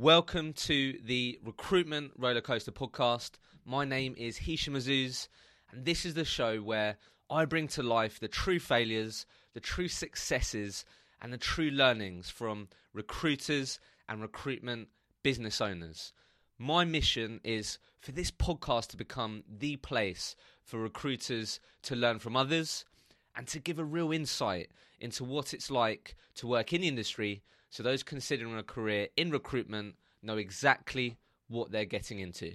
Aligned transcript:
Welcome 0.00 0.54
to 0.54 0.98
the 1.04 1.38
Recruitment 1.44 2.18
Rollercoaster 2.18 2.70
podcast. 2.70 3.32
My 3.66 3.84
name 3.84 4.14
is 4.16 4.38
Hisham 4.38 4.72
Azuz, 4.72 5.28
and 5.70 5.84
this 5.84 6.06
is 6.06 6.14
the 6.14 6.24
show 6.24 6.56
where 6.62 6.96
I 7.28 7.44
bring 7.44 7.68
to 7.68 7.82
life 7.82 8.18
the 8.18 8.26
true 8.26 8.58
failures, 8.58 9.26
the 9.52 9.60
true 9.60 9.88
successes, 9.88 10.86
and 11.20 11.30
the 11.30 11.36
true 11.36 11.68
learnings 11.68 12.30
from 12.30 12.68
recruiters 12.94 13.78
and 14.08 14.22
recruitment 14.22 14.88
business 15.22 15.60
owners. 15.60 16.14
My 16.56 16.86
mission 16.86 17.38
is 17.44 17.78
for 18.00 18.12
this 18.12 18.30
podcast 18.30 18.86
to 18.92 18.96
become 18.96 19.44
the 19.46 19.76
place 19.76 20.34
for 20.64 20.78
recruiters 20.78 21.60
to 21.82 21.94
learn 21.94 22.20
from 22.20 22.36
others 22.36 22.86
and 23.36 23.46
to 23.48 23.58
give 23.58 23.78
a 23.78 23.84
real 23.84 24.12
insight 24.12 24.70
into 24.98 25.24
what 25.24 25.52
it's 25.52 25.70
like 25.70 26.16
to 26.36 26.46
work 26.46 26.72
in 26.72 26.80
the 26.80 26.88
industry 26.88 27.42
so 27.70 27.84
those 27.84 28.02
considering 28.02 28.56
a 28.58 28.64
career 28.64 29.08
in 29.16 29.30
recruitment 29.30 29.94
know 30.22 30.36
exactly 30.36 31.16
what 31.48 31.70
they're 31.70 31.84
getting 31.84 32.18
into. 32.18 32.54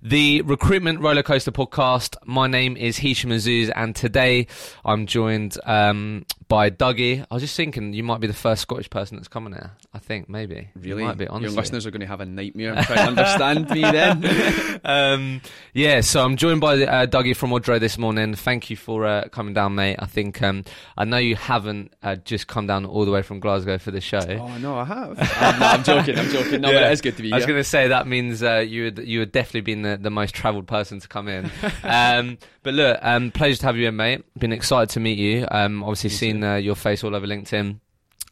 The 0.00 0.42
Recruitment 0.42 1.00
Rollercoaster 1.00 1.52
Podcast. 1.52 2.16
My 2.24 2.46
name 2.46 2.76
is 2.76 2.98
Hisham 2.98 3.30
Azuz, 3.30 3.70
and 3.74 3.94
today 3.94 4.46
I'm 4.84 5.06
joined 5.06 5.58
um, 5.64 6.24
by 6.48 6.70
Dougie. 6.70 7.24
I 7.30 7.34
was 7.34 7.42
just 7.42 7.56
thinking 7.56 7.92
you 7.92 8.02
might 8.02 8.20
be 8.20 8.26
the 8.26 8.32
first 8.32 8.62
Scottish 8.62 8.88
person 8.88 9.16
that's 9.16 9.28
coming 9.28 9.52
here. 9.52 9.72
I 9.92 9.98
think 9.98 10.28
maybe. 10.28 10.70
Really? 10.74 11.02
You 11.02 11.08
might 11.08 11.18
be, 11.18 11.24
Your 11.24 11.50
listeners 11.50 11.86
are 11.86 11.90
going 11.90 12.00
to 12.00 12.06
have 12.06 12.20
a 12.20 12.26
nightmare 12.26 12.74
trying 12.82 13.14
to 13.14 13.22
understand 13.22 13.70
me 13.70 13.82
then. 13.82 14.80
um, 14.84 15.40
yeah, 15.74 16.00
so 16.00 16.24
I'm 16.24 16.36
joined 16.36 16.60
by 16.60 16.82
uh, 16.82 17.06
Dougie 17.06 17.36
from 17.36 17.50
Odro 17.50 17.78
this 17.78 17.98
morning. 17.98 18.34
Thank 18.34 18.70
you 18.70 18.76
for 18.76 19.04
uh, 19.06 19.28
coming 19.28 19.54
down, 19.54 19.74
mate. 19.74 19.96
I 19.98 20.06
think 20.06 20.42
um, 20.42 20.64
I 20.96 21.04
know 21.04 21.18
you 21.18 21.36
haven't 21.36 21.92
uh, 22.02 22.16
just 22.16 22.46
come 22.46 22.66
down 22.66 22.86
all 22.86 23.04
the 23.04 23.10
way 23.10 23.22
from 23.22 23.40
Glasgow 23.40 23.78
for 23.78 23.90
the 23.90 24.00
show. 24.00 24.18
oh, 24.18 24.58
no, 24.58 24.76
I 24.76 24.84
have. 24.84 25.18
I'm, 25.40 25.60
no, 25.60 25.66
I'm 25.66 25.84
joking, 25.84 26.18
I'm 26.18 26.30
joking. 26.30 26.60
No, 26.62 26.72
but 26.72 26.82
it 26.82 26.92
is 26.92 27.00
good 27.02 27.16
to 27.16 27.22
be 27.22 27.28
here. 27.28 27.34
I 27.34 27.38
was 27.38 27.46
going 27.46 27.60
to 27.60 27.64
say 27.64 27.88
that 27.88 28.06
means 28.06 28.42
uh, 28.42 28.58
you 28.58 28.84
would 28.84 28.98
you 28.98 29.20
would 29.20 29.32
definitely 29.32 29.60
been 29.60 29.82
the, 29.82 29.96
the 29.96 30.10
most 30.10 30.34
travelled 30.34 30.66
person 30.66 31.00
to 31.00 31.08
come 31.08 31.28
in. 31.28 31.50
um, 31.82 32.38
but 32.62 32.74
look, 32.74 32.98
um, 33.02 33.30
pleasure 33.30 33.60
to 33.60 33.66
have 33.66 33.76
you 33.76 33.88
in, 33.88 33.96
mate. 33.96 34.24
Been 34.38 34.52
excited 34.52 34.90
to 34.90 35.00
meet 35.00 35.18
you. 35.18 35.46
Um, 35.50 35.82
obviously, 35.82 36.10
seen 36.10 36.37
uh, 36.44 36.54
your 36.56 36.74
face 36.74 37.02
all 37.04 37.14
over 37.14 37.26
LinkedIn. 37.26 37.80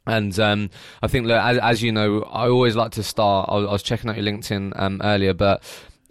And 0.08 0.38
um, 0.38 0.70
I 1.02 1.08
think, 1.08 1.26
look, 1.26 1.40
as, 1.42 1.58
as 1.58 1.82
you 1.82 1.90
know, 1.90 2.22
I 2.22 2.48
always 2.48 2.76
like 2.76 2.92
to 2.92 3.02
start. 3.02 3.48
I 3.50 3.56
was, 3.56 3.66
I 3.68 3.72
was 3.72 3.82
checking 3.82 4.08
out 4.08 4.16
your 4.16 4.24
LinkedIn 4.24 4.72
um, 4.80 5.00
earlier, 5.02 5.34
but 5.34 5.64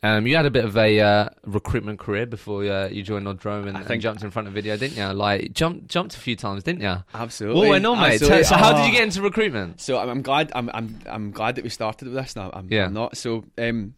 um, 0.03 0.27
you 0.27 0.35
had 0.35 0.45
a 0.45 0.51
bit 0.51 0.65
of 0.65 0.75
a 0.75 0.99
uh, 0.99 1.29
recruitment 1.45 1.97
career 1.97 2.25
before 2.25 2.65
uh, 2.65 2.89
you 2.89 3.03
joined 3.03 3.25
Odrome 3.25 3.67
and, 3.67 3.77
I 3.77 3.79
and 3.79 3.87
think- 3.87 4.03
jumped 4.03 4.21
in 4.21 4.31
front 4.31 4.49
of 4.49 4.53
video, 4.53 4.75
didn't 4.75 4.97
you? 4.97 5.05
Like 5.13 5.53
jumped 5.53 5.87
jumped 5.87 6.13
a 6.15 6.19
few 6.19 6.35
times, 6.35 6.63
didn't 6.63 6.81
you? 6.81 6.97
Absolutely. 7.13 7.61
What 7.61 7.69
went 7.69 7.85
on, 7.85 7.97
mate? 8.01 8.15
Absolutely. 8.15 8.43
So, 8.43 8.55
how 8.55 8.73
did 8.75 8.85
you 8.85 8.91
get 8.91 9.03
into 9.03 9.21
recruitment? 9.21 9.79
So 9.79 9.97
I'm, 9.97 10.09
I'm 10.09 10.21
glad. 10.21 10.51
I'm, 10.53 10.69
I'm, 10.73 10.99
I'm 11.05 11.31
glad 11.31 11.55
that 11.55 11.63
we 11.63 11.69
started 11.69 12.09
with 12.09 12.15
this. 12.15 12.35
Now 12.35 12.51
I'm, 12.53 12.67
Yeah. 12.69 12.87
I'm 12.87 12.93
not. 12.93 13.15
So 13.15 13.45
um, 13.57 13.93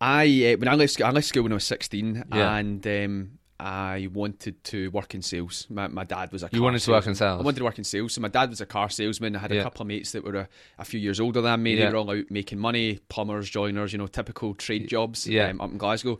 I 0.00 0.52
uh, 0.54 0.56
when 0.58 0.68
I 0.68 0.74
left, 0.74 0.92
school, 0.92 1.06
I 1.06 1.10
left 1.10 1.26
school 1.26 1.42
when 1.42 1.52
I 1.52 1.56
was 1.56 1.64
16, 1.64 2.24
Yeah. 2.32 2.54
and 2.56 2.86
um, 2.86 3.30
I 3.60 4.08
wanted 4.12 4.64
to 4.64 4.88
work 4.90 5.14
in 5.14 5.20
sales. 5.22 5.66
My, 5.68 5.86
my 5.88 6.04
dad 6.04 6.32
was 6.32 6.42
a. 6.42 6.48
You 6.50 6.62
wanted 6.62 6.80
to 6.80 6.90
work 6.92 7.06
in 7.06 7.14
sales? 7.14 7.40
I 7.40 7.44
wanted 7.44 7.58
to 7.58 7.64
work 7.64 7.76
in 7.78 7.84
sales. 7.84 8.14
So 8.14 8.20
my 8.22 8.28
dad 8.28 8.48
was 8.50 8.60
a 8.62 8.66
car 8.66 8.88
salesman. 8.88 9.36
I 9.36 9.40
had 9.40 9.52
Yeah. 9.52 9.60
a 9.60 9.64
couple 9.64 9.82
of 9.82 9.88
mates 9.88 10.12
that 10.12 10.24
were 10.24 10.34
a, 10.34 10.48
a 10.78 10.84
few 10.84 10.98
years 10.98 11.20
older 11.20 11.40
than 11.42 11.62
me. 11.62 11.74
Yeah. 11.74 11.86
They 11.86 11.92
were 11.92 11.98
all 11.98 12.10
out 12.10 12.30
making 12.30 12.58
money, 12.58 13.00
plumbers, 13.10 13.50
joiners, 13.50 13.92
you 13.92 13.98
know, 13.98 14.06
typical 14.06 14.54
trade 14.54 14.88
jobs 14.88 15.26
Yeah. 15.26 15.48
um, 15.48 15.60
up 15.60 15.70
in 15.70 15.78
Glasgow. 15.78 16.18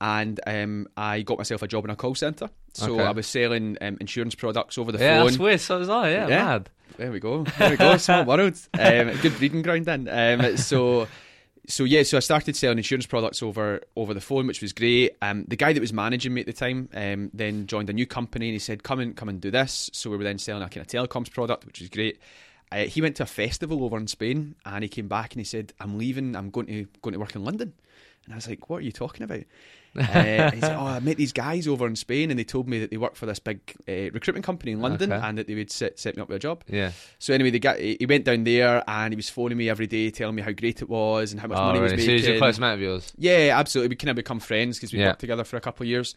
And 0.00 0.38
um, 0.46 0.86
I 0.96 1.22
got 1.22 1.38
myself 1.38 1.62
a 1.62 1.68
job 1.68 1.84
in 1.84 1.90
a 1.90 1.96
call 1.96 2.14
centre. 2.14 2.50
So 2.74 2.94
Okay. 2.94 3.04
I 3.04 3.12
was 3.12 3.26
selling 3.26 3.78
um, 3.80 3.96
insurance 4.00 4.34
products 4.34 4.76
over 4.76 4.92
the 4.92 4.98
Yeah, 4.98 5.18
phone. 5.18 5.26
that's 5.26 5.38
weird. 5.38 5.60
So 5.60 5.78
was 5.78 5.88
I. 5.88 6.10
Yeah, 6.10 6.28
Yeah. 6.28 6.44
mad. 6.44 6.70
There 6.98 7.10
we 7.10 7.18
go. 7.20 7.44
There 7.58 7.70
we 7.70 7.76
go. 7.76 7.96
Small 7.96 8.24
world. 8.26 8.54
Um, 8.78 9.10
good 9.22 9.36
breeding 9.38 9.62
ground 9.62 9.86
then. 9.86 10.08
Um, 10.08 10.56
so, 10.58 11.08
so 11.66 11.84
yeah. 11.84 12.02
So 12.02 12.16
I 12.16 12.20
started 12.20 12.56
selling 12.56 12.78
insurance 12.78 13.06
products 13.06 13.42
over 13.42 13.80
over 13.96 14.14
the 14.14 14.20
phone, 14.20 14.46
which 14.46 14.60
was 14.60 14.72
great. 14.72 15.16
Um, 15.22 15.44
the 15.48 15.56
guy 15.56 15.72
that 15.72 15.80
was 15.80 15.92
managing 15.92 16.34
me 16.34 16.40
at 16.42 16.46
the 16.46 16.52
time 16.52 16.88
um, 16.94 17.30
then 17.32 17.66
joined 17.66 17.90
a 17.90 17.92
new 17.92 18.06
company, 18.06 18.48
and 18.48 18.52
he 18.54 18.58
said, 18.58 18.82
"Come 18.82 19.00
and 19.00 19.16
come 19.16 19.28
and 19.28 19.40
do 19.40 19.50
this." 19.50 19.90
So 19.92 20.10
we 20.10 20.16
were 20.16 20.24
then 20.24 20.38
selling 20.38 20.62
a 20.62 20.68
kind 20.68 20.82
of 20.82 20.88
telecoms 20.88 21.30
product, 21.30 21.64
which 21.66 21.80
was 21.80 21.88
great. 21.88 22.18
Uh, 22.72 22.84
he 22.84 23.00
went 23.00 23.16
to 23.16 23.22
a 23.22 23.26
festival 23.26 23.84
over 23.84 23.96
in 23.96 24.06
Spain, 24.06 24.54
and 24.66 24.82
he 24.82 24.88
came 24.88 25.08
back 25.08 25.32
and 25.32 25.40
he 25.40 25.44
said, 25.44 25.72
"I'm 25.80 25.98
leaving. 25.98 26.36
I'm 26.36 26.50
going 26.50 26.66
to 26.66 26.86
going 27.02 27.14
to 27.14 27.20
work 27.20 27.34
in 27.34 27.44
London." 27.44 27.72
And 28.24 28.34
I 28.34 28.36
was 28.36 28.48
like, 28.48 28.68
"What 28.68 28.78
are 28.78 28.84
you 28.84 28.92
talking 28.92 29.22
about?" 29.22 29.42
Uh, 29.96 30.00
and 30.02 30.54
he 30.54 30.60
said, 30.60 30.76
"Oh, 30.76 30.86
I 30.86 31.00
met 31.00 31.16
these 31.16 31.32
guys 31.32 31.66
over 31.68 31.86
in 31.86 31.96
Spain, 31.96 32.30
and 32.30 32.38
they 32.38 32.44
told 32.44 32.68
me 32.68 32.78
that 32.80 32.90
they 32.90 32.96
work 32.96 33.14
for 33.16 33.26
this 33.26 33.38
big 33.38 33.60
uh, 33.88 34.10
recruitment 34.12 34.44
company 34.44 34.72
in 34.72 34.80
London, 34.80 35.12
Okay. 35.12 35.26
and 35.26 35.38
that 35.38 35.46
they 35.46 35.54
would 35.54 35.70
set, 35.70 35.98
set 35.98 36.16
me 36.16 36.22
up 36.22 36.28
with 36.28 36.36
a 36.36 36.40
job." 36.40 36.64
Yeah. 36.66 36.92
So 37.18 37.32
anyway, 37.34 37.50
the 37.50 37.58
guy 37.58 37.96
he 37.98 38.06
went 38.06 38.24
down 38.24 38.44
there 38.44 38.82
and 38.88 39.12
he 39.12 39.16
was 39.16 39.28
phoning 39.30 39.58
me 39.58 39.68
every 39.68 39.86
day, 39.86 40.10
telling 40.10 40.34
me 40.34 40.42
how 40.42 40.52
great 40.52 40.82
it 40.82 40.88
was 40.88 41.32
and 41.32 41.40
how 41.40 41.46
much 41.48 41.58
Oh, 41.58 41.66
money 41.66 41.78
he 41.78 41.82
was 41.82 41.92
really? 41.92 42.02
So 42.04 42.12
making. 42.12 42.26
he's 42.26 42.36
a 42.36 42.38
close 42.38 42.58
mate 42.58 42.74
of 42.74 42.80
yours. 42.80 43.12
Yeah, 43.16 43.54
absolutely. 43.58 43.90
We 43.90 43.96
kind 43.96 44.10
of 44.10 44.16
become 44.16 44.40
friends 44.40 44.78
because 44.78 44.92
we 44.92 44.98
Yeah. 45.00 45.08
worked 45.08 45.20
together 45.20 45.44
for 45.44 45.56
a 45.56 45.60
couple 45.60 45.84
of 45.84 45.88
years. 45.88 46.14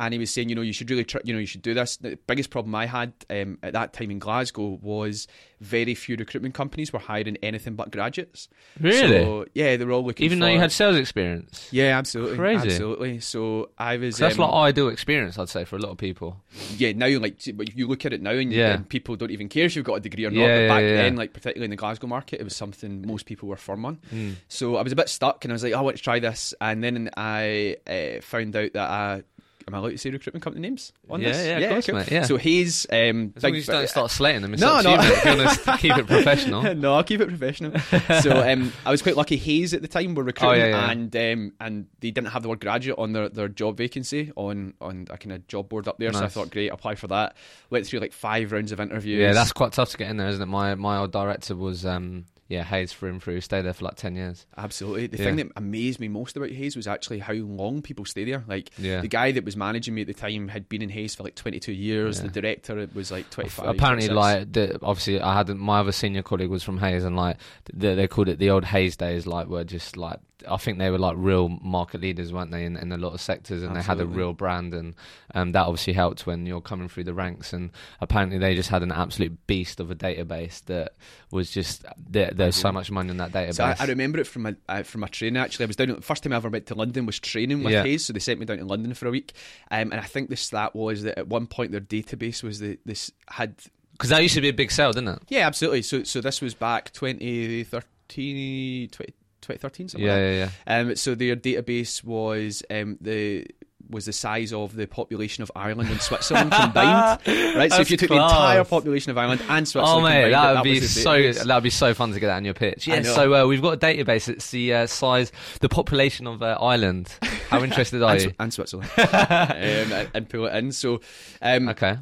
And 0.00 0.14
he 0.14 0.18
was 0.18 0.30
saying, 0.30 0.48
you 0.48 0.54
know, 0.54 0.62
you 0.62 0.72
should 0.72 0.88
really, 0.88 1.04
you 1.24 1.34
know, 1.34 1.38
you 1.38 1.44
should 1.44 1.60
do 1.60 1.74
this. 1.74 1.98
The 1.98 2.16
biggest 2.26 2.48
problem 2.48 2.74
I 2.74 2.86
had 2.86 3.12
um, 3.28 3.58
at 3.62 3.74
that 3.74 3.92
time 3.92 4.10
in 4.10 4.18
Glasgow 4.18 4.78
was 4.80 5.28
very 5.60 5.94
few 5.94 6.16
recruitment 6.16 6.54
companies 6.54 6.90
were 6.90 6.98
hiring 6.98 7.36
anything 7.42 7.74
but 7.74 7.90
graduates. 7.90 8.48
Really? 8.80 9.22
So, 9.22 9.44
yeah, 9.52 9.76
they 9.76 9.84
were 9.84 9.92
all 9.92 10.02
looking. 10.02 10.24
Even 10.24 10.38
for, 10.38 10.46
though 10.46 10.52
you 10.52 10.58
had 10.58 10.72
sales 10.72 10.96
experience. 10.96 11.68
yeah, 11.70 11.98
absolutely, 11.98 12.38
Crazy. 12.38 12.68
absolutely. 12.68 13.20
So 13.20 13.68
I 13.76 13.98
was. 13.98 14.16
That's 14.16 14.38
um, 14.38 14.46
like 14.46 14.54
ideal 14.70 14.88
experience, 14.88 15.38
I'd 15.38 15.50
say, 15.50 15.66
for 15.66 15.76
a 15.76 15.80
lot 15.80 15.90
of 15.90 15.98
people. 15.98 16.40
yeah, 16.78 16.92
now 16.92 17.06
like 17.18 17.42
but 17.54 17.76
you 17.76 17.86
look 17.86 18.06
at 18.06 18.14
it 18.14 18.22
now 18.22 18.30
and, 18.30 18.50
Yeah. 18.50 18.72
and 18.76 18.88
people 18.88 19.16
don't 19.16 19.30
even 19.30 19.50
care 19.50 19.66
if 19.66 19.76
you've 19.76 19.84
got 19.84 19.96
a 19.96 20.00
degree 20.00 20.24
or 20.24 20.30
not. 20.30 20.40
Yeah, 20.40 20.46
but 20.46 20.60
yeah, 20.62 20.68
back 20.68 20.82
yeah. 20.82 20.96
then, 20.96 21.16
like 21.16 21.34
particularly 21.34 21.66
in 21.66 21.70
the 21.72 21.76
Glasgow 21.76 22.06
market, 22.06 22.40
it 22.40 22.44
was 22.44 22.56
something 22.56 23.06
most 23.06 23.26
people 23.26 23.50
were 23.50 23.56
firm 23.56 23.84
on. 23.84 23.98
Mm. 24.10 24.36
So 24.48 24.76
I 24.76 24.82
was 24.82 24.92
a 24.92 24.96
bit 24.96 25.10
stuck, 25.10 25.44
and 25.44 25.52
I 25.52 25.54
was 25.54 25.62
like, 25.62 25.74
"Oh, 25.74 25.78
I 25.80 25.82
want 25.82 25.98
to 25.98 26.02
try 26.02 26.20
this. 26.20 26.54
And 26.58 26.82
then 26.82 27.10
I 27.18 27.76
uh, 27.86 28.22
found 28.22 28.56
out 28.56 28.72
that 28.72 28.88
I. 28.90 29.22
Am 29.70 29.74
I 29.74 29.78
allowed 29.78 29.90
to 29.90 29.98
say 29.98 30.10
recruitment 30.10 30.42
company 30.42 30.68
names 30.68 30.92
on 31.08 31.20
Yeah, 31.20 31.28
this? 31.32 31.46
yeah, 31.46 31.58
of 31.58 31.70
course, 31.70 31.88
mate, 31.88 32.10
yeah. 32.10 32.24
So 32.24 32.36
he's 32.36 32.86
um, 32.90 33.32
As 33.36 33.42
long 33.42 33.54
as 33.54 33.66
you 33.66 33.72
don't 33.72 33.88
start 33.88 34.10
slating 34.10 34.42
them. 34.42 34.52
It's 34.54 34.60
No, 34.60 34.80
no. 34.80 34.90
you, 34.92 34.96
mate. 34.98 35.10
If 35.10 35.24
you 35.24 35.36
want 35.44 35.50
to 35.60 35.76
keep 35.78 35.96
it 35.96 36.06
professional. 36.06 36.74
no, 36.74 36.94
I'll 36.94 37.04
keep 37.04 37.20
it 37.20 37.28
professional. 37.28 37.78
so 38.22 38.50
um, 38.50 38.72
I 38.84 38.90
was 38.90 39.02
quite 39.02 39.16
lucky. 39.16 39.36
Hays 39.36 39.72
at 39.74 39.82
the 39.82 39.88
time 39.88 40.14
were 40.14 40.24
recruiting, 40.24 40.62
Oh, 40.62 40.66
yeah, 40.66 40.70
yeah. 40.86 40.90
and 40.90 41.14
um, 41.16 41.52
and 41.60 41.86
they 42.00 42.10
didn't 42.10 42.28
have 42.30 42.42
the 42.42 42.48
word 42.48 42.60
graduate 42.60 42.98
on 42.98 43.12
their, 43.12 43.28
their 43.28 43.48
job 43.48 43.76
vacancy 43.76 44.32
on 44.36 44.74
on 44.80 45.06
a 45.10 45.16
kind 45.16 45.32
of 45.32 45.46
job 45.46 45.68
board 45.68 45.86
up 45.88 45.98
there. 45.98 46.12
So 46.12 46.24
I 46.24 46.28
thought, 46.28 46.50
great, 46.50 46.68
apply 46.72 46.96
for 46.96 47.06
that. 47.08 47.36
Went 47.70 47.86
through 47.86 48.00
like 48.00 48.12
five 48.12 48.50
rounds 48.52 48.72
of 48.72 48.80
interviews. 48.80 49.20
Yeah, 49.20 49.32
that's 49.32 49.52
quite 49.52 49.72
tough 49.72 49.90
to 49.90 49.96
get 49.96 50.10
in 50.10 50.16
there, 50.16 50.28
isn't 50.28 50.42
it? 50.42 50.46
My 50.46 50.74
my 50.74 50.98
old 50.98 51.12
director 51.12 51.54
was 51.54 51.86
um 51.86 52.24
yeah 52.50 52.62
Hays 52.64 52.92
through 52.92 53.08
and 53.10 53.22
through. 53.22 53.40
Stayed 53.40 53.62
there 53.62 53.72
for 53.72 53.86
like 53.86 53.94
ten 53.94 54.14
years. 54.16 54.44
Absolutely. 54.58 55.06
The 55.06 55.16
Yeah. 55.18 55.24
thing 55.24 55.36
that 55.36 55.46
amazed 55.56 55.98
me 56.00 56.08
most 56.08 56.36
about 56.36 56.50
Hays 56.50 56.76
was 56.76 56.86
actually 56.86 57.20
how 57.20 57.32
long 57.32 57.80
people 57.80 58.04
stay 58.04 58.24
there. 58.24 58.44
Like 58.46 58.70
Yeah. 58.76 59.00
the 59.00 59.08
guy 59.08 59.32
that 59.32 59.44
was 59.44 59.56
managing 59.56 59.94
me 59.94 60.02
at 60.02 60.06
the 60.08 60.12
time 60.14 60.48
had 60.48 60.68
been 60.68 60.82
in 60.82 60.90
Hays 60.90 61.14
for 61.14 61.22
like 61.22 61.36
22 61.36 61.72
years. 61.72 62.18
Yeah. 62.18 62.26
The 62.28 62.40
director 62.42 62.88
was 62.92 63.10
like 63.10 63.30
25. 63.30 63.66
Apparently, 63.68 64.08
26. 64.08 64.14
like 64.14 64.52
the, 64.52 64.78
obviously, 64.84 65.20
I 65.20 65.34
had 65.38 65.48
my 65.56 65.78
other 65.80 65.92
senior 65.92 66.22
colleague 66.22 66.50
was 66.50 66.62
from 66.62 66.78
Hays, 66.78 67.04
and 67.04 67.16
like 67.16 67.38
they, 67.72 67.94
they 67.94 68.06
called 68.08 68.28
it 68.28 68.38
the 68.38 68.50
old 68.50 68.64
Hays 68.64 68.96
days. 68.96 69.26
Like 69.26 69.46
were 69.46 69.64
just 69.64 69.96
like 69.96 70.18
I 70.48 70.56
think 70.56 70.78
they 70.78 70.90
were 70.90 70.98
like 70.98 71.14
real 71.18 71.48
market 71.48 72.00
leaders, 72.00 72.32
weren't 72.32 72.50
they, 72.50 72.64
in, 72.64 72.76
in 72.76 72.92
a 72.92 72.96
lot 72.96 73.12
of 73.14 73.20
sectors, 73.20 73.62
and 73.62 73.74
they 73.74 73.82
had 73.82 74.00
a 74.00 74.06
real 74.06 74.32
brand, 74.32 74.74
and 74.74 74.94
um, 75.34 75.52
that 75.52 75.66
obviously 75.66 75.92
helped 75.92 76.26
when 76.26 76.46
you're 76.46 76.60
coming 76.60 76.88
through 76.88 77.04
the 77.04 77.14
ranks. 77.14 77.52
And 77.52 77.70
apparently, 78.00 78.38
they 78.38 78.54
just 78.54 78.68
had 78.68 78.82
an 78.82 78.92
absolute 78.92 79.46
beast 79.46 79.80
of 79.80 79.90
a 79.90 79.94
database 79.94 80.64
that 80.66 80.94
was 81.30 81.50
just 81.50 81.84
there, 81.98 82.30
there's 82.34 82.56
so 82.56 82.72
much 82.72 82.90
money 82.90 83.10
in 83.10 83.16
that 83.18 83.32
database. 83.32 83.54
So 83.54 83.64
I, 83.64 83.76
I 83.78 83.84
remember 83.86 84.18
it 84.18 84.26
from 84.26 84.46
a 84.46 84.56
uh, 84.68 84.82
from 84.82 85.02
a 85.04 85.08
training. 85.08 85.36
Actually, 85.40 85.64
I 85.64 85.66
was 85.68 85.76
down. 85.76 85.88
The 85.88 86.00
first 86.00 86.22
time 86.22 86.32
I 86.32 86.36
ever 86.36 86.48
went 86.48 86.66
to 86.66 86.74
London 86.74 87.06
was 87.06 87.18
training 87.18 87.62
with 87.62 87.72
Yeah. 87.72 87.82
Hays, 87.82 88.04
so 88.06 88.12
they 88.12 88.18
sent 88.20 88.40
me 88.40 88.46
down 88.46 88.58
to 88.58 88.64
London 88.64 88.94
for 88.94 89.06
a 89.06 89.10
week. 89.10 89.32
Um, 89.70 89.92
and 89.92 90.00
I 90.00 90.04
think 90.04 90.30
the 90.30 90.36
stat 90.36 90.74
was 90.74 91.02
that 91.02 91.18
at 91.18 91.28
one 91.28 91.46
point 91.46 91.72
their 91.72 91.80
database 91.80 92.42
was 92.42 92.60
the 92.60 92.78
this 92.84 93.10
had 93.28 93.54
Because 93.92 94.10
that 94.10 94.22
used 94.22 94.34
to 94.34 94.40
be 94.40 94.48
a 94.48 94.52
big 94.52 94.70
sale, 94.70 94.92
didn't 94.92 95.08
it? 95.08 95.22
yeah 95.28 95.46
absolutely. 95.46 95.82
So 95.82 96.02
so 96.04 96.20
this 96.20 96.40
was 96.40 96.54
back 96.54 96.92
2013, 96.92 98.88
20, 98.88 99.14
2013 99.40 99.88
something. 99.88 100.06
Yeah, 100.06 100.14
like 100.14 100.22
yeah, 100.22 100.50
yeah. 100.66 100.78
Um, 100.78 100.96
so 100.96 101.14
their 101.14 101.36
database 101.36 102.04
was 102.04 102.62
um 102.70 102.98
the 103.00 103.46
was 103.90 104.06
the 104.06 104.12
size 104.12 104.52
of 104.52 104.74
the 104.76 104.86
population 104.86 105.42
of 105.42 105.50
Ireland 105.54 105.90
and 105.90 106.00
Switzerland 106.00 106.52
combined. 106.52 107.20
Right, 107.26 107.72
so 107.72 107.80
if 107.80 107.90
you 107.90 107.96
took 107.96 108.08
class. 108.08 108.30
the 108.30 108.36
entire 108.36 108.64
population 108.64 109.10
of 109.10 109.18
Ireland 109.18 109.42
and 109.48 109.66
Oh 109.66 109.70
Switzerland 109.70 110.04
mate, 110.04 110.22
combined, 110.22 110.34
that 110.34 110.48
would 110.48 110.56
that 110.58 110.64
be 110.64 110.80
so 110.80 111.32
that 111.32 111.54
would 111.54 111.62
be 111.62 111.70
so 111.70 111.94
fun 111.94 112.12
to 112.12 112.20
get 112.20 112.28
that 112.28 112.36
on 112.36 112.44
your 112.44 112.54
pitch. 112.54 112.86
Yeah, 112.86 113.02
so 113.02 113.34
uh, 113.34 113.46
we've 113.46 113.62
got 113.62 113.74
a 113.74 113.76
database. 113.76 114.28
It's 114.28 114.50
the 114.50 114.74
uh, 114.74 114.86
size, 114.86 115.32
the 115.60 115.68
population 115.68 116.26
of 116.26 116.42
uh, 116.42 116.56
Ireland. 116.60 117.12
How 117.48 117.62
interested 117.64 118.02
are 118.02 118.12
and, 118.12 118.22
you? 118.22 118.32
And 118.38 118.52
Switzerland, 118.52 118.90
um, 118.98 119.06
and, 119.08 120.10
and 120.14 120.28
pull 120.28 120.46
it 120.46 120.54
in. 120.54 120.72
So, 120.72 121.00
um, 121.42 121.68
Okay. 121.68 121.98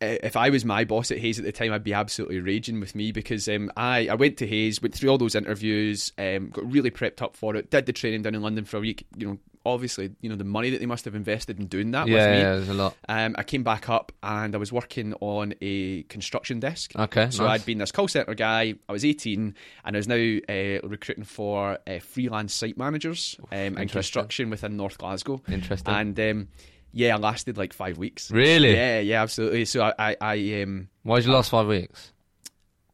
If 0.00 0.36
I 0.36 0.50
was 0.50 0.64
my 0.64 0.84
boss 0.84 1.10
at 1.10 1.18
Hays 1.18 1.38
at 1.38 1.44
the 1.44 1.52
time, 1.52 1.72
I'd 1.72 1.82
be 1.82 1.92
absolutely 1.92 2.38
raging 2.40 2.78
with 2.78 2.94
me 2.94 3.10
because 3.10 3.48
um, 3.48 3.72
I 3.76 4.08
I 4.08 4.14
went 4.14 4.36
to 4.38 4.46
Hays, 4.46 4.80
went 4.80 4.94
through 4.94 5.10
all 5.10 5.18
those 5.18 5.34
interviews, 5.34 6.12
um, 6.18 6.50
got 6.50 6.70
really 6.70 6.90
prepped 6.90 7.20
up 7.20 7.36
for 7.36 7.56
it, 7.56 7.70
did 7.70 7.86
the 7.86 7.92
training 7.92 8.22
down 8.22 8.34
in 8.34 8.42
London 8.42 8.64
for 8.64 8.76
a 8.76 8.80
week, 8.80 9.06
you 9.16 9.26
know, 9.26 9.38
obviously, 9.66 10.10
you 10.20 10.28
know, 10.28 10.36
the 10.36 10.44
money 10.44 10.70
that 10.70 10.80
they 10.80 10.86
must 10.86 11.04
have 11.04 11.14
invested 11.14 11.58
in 11.58 11.66
doing 11.66 11.90
that 11.92 12.08
yeah, 12.08 12.14
with 12.14 12.30
me. 12.30 12.38
yeah, 12.38 12.52
there's 12.54 12.68
a 12.68 12.74
lot. 12.74 12.96
Um, 13.08 13.34
I 13.38 13.42
came 13.42 13.62
back 13.62 13.88
up 13.88 14.12
and 14.22 14.54
I 14.54 14.58
was 14.58 14.72
working 14.72 15.14
on 15.20 15.54
a 15.60 16.02
construction 16.04 16.60
desk. 16.60 16.92
Okay, 16.96 17.30
So 17.30 17.44
nice. 17.44 17.60
I'd 17.60 17.66
been 17.66 17.78
this 17.78 17.92
call 17.92 18.08
center 18.08 18.34
guy. 18.34 18.74
I 18.88 18.92
was 18.92 19.04
18 19.04 19.54
and 19.84 19.96
I 19.96 19.98
was 19.98 20.08
now 20.08 20.14
uh, 20.14 20.88
recruiting 20.88 21.24
for 21.24 21.78
uh, 21.86 21.98
freelance 22.00 22.54
site 22.54 22.78
managers 22.78 23.36
um, 23.52 23.78
in 23.78 23.88
construction 23.88 24.50
within 24.50 24.76
North 24.76 24.98
Glasgow. 24.98 25.42
Interesting. 25.48 25.94
And 25.94 26.20
um, 26.20 26.48
yeah, 26.92 27.14
I 27.14 27.18
lasted 27.18 27.56
like 27.58 27.72
five 27.72 27.98
weeks. 27.98 28.30
Really? 28.30 28.74
Yeah, 28.74 29.00
yeah, 29.00 29.22
absolutely. 29.22 29.64
So 29.64 29.82
I, 29.82 29.94
I, 29.98 30.16
I 30.20 30.62
um, 30.62 30.88
why 31.02 31.16
did 31.16 31.26
you 31.26 31.32
last 31.32 31.50
five 31.50 31.66
weeks? 31.66 32.12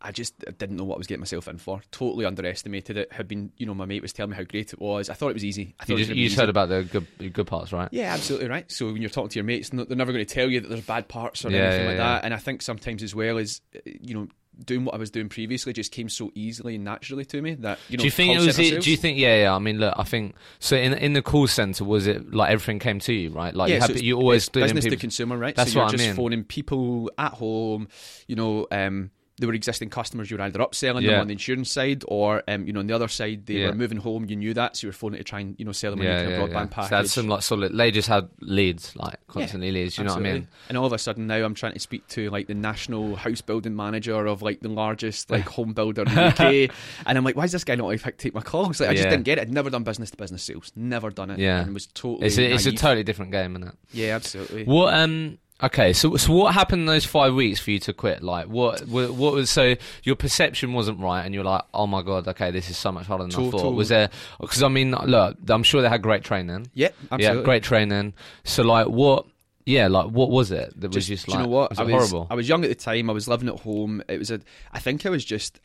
I 0.06 0.12
just 0.12 0.38
didn't 0.58 0.76
know 0.76 0.84
what 0.84 0.96
I 0.96 0.98
was 0.98 1.06
getting 1.06 1.22
myself 1.22 1.48
in 1.48 1.56
for. 1.56 1.80
Totally 1.90 2.26
underestimated 2.26 2.98
it. 2.98 3.10
Had 3.10 3.26
been, 3.26 3.52
you 3.56 3.64
know, 3.64 3.72
my 3.72 3.86
mate 3.86 4.02
was 4.02 4.12
telling 4.12 4.32
me 4.32 4.36
how 4.36 4.42
great 4.42 4.74
it 4.74 4.78
was. 4.78 5.08
I 5.08 5.14
thought 5.14 5.30
it 5.30 5.34
was 5.34 5.46
easy. 5.46 5.74
I 5.80 5.84
thought 5.86 5.96
You 5.96 5.96
it 5.96 6.06
just, 6.06 6.16
you 6.18 6.26
just 6.26 6.38
heard 6.38 6.50
about 6.50 6.68
the 6.68 6.82
good 6.84 7.32
good 7.32 7.46
parts, 7.46 7.72
right? 7.72 7.88
Yeah, 7.90 8.12
absolutely 8.12 8.48
right. 8.48 8.70
So 8.70 8.92
when 8.92 9.00
you're 9.00 9.08
talking 9.08 9.30
to 9.30 9.36
your 9.36 9.44
mates, 9.44 9.70
they're 9.70 9.86
never 9.96 10.12
going 10.12 10.24
to 10.26 10.34
tell 10.34 10.50
you 10.50 10.60
that 10.60 10.68
there's 10.68 10.84
bad 10.84 11.08
parts 11.08 11.42
or 11.46 11.50
Yeah, 11.50 11.58
anything 11.62 11.80
yeah, 11.80 11.86
like 11.88 11.96
yeah. 11.96 12.04
that. 12.16 12.24
And 12.26 12.34
I 12.34 12.36
think 12.36 12.60
sometimes 12.60 13.02
as 13.02 13.14
well 13.14 13.38
as 13.38 13.62
uh, 13.74 13.78
you 13.86 14.14
know 14.14 14.28
doing 14.64 14.84
what 14.84 14.94
I 14.94 14.98
was 14.98 15.10
doing 15.10 15.28
previously 15.28 15.72
just 15.72 15.92
came 15.92 16.08
so 16.08 16.30
easily 16.34 16.76
and 16.76 16.84
naturally 16.84 17.24
to 17.26 17.42
me 17.42 17.54
that 17.54 17.78
you 17.88 17.96
know. 17.96 18.02
do 18.02 18.04
you 18.06 18.10
think 18.10 18.34
it 18.34 18.44
was? 18.44 18.58
It, 18.58 18.82
do 18.82 18.90
you 18.90 18.96
think? 18.96 19.18
Yeah, 19.18 19.42
yeah. 19.42 19.54
I 19.54 19.58
mean, 19.58 19.78
look, 19.78 19.94
I 19.96 20.04
think 20.04 20.34
so. 20.58 20.76
In 20.76 20.92
in 20.94 21.12
the 21.12 21.22
call 21.22 21.46
center, 21.46 21.84
was 21.84 22.06
it 22.06 22.32
like 22.32 22.50
everything 22.50 22.78
came 22.78 23.00
to 23.00 23.12
you, 23.12 23.30
right? 23.30 23.54
Like 23.54 23.70
yeah, 23.70 23.76
you, 23.76 23.80
so 23.80 23.86
had, 23.86 23.90
it's- 23.90 24.02
you 24.04 24.16
always 24.16 24.48
business 24.48 24.84
to 24.84 24.96
consumer, 24.96 25.36
right? 25.36 25.54
That's 25.54 25.72
so 25.72 25.78
you're 25.78 25.84
what 25.84 25.94
I 25.94 25.96
just 25.96 26.08
mean. 26.08 26.16
phoning 26.16 26.44
people 26.44 27.10
at 27.18 27.32
home. 27.32 27.88
You 28.26 28.36
know, 28.36 28.66
um, 28.70 29.10
they 29.38 29.46
were 29.46 29.52
existing 29.54 29.90
customers. 29.90 30.30
You 30.30 30.36
were 30.36 30.44
either 30.44 30.60
upselling 30.60 31.02
Yeah. 31.02 31.12
them 31.12 31.20
on 31.22 31.26
the 31.26 31.32
insurance 31.32 31.70
side, 31.72 32.04
or 32.06 32.42
um, 32.46 32.66
you 32.66 32.72
know, 32.72 32.80
on 32.80 32.86
the 32.86 32.94
other 32.94 33.08
side, 33.08 33.46
they 33.46 33.54
Yeah. 33.54 33.68
were 33.70 33.74
moving 33.74 33.98
home. 33.98 34.26
You 34.28 34.36
knew 34.36 34.54
that, 34.54 34.76
so 34.76 34.86
you 34.86 34.88
were 34.90 34.92
phoning 34.92 35.18
to 35.18 35.24
try 35.24 35.40
and 35.40 35.56
you 35.58 35.64
know 35.64 35.72
sell 35.72 35.90
them 35.90 36.00
a 36.02 36.04
Yeah, 36.04 36.24
broadband 36.38 36.70
package. 36.70 36.90
So 36.90 36.96
that's 36.96 37.12
some 37.12 37.28
like 37.28 37.42
solid. 37.42 37.76
They 37.76 37.90
just 37.90 38.06
had 38.08 38.28
leads, 38.40 38.94
like 38.94 39.16
constantly 39.26 39.72
leads. 39.72 39.98
You 39.98 40.04
know 40.04 40.12
what 40.14 40.20
I 40.20 40.32
mean? 40.32 40.48
And 40.68 40.78
all 40.78 40.86
of 40.86 40.92
a 40.92 40.98
sudden 40.98 41.26
now 41.26 41.44
I'm 41.44 41.54
trying 41.54 41.72
to 41.72 41.80
speak 41.80 42.06
to 42.08 42.30
like 42.30 42.46
the 42.46 42.54
national 42.54 43.16
house 43.16 43.40
building 43.40 43.74
manager 43.74 44.24
of 44.26 44.40
like 44.42 44.60
the 44.60 44.68
largest 44.68 45.30
like 45.30 45.48
home 45.48 45.72
builder 45.72 46.02
in 46.02 46.08
the 46.14 46.26
UK, 46.26 46.70
and 47.06 47.18
I'm 47.18 47.24
like, 47.24 47.36
why 47.36 47.44
is 47.44 47.52
this 47.52 47.64
guy 47.64 47.74
not 47.74 47.86
like 47.88 48.16
take 48.18 48.34
my 48.34 48.40
calls? 48.40 48.78
Like 48.80 48.90
I 48.90 48.94
just 48.94 49.08
didn't 49.08 49.24
get 49.24 49.38
it. 49.38 49.42
I'd 49.42 49.52
never 49.52 49.68
done 49.70 49.82
business 49.82 50.10
to 50.12 50.16
business 50.16 50.44
sales, 50.44 50.70
never 50.76 51.10
done 51.10 51.30
it. 51.30 51.40
Yeah. 51.40 51.60
and 51.62 51.74
was 51.74 51.86
totally. 51.88 52.26
It's 52.28 52.38
a, 52.38 52.52
it's 52.54 52.66
a 52.66 52.72
totally 52.72 53.02
different 53.02 53.32
game, 53.32 53.56
isn't 53.56 53.68
it? 53.68 53.74
yeah, 53.92 54.14
absolutely. 54.14 54.64
What 54.64 54.94
um 54.94 55.38
okay, 55.62 55.92
so 55.92 56.16
so 56.16 56.32
what 56.32 56.54
happened 56.54 56.80
in 56.80 56.86
those 56.86 57.04
five 57.04 57.34
weeks 57.34 57.60
for 57.60 57.70
you 57.70 57.78
to 57.80 57.92
quit? 57.92 58.22
Like 58.22 58.46
what 58.48 58.86
what, 58.88 59.10
what 59.12 59.34
was 59.34 59.50
so 59.50 59.74
your 60.02 60.16
perception 60.16 60.72
wasn't 60.72 61.00
right, 61.00 61.24
and 61.24 61.34
you're 61.34 61.44
like, 61.44 61.62
oh 61.72 61.86
my 61.86 62.02
god, 62.02 62.28
okay, 62.28 62.50
this 62.50 62.70
is 62.70 62.76
so 62.76 62.92
much 62.92 63.06
harder 63.06 63.24
than 63.24 63.32
I 63.32 63.36
Total- 63.36 63.60
thought. 63.60 63.74
Was 63.74 63.88
there? 63.88 64.10
Because 64.40 64.62
I 64.62 64.68
mean, 64.68 64.90
look, 64.92 65.36
I'm 65.48 65.62
sure 65.62 65.82
they 65.82 65.88
had 65.88 66.02
great 66.02 66.24
training. 66.24 66.70
Yeah, 66.74 66.88
absolutely. 67.10 67.38
Yeah, 67.40 67.44
great 67.44 67.62
training. 67.62 68.14
So 68.44 68.62
like 68.62 68.86
what? 68.88 69.26
Yeah, 69.66 69.88
like 69.88 70.10
what 70.10 70.28
was 70.30 70.50
it 70.50 70.78
that 70.80 70.94
was 70.94 71.06
just 71.06 71.24
do 71.26 71.32
like? 71.32 71.38
you 71.38 71.44
know 71.44 71.50
what? 71.50 71.70
Was 71.70 71.78
I 71.78 71.84
was 71.84 71.92
horrible? 72.10 72.26
I 72.30 72.34
was 72.34 72.46
young 72.48 72.64
at 72.64 72.68
the 72.68 72.74
time. 72.74 73.08
I 73.08 73.14
was 73.14 73.26
living 73.28 73.48
at 73.48 73.60
home. 73.60 74.02
It 74.08 74.18
was 74.18 74.30
a. 74.30 74.40
I 74.72 74.78
think 74.80 75.06
I 75.06 75.10
was 75.10 75.24
just. 75.24 75.60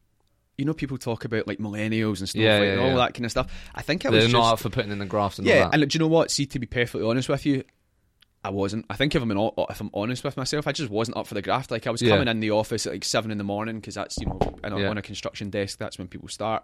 You 0.58 0.66
know, 0.66 0.74
people 0.74 0.98
talk 0.98 1.24
about 1.24 1.48
like 1.48 1.58
millennials 1.58 2.20
and 2.20 2.28
stuff 2.28 2.42
Yeah, 2.42 2.56
like 2.56 2.64
yeah, 2.64 2.72
and 2.74 2.82
all 2.82 2.88
yeah. 2.90 2.96
that 2.98 3.14
kind 3.14 3.24
of 3.24 3.32
stuff. 3.32 3.48
I 3.74 3.82
think 3.82 4.06
I 4.06 4.10
was 4.10 4.18
They're 4.20 4.28
just. 4.30 4.34
not 4.34 4.54
up 4.54 4.60
for 4.60 4.70
putting 4.70 4.92
in 4.92 5.00
the 5.00 5.06
graft 5.06 5.40
and 5.40 5.48
yeah, 5.48 5.64
all 5.66 5.72
that. 5.72 5.82
and 5.82 5.90
do 5.90 5.96
you 5.96 6.00
know 6.00 6.08
what? 6.10 6.32
See, 6.32 6.46
to 6.48 6.60
be 6.60 6.68
perfectly 6.68 7.08
honest 7.08 7.30
with 7.30 7.46
you, 7.46 7.64
I 8.42 8.52
wasn't. 8.52 8.86
I 8.90 8.96
think 8.96 9.16
if 9.16 9.22
I'm 9.22 9.30
in, 9.32 9.38
if 9.38 9.82
I'm 9.82 9.90
honest 9.94 10.24
with 10.24 10.38
myself, 10.38 10.66
I 10.66 10.72
just 10.72 10.90
wasn't 10.90 11.18
up 11.18 11.28
for 11.28 11.34
the 11.34 11.42
graft. 11.42 11.72
Like 11.72 11.86
I 11.88 11.90
was 11.92 12.02
Yeah. 12.02 12.12
coming 12.12 12.30
in 12.30 12.40
the 12.40 12.52
office 12.52 12.88
at 12.88 12.94
like 12.94 13.04
seven 13.04 13.32
in 13.32 13.38
the 13.38 13.44
morning 13.44 13.82
because 13.82 13.96
that's 13.96 14.18
you 14.18 14.28
know 14.28 14.40
a, 14.64 14.80
Yeah. 14.80 14.88
on 14.90 14.98
a 14.98 15.02
construction 15.02 15.50
desk. 15.50 15.78
That's 15.78 15.98
when 15.98 16.08
people 16.08 16.30
start, 16.30 16.64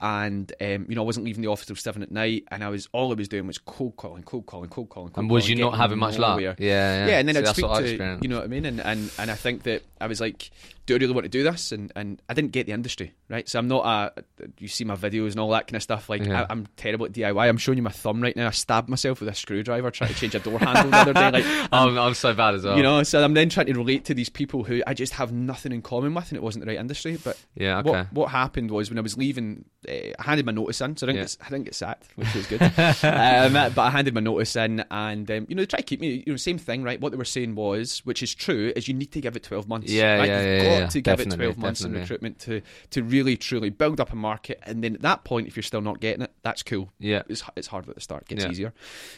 and 0.00 0.52
um, 0.60 0.86
you 0.88 0.94
know 0.94 1.02
I 1.02 1.04
wasn't 1.06 1.24
leaving 1.24 1.42
the 1.42 1.48
office 1.48 1.66
till 1.66 1.76
seven 1.76 2.02
at 2.02 2.10
night. 2.10 2.44
And 2.50 2.62
I 2.62 2.68
was 2.68 2.88
all 2.92 3.10
I 3.10 3.14
was 3.14 3.28
doing 3.28 3.46
was 3.46 3.56
cold 3.58 3.96
calling, 3.96 4.22
cold 4.22 4.46
calling, 4.46 4.68
cold 4.68 4.90
calling. 4.90 5.12
Cold 5.12 5.22
and 5.22 5.30
was 5.30 5.44
calling, 5.44 5.58
you 5.58 5.64
not 5.64 5.76
having 5.76 5.98
much 5.98 6.18
luck? 6.18 6.40
Yeah, 6.40 6.54
yeah. 6.58 7.06
Yeah, 7.06 7.18
and 7.20 7.28
then 7.28 7.36
See, 7.36 7.40
I'd 7.48 7.56
speak 7.56 7.64
I 7.70 7.80
to 8.16 8.18
you 8.20 8.28
know 8.28 8.36
what 8.36 8.44
I 8.44 8.48
mean, 8.48 8.66
and, 8.66 8.80
and 8.80 9.10
and 9.18 9.30
I 9.30 9.34
think 9.34 9.62
that 9.62 9.82
I 10.04 10.06
was 10.06 10.20
like, 10.20 10.50
do 10.86 10.94
I 10.94 10.98
really 10.98 11.14
want 11.14 11.24
to 11.24 11.30
do 11.30 11.42
this? 11.42 11.72
And 11.72 11.90
and 11.96 12.20
I 12.28 12.34
didn't 12.34 12.52
get 12.52 12.66
the 12.66 12.72
industry 12.72 13.14
right, 13.30 13.48
so 13.48 13.58
I'm 13.58 13.68
not 13.68 13.86
a. 13.86 14.22
You 14.58 14.68
see 14.68 14.84
my 14.84 14.96
videos 14.96 15.30
and 15.30 15.40
all 15.40 15.50
that 15.50 15.66
kind 15.66 15.76
of 15.76 15.82
stuff. 15.82 16.08
Like 16.10 16.24
Yeah. 16.24 16.42
I, 16.42 16.46
I'm 16.50 16.66
terrible 16.76 17.06
at 17.06 17.12
DIY. 17.12 17.48
I'm 17.48 17.56
showing 17.56 17.78
you 17.78 17.82
my 17.82 17.90
thumb 17.90 18.20
right 18.20 18.36
now. 18.36 18.48
I 18.48 18.50
stabbed 18.50 18.88
myself 18.88 19.20
with 19.20 19.28
a 19.30 19.34
screwdriver 19.34 19.90
trying 19.90 20.12
to 20.12 20.16
change 20.16 20.34
a 20.34 20.40
door 20.40 20.58
handle 20.60 20.90
the 20.90 20.96
other 20.98 21.12
day. 21.14 21.30
Like 21.30 21.68
I'm, 21.72 21.98
I'm 21.98 22.14
so 22.14 22.34
bad 22.34 22.54
as 22.54 22.64
well. 22.64 22.76
you 22.76 22.82
know, 22.82 23.02
so 23.02 23.24
I'm 23.24 23.34
then 23.34 23.48
trying 23.48 23.66
to 23.66 23.72
relate 23.74 24.04
to 24.06 24.14
these 24.14 24.28
people 24.28 24.62
who 24.64 24.82
I 24.86 24.92
just 24.94 25.14
have 25.14 25.32
nothing 25.32 25.72
in 25.72 25.80
common 25.82 26.12
with, 26.14 26.28
and 26.30 26.36
it 26.36 26.42
wasn't 26.42 26.64
the 26.64 26.70
right 26.70 26.78
industry. 26.78 27.18
But 27.22 27.38
yeah, 27.54 27.78
okay. 27.78 27.90
what 27.90 28.12
what 28.12 28.30
happened 28.30 28.70
was 28.70 28.90
when 28.90 28.98
I 28.98 29.02
was 29.02 29.16
leaving, 29.16 29.64
uh, 29.88 29.92
I 30.18 30.22
handed 30.22 30.44
my 30.44 30.52
notice 30.52 30.80
in, 30.82 30.96
so 30.98 31.06
I 31.06 31.12
didn't, 31.12 31.16
Yeah. 31.16 31.22
get, 31.24 31.36
I 31.46 31.48
didn't 31.50 31.64
get 31.64 31.74
sacked, 31.74 32.08
which 32.16 32.34
was 32.34 32.46
good. 32.46 32.60
um, 33.02 33.52
but 33.52 33.78
I 33.78 33.90
handed 33.90 34.12
my 34.14 34.20
notice 34.20 34.54
in, 34.56 34.84
and 34.90 35.30
um, 35.30 35.46
you 35.48 35.54
know, 35.54 35.62
they 35.62 35.66
try 35.66 35.78
to 35.78 35.82
keep 35.84 36.00
me. 36.00 36.22
You 36.26 36.32
know, 36.34 36.36
same 36.36 36.58
thing, 36.58 36.82
right? 36.82 37.00
What 37.00 37.12
they 37.12 37.18
were 37.18 37.24
saying 37.24 37.54
was, 37.54 38.00
which 38.04 38.22
is 38.22 38.34
true, 38.34 38.72
is 38.76 38.86
you 38.86 38.94
need 38.94 39.12
to 39.12 39.20
give 39.22 39.34
it 39.36 39.42
12 39.44 39.66
months. 39.66 39.90
Yeah, 39.94 40.16
right? 40.18 40.28
yeah, 40.28 40.40
You've 40.40 40.62
yeah, 40.64 40.68
got 40.70 40.78
yeah, 40.80 40.86
to 40.88 41.00
give 41.00 41.20
it 41.20 41.30
12 41.30 41.58
months 41.58 41.80
in 41.82 41.92
recruitment 41.92 42.38
to 42.40 42.60
to 42.90 43.02
really 43.02 43.36
truly 43.36 43.70
build 43.70 44.00
up 44.00 44.12
a 44.12 44.16
market, 44.16 44.60
and 44.64 44.82
then 44.82 44.94
at 44.94 45.02
that 45.02 45.24
point, 45.24 45.46
if 45.48 45.56
you're 45.56 45.62
still 45.62 45.80
not 45.80 46.00
getting 46.00 46.22
it, 46.22 46.32
that's 46.42 46.62
cool. 46.62 46.90
Yeah. 46.98 47.22
It's 47.28 47.42
it's 47.56 47.68
hard 47.68 47.88
at 47.88 47.94
the 47.94 48.00
start, 48.00 48.22
it 48.22 48.28
gets 48.28 48.44
Yeah. 48.44 48.50
easier. 48.50 48.74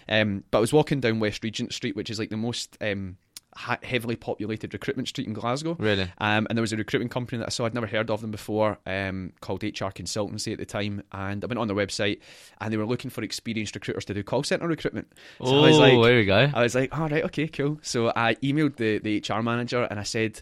Um, 0.08 0.44
but 0.50 0.58
I 0.58 0.61
was 0.61 0.73
walking 0.73 1.00
down 1.00 1.20
West 1.20 1.43
Regent 1.43 1.73
Street, 1.73 1.96
which 1.96 2.11
is 2.11 2.19
like 2.19 2.31
the 2.31 2.37
most 2.37 2.76
um, 2.81 3.17
ha- 3.56 3.78
heavily 3.82 4.16
populated 4.16 4.72
recruitment 4.72 5.08
street 5.08 5.26
in 5.26 5.32
Glasgow. 5.32 5.76
Really? 5.78 6.10
Um, 6.18 6.46
and 6.48 6.56
there 6.56 6.60
was 6.62 6.72
a 6.72 6.76
recruitment 6.76 7.10
company 7.10 7.38
that 7.38 7.46
I 7.46 7.50
saw. 7.50 7.64
I'd 7.66 7.74
never 7.74 7.86
heard 7.86 8.10
of 8.10 8.20
them 8.20 8.30
before, 8.30 8.78
um, 8.86 9.32
called 9.40 9.62
HR 9.62 9.86
Consultancy 9.86 10.52
at 10.52 10.58
the 10.58 10.66
time. 10.66 11.02
And 11.12 11.42
I 11.42 11.46
went 11.46 11.58
on 11.58 11.66
their 11.66 11.76
website, 11.76 12.20
and 12.60 12.72
they 12.72 12.76
were 12.76 12.86
looking 12.86 13.10
for 13.10 13.22
experienced 13.22 13.74
recruiters 13.74 14.04
to 14.06 14.14
do 14.14 14.22
call 14.22 14.42
center 14.42 14.68
recruitment. 14.68 15.08
So 15.38 15.46
oh, 15.46 15.64
I 15.64 15.68
was 15.68 15.78
like, 15.78 15.92
there 16.02 16.16
we 16.16 16.24
go. 16.24 16.50
I 16.54 16.62
was 16.62 16.74
like, 16.74 16.96
all 16.96 17.08
right, 17.08 17.24
okay, 17.24 17.48
cool. 17.48 17.78
So 17.82 18.12
I 18.14 18.34
emailed 18.36 18.76
the, 18.76 18.98
the 18.98 19.22
HR 19.26 19.42
manager 19.42 19.84
and 19.84 19.98
I 19.98 20.04
said, 20.04 20.40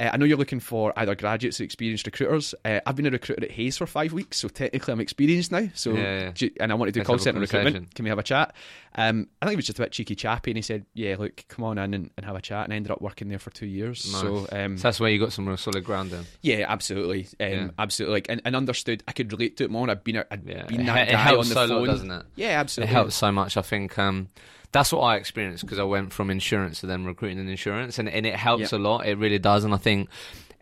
uh, 0.00 0.10
I 0.12 0.16
know 0.16 0.24
you're 0.24 0.38
looking 0.38 0.60
for 0.60 0.92
either 0.96 1.14
graduates 1.14 1.60
or 1.60 1.64
experienced 1.64 2.06
recruiters. 2.06 2.54
Uh, 2.64 2.80
I've 2.86 2.96
been 2.96 3.06
a 3.06 3.10
recruiter 3.10 3.44
at 3.44 3.50
Hays 3.52 3.76
for 3.78 3.86
five 3.86 4.12
weeks, 4.12 4.38
so 4.38 4.48
technically 4.48 4.92
I'm 4.92 5.00
experienced 5.00 5.52
now. 5.52 5.68
So, 5.74 5.92
Yeah, 5.92 6.32
yeah. 6.36 6.48
and 6.60 6.72
I 6.72 6.74
want 6.74 6.88
to 6.88 6.92
do 6.92 7.00
Let's 7.00 7.06
call 7.06 7.18
centre 7.18 7.40
recruitment. 7.40 7.94
Can 7.94 8.04
we 8.04 8.08
have 8.08 8.18
a 8.18 8.22
chat? 8.22 8.54
Um, 8.94 9.28
I 9.40 9.46
think 9.46 9.54
it 9.54 9.56
was 9.56 9.66
just 9.66 9.78
a 9.78 9.82
bit 9.82 9.92
cheeky 9.92 10.14
chappy, 10.14 10.50
and 10.50 10.58
he 10.58 10.62
said, 10.62 10.84
"Yeah, 10.94 11.16
look, 11.18 11.44
come 11.48 11.64
on 11.64 11.78
in 11.78 11.94
and, 11.94 12.10
and 12.16 12.26
have 12.26 12.36
a 12.36 12.42
chat." 12.42 12.51
And 12.60 12.72
I 12.72 12.76
ended 12.76 12.92
up 12.92 13.00
working 13.00 13.28
there 13.28 13.38
for 13.38 13.50
two 13.50 13.66
years. 13.66 14.10
Nice. 14.12 14.20
So, 14.20 14.46
um, 14.52 14.76
So 14.78 14.82
that's 14.84 15.00
where 15.00 15.10
you 15.10 15.18
got 15.18 15.32
some 15.32 15.46
real 15.46 15.56
solid 15.56 15.84
ground 15.84 16.12
in. 16.12 16.24
yeah, 16.42 16.66
absolutely, 16.68 17.26
um, 17.40 17.50
Yeah. 17.52 17.70
absolutely, 17.78 18.14
like, 18.16 18.26
and, 18.28 18.42
and 18.44 18.54
understood. 18.54 19.02
I 19.08 19.12
could 19.12 19.32
relate 19.32 19.56
to 19.58 19.64
it 19.64 19.70
more. 19.70 19.88
I'd 19.90 20.04
been, 20.04 20.16
a, 20.16 20.24
I'd 20.30 20.44
Yeah, 20.44 20.64
been 20.66 20.80
it, 20.82 20.86
that 20.86 21.08
it 21.08 21.12
guy 21.12 21.18
helps 21.18 21.46
on 21.46 21.48
the 21.48 21.54
so 21.54 21.68
phone, 21.68 21.78
lot, 21.80 21.86
doesn't 21.86 22.10
it? 22.10 22.26
Yeah, 22.36 22.48
It 22.48 22.54
absolutely. 22.60 22.92
helps 22.94 23.14
so 23.14 23.32
much. 23.32 23.56
I 23.56 23.62
think 23.62 23.98
um, 23.98 24.28
that's 24.72 24.92
what 24.92 25.00
I 25.00 25.16
experienced 25.16 25.64
because 25.64 25.78
I 25.78 25.84
went 25.84 26.12
from 26.12 26.30
insurance 26.30 26.80
to 26.80 26.86
then 26.86 27.04
recruiting 27.04 27.38
in 27.38 27.48
insurance, 27.48 27.98
and, 27.98 28.08
and 28.08 28.24
it 28.26 28.36
helps 28.36 28.72
Yeah. 28.72 28.78
a 28.78 28.80
lot. 28.80 29.06
It 29.06 29.18
really 29.18 29.38
does, 29.38 29.64
and 29.64 29.74
I 29.74 29.78
think 29.78 30.08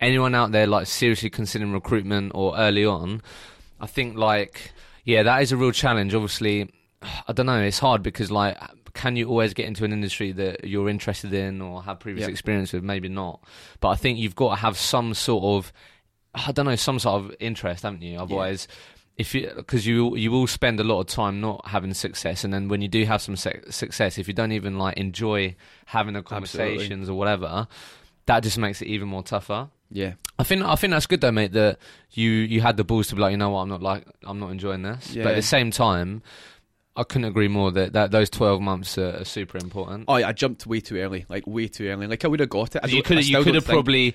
anyone 0.00 0.34
out 0.34 0.52
there 0.52 0.66
like 0.66 0.86
seriously 0.86 1.30
considering 1.30 1.72
recruitment 1.72 2.32
or 2.34 2.56
early 2.56 2.84
on, 2.86 3.22
I 3.80 3.86
think 3.86 4.16
like 4.16 4.72
yeah, 5.04 5.22
that 5.24 5.42
is 5.42 5.52
a 5.52 5.56
real 5.56 5.72
challenge. 5.72 6.14
Obviously, 6.14 6.70
I 7.28 7.32
don't 7.32 7.46
know. 7.46 7.60
It's 7.62 7.78
hard 7.78 8.02
because 8.02 8.30
like. 8.30 8.56
Can 8.94 9.16
you 9.16 9.28
always 9.28 9.54
get 9.54 9.66
into 9.66 9.84
an 9.84 9.92
industry 9.92 10.32
that 10.32 10.64
you're 10.64 10.88
interested 10.88 11.32
in 11.32 11.60
or 11.62 11.82
have 11.82 12.00
previous 12.00 12.26
Yeah. 12.26 12.30
experience 12.32 12.72
with? 12.72 12.82
Maybe 12.82 13.08
not, 13.08 13.40
but 13.80 13.88
I 13.90 13.94
think 13.96 14.18
you've 14.18 14.34
got 14.36 14.50
to 14.50 14.56
have 14.56 14.76
some 14.76 15.14
sort 15.14 15.44
of, 15.44 15.72
I 16.34 16.52
don't 16.52 16.66
know, 16.66 16.76
some 16.76 16.98
sort 16.98 17.22
of 17.24 17.34
interest, 17.40 17.82
haven't 17.84 18.02
you? 18.02 18.18
Otherwise, 18.18 18.68
if 19.16 19.34
you 19.34 19.50
because 19.54 19.86
you 19.86 20.16
you 20.16 20.30
will 20.30 20.46
spend 20.46 20.80
a 20.80 20.84
lot 20.84 21.00
of 21.00 21.06
time 21.06 21.40
not 21.40 21.66
having 21.68 21.92
success, 21.94 22.42
and 22.44 22.52
then 22.54 22.68
when 22.68 22.80
you 22.80 22.88
do 22.88 23.04
have 23.04 23.20
some 23.20 23.36
se- 23.36 23.60
success, 23.70 24.16
if 24.18 24.26
you 24.28 24.34
don't 24.34 24.52
even 24.52 24.78
like 24.78 24.96
enjoy 24.96 25.54
having 25.86 26.14
the 26.14 26.22
conversations 26.22 27.08
or 27.08 27.14
whatever, 27.18 27.68
that 28.26 28.42
just 28.42 28.56
makes 28.58 28.80
it 28.80 28.88
even 28.88 29.08
more 29.08 29.22
tougher. 29.22 29.68
Yeah, 29.92 30.14
I 30.38 30.44
think 30.44 30.62
I 30.62 30.74
think 30.76 30.92
that's 30.92 31.06
good 31.06 31.20
though, 31.20 31.32
mate. 31.32 31.52
That 31.52 31.78
you 32.12 32.30
you 32.30 32.60
had 32.60 32.76
the 32.76 32.84
balls 32.84 33.08
to 33.08 33.14
be 33.16 33.20
like, 33.20 33.32
you 33.32 33.36
know 33.36 33.50
what, 33.50 33.60
I'm 33.62 33.68
not 33.68 33.82
like 33.82 34.06
I'm 34.24 34.38
not 34.38 34.50
enjoying 34.52 34.82
this. 34.82 35.12
But 35.14 35.26
at 35.26 35.36
the 35.36 35.42
same 35.42 35.70
time, 35.70 36.22
I 36.96 37.04
couldn't 37.04 37.26
agree 37.26 37.48
more 37.48 37.70
that, 37.70 37.92
that 37.92 38.10
those 38.10 38.28
12 38.30 38.60
months 38.60 38.98
are, 38.98 39.20
are 39.20 39.24
super 39.24 39.58
important. 39.58 40.04
Oh, 40.08 40.16
yeah, 40.16 40.28
I 40.28 40.32
jumped 40.32 40.66
way 40.66 40.80
too 40.80 40.96
early, 40.98 41.24
like 41.28 41.46
way 41.46 41.68
too 41.68 41.88
early. 41.88 42.06
Like 42.06 42.24
I 42.24 42.28
would 42.28 42.40
have 42.40 42.48
got 42.48 42.74
it. 42.76 42.80
I 42.84 42.88
you 42.88 43.02
could 43.02 43.26
you 43.26 43.42
could 43.42 43.54
have 43.54 43.64
probably 43.64 44.14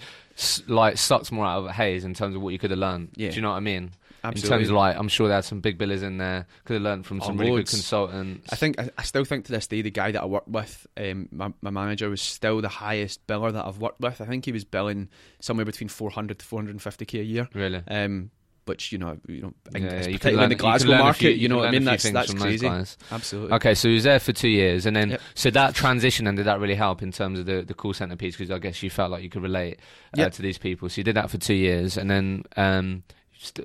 like 0.67 0.97
sucked 0.97 1.31
more 1.31 1.45
out 1.45 1.65
of 1.65 1.71
Hays 1.71 2.03
in 2.03 2.13
terms 2.13 2.35
of 2.35 2.41
what 2.41 2.49
you 2.49 2.59
could 2.59 2.71
have 2.71 2.79
learned. 2.79 3.11
Yeah. 3.15 3.29
Do 3.29 3.37
you 3.37 3.41
know 3.41 3.51
what 3.51 3.57
I 3.57 3.61
mean? 3.61 3.91
Absolutely. 4.23 4.55
In 4.55 4.59
terms 4.59 4.69
of 4.69 4.75
like, 4.75 4.97
I'm 4.97 5.07
sure 5.07 5.27
they 5.27 5.35
had 5.35 5.45
some 5.45 5.61
big 5.61 5.77
billers 5.77 6.01
in 6.01 6.17
there. 6.17 6.47
Could 6.65 6.75
have 6.75 6.81
learned 6.81 7.05
from 7.05 7.21
Oh, 7.21 7.27
some 7.27 7.37
really 7.37 7.57
good 7.57 7.69
consultants. 7.69 8.51
I 8.51 8.55
think 8.55 8.79
I, 8.79 8.89
I 8.97 9.03
still 9.03 9.23
think 9.23 9.45
to 9.45 9.51
this 9.51 9.67
day 9.67 9.81
the 9.83 9.91
guy 9.91 10.11
that 10.11 10.21
I 10.21 10.25
worked 10.25 10.47
with, 10.47 10.87
um, 10.97 11.29
my, 11.31 11.53
my 11.61 11.69
manager 11.69 12.09
was 12.09 12.21
still 12.21 12.59
the 12.59 12.67
highest 12.69 13.25
biller 13.27 13.53
that 13.53 13.65
I've 13.65 13.77
worked 13.77 13.99
with. 14.01 14.21
I 14.21 14.25
think 14.25 14.45
he 14.45 14.51
was 14.51 14.63
billing 14.63 15.09
somewhere 15.39 15.65
between 15.65 15.89
400 15.89 16.39
to 16.39 16.45
450k 16.45 17.19
a 17.19 17.23
year. 17.23 17.47
really. 17.53 17.83
Um, 17.87 18.31
which 18.65 18.91
you 18.91 18.97
know, 18.97 19.17
you 19.27 19.41
know, 19.41 19.53
in- 19.73 19.83
Yeah, 19.83 19.89
you 19.89 19.89
can 19.89 20.01
particularly 20.03 20.35
learn- 20.37 20.43
in 20.43 20.49
the 20.49 20.55
Glasgow 20.55 20.91
a 20.93 20.97
market, 20.97 21.19
few- 21.19 21.29
you 21.29 21.35
you 21.37 21.47
know 21.49 21.57
what 21.57 21.67
I 21.67 21.71
mean? 21.71 21.83
That's 21.83 22.09
that's 22.09 22.33
crazy. 22.33 22.67
Absolutely. 23.11 23.53
Okay, 23.53 23.73
so 23.75 23.87
he 23.87 23.93
was 23.95 24.03
there 24.03 24.19
for 24.19 24.33
two 24.33 24.49
years, 24.49 24.85
and 24.85 24.95
then 24.95 25.11
Yep. 25.11 25.21
so 25.35 25.49
that 25.51 25.75
transition, 25.75 26.27
and 26.27 26.35
did 26.37 26.45
that 26.47 26.59
really 26.59 26.75
help 26.75 27.01
in 27.01 27.11
terms 27.11 27.39
of 27.39 27.45
the, 27.45 27.61
the 27.63 27.73
call 27.73 27.93
center 27.93 28.15
piece? 28.15 28.35
Because 28.35 28.51
I 28.51 28.59
guess 28.59 28.81
you 28.83 28.89
felt 28.89 29.11
like 29.11 29.23
you 29.23 29.29
could 29.29 29.43
relate 29.43 29.79
uh, 30.17 30.21
Yep. 30.21 30.33
to 30.33 30.41
these 30.41 30.57
people. 30.57 30.89
So 30.89 30.97
you 30.99 31.03
did 31.03 31.15
that 31.15 31.29
for 31.29 31.37
two 31.37 31.53
years, 31.53 31.97
and 31.97 32.09
then 32.09 32.43
um, 32.57 33.03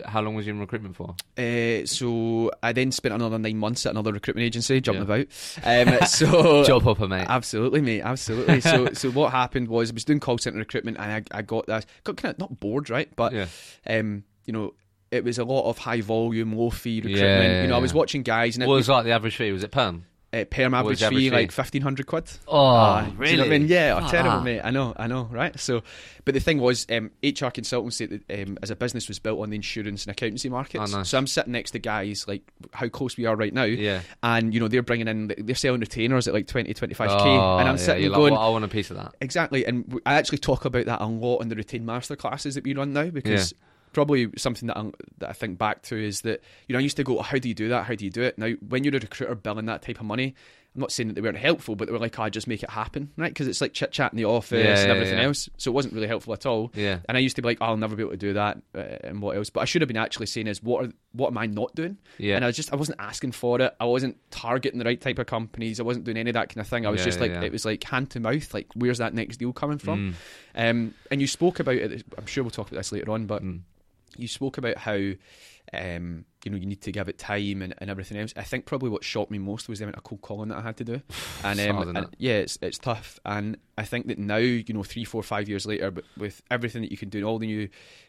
how 0.04 0.20
long 0.20 0.34
was 0.34 0.46
you 0.46 0.52
in 0.52 0.58
recruitment 0.60 0.94
for? 0.96 1.14
Uh, 1.38 1.86
so 1.86 2.50
I 2.62 2.72
then 2.72 2.92
spent 2.92 3.14
another 3.14 3.38
nine 3.38 3.56
months 3.56 3.86
at 3.86 3.90
another 3.92 4.12
recruitment 4.12 4.44
agency, 4.44 4.80
jumping 4.80 5.02
about. 5.04 5.26
Um, 5.64 5.98
so 6.06 6.64
Job 6.64 6.82
hopper, 6.82 7.08
mate. 7.08 7.26
Absolutely, 7.28 7.80
mate. 7.80 8.02
Absolutely. 8.02 8.60
so, 8.60 8.88
so 8.92 9.10
what 9.10 9.32
happened 9.32 9.68
was 9.68 9.90
I 9.90 9.94
was 9.94 10.04
doing 10.04 10.20
call 10.20 10.36
center 10.38 10.58
recruitment, 10.58 10.98
and 10.98 11.10
I, 11.32 11.38
I 11.38 11.42
got 11.42 11.66
that 11.66 11.86
got 12.04 12.16
kind 12.18 12.34
of 12.34 12.38
not 12.38 12.60
bored, 12.60 12.90
right? 12.90 13.08
But 13.16 13.32
Yeah. 13.32 13.46
um, 13.86 14.24
you 14.44 14.52
know, 14.52 14.74
it 15.10 15.24
was 15.24 15.38
a 15.38 15.44
lot 15.44 15.68
of 15.68 15.78
high 15.78 16.00
volume, 16.00 16.52
low 16.56 16.70
fee 16.70 16.98
recruitment. 17.00 17.20
Yeah, 17.28 17.42
yeah, 17.42 17.62
you 17.62 17.68
know, 17.68 17.76
I 17.76 17.80
was 17.80 17.92
watching 17.94 18.22
guys, 18.22 18.56
and 18.56 18.66
What 18.66 18.74
it 18.74 18.76
was 18.76 18.88
like 18.88 19.04
the 19.04 19.12
average 19.12 19.36
fee? 19.36 19.52
Was 19.52 19.64
it 19.64 19.70
perm? 19.70 20.04
uh, 20.32 20.44
perm 20.44 20.74
average 20.74 21.02
average 21.02 21.18
fee 21.18 21.28
fee? 21.30 21.34
like 21.34 21.50
fifteen 21.50 21.82
hundred 21.82 22.06
quid. 22.06 22.22
Oh, 22.46 22.56
Ah, 22.56 23.00
do 23.02 23.06
you 23.08 23.12
know 23.14 23.18
really? 23.18 23.42
I 23.42 23.58
mean? 23.58 23.66
Yeah, 23.68 24.00
oh, 24.00 24.08
terrible, 24.08 24.30
that. 24.38 24.44
mate. 24.44 24.60
I 24.62 24.70
know, 24.70 24.94
I 24.96 25.08
know, 25.08 25.24
right? 25.24 25.58
So, 25.58 25.82
but 26.24 26.34
the 26.34 26.38
thing 26.40 26.60
was, 26.60 26.86
um, 26.88 27.10
HR 27.20 27.50
consultancy 27.50 28.20
um, 28.46 28.56
as 28.62 28.70
a 28.70 28.76
business 28.76 29.08
was 29.08 29.18
built 29.18 29.40
on 29.40 29.50
the 29.50 29.56
insurance 29.56 30.04
and 30.04 30.12
accountancy 30.12 30.48
markets. 30.48 30.94
Oh, 30.94 30.98
nice. 30.98 31.08
So 31.08 31.18
I'm 31.18 31.26
sitting 31.26 31.50
next 31.52 31.72
to 31.72 31.80
guys 31.80 32.28
like 32.28 32.42
how 32.72 32.86
close 32.88 33.16
we 33.16 33.26
are 33.26 33.34
right 33.34 33.52
now, 33.52 33.64
Yeah. 33.64 34.02
and 34.22 34.54
you 34.54 34.60
know 34.60 34.68
they're 34.68 34.82
bringing 34.84 35.08
in, 35.08 35.34
they're 35.36 35.56
selling 35.56 35.80
retainers 35.80 36.28
at 36.28 36.34
like 36.34 36.46
20, 36.46 36.72
25 36.74 37.08
k, 37.08 37.14
Oh, 37.16 37.56
and 37.58 37.68
I'm 37.68 37.74
yeah, 37.74 37.82
sitting 37.82 38.08
going, 38.12 38.32
like, 38.32 38.38
well, 38.38 38.48
I 38.48 38.50
want 38.50 38.64
a 38.64 38.68
piece 38.68 38.92
of 38.92 38.98
that. 38.98 39.16
Exactly, 39.20 39.66
and 39.66 40.00
I 40.06 40.14
actually 40.14 40.38
talk 40.38 40.64
about 40.64 40.86
that 40.86 41.00
a 41.00 41.06
lot 41.06 41.40
in 41.40 41.48
the 41.48 41.56
routine 41.56 41.84
master 41.84 42.14
classes 42.14 42.54
that 42.54 42.62
we 42.62 42.72
run 42.74 42.92
now 42.92 43.10
because 43.10 43.52
probably 43.92 44.28
something 44.36 44.66
that 44.68 44.76
I, 44.76 44.90
that 45.18 45.30
I 45.30 45.32
think 45.32 45.58
back 45.58 45.82
to 45.84 45.96
is 45.96 46.20
that 46.22 46.42
you 46.68 46.72
know 46.72 46.78
I 46.78 46.82
used 46.82 46.96
to 46.96 47.04
go, 47.04 47.18
"Oh, 47.18 47.22
how 47.22 47.38
do 47.38 47.48
you 47.48 47.54
do 47.54 47.68
that? 47.70 47.86
How 47.86 47.94
do 47.94 48.04
you 48.04 48.10
do 48.10 48.22
it? 48.22 48.38
Now, 48.38 48.52
when 48.68 48.84
you're 48.84 48.96
a 48.96 49.00
recruiter 49.00 49.34
billing 49.34 49.66
that 49.66 49.82
type 49.82 50.00
of 50.00 50.06
money, 50.06 50.34
I'm 50.74 50.80
not 50.82 50.92
saying 50.92 51.08
that 51.08 51.14
they 51.14 51.20
weren't 51.20 51.36
helpful, 51.36 51.74
but 51.74 51.86
they 51.86 51.92
were 51.92 51.98
like, 51.98 52.18
"I 52.18 52.30
just 52.30 52.46
make 52.46 52.62
it 52.62 52.70
happen," 52.70 53.10
right? 53.16 53.30
Because 53.32 53.48
it's 53.48 53.60
like 53.60 53.72
chit 53.72 53.90
chat 53.90 54.12
in 54.12 54.16
the 54.16 54.24
office 54.26 54.64
Yeah, 54.64 54.78
and 54.82 54.90
everything 54.92 55.18
yeah. 55.18 55.24
else, 55.24 55.48
so 55.56 55.70
it 55.70 55.74
wasn't 55.74 55.94
really 55.94 56.06
helpful 56.06 56.32
at 56.32 56.46
all. 56.46 56.70
Yeah. 56.74 57.00
And 57.08 57.16
I 57.16 57.20
used 57.20 57.34
to 57.36 57.42
be 57.42 57.48
like, 57.48 57.58
"I'll 57.60 57.76
never 57.76 57.96
be 57.96 58.02
able 58.02 58.12
to 58.12 58.16
do 58.16 58.34
that," 58.34 58.58
uh, 58.74 58.78
and 58.78 59.20
what 59.20 59.36
else? 59.36 59.50
But 59.50 59.60
I 59.60 59.64
should 59.64 59.82
have 59.82 59.88
been 59.88 59.96
actually 59.96 60.26
saying 60.26 60.46
is, 60.46 60.62
"What 60.62 60.84
are 60.84 60.92
what 61.12 61.28
am 61.28 61.38
I 61.38 61.46
not 61.46 61.74
doing?" 61.74 61.98
Yeah. 62.18 62.36
And 62.36 62.44
I 62.44 62.48
was 62.48 62.56
just 62.56 62.72
I 62.72 62.76
wasn't 62.76 63.00
asking 63.00 63.32
for 63.32 63.60
it. 63.60 63.74
I 63.80 63.84
wasn't 63.86 64.16
targeting 64.30 64.78
the 64.78 64.84
right 64.84 65.00
type 65.00 65.18
of 65.18 65.26
companies. 65.26 65.80
I 65.80 65.82
wasn't 65.82 66.04
doing 66.04 66.16
any 66.16 66.30
of 66.30 66.34
that 66.34 66.50
kind 66.50 66.60
of 66.60 66.68
thing. 66.68 66.86
I 66.86 66.90
was 66.90 67.02
just 67.04 67.18
like 67.18 67.32
it 67.32 67.50
was 67.50 67.64
like 67.64 67.82
hand 67.82 68.10
to 68.10 68.20
mouth. 68.20 68.54
Like 68.54 68.68
where's 68.74 68.98
that 68.98 69.12
next 69.12 69.38
deal 69.38 69.52
coming 69.52 69.78
from? 69.78 70.14
Mm. 70.54 70.70
Um, 70.70 70.94
and 71.10 71.20
you 71.20 71.26
spoke 71.26 71.58
about 71.58 71.74
it. 71.74 72.04
I'm 72.16 72.26
sure 72.26 72.44
we'll 72.44 72.50
talk 72.52 72.68
about 72.68 72.78
this 72.78 72.92
later 72.92 73.10
on, 73.10 73.26
but 73.26 73.42
Mm. 73.42 73.62
You 74.20 74.28
spoke 74.28 74.58
about 74.58 74.76
how 74.78 74.98
um, 75.72 76.24
you 76.44 76.50
know 76.50 76.56
you 76.56 76.66
need 76.66 76.80
to 76.82 76.90
give 76.92 77.08
it 77.08 77.18
time 77.18 77.62
and, 77.62 77.74
and 77.78 77.90
everything 77.90 78.18
else. 78.18 78.32
I 78.36 78.42
think 78.42 78.64
probably 78.66 78.90
what 78.90 79.04
shocked 79.04 79.30
me 79.30 79.38
most 79.38 79.68
was 79.68 79.78
the 79.78 79.84
amount 79.84 79.98
of 79.98 80.02
cold 80.04 80.20
calling 80.22 80.48
that 80.48 80.58
I 80.58 80.62
had 80.62 80.76
to 80.78 80.84
do, 80.84 80.94
and, 81.44 81.60
It's 81.60 81.68
um, 81.68 81.76
hard, 81.76 81.88
and 81.88 81.98
it? 81.98 82.08
yeah, 82.18 82.32
it's 82.38 82.58
it's 82.62 82.78
tough. 82.78 83.20
And 83.24 83.56
I 83.78 83.84
think 83.84 84.08
that 84.08 84.18
now 84.18 84.36
you 84.38 84.64
know 84.74 84.82
three, 84.82 85.04
four, 85.04 85.22
five 85.22 85.48
years 85.48 85.66
later, 85.66 85.90
but 85.90 86.04
with 86.16 86.42
everything 86.50 86.82
that 86.82 86.90
you 86.90 86.96
can 86.96 87.08
do, 87.08 87.18
and 87.18 87.26
all 87.26 87.38
the 87.38 87.46
new 87.46 87.68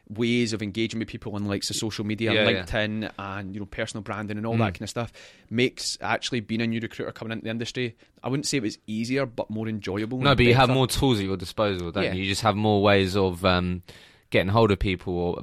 ways 0.09 0.51
of 0.53 0.61
engaging 0.63 0.99
with 0.99 1.07
people 1.07 1.35
on 1.35 1.45
like 1.45 1.63
so 1.63 1.73
social 1.73 2.03
media, 2.05 2.33
Yeah, 2.33 2.49
yeah. 2.49 2.63
LinkedIn, 2.63 3.11
and 3.19 3.53
you 3.53 3.59
know 3.59 3.65
personal 3.67 4.01
branding 4.01 4.37
and 4.37 4.45
all 4.47 4.55
Mm. 4.55 4.59
that 4.59 4.73
kind 4.73 4.81
of 4.81 4.89
stuff, 4.89 5.11
makes 5.49 5.97
actually 6.01 6.39
being 6.39 6.61
a 6.61 6.67
new 6.67 6.79
recruiter 6.79 7.11
coming 7.11 7.33
into 7.33 7.43
the 7.43 7.49
industry. 7.51 7.95
I 8.23 8.29
wouldn't 8.29 8.47
say 8.47 8.57
it 8.57 8.63
was 8.63 8.77
easier, 8.87 9.25
but 9.27 9.49
more 9.51 9.67
enjoyable. 9.67 10.19
No, 10.19 10.35
but 10.35 10.45
you 10.45 10.55
have 10.55 10.69
more 10.69 10.87
tools 10.87 11.19
at 11.19 11.25
your 11.25 11.37
disposal, 11.37 11.91
don't 11.91 12.03
Yeah. 12.05 12.13
you? 12.13 12.23
You 12.23 12.29
just 12.29 12.41
have 12.41 12.55
more 12.55 12.81
ways 12.81 13.15
of 13.15 13.43
um, 13.45 13.83
getting 14.31 14.49
hold 14.49 14.71
of 14.71 14.79
people, 14.79 15.13
or 15.13 15.41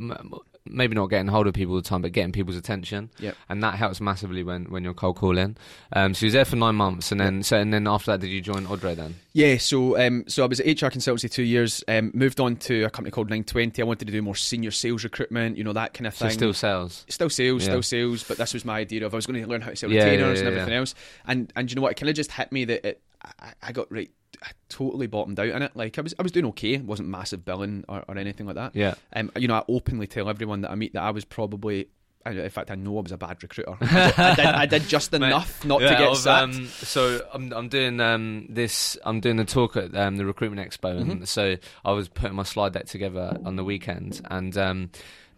maybe 0.70 0.94
not 0.94 1.06
getting 1.06 1.28
hold 1.28 1.46
of 1.46 1.54
people 1.54 1.74
all 1.74 1.80
the 1.80 1.88
time, 1.88 2.02
but 2.02 2.12
getting 2.12 2.32
people's 2.32 2.56
attention. 2.56 3.10
Yep. 3.18 3.36
And 3.48 3.62
that 3.62 3.74
helps 3.74 4.00
massively 4.00 4.42
when, 4.42 4.64
when 4.66 4.84
you're 4.84 4.94
cold 4.94 5.16
calling. 5.16 5.56
Um, 5.92 6.14
so 6.14 6.24
you 6.24 6.26
was 6.28 6.32
there 6.34 6.44
for 6.44 6.56
nine 6.56 6.74
months, 6.74 7.10
and 7.12 7.20
then 7.20 7.42
so 7.42 7.56
and 7.58 7.72
then 7.72 7.86
after 7.86 8.10
that, 8.12 8.20
did 8.20 8.28
you 8.28 8.40
join 8.40 8.66
Odro 8.66 8.94
then? 8.94 9.16
Yeah, 9.32 9.56
so 9.58 9.98
um, 9.98 10.24
so 10.26 10.42
I 10.42 10.46
was 10.46 10.58
at 10.60 10.66
HR 10.66 10.86
consultancy 10.86 11.30
two 11.30 11.42
years. 11.42 11.84
Um, 11.88 12.10
moved 12.14 12.40
on 12.40 12.56
to 12.56 12.84
a 12.84 12.90
company 12.90 13.10
called 13.10 13.30
Nine 13.30 13.44
Twenty. 13.44 13.82
I 13.82 13.84
wanted 13.84 14.06
to 14.06 14.12
do 14.12 14.22
more 14.22 14.34
senior 14.36 14.70
sales 14.70 15.04
recruitment, 15.04 15.56
you 15.56 15.64
know 15.64 15.72
that 15.72 15.94
kind 15.94 16.06
of 16.06 16.14
So 16.14 16.26
thing. 16.26 16.34
still 16.34 16.52
sales. 16.54 17.04
Still 17.08 17.30
sales, 17.30 17.62
Yeah. 17.62 17.70
still 17.70 17.82
sales, 17.82 18.24
but 18.24 18.36
this 18.36 18.52
was 18.54 18.64
my 18.64 18.78
idea 18.78 19.06
of 19.06 19.14
I 19.14 19.16
was 19.16 19.26
going 19.26 19.40
to 19.42 19.48
learn 19.48 19.60
how 19.60 19.70
to 19.70 19.76
sell 19.76 19.90
Yeah, 19.90 20.04
retainers 20.04 20.40
yeah, 20.40 20.46
and 20.48 20.56
everything 20.56 20.74
else. 20.78 20.94
And 21.26 21.52
and 21.56 21.70
you 21.70 21.76
know 21.76 21.82
what? 21.82 21.92
It 21.92 21.96
kind 21.96 22.10
of 22.10 22.16
just 22.16 22.32
hit 22.32 22.50
me 22.52 22.64
that 22.66 22.84
it, 22.86 23.02
I, 23.40 23.52
I 23.62 23.72
got 23.72 23.90
right, 23.92 24.10
I 24.42 24.50
totally 24.68 25.06
bottomed 25.06 25.38
out 25.40 25.48
in 25.48 25.62
it. 25.62 25.72
Like 25.74 25.98
I 25.98 26.02
was 26.02 26.14
I 26.18 26.22
was 26.22 26.32
doing 26.32 26.46
okay, 26.46 26.74
it 26.74 26.84
wasn't 26.84 27.08
massive 27.08 27.44
billing 27.44 27.84
or, 27.88 28.04
or 28.08 28.16
anything 28.18 28.46
like 28.46 28.56
that. 28.56 28.74
Yeah. 28.76 28.94
Um, 29.14 29.30
you 29.36 29.48
know, 29.48 29.54
I 29.56 29.64
openly 29.68 30.06
tell 30.06 30.28
everyone 30.28 30.60
that 30.62 30.70
I 30.70 30.74
meet 30.74 30.92
that 30.94 31.02
I 31.02 31.10
was 31.10 31.24
probably. 31.24 31.88
In 32.26 32.50
fact, 32.50 32.70
I 32.70 32.74
know 32.74 32.98
I 32.98 33.02
was 33.02 33.12
a 33.12 33.16
bad 33.16 33.42
recruiter. 33.42 33.74
I 33.80 34.34
did, 34.34 34.44
I 34.44 34.66
did, 34.66 34.82
just 34.86 35.12
Mate, 35.12 35.22
enough 35.22 35.64
not 35.64 35.78
to 35.78 35.88
get 35.88 36.14
sacked. 36.16 36.42
um, 36.56 36.66
so 36.66 37.26
I'm 37.32 37.52
I'm 37.54 37.68
doing 37.68 38.00
um, 38.00 38.46
this. 38.50 38.98
I'm 39.04 39.20
doing 39.20 39.38
a 39.40 39.46
talk 39.46 39.76
at 39.78 39.96
um, 39.96 40.16
the 40.16 40.26
recruitment 40.26 40.68
expo, 40.68 40.98
Mm-hmm. 40.98 41.10
and 41.10 41.28
so 41.28 41.56
I 41.86 41.92
was 41.92 42.08
putting 42.08 42.36
my 42.36 42.42
slide 42.42 42.74
deck 42.74 42.84
together 42.86 43.38
on 43.46 43.56
the 43.56 43.64
weekend, 43.64 44.20
and 44.30 44.58
um, 44.58 44.90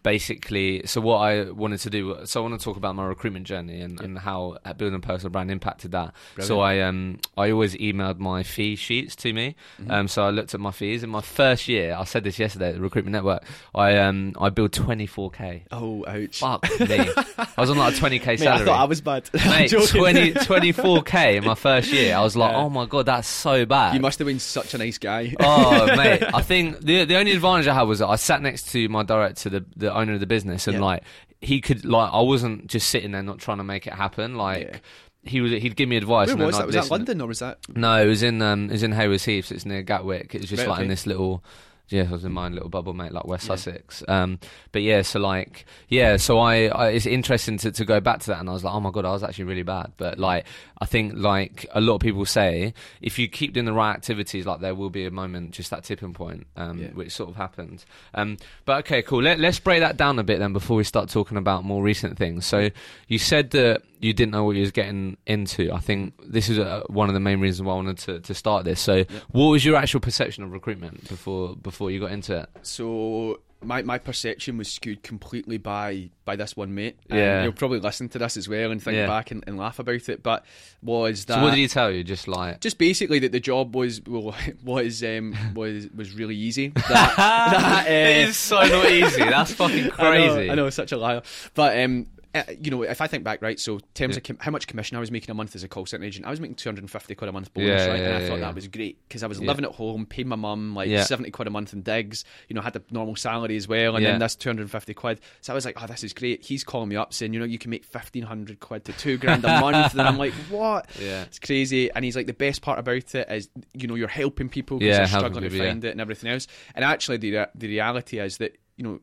basically, 0.03 0.81
so 0.85 0.99
what 1.01 1.17
I 1.19 1.49
wanted 1.51 1.79
to 1.81 1.89
do, 1.89 2.17
so 2.25 2.41
I 2.43 2.47
want 2.47 2.59
to 2.59 2.63
talk 2.63 2.77
about 2.77 2.95
my 2.95 3.05
recruitment 3.05 3.45
journey 3.47 3.81
and, 3.81 3.99
and 4.01 4.17
how 4.17 4.57
uh, 4.65 4.73
building 4.73 4.95
a 4.97 4.99
personal 4.99 5.29
brand 5.31 5.49
impacted 5.51 5.91
that. 5.91 6.13
So 6.39 6.59
I 6.59 6.81
um 6.81 7.19
I 7.37 7.51
always 7.51 7.75
emailed 7.75 8.19
my 8.19 8.43
fee 8.43 8.75
sheets 8.75 9.15
to 9.17 9.33
me, 9.33 9.55
Mm-hmm. 9.81 9.91
um 9.91 10.07
so 10.07 10.23
I 10.23 10.29
looked 10.29 10.53
at 10.53 10.59
my 10.59 10.71
fees 10.71 11.03
in 11.03 11.09
my 11.09 11.21
first 11.21 11.67
year. 11.67 11.95
I 11.97 12.03
said 12.03 12.23
this 12.23 12.37
yesterday 12.39 12.69
at 12.69 12.75
the 12.75 12.81
recruitment 12.81 13.13
network. 13.13 13.43
I 13.75 13.97
um 13.97 14.33
I 14.39 14.49
billed 14.49 14.71
24k. 14.71 15.63
oh, 15.71 16.05
ouch! 16.07 16.39
Fuck 16.39 16.63
me. 16.79 16.87
I 17.37 17.47
was 17.61 17.69
on 17.69 17.77
like 17.77 17.93
a 17.93 17.97
20k 17.97 18.25
Mate, 18.25 18.39
salary. 18.39 18.61
I 18.63 18.65
thought 18.65 18.79
I 18.81 18.85
was 18.85 19.01
bad. 19.01 19.29
Mate, 19.33 19.69
joking. 19.69 20.01
20, 20.01 20.31
24k 20.33 21.35
in 21.37 21.45
my 21.45 21.55
first 21.55 21.91
year. 21.91 22.15
I 22.15 22.21
was 22.21 22.35
like, 22.35 22.51
Yeah. 22.51 22.57
oh 22.57 22.69
my 22.69 22.85
god, 22.85 23.05
that's 23.05 23.27
so 23.27 23.65
bad. 23.65 23.93
You 23.95 23.99
must 24.01 24.19
have 24.19 24.27
been 24.27 24.39
such 24.39 24.73
a 24.73 24.77
nice 24.77 24.97
guy. 24.97 25.35
oh 25.39 25.85
mate, 25.95 26.23
I 26.33 26.41
think 26.41 26.79
the 26.81 27.05
the 27.05 27.17
only 27.17 27.31
advantage 27.33 27.67
I 27.67 27.73
had 27.73 27.83
was 27.83 27.99
that 27.99 28.07
I 28.07 28.15
sat 28.15 28.41
next 28.41 28.71
to 28.71 28.87
my 28.89 29.03
director, 29.03 29.49
the 29.49 29.65
the 29.75 29.90
owner 29.95 30.13
of 30.13 30.19
the 30.19 30.27
business, 30.27 30.67
and 30.67 30.75
Yeah. 30.77 30.83
like 30.83 31.03
he 31.41 31.59
could 31.61 31.85
like 31.85 32.11
I 32.13 32.21
wasn't 32.21 32.67
just 32.67 32.89
sitting 32.89 33.11
there 33.11 33.23
not 33.23 33.39
trying 33.39 33.57
to 33.57 33.63
make 33.63 33.87
it 33.87 33.93
happen. 33.93 34.35
Like 34.35 34.61
Yeah. 34.61 34.77
he 35.23 35.41
was 35.41 35.51
he'd 35.51 35.75
give 35.75 35.89
me 35.89 35.97
advice. 35.97 36.27
Where 36.27 36.37
and 36.37 36.45
was 36.45 36.55
I'd 36.55 36.61
that? 36.61 36.65
Was 36.67 36.75
that. 36.75 36.91
London 36.91 37.21
or 37.21 37.27
was 37.27 37.39
that? 37.39 37.59
No, 37.75 38.03
it 38.03 38.07
was 38.07 38.23
in 38.23 38.41
um 38.41 38.65
it 38.69 38.73
was 38.73 38.83
in 38.83 38.91
Haywards 38.91 39.25
Heath. 39.25 39.51
It's 39.51 39.65
near 39.65 39.81
Gatwick. 39.81 40.35
It 40.35 40.41
was 40.41 40.49
just 40.49 40.61
Right, 40.63 40.69
like 40.69 40.81
in 40.81 40.87
this 40.87 41.05
little. 41.05 41.43
Yeah, 41.91 42.07
I 42.09 42.11
was 42.11 42.23
in 42.23 42.31
my 42.31 42.45
own 42.45 42.53
little 42.53 42.69
bubble, 42.69 42.93
mate, 42.93 43.11
like 43.11 43.25
West 43.25 43.43
Yeah. 43.47 43.55
Sussex. 43.55 44.03
Um, 44.07 44.39
but 44.71 44.81
yeah, 44.81 45.01
so 45.01 45.19
like, 45.19 45.65
yeah, 45.89 46.17
so 46.17 46.39
I, 46.39 46.65
I, 46.67 46.87
it's 46.89 47.05
interesting 47.05 47.57
to, 47.59 47.71
to 47.71 47.85
go 47.85 47.99
back 47.99 48.19
to 48.21 48.27
that, 48.27 48.39
and 48.39 48.49
I 48.49 48.53
was 48.53 48.63
like, 48.63 48.73
oh 48.73 48.79
my 48.79 48.91
god, 48.91 49.05
I 49.05 49.11
was 49.11 49.23
actually 49.23 49.43
really 49.45 49.63
bad. 49.63 49.91
But 49.97 50.17
like, 50.17 50.45
I 50.79 50.85
think 50.85 51.13
like 51.15 51.65
a 51.71 51.81
lot 51.81 51.95
of 51.95 52.01
people 52.01 52.25
say, 52.25 52.73
if 53.01 53.19
you 53.19 53.27
keep 53.27 53.53
doing 53.53 53.65
the 53.65 53.73
right 53.73 53.93
activities, 53.93 54.45
like 54.45 54.61
there 54.61 54.73
will 54.73 54.89
be 54.89 55.05
a 55.05 55.11
moment, 55.11 55.51
just 55.51 55.69
that 55.71 55.83
tipping 55.83 56.13
point, 56.13 56.47
um, 56.55 56.79
Yeah. 56.79 56.87
which 56.89 57.11
sort 57.11 57.29
of 57.29 57.35
happened. 57.35 57.83
Um, 58.13 58.37
but 58.65 58.79
okay, 58.85 59.01
cool. 59.01 59.21
Let, 59.21 59.39
let's 59.39 59.59
break 59.59 59.81
that 59.81 59.97
down 59.97 60.17
a 60.17 60.23
bit 60.23 60.39
then 60.39 60.53
before 60.53 60.77
we 60.77 60.83
start 60.85 61.09
talking 61.09 61.37
about 61.37 61.63
more 61.65 61.83
recent 61.83 62.17
things. 62.17 62.45
So 62.45 62.69
you 63.07 63.17
said 63.19 63.51
that 63.51 63.81
you 64.01 64.13
didn't 64.13 64.31
know 64.31 64.43
what 64.43 64.55
you 64.55 64.61
was 64.61 64.71
getting 64.71 65.17
into. 65.25 65.71
I 65.71 65.79
think 65.79 66.13
this 66.25 66.49
is 66.49 66.57
uh, 66.59 66.81
one 66.87 67.07
of 67.07 67.13
the 67.13 67.19
main 67.19 67.39
reasons 67.39 67.65
why 67.65 67.73
I 67.73 67.75
wanted 67.75 67.97
to, 67.99 68.19
to 68.19 68.33
start 68.33 68.65
this. 68.65 68.79
So, 68.81 69.03
what 69.29 69.45
was 69.47 69.63
your 69.63 69.75
actual 69.75 69.99
perception 69.99 70.43
of 70.43 70.51
recruitment 70.51 71.07
before 71.07 71.55
before 71.55 71.91
you 71.91 71.99
got 71.99 72.11
into 72.11 72.37
it? 72.41 72.49
So 72.63 73.39
my, 73.63 73.83
my 73.83 73.99
perception 73.99 74.57
was 74.57 74.69
skewed 74.71 75.03
completely 75.03 75.59
by 75.59 76.09
by 76.25 76.35
this 76.35 76.57
one 76.57 76.73
mate. 76.73 76.97
Um, 77.11 77.17
Yeah. 77.17 77.43
you'll 77.43 77.51
probably 77.53 77.79
listen 77.79 78.09
to 78.09 78.17
this 78.17 78.35
as 78.37 78.49
well 78.49 78.71
and 78.71 78.81
think 78.81 78.95
Yeah. 78.95 79.05
back 79.05 79.29
and, 79.29 79.43
and 79.45 79.55
laugh 79.55 79.77
about 79.77 80.09
it. 80.09 80.23
But 80.23 80.43
was 80.81 81.25
that 81.25 81.35
So, 81.35 81.43
what 81.43 81.51
did 81.51 81.59
he 81.59 81.67
tell 81.67 81.91
you? 81.91 82.03
Just 82.03 82.27
like, 82.27 82.59
just 82.59 82.79
basically 82.79 83.19
that 83.19 83.31
the 83.31 83.39
job 83.39 83.75
was 83.75 84.01
well, 84.07 84.35
was 84.63 85.03
um, 85.03 85.35
was 85.53 85.87
was 85.95 86.13
really 86.13 86.35
easy. 86.35 86.69
That, 86.69 87.13
that, 87.17 87.85
uh, 87.87 87.89
it 87.91 88.29
is 88.29 88.37
so 88.37 88.55
not 88.61 88.89
easy. 88.89 89.23
That's 89.23 89.53
fucking 89.53 89.91
crazy. 89.91 90.25
I 90.41 90.45
know, 90.47 90.51
I 90.51 90.55
know, 90.55 90.69
such 90.71 90.91
a 90.91 90.97
liar. 90.97 91.21
But 91.53 91.79
um, 91.79 92.07
uh, 92.33 92.43
you 92.59 92.71
know, 92.71 92.83
if 92.83 93.01
I 93.01 93.07
think 93.07 93.23
back, 93.23 93.41
right, 93.41 93.59
so 93.59 93.75
in 93.75 93.81
terms 93.93 94.15
of 94.17 94.23
com- 94.23 94.37
how 94.39 94.51
much 94.51 94.65
commission 94.67 94.95
I 94.95 94.99
was 95.01 95.11
making 95.11 95.31
a 95.31 95.33
month 95.33 95.55
as 95.55 95.63
a 95.63 95.67
call 95.67 95.85
center 95.85 96.05
agent, 96.05 96.25
I 96.25 96.29
was 96.29 96.39
making 96.39 96.55
250 96.55 97.15
quid 97.15 97.29
a 97.29 97.31
month 97.33 97.53
bonus, 97.53 97.67
Yeah, 97.69 97.87
right? 97.87 97.99
yeah, 97.99 98.05
and 98.07 98.15
I 98.15 98.19
yeah, 98.21 98.27
thought 98.27 98.35
yeah. 98.35 98.41
that 98.45 98.55
was 98.55 98.67
great 98.69 98.97
because 99.07 99.23
I 99.23 99.27
was 99.27 99.39
Yeah. 99.39 99.47
living 99.47 99.65
at 99.65 99.71
home, 99.71 100.05
paying 100.05 100.27
my 100.29 100.35
mum 100.37 100.73
like 100.75 100.87
Yeah. 100.89 101.03
70 101.03 101.29
quid 101.31 101.47
a 101.47 101.51
month 101.51 101.73
in 101.73 101.81
digs, 101.81 102.23
you 102.47 102.55
know, 102.55 102.61
had 102.61 102.73
the 102.73 102.83
normal 102.91 103.15
salary 103.15 103.57
as 103.57 103.67
well, 103.67 103.95
and 103.95 104.03
Yeah. 104.03 104.11
then 104.11 104.19
that's 104.19 104.35
250 104.35 104.93
quid. 104.93 105.19
So 105.41 105.51
I 105.51 105.55
was 105.55 105.65
like, 105.65 105.81
oh, 105.81 105.87
this 105.87 106.03
is 106.03 106.13
great. 106.13 106.45
He's 106.45 106.63
calling 106.63 106.89
me 106.89 106.95
up 106.95 107.13
saying, 107.13 107.33
you 107.33 107.39
know, 107.39 107.45
you 107.45 107.57
can 107.57 107.69
make 107.69 107.83
1500 107.85 108.59
quid 108.59 108.85
to 108.85 108.93
two 108.93 109.17
grand 109.17 109.43
a 109.43 109.47
month. 109.61 109.91
and 109.93 110.01
I'm 110.01 110.17
like, 110.17 110.33
what? 110.49 110.89
Yeah. 111.01 111.23
It's 111.23 111.39
crazy. 111.39 111.91
And 111.91 112.05
he's 112.05 112.15
like, 112.15 112.27
the 112.27 112.33
best 112.33 112.61
part 112.61 112.79
about 112.79 113.13
it 113.15 113.29
is, 113.29 113.49
you 113.73 113.87
know, 113.87 113.95
you're 113.95 114.07
helping 114.07 114.47
people 114.49 114.79
because 114.79 114.91
Yeah, 114.93 114.97
they're 114.99 115.07
struggling 115.07 115.43
to 115.43 115.49
people, 115.49 115.65
yeah. 115.65 115.71
find 115.71 115.83
it 115.85 115.91
and 115.91 116.01
everything 116.01 116.31
else. 116.31 116.47
And 116.75 116.85
actually, 116.85 117.17
the 117.17 117.49
the 117.55 117.67
reality 117.67 118.19
is 118.19 118.37
that, 118.37 118.57
you 118.77 118.83
know, 118.85 118.99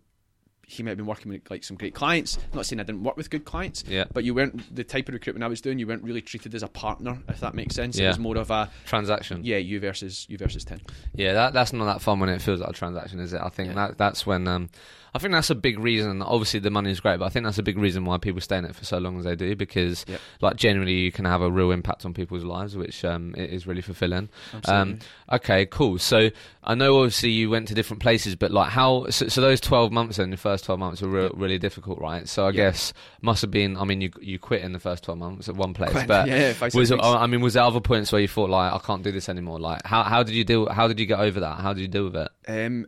he 0.71 0.83
might 0.83 0.91
have 0.91 0.99
been 0.99 1.07
working 1.07 1.33
with 1.33 1.51
like 1.51 1.65
some 1.65 1.79
great 1.79 1.95
clients. 1.95 2.37
I'm 2.53 2.57
not 2.59 2.67
saying 2.67 2.79
I 2.79 2.83
didn't 2.83 3.03
work 3.03 3.17
with 3.17 3.31
good 3.31 3.47
clients, 3.47 3.85
Yeah. 3.89 4.05
but 4.13 4.23
you 4.23 4.35
weren't 4.35 4.75
the 4.77 4.85
type 4.85 5.09
of 5.09 5.15
recruitment 5.15 5.43
I 5.43 5.49
was 5.49 5.63
doing. 5.63 5.79
You 5.79 5.87
weren't 5.87 6.03
really 6.05 6.21
treated 6.21 6.55
as 6.55 6.63
a 6.63 6.69
partner, 6.69 7.19
if 7.29 7.41
that 7.41 7.55
makes 7.55 7.75
sense. 7.75 7.99
It 7.99 8.07
was 8.07 8.19
more 8.19 8.37
of 8.37 8.51
a 8.51 8.71
Transaction. 8.85 9.41
yeah, 9.45 9.57
you 9.57 9.81
versus 9.81 10.27
you 10.29 10.37
versus 10.37 10.65
ten. 10.65 10.81
Yeah, 11.15 11.33
that 11.33 11.55
that's 11.55 11.73
not 11.73 11.87
that 11.87 12.03
fun 12.03 12.21
when 12.21 12.29
it 12.29 12.43
feels 12.43 12.61
like 12.61 12.69
a 12.69 12.73
transaction, 12.75 13.19
is 13.19 13.33
it? 13.33 13.41
I 13.41 13.49
think 13.49 13.69
Yeah. 13.71 13.75
that 13.87 13.99
that's 13.99 14.27
when 14.27 14.47
um, 14.47 14.69
I 15.15 15.19
think 15.19 15.33
that's 15.33 15.51
a 15.51 15.55
big 15.55 15.79
reason. 15.79 16.23
Obviously, 16.23 16.61
the 16.61 16.71
money 16.71 16.91
is 16.91 17.01
great, 17.01 17.19
but 17.19 17.25
I 17.27 17.29
think 17.29 17.45
that's 17.45 17.59
a 17.59 17.63
big 17.63 17.79
reason 17.79 18.05
why 18.05 18.19
people 18.19 18.41
stay 18.41 18.59
in 18.59 18.65
it 18.65 18.75
for 18.75 18.85
so 18.85 18.99
long 18.99 19.19
as 19.19 19.25
they 19.25 19.37
do, 19.37 19.57
because 19.57 20.05
Yep. 20.09 20.21
like 20.41 20.57
generally 20.57 20.95
you 20.95 21.13
can 21.13 21.25
have 21.25 21.41
a 21.43 21.51
real 21.51 21.71
impact 21.71 22.05
on 22.05 22.15
people's 22.15 22.45
lives, 22.45 22.77
which 22.77 23.05
um, 23.05 23.35
it 23.37 23.51
is 23.51 23.67
really 23.67 23.81
fulfilling. 23.83 24.29
Um, 24.67 24.99
okay, 25.33 25.67
cool. 25.67 25.99
So 25.99 26.31
I 26.63 26.75
know 26.75 26.99
obviously 26.99 27.31
you 27.31 27.51
went 27.51 27.69
to 27.69 27.75
different 27.75 28.03
places, 28.03 28.37
but 28.37 28.51
like 28.51 28.71
how? 28.71 29.07
So, 29.11 29.29
so 29.29 29.41
those 29.41 29.61
twelve 29.61 29.93
months 29.93 30.19
in 30.19 30.31
the 30.31 30.37
first 30.37 30.65
twelve 30.65 30.79
months 30.81 31.01
were 31.03 31.09
re- 31.09 31.31
really 31.35 31.59
difficult, 31.59 31.99
right? 32.01 32.29
So 32.29 32.45
I 32.45 32.49
Yeah. 32.51 32.53
guess 32.53 32.93
must 33.23 33.43
have 33.43 33.51
been. 33.51 33.77
I 33.77 33.85
mean, 33.85 34.01
you 34.01 34.11
you 34.21 34.39
quit 34.39 34.63
in 34.63 34.73
the 34.73 34.81
first 34.81 35.05
twelve 35.05 35.19
months 35.19 35.49
at 35.49 35.55
one 35.57 35.75
place, 35.75 35.93
Quite- 35.93 36.09
but 36.09 36.29
yeah, 36.29 36.53
six 36.53 36.75
was. 36.75 36.93
I 36.93 37.27
mean, 37.27 37.41
was 37.41 37.55
there 37.55 37.63
other 37.63 37.81
points 37.81 38.13
where 38.13 38.21
you 38.21 38.29
thought 38.29 38.51
like 38.51 38.73
I 38.73 38.79
can't 38.79 39.03
do 39.03 39.13
this 39.13 39.29
anymore? 39.29 39.59
Like 39.59 39.87
how 39.87 40.03
how 40.03 40.23
did 40.23 40.35
you 40.35 40.45
deal? 40.45 40.69
How 40.69 40.87
did 40.89 41.01
you 41.01 41.07
get 41.07 41.19
over 41.21 41.41
that? 41.41 41.61
How 41.61 41.73
did 41.73 41.81
you 41.81 41.89
deal 41.89 42.05
with 42.11 42.17
it? 42.17 42.29
Um, 42.47 42.87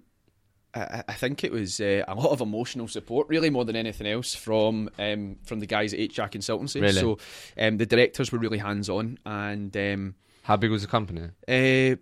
I, 0.74 1.02
I 1.08 1.12
think 1.14 1.44
it 1.44 1.52
was 1.52 1.80
uh, 1.80 2.04
a 2.06 2.14
lot 2.14 2.30
of 2.30 2.40
emotional 2.40 2.88
support, 2.88 3.28
really 3.28 3.50
more 3.50 3.64
than 3.64 3.76
anything 3.76 4.06
else, 4.06 4.34
from 4.34 4.90
um, 4.98 5.36
from 5.44 5.60
the 5.60 5.66
guys 5.66 5.92
at 5.92 5.98
HR 5.98 6.28
Consultancy. 6.28 6.80
Really? 6.80 6.92
So 6.94 7.18
um, 7.58 7.78
the 7.78 7.86
directors 7.86 8.30
were 8.32 8.38
really 8.38 8.58
hands 8.58 8.88
on, 8.88 9.18
and 9.26 9.76
um, 9.76 10.14
How 10.42 10.56
big 10.56 10.70
was 10.70 10.82
the 10.82 10.88
company? 10.88 11.22
uh, 11.48 11.96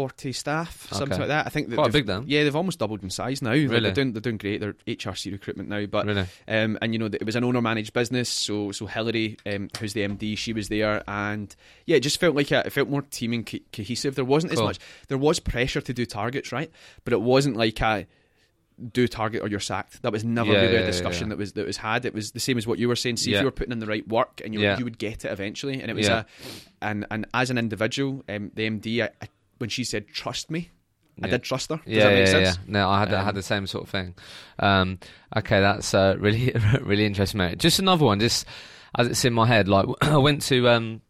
forty 0.00 0.32
staff, 0.32 0.88
something 0.90 1.12
Okay. 1.12 1.20
like 1.20 1.28
that. 1.28 1.46
I 1.46 1.50
think 1.50 1.72
Quite 1.74 1.84
they've- 1.84 1.92
big 1.92 2.06
then. 2.06 2.24
Yeah, 2.26 2.44
they've 2.44 2.56
almost 2.56 2.78
doubled 2.78 3.02
in 3.02 3.10
size 3.10 3.42
now. 3.42 3.50
Like, 3.50 3.68
Really? 3.68 3.80
they're 3.80 3.92
doing 3.92 4.12
they're 4.12 4.20
doing 4.22 4.38
great. 4.38 4.60
They're 4.60 4.74
HRC 4.86 5.30
recruitment 5.32 5.68
now, 5.68 5.84
but 5.86 6.06
really? 6.06 6.24
um, 6.48 6.78
and 6.80 6.92
you 6.94 6.98
know 6.98 7.06
it 7.06 7.24
was 7.26 7.36
an 7.36 7.44
owner 7.44 7.60
managed 7.60 7.92
business. 7.92 8.28
So 8.28 8.72
so 8.72 8.86
Hillary, 8.86 9.36
um, 9.46 9.68
who's 9.78 9.92
the 9.92 10.02
MD, 10.02 10.36
she 10.36 10.52
was 10.52 10.68
there, 10.68 11.02
and 11.08 11.54
yeah, 11.86 11.96
it 11.96 12.00
just 12.00 12.18
felt 12.20 12.34
like 12.34 12.50
a, 12.50 12.66
it 12.66 12.72
felt 12.72 12.88
more 12.88 13.02
teaming 13.02 13.44
co- 13.44 13.58
cohesive. 13.72 14.14
There 14.14 14.24
wasn't 14.24 14.52
Cool. 14.54 14.62
as 14.62 14.66
much. 14.66 14.78
There 15.08 15.18
was 15.18 15.38
pressure 15.40 15.80
to 15.80 15.92
do 15.92 16.06
targets, 16.06 16.52
right? 16.52 16.70
But 17.04 17.12
it 17.12 17.20
wasn't 17.20 17.56
like 17.56 17.80
a 17.82 18.06
do 18.92 19.06
target 19.06 19.42
or 19.42 19.48
you're 19.48 19.60
sacked. 19.60 20.00
That 20.00 20.10
was 20.10 20.24
never 20.24 20.52
Yeah, 20.52 20.60
really 20.62 20.72
yeah, 20.72 20.80
a 20.80 20.86
discussion 20.86 21.26
yeah. 21.26 21.30
that 21.30 21.38
was 21.38 21.52
that 21.52 21.66
was 21.66 21.76
had. 21.76 22.06
It 22.06 22.14
was 22.14 22.30
the 22.32 22.40
same 22.40 22.56
as 22.56 22.66
what 22.66 22.78
you 22.78 22.88
were 22.88 22.96
saying. 22.96 23.18
See 23.18 23.34
if 23.34 23.40
you 23.40 23.44
were 23.44 23.50
putting 23.50 23.72
in 23.72 23.78
the 23.78 23.84
right 23.86 24.08
work 24.08 24.40
and 24.42 24.54
you, 24.54 24.60
you 24.60 24.84
would 24.84 24.96
get 24.98 25.26
it 25.26 25.30
eventually. 25.30 25.82
And 25.82 25.90
it 25.90 25.94
was 25.94 26.08
a 26.08 26.24
and 26.80 27.04
and 27.10 27.26
as 27.34 27.50
an 27.50 27.58
individual, 27.58 28.24
um, 28.26 28.50
the 28.54 28.66
MD, 28.70 29.02
I, 29.02 29.10
I, 29.20 29.28
when 29.60 29.70
she 29.70 29.84
said 29.84 30.08
trust 30.08 30.50
me, 30.50 30.70
I 31.22 31.26
Yeah. 31.26 31.32
did 31.32 31.42
trust 31.42 31.68
her. 31.70 31.76
Does 31.76 31.86
yeah, 31.86 32.04
that 32.04 32.10
make 32.14 32.26
yeah, 32.26 32.32
sense? 32.32 32.58
yeah. 32.58 32.62
No, 32.66 32.88
I 32.90 32.98
had 33.00 33.12
I 33.14 33.20
had 33.22 33.28
Um, 33.30 33.34
the 33.36 33.42
same 33.42 33.66
sort 33.66 33.84
of 33.84 33.90
thing. 33.90 34.14
Um, 34.58 34.98
okay, 35.36 35.60
that's 35.60 35.92
uh, 35.94 36.16
really 36.18 36.52
really 36.82 37.04
interesting, 37.06 37.38
mate. 37.38 37.58
Just 37.58 37.78
another 37.78 38.04
one, 38.04 38.20
just 38.20 38.46
as 38.96 39.06
it's 39.06 39.24
in 39.24 39.32
my 39.34 39.46
head. 39.46 39.68
Like 39.68 39.86
I 40.02 40.16
went 40.16 40.42
to 40.42 40.68
um, 40.68 41.02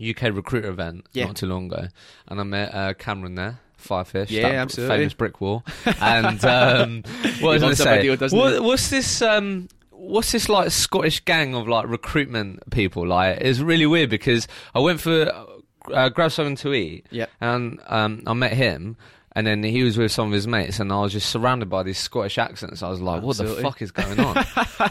UK 0.00 0.22
recruiter 0.34 0.68
event 0.68 1.06
Yeah. 1.12 1.26
not 1.26 1.36
too 1.36 1.46
long 1.46 1.66
ago, 1.66 1.88
and 2.28 2.40
I 2.40 2.42
met 2.42 2.74
uh, 2.74 2.94
Cameron 2.94 3.36
there. 3.36 3.60
Firefish, 3.80 4.30
Yeah, 4.30 4.46
absolutely. 4.46 4.96
famous 4.96 5.12
brick 5.12 5.40
wall. 5.42 5.62
And 6.00 6.42
um, 6.46 7.02
what 7.40 7.60
was 7.60 7.62
I 7.62 7.74
say? 7.74 7.96
video, 8.08 8.28
what, 8.30 8.62
what's 8.62 8.88
this? 8.88 9.20
Um, 9.20 9.68
what's 9.90 10.32
this 10.32 10.48
like 10.48 10.70
Scottish 10.70 11.20
gang 11.26 11.54
of 11.54 11.68
like 11.68 11.86
recruitment 11.86 12.70
people? 12.70 13.06
Like, 13.06 13.38
it's 13.42 13.58
really 13.58 13.84
weird 13.84 14.08
because 14.08 14.48
I 14.74 14.78
went 14.80 15.00
for 15.02 15.30
uh, 15.92 16.08
grab 16.08 16.32
something 16.32 16.56
to 16.56 16.72
eat, 16.74 17.06
Yeah. 17.10 17.26
and 17.40 17.80
um, 17.86 18.22
I 18.26 18.32
met 18.34 18.52
him. 18.52 18.96
And 19.36 19.44
then 19.48 19.64
he 19.64 19.82
was 19.82 19.98
with 19.98 20.12
some 20.12 20.28
of 20.28 20.32
his 20.32 20.46
mates, 20.46 20.78
and 20.78 20.92
I 20.92 21.00
was 21.00 21.12
just 21.12 21.28
surrounded 21.28 21.68
by 21.68 21.82
these 21.82 21.98
Scottish 21.98 22.38
accents. 22.38 22.84
I 22.84 22.88
was 22.88 23.00
like, 23.00 23.20
"What 23.20 23.36
the 23.36 23.46
fuck 23.56 23.82
is 23.82 23.90
going 23.90 24.20
on? 24.24 24.34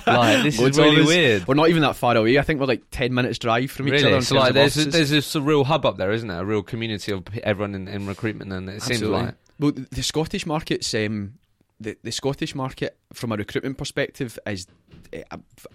like, 0.05 0.43
this 0.43 0.55
is 0.55 0.59
Loads 0.59 0.77
of 0.79 0.83
really 0.83 1.05
weird." 1.05 1.47
We're 1.47 1.53
not 1.53 1.69
even 1.69 1.81
that 1.83 1.95
far 1.95 2.17
away. 2.17 2.37
I 2.37 2.41
think 2.41 2.59
we're 2.59 2.65
like 2.65 2.83
ten 2.91 3.13
minutes 3.13 3.39
drive 3.39 3.71
from 3.71 3.87
each 3.87 3.93
Really, 3.93 4.11
other. 4.11 4.21
so 4.21 4.35
like, 4.35 4.53
there's 4.53 4.75
a, 4.75 4.83
there's 4.89 5.09
this 5.11 5.33
real 5.37 5.63
hub 5.63 5.85
up 5.85 5.95
there, 5.95 6.11
isn't 6.11 6.27
there? 6.27 6.41
A 6.41 6.45
real 6.45 6.61
community 6.61 7.13
of 7.13 7.23
everyone 7.41 7.73
in, 7.73 7.87
in 7.87 8.05
recruitment, 8.05 8.51
and 8.51 8.67
it 8.67 8.81
seems 8.81 9.01
Absolutely. 9.01 9.25
like 9.27 9.35
Well, 9.61 9.71
the, 9.71 9.87
the 9.91 10.03
Scottish 10.03 10.45
market's 10.45 10.93
um, 10.93 11.35
the 11.79 11.95
the 12.03 12.11
Scottish 12.11 12.53
market 12.53 12.97
from 13.13 13.31
a 13.31 13.37
recruitment 13.37 13.77
perspective 13.77 14.37
is. 14.45 14.67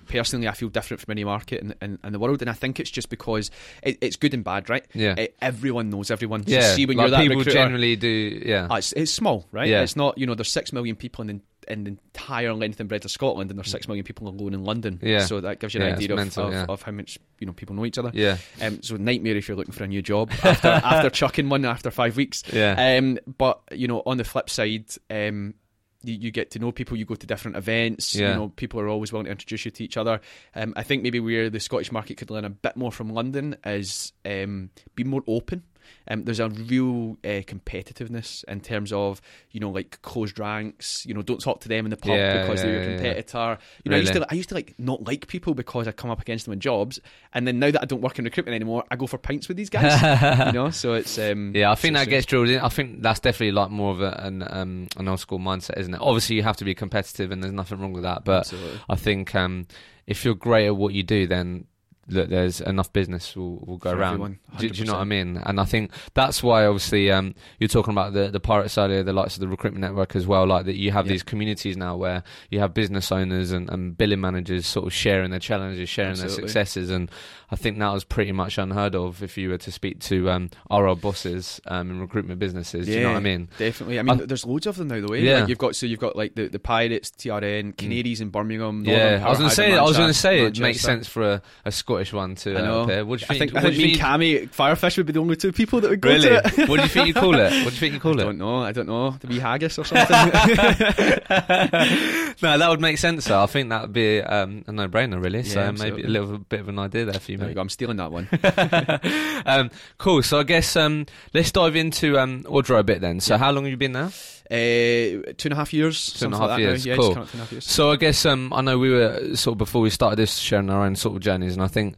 Personally, 0.09 0.49
I 0.49 0.53
feel 0.53 0.69
different 0.69 1.01
from 1.01 1.13
any 1.13 1.25
market 1.25 1.61
in, 1.63 1.75
in, 1.83 1.99
in 2.03 2.13
the 2.13 2.19
world, 2.19 2.41
and 2.41 2.51
I 2.51 2.55
think 2.55 2.81
it's 2.81 2.91
just 2.91 3.09
because 3.11 3.51
it, 3.83 3.99
it's 4.01 4.17
good 4.17 4.35
and 4.35 4.43
bad, 4.43 4.69
right? 4.71 4.87
yeah, 4.95 5.15
Uh, 5.19 5.27
everyone 5.41 5.91
knows 5.91 6.11
everyone. 6.11 6.47
So 6.47 6.53
yeah. 6.55 6.75
see 6.75 6.87
when 6.87 6.97
like, 6.97 7.05
you're 7.05 7.11
that 7.11 7.21
people 7.23 7.37
recruiter, 7.39 7.59
generally 7.59 7.97
do, 7.97 8.09
yeah, 8.45 8.67
Ah, 8.71 8.77
it's, 8.77 8.93
it's 8.93 9.13
small, 9.13 9.47
right? 9.53 9.69
Yeah. 9.69 9.83
It's 9.83 9.97
not, 9.97 10.17
you 10.19 10.27
know, 10.27 10.35
there's 10.35 10.51
six 10.51 10.73
million 10.73 10.97
people 10.97 11.23
in 11.29 11.39
the, 11.67 11.73
in 11.73 11.85
the 11.85 11.91
entire 11.91 12.55
length 12.55 12.81
and 12.81 12.89
breadth 12.89 13.05
of 13.05 13.11
Scotland, 13.11 13.51
and 13.51 13.59
there's 13.59 13.71
six 13.71 13.87
million 13.87 14.05
people 14.05 14.27
alone 14.29 14.55
in 14.55 14.65
London. 14.65 14.99
Yeah. 15.03 15.27
So 15.27 15.41
that 15.43 15.61
gives 15.61 15.75
you 15.75 15.83
an 15.83 15.89
Yeah, 15.89 15.95
idea 15.97 16.11
of, 16.13 16.17
mental, 16.17 16.47
of, 16.47 16.53
yeah. 16.53 16.67
of 16.69 16.81
how 16.83 16.93
much 16.93 17.19
you 17.39 17.47
know 17.47 17.53
people 17.53 17.77
know 17.77 17.85
each 17.85 17.99
other. 17.99 18.11
yeah, 18.15 18.39
Um, 18.63 18.83
so 18.83 18.97
nightmare 18.97 19.37
if 19.37 19.47
you're 19.49 19.57
looking 19.57 19.75
for 19.75 19.85
a 19.85 19.89
new 19.89 20.01
job 20.03 20.31
after 20.43 20.69
after 20.85 21.11
chucking 21.11 21.49
one 21.51 21.65
after 21.67 21.91
five 21.91 22.17
weeks. 22.17 22.43
yeah, 22.53 22.97
Um, 22.99 23.19
but 23.37 23.61
you 23.73 23.87
know, 23.87 24.03
on 24.07 24.17
the 24.17 24.25
flip 24.25 24.49
side, 24.49 24.87
um, 25.11 25.55
you, 26.03 26.15
you 26.15 26.31
get 26.31 26.51
to 26.53 26.59
know 26.59 26.73
people. 26.73 26.97
You 26.97 27.05
go 27.05 27.15
to 27.15 27.27
different 27.27 27.57
events. 27.57 28.15
Yeah. 28.15 28.31
You 28.31 28.35
know, 28.35 28.49
people 28.51 28.81
are 28.81 28.89
always 28.89 29.13
willing 29.13 29.27
to 29.27 29.31
introduce 29.31 29.65
you 29.65 29.71
to 29.71 29.85
each 29.85 29.97
other. 29.97 30.21
Um, 30.55 30.73
I 30.77 30.83
think 30.83 31.03
maybe 31.03 31.21
where 31.21 31.51
the 31.51 31.61
Scottish 31.61 31.93
market 31.93 32.17
could 32.17 32.31
learn 32.31 32.45
a 32.45 32.51
bit 32.51 32.77
more 32.77 32.93
from 32.93 33.11
London 33.11 33.57
is 33.65 34.13
um, 34.25 34.71
be 34.95 35.05
more 35.05 35.23
open. 35.27 35.63
Um, 36.11 36.25
there's 36.25 36.41
a 36.41 36.49
real 36.49 37.19
uh, 37.25 37.43
competitiveness 37.45 38.45
in 38.45 38.61
terms 38.61 38.93
of 38.93 39.21
you 39.51 39.61
know 39.61 39.71
like 39.71 40.01
closed 40.03 40.39
ranks. 40.39 41.05
You 41.07 41.15
know, 41.15 41.23
don't 41.23 41.41
talk 41.41 41.61
to 41.61 41.69
them 41.69 41.87
in 41.87 41.91
the 41.91 41.97
pub 41.97 42.11
Yeah, 42.17 42.41
because 42.43 42.63
they're 42.63 42.71
yeah, 42.71 42.75
your 42.77 42.83
yeah, 42.85 42.91
yeah. 42.91 42.97
competitor. 43.15 43.59
You 43.85 43.91
know, 43.91 43.97
I 43.97 44.01
used 44.01 44.13
to 44.15 44.27
I 44.31 44.35
used 44.35 44.49
to 44.51 44.55
like 44.55 44.75
not 44.79 45.05
like 45.07 45.27
people 45.27 45.55
because 45.55 45.87
I 45.89 45.93
come 45.93 46.11
up 46.11 46.21
against 46.21 46.45
them 46.47 46.53
in 46.55 46.61
jobs, 46.61 46.99
and 47.35 47.47
then 47.47 47.59
now 47.59 47.71
that 47.71 47.83
I 47.83 47.85
don't 47.85 48.01
work 48.01 48.19
in 48.19 48.25
recruitment 48.25 48.55
anymore, 48.55 48.85
I 48.91 48.97
go 48.97 49.07
for 49.07 49.19
pints 49.19 49.49
with 49.49 49.57
these 49.57 49.71
guys. 49.71 50.47
you 50.47 50.53
know, 50.53 50.71
so 50.71 50.95
it's 50.95 51.19
um, 51.19 51.53
Yeah, 51.55 51.71
I 51.71 51.75
think 51.75 51.95
so- 51.95 52.01
that 52.01 52.05
so- 52.07 52.11
gets 52.11 52.27
drilled 52.27 52.49
in. 52.49 52.61
I 52.61 52.69
think 52.69 53.03
that's 53.03 53.21
definitely 53.21 53.53
like 53.53 53.71
more 53.71 53.93
of 53.93 54.01
a, 54.01 54.21
an 54.25 54.45
um, 54.49 54.89
an 54.97 55.09
old 55.09 55.21
school 55.21 55.39
mindset, 55.39 55.79
isn't 55.79 55.95
it? 55.95 56.01
Obviously, 56.01 56.37
you 56.37 56.43
have 56.43 56.57
to 56.59 56.65
be 56.65 56.75
competitive, 56.75 57.31
and 57.31 57.43
there's 57.43 57.53
nothing 57.53 57.79
wrong 57.81 57.93
with 57.93 58.03
that. 58.05 58.25
But 58.25 58.41
Absolutely. 58.41 58.81
I 58.89 58.97
think 58.97 59.35
um, 59.35 59.67
if 60.07 60.25
you're 60.25 60.35
great 60.35 60.67
at 60.67 60.77
what 60.77 60.95
you 60.95 61.03
do, 61.03 61.27
then 61.27 61.67
look, 62.09 62.29
there's 62.29 62.61
enough 62.61 62.93
business 62.93 63.37
will, 63.37 63.59
will 63.67 63.77
go 63.79 63.91
For 63.91 63.97
around. 63.99 64.13
everyone, 64.15 64.39
Do, 64.59 64.69
do 64.71 64.79
you 64.81 64.85
know 64.87 64.95
what 64.95 65.01
I 65.03 65.05
mean? 65.05 65.37
And 65.45 65.61
I 65.61 65.65
think 65.65 65.93
that's 66.15 66.43
why, 66.43 66.67
obviously, 66.67 67.11
um, 67.11 67.35
you're 67.59 67.69
talking 67.69 67.93
about 67.93 68.13
the 68.15 68.29
the 68.29 68.41
pirate 68.41 68.71
side 68.71 68.91
of 68.91 69.07
the 69.07 69.13
likes 69.13 69.35
of 69.35 69.41
the 69.41 69.49
recruitment 69.49 69.83
network 69.83 70.17
as 70.17 70.27
well. 70.27 70.47
Like 70.47 70.65
that, 70.67 70.77
you 70.77 70.91
have 70.93 71.07
Yeah. 71.07 71.13
these 71.13 71.23
communities 71.23 71.77
now 71.77 71.97
where 71.97 72.23
you 72.51 72.61
have 72.61 72.75
business 72.75 73.13
owners 73.13 73.53
and, 73.53 73.69
and 73.71 73.97
billing 73.97 74.21
managers 74.21 74.67
sort 74.67 74.87
of 74.87 74.93
sharing 74.93 75.31
their 75.31 75.41
challenges, 75.41 75.89
sharing 75.89 76.17
their 76.17 76.29
successes, 76.29 76.91
and 76.91 77.11
I 77.51 77.57
think 77.57 77.79
that 77.79 77.91
was 77.93 78.05
pretty 78.05 78.33
much 78.33 78.59
unheard 78.59 78.95
of 78.95 79.23
if 79.23 79.39
you 79.39 79.49
were 79.49 79.57
to 79.59 79.73
speak 79.73 80.01
to 80.01 80.31
um, 80.31 80.51
our 80.71 80.87
old 80.87 81.01
bosses 81.01 81.61
um, 81.67 81.91
in 81.91 82.01
recruitment 82.01 82.39
businesses. 82.39 82.87
Do 82.87 82.93
you 82.93 83.01
know 83.01 83.11
what 83.13 83.17
I 83.17 83.21
mean? 83.21 83.49
Definitely. 83.59 83.99
I 83.99 84.03
mean, 84.03 84.21
I- 84.21 84.25
there's 84.27 84.45
loads 84.45 84.67
of 84.67 84.77
them 84.77 84.89
now, 84.89 85.01
though. 85.01 85.15
Eh? 85.15 85.21
Yeah. 85.21 85.41
Like 85.41 85.49
you've 85.49 85.59
got 85.59 85.75
so 85.75 85.87
you've 85.87 85.99
got 86.01 86.15
like 86.15 86.35
the, 86.35 86.49
the 86.49 86.59
Pirates, 86.59 87.11
TRN, 87.11 87.77
Canaries 87.77 88.21
in 88.21 88.29
Birmingham. 88.29 88.83
Northern 88.83 89.21
Yeah, 89.21 89.27
I 89.27 89.31
was 89.31 89.39
going 89.39 89.51
to 89.51 89.57
Power, 89.57 89.67
say. 89.67 89.73
I 89.77 89.83
was 89.83 89.97
going 89.97 90.13
to 90.13 90.29
Manchester- 90.29 90.29
say 90.29 90.45
it 90.45 90.61
makes 90.61 90.81
sense 90.81 91.09
for 91.09 91.23
a, 91.23 91.43
a 91.65 91.73
Scottish 91.73 92.13
one 92.13 92.35
to 92.37 92.55
I 92.55 92.61
uh, 92.61 92.65
know. 92.65 92.81
appear. 92.83 93.05
What 93.07 93.21
do 93.21 93.25
you 93.25 93.35
I 93.35 93.39
think? 93.39 93.53
think 93.53 93.65
I 93.65 93.69
think 93.69 93.79
me 93.79 93.93
and 93.93 94.01
Cammy 94.01 94.49
Firefish 94.51 94.97
would 94.99 95.07
be 95.07 95.13
the 95.13 95.21
only 95.21 95.37
two 95.37 95.53
people 95.53 95.81
that 95.81 95.91
would 95.91 96.01
go 96.01 96.11
really? 96.11 96.29
to 96.29 96.37
it. 96.61 96.69
what 96.69 96.77
do 96.77 96.83
you 96.83 96.89
think 96.89 97.07
you 97.09 97.15
call 97.15 97.35
it? 97.35 97.51
What 97.51 97.51
do 97.51 97.65
you 97.65 97.71
think 97.71 97.95
you 97.95 98.01
call 98.07 98.21
I 98.21 98.25
it? 98.25 98.25
I 98.25 98.27
don't 98.27 98.39
know. 98.39 98.57
I 98.59 98.73
don't 98.73 98.87
know. 98.87 99.11
The 99.13 99.27
wee 99.27 99.39
haggis 99.39 99.79
or 99.79 99.85
something. 99.85 100.07
no, 102.43 102.59
that 102.59 102.69
would 102.69 102.81
make 102.81 102.99
sense. 102.99 103.25
Though. 103.27 103.43
I 103.43 103.47
think 103.47 103.71
that 103.71 103.83
would 103.83 103.93
be 103.93 104.21
um, 104.21 104.65
a 104.67 104.73
no-brainer, 104.73 105.23
really. 105.23 105.43
so 105.45 105.61
Yeah, 105.61 105.71
maybe 105.73 106.03
a 106.03 106.09
little 106.09 106.39
bit 106.39 106.61
of 106.61 106.69
an 106.69 106.79
idea 106.79 107.05
there 107.07 107.21
for 107.21 107.33
you, 107.33 107.38
there 107.39 107.49
you 107.49 107.51
mate. 107.51 107.55
go. 107.55 107.61
I'm 107.61 107.69
stealing 107.69 107.97
that 107.97 108.11
one. 108.13 108.29
um, 109.47 109.71
cool. 109.99 110.23
So 110.23 110.39
I 110.39 110.43
guess 110.43 110.77
um, 110.77 111.07
let's 111.35 111.51
dive 111.53 111.77
into 111.77 112.19
um, 112.19 112.43
Odro 112.45 112.79
a 112.79 112.83
bit 112.85 113.01
then. 113.01 113.21
So 113.21 113.35
Yeah. 113.35 113.39
how 113.39 113.51
long 113.53 113.65
have 113.65 113.71
you 113.71 113.77
been 113.77 113.93
there? 113.93 114.11
Uh, 114.51 115.33
two 115.37 115.47
and 115.49 115.53
a 115.53 115.57
half 115.57 115.73
years. 115.73 116.13
Two 116.15 116.27
and 116.27 116.35
a 116.35 116.39
half 116.39 116.49
like 116.51 116.61
years, 116.61 116.87
Yeah, 116.87 116.97
cool. 116.97 117.15
just 117.15 117.15
coming 117.15 117.23
up 117.25 117.31
two 117.31 117.35
and 117.37 117.41
a 117.41 117.45
half 117.45 117.53
years. 117.53 117.67
So 117.67 117.91
I 117.91 117.97
guess 117.97 118.25
um, 118.27 118.53
I 118.53 118.61
know 118.63 118.79
we 118.79 118.91
were 118.91 119.37
sort 119.37 119.55
of 119.55 119.59
before 119.59 119.83
we 119.83 119.91
started 119.91 120.17
this 120.17 120.37
sharing 120.39 120.71
our 120.71 120.85
own 120.85 120.97
sort 120.97 121.17
of 121.17 121.23
journeys, 121.23 121.53
and 121.55 121.63
I 121.63 121.69
think, 121.69 121.97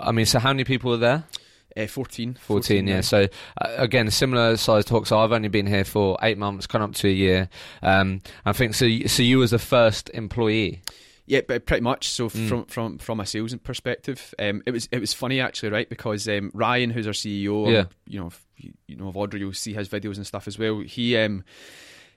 I 0.00 0.12
mean, 0.12 0.26
so 0.26 0.38
how 0.38 0.50
many 0.50 0.64
people 0.64 0.92
are 0.92 0.96
there? 0.98 1.24
Uh, 1.76 1.86
14. 1.86 2.34
14, 2.34 2.86
yeah. 2.86 2.96
now. 2.96 3.00
So 3.00 3.28
uh, 3.60 3.68
again, 3.78 4.10
similar 4.10 4.56
size 4.58 4.84
talk. 4.84 5.06
So 5.06 5.18
I've 5.18 5.32
only 5.32 5.48
been 5.48 5.66
here 5.66 5.84
for 5.84 6.18
eight 6.22 6.36
months, 6.38 6.66
coming 6.66 6.86
up 6.88 6.94
to 6.96 7.08
a 7.08 7.12
year. 7.12 7.48
Um, 7.82 8.20
I 8.44 8.52
think 8.52 8.74
so. 8.74 8.86
So 9.06 9.22
you 9.22 9.38
was 9.38 9.52
the 9.52 9.58
first 9.58 10.10
employee. 10.12 10.82
Yeah, 11.26 11.40
but 11.46 11.66
pretty 11.66 11.82
much. 11.82 12.08
So 12.08 12.28
Mm. 12.28 12.48
from 12.48 12.64
from 12.66 12.98
from 12.98 13.20
a 13.20 13.26
sales 13.26 13.54
perspective, 13.56 14.34
um, 14.38 14.62
it 14.66 14.72
was 14.72 14.88
it 14.90 14.98
was 15.00 15.12
funny 15.14 15.40
actually, 15.40 15.70
right? 15.70 15.88
Because 15.88 16.26
um, 16.28 16.50
Ryan, 16.52 16.90
who's 16.90 17.06
our 17.06 17.12
CEO, 17.12 17.70
Yeah. 17.70 17.84
you 18.06 18.18
know, 18.20 18.30
you, 18.56 18.72
you 18.88 18.96
know 18.96 19.08
of 19.08 19.14
Odro, 19.14 19.38
you'll 19.38 19.52
see 19.52 19.72
his 19.72 19.88
videos 19.88 20.16
and 20.16 20.26
stuff 20.26 20.48
as 20.48 20.58
well. 20.58 20.80
He 20.80 21.16
um, 21.16 21.44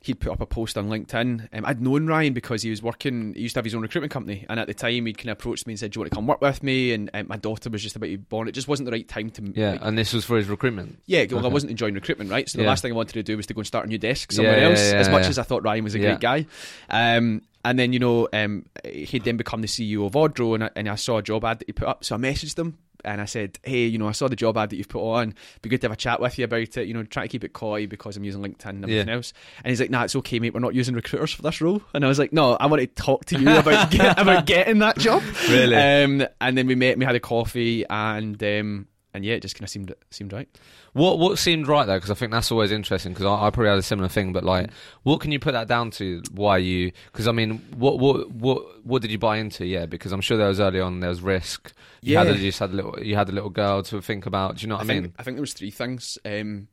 he'd 0.02 0.20
put 0.20 0.32
up 0.32 0.40
a 0.42 0.46
post 0.46 0.78
on 0.78 0.88
LinkedIn. 0.88 1.50
Um, 1.54 1.66
I'd 1.66 1.82
known 1.82 2.06
Ryan 2.08 2.34
because 2.34 2.62
he 2.64 2.70
was 2.70 2.82
working. 2.82 3.34
He 3.36 3.42
used 3.42 3.54
to 3.56 3.60
have 3.60 3.66
his 3.66 3.74
own 3.76 3.82
recruitment 3.84 4.12
company, 4.12 4.46
and 4.50 4.60
at 4.60 4.68
the 4.68 4.74
time, 4.74 5.06
he'd 5.06 5.18
kind 5.18 5.30
of 5.30 5.34
approached 5.38 5.66
me 5.68 5.74
and 5.74 5.80
said, 5.80 5.92
"Do 5.92 5.98
you 5.98 6.02
want 6.02 6.12
to 6.12 6.16
come 6.16 6.26
work 6.28 6.42
with 6.42 6.64
me?" 6.64 6.92
And 6.92 7.10
um, 7.14 7.28
my 7.28 7.38
daughter 7.38 7.70
was 7.70 7.84
just 7.84 7.96
about 7.96 8.08
to 8.08 8.18
be 8.18 8.24
born. 8.24 8.48
It 8.48 8.54
just 8.54 8.68
wasn't 8.68 8.86
the 8.88 8.92
right 8.92 9.08
time 9.08 9.30
to. 9.32 9.54
Yeah, 9.56 9.72
like, 9.74 9.80
and 9.84 9.96
this 9.98 10.14
was 10.14 10.26
for 10.26 10.38
his 10.38 10.48
recruitment. 10.50 10.98
yeah, 11.06 11.26
well, 11.32 11.46
I 11.46 11.50
wasn't 11.50 11.70
enjoying 11.72 11.94
recruitment, 11.94 12.32
right? 12.32 12.50
So 12.50 12.58
the 12.58 12.64
Yeah. 12.64 12.70
last 12.72 12.82
thing 12.82 12.92
I 12.92 12.96
wanted 12.96 13.14
to 13.14 13.24
do 13.24 13.38
was 13.38 13.46
to 13.48 13.54
go 13.54 13.60
and 13.60 13.68
start 13.68 13.86
a 13.86 13.88
new 13.88 14.00
desk 14.00 14.32
somewhere 14.32 14.56
Yeah, 14.58 14.64
yeah, 14.64 14.70
else. 14.70 14.82
as 14.94 15.10
much 15.10 15.26
as 15.28 15.38
I 15.38 15.44
thought 15.44 15.64
Ryan 15.64 15.84
was 15.84 15.94
a 15.96 16.00
great 16.00 16.20
guy, 16.20 16.46
um, 16.90 17.42
and 17.66 17.78
then 17.78 17.92
you 17.92 18.00
know 18.00 18.30
um, 18.32 18.66
he'd 18.86 19.26
then 19.26 19.36
become 19.36 19.60
the 19.62 19.68
CEO 19.68 20.06
of 20.06 20.14
Odro, 20.14 20.56
and 20.56 20.64
I, 20.64 20.70
and 20.78 20.88
I 20.88 20.96
saw 20.96 21.18
a 21.18 21.22
job 21.22 21.44
ad 21.44 21.60
that 21.60 21.68
he 21.68 21.74
put 21.74 21.88
up, 21.90 22.06
so 22.06 22.16
I 22.16 22.18
messaged 22.18 22.58
him. 22.58 22.78
And 23.04 23.22
I 23.22 23.26
said, 23.26 23.60
"Hey, 23.62 23.86
you 23.86 24.00
know, 24.00 24.08
I 24.08 24.14
saw 24.14 24.28
the 24.30 24.36
job 24.36 24.58
ad 24.58 24.72
that 24.72 24.78
you've 24.78 24.90
put 24.90 25.04
on. 25.08 25.36
Be 25.62 25.70
good 25.70 25.80
to 25.82 25.86
have 25.86 25.92
a 25.92 25.96
chat 25.96 26.20
with 26.20 26.40
you 26.40 26.46
about 26.46 26.76
it. 26.76 26.88
You 26.88 26.94
know, 26.96 27.04
try 27.04 27.22
to 27.24 27.30
keep 27.30 27.44
it 27.44 27.54
coy 27.54 27.86
because 27.86 28.18
I'm 28.18 28.24
using 28.24 28.42
LinkedIn 28.42 28.66
and 28.70 28.84
everything 28.84 29.08
Yeah. 29.10 29.14
else." 29.16 29.32
And 29.64 29.70
he's 29.70 29.80
like, 29.80 29.92
"Nah, 29.92 30.06
it's 30.06 30.16
okay, 30.16 30.40
mate. 30.40 30.56
We're 30.56 30.60
not 30.60 30.74
using 30.74 30.96
recruiters 30.96 31.32
for 31.32 31.44
this 31.44 31.62
role." 31.62 31.84
And 31.94 32.04
I 32.04 32.08
was 32.08 32.18
like, 32.18 32.34
"No, 32.34 32.54
I 32.54 32.66
want 32.66 32.80
to 32.82 32.88
talk 32.88 33.26
to 33.26 33.40
you 33.40 33.48
about 33.48 33.92
get, 33.92 34.18
about 34.20 34.48
getting 34.48 34.80
that 34.80 34.98
job." 34.98 35.22
Really? 35.50 35.76
Um, 35.76 36.26
and 36.42 36.58
then 36.58 36.66
we 36.66 36.74
met, 36.74 36.98
we 36.98 37.06
had 37.06 37.16
a 37.16 37.20
coffee, 37.20 37.86
and 37.88 38.42
um, 38.42 38.88
and 39.16 39.26
yeah, 39.26 39.34
it 39.36 39.42
just 39.42 39.56
kind 39.56 39.64
of 39.64 39.70
seemed 39.70 39.94
seemed 40.12 40.34
right. 40.34 40.48
What 40.94 41.18
what 41.20 41.40
seemed 41.40 41.68
right 41.68 41.86
though? 41.86 41.98
Because 41.98 42.12
I 42.12 42.14
think 42.14 42.32
that's 42.32 42.52
always 42.52 42.72
interesting. 42.72 43.14
Because 43.14 43.26
I, 43.26 43.48
I 43.48 43.50
probably 43.50 43.70
had 43.70 43.80
a 43.80 43.84
similar 43.84 44.10
thing, 44.10 44.34
but 44.34 44.44
like, 44.44 44.70
what 45.04 45.22
can 45.22 45.32
you 45.32 45.40
put 45.40 45.54
that 45.54 45.68
down 45.68 45.92
to? 45.92 46.22
Why 46.32 46.58
you? 46.58 46.92
Because 47.12 47.28
I 47.28 47.32
mean, 47.32 47.60
what 47.78 48.00
what 48.00 48.30
what 48.32 48.86
what 48.86 49.02
did 49.02 49.12
you 49.12 49.18
buy 49.18 49.38
into? 49.38 49.66
Yeah, 49.66 49.86
because 49.88 50.12
I'm 50.12 50.22
sure 50.22 50.38
there 50.38 50.48
was 50.48 50.60
early 50.60 50.80
on 50.80 51.00
there 51.00 51.10
was 51.10 51.22
risk. 51.22 51.74
You 52.02 52.14
Yeah. 52.14 52.24
had 52.26 52.36
a, 52.36 52.38
you 52.38 52.48
just 52.50 52.60
had 52.60 52.70
a 52.72 52.74
little 52.74 53.00
you 53.02 53.16
had 53.16 53.30
a 53.30 53.32
little 53.32 53.50
girl 53.50 53.82
to 53.84 54.02
think 54.02 54.26
about. 54.26 54.58
Do 54.58 54.62
you 54.64 54.68
know 54.68 54.76
what 54.76 54.84
I, 54.84 54.88
think, 54.88 55.02
mean? 55.04 55.14
I 55.18 55.24
think 55.24 55.38
there 55.38 55.42
was 55.42 55.54
three 55.54 55.72
things. 55.72 56.18
Um, 56.26 56.68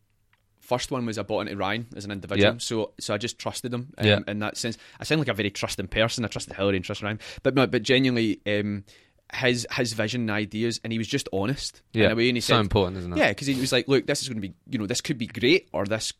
first 0.60 0.90
one 0.90 1.04
was 1.04 1.18
I 1.18 1.22
bought 1.22 1.40
into 1.42 1.56
Ryan 1.56 1.86
as 1.96 2.04
an 2.04 2.10
individual, 2.12 2.52
Yeah. 2.54 2.58
so 2.58 2.92
so 3.00 3.14
I 3.14 3.18
just 3.18 3.38
trusted 3.38 3.74
him 3.74 3.92
um, 3.98 4.06
Yeah. 4.06 4.20
in 4.28 4.38
that 4.40 4.56
sense. 4.56 4.78
I 5.00 5.04
sound 5.04 5.20
like 5.20 5.28
a 5.28 5.34
very 5.34 5.50
trusting 5.50 5.88
person. 5.88 6.24
I 6.24 6.28
trusted 6.28 6.54
Hillary 6.56 6.76
and 6.76 6.84
trusted 6.84 7.04
Ryan, 7.04 7.18
but 7.42 7.54
no, 7.54 7.66
but 7.66 7.82
genuinely, 7.82 8.40
um, 8.46 8.84
his 9.34 9.66
his 9.72 9.92
vision 9.94 10.22
and 10.22 10.30
ideas, 10.30 10.80
and 10.84 10.92
he 10.92 10.98
was 10.98 11.08
just 11.08 11.28
honest 11.32 11.82
Yeah, 11.92 12.06
in 12.06 12.12
a 12.12 12.14
way. 12.16 12.28
And 12.28 12.36
he 12.36 12.40
so 12.40 12.54
said, 12.54 12.60
important, 12.60 12.98
isn't 12.98 13.12
it? 13.12 13.18
yeah, 13.18 13.28
because 13.28 13.46
he 13.46 13.54
was 13.60 13.72
like, 13.72 13.88
look, 13.88 14.06
this 14.06 14.22
is 14.22 14.28
going 14.28 14.40
to 14.40 14.48
be, 14.48 14.54
you 14.70 14.78
know, 14.78 14.86
this 14.86 15.00
could 15.00 15.18
be 15.18 15.26
great, 15.26 15.68
or 15.72 15.84
this 15.86 16.12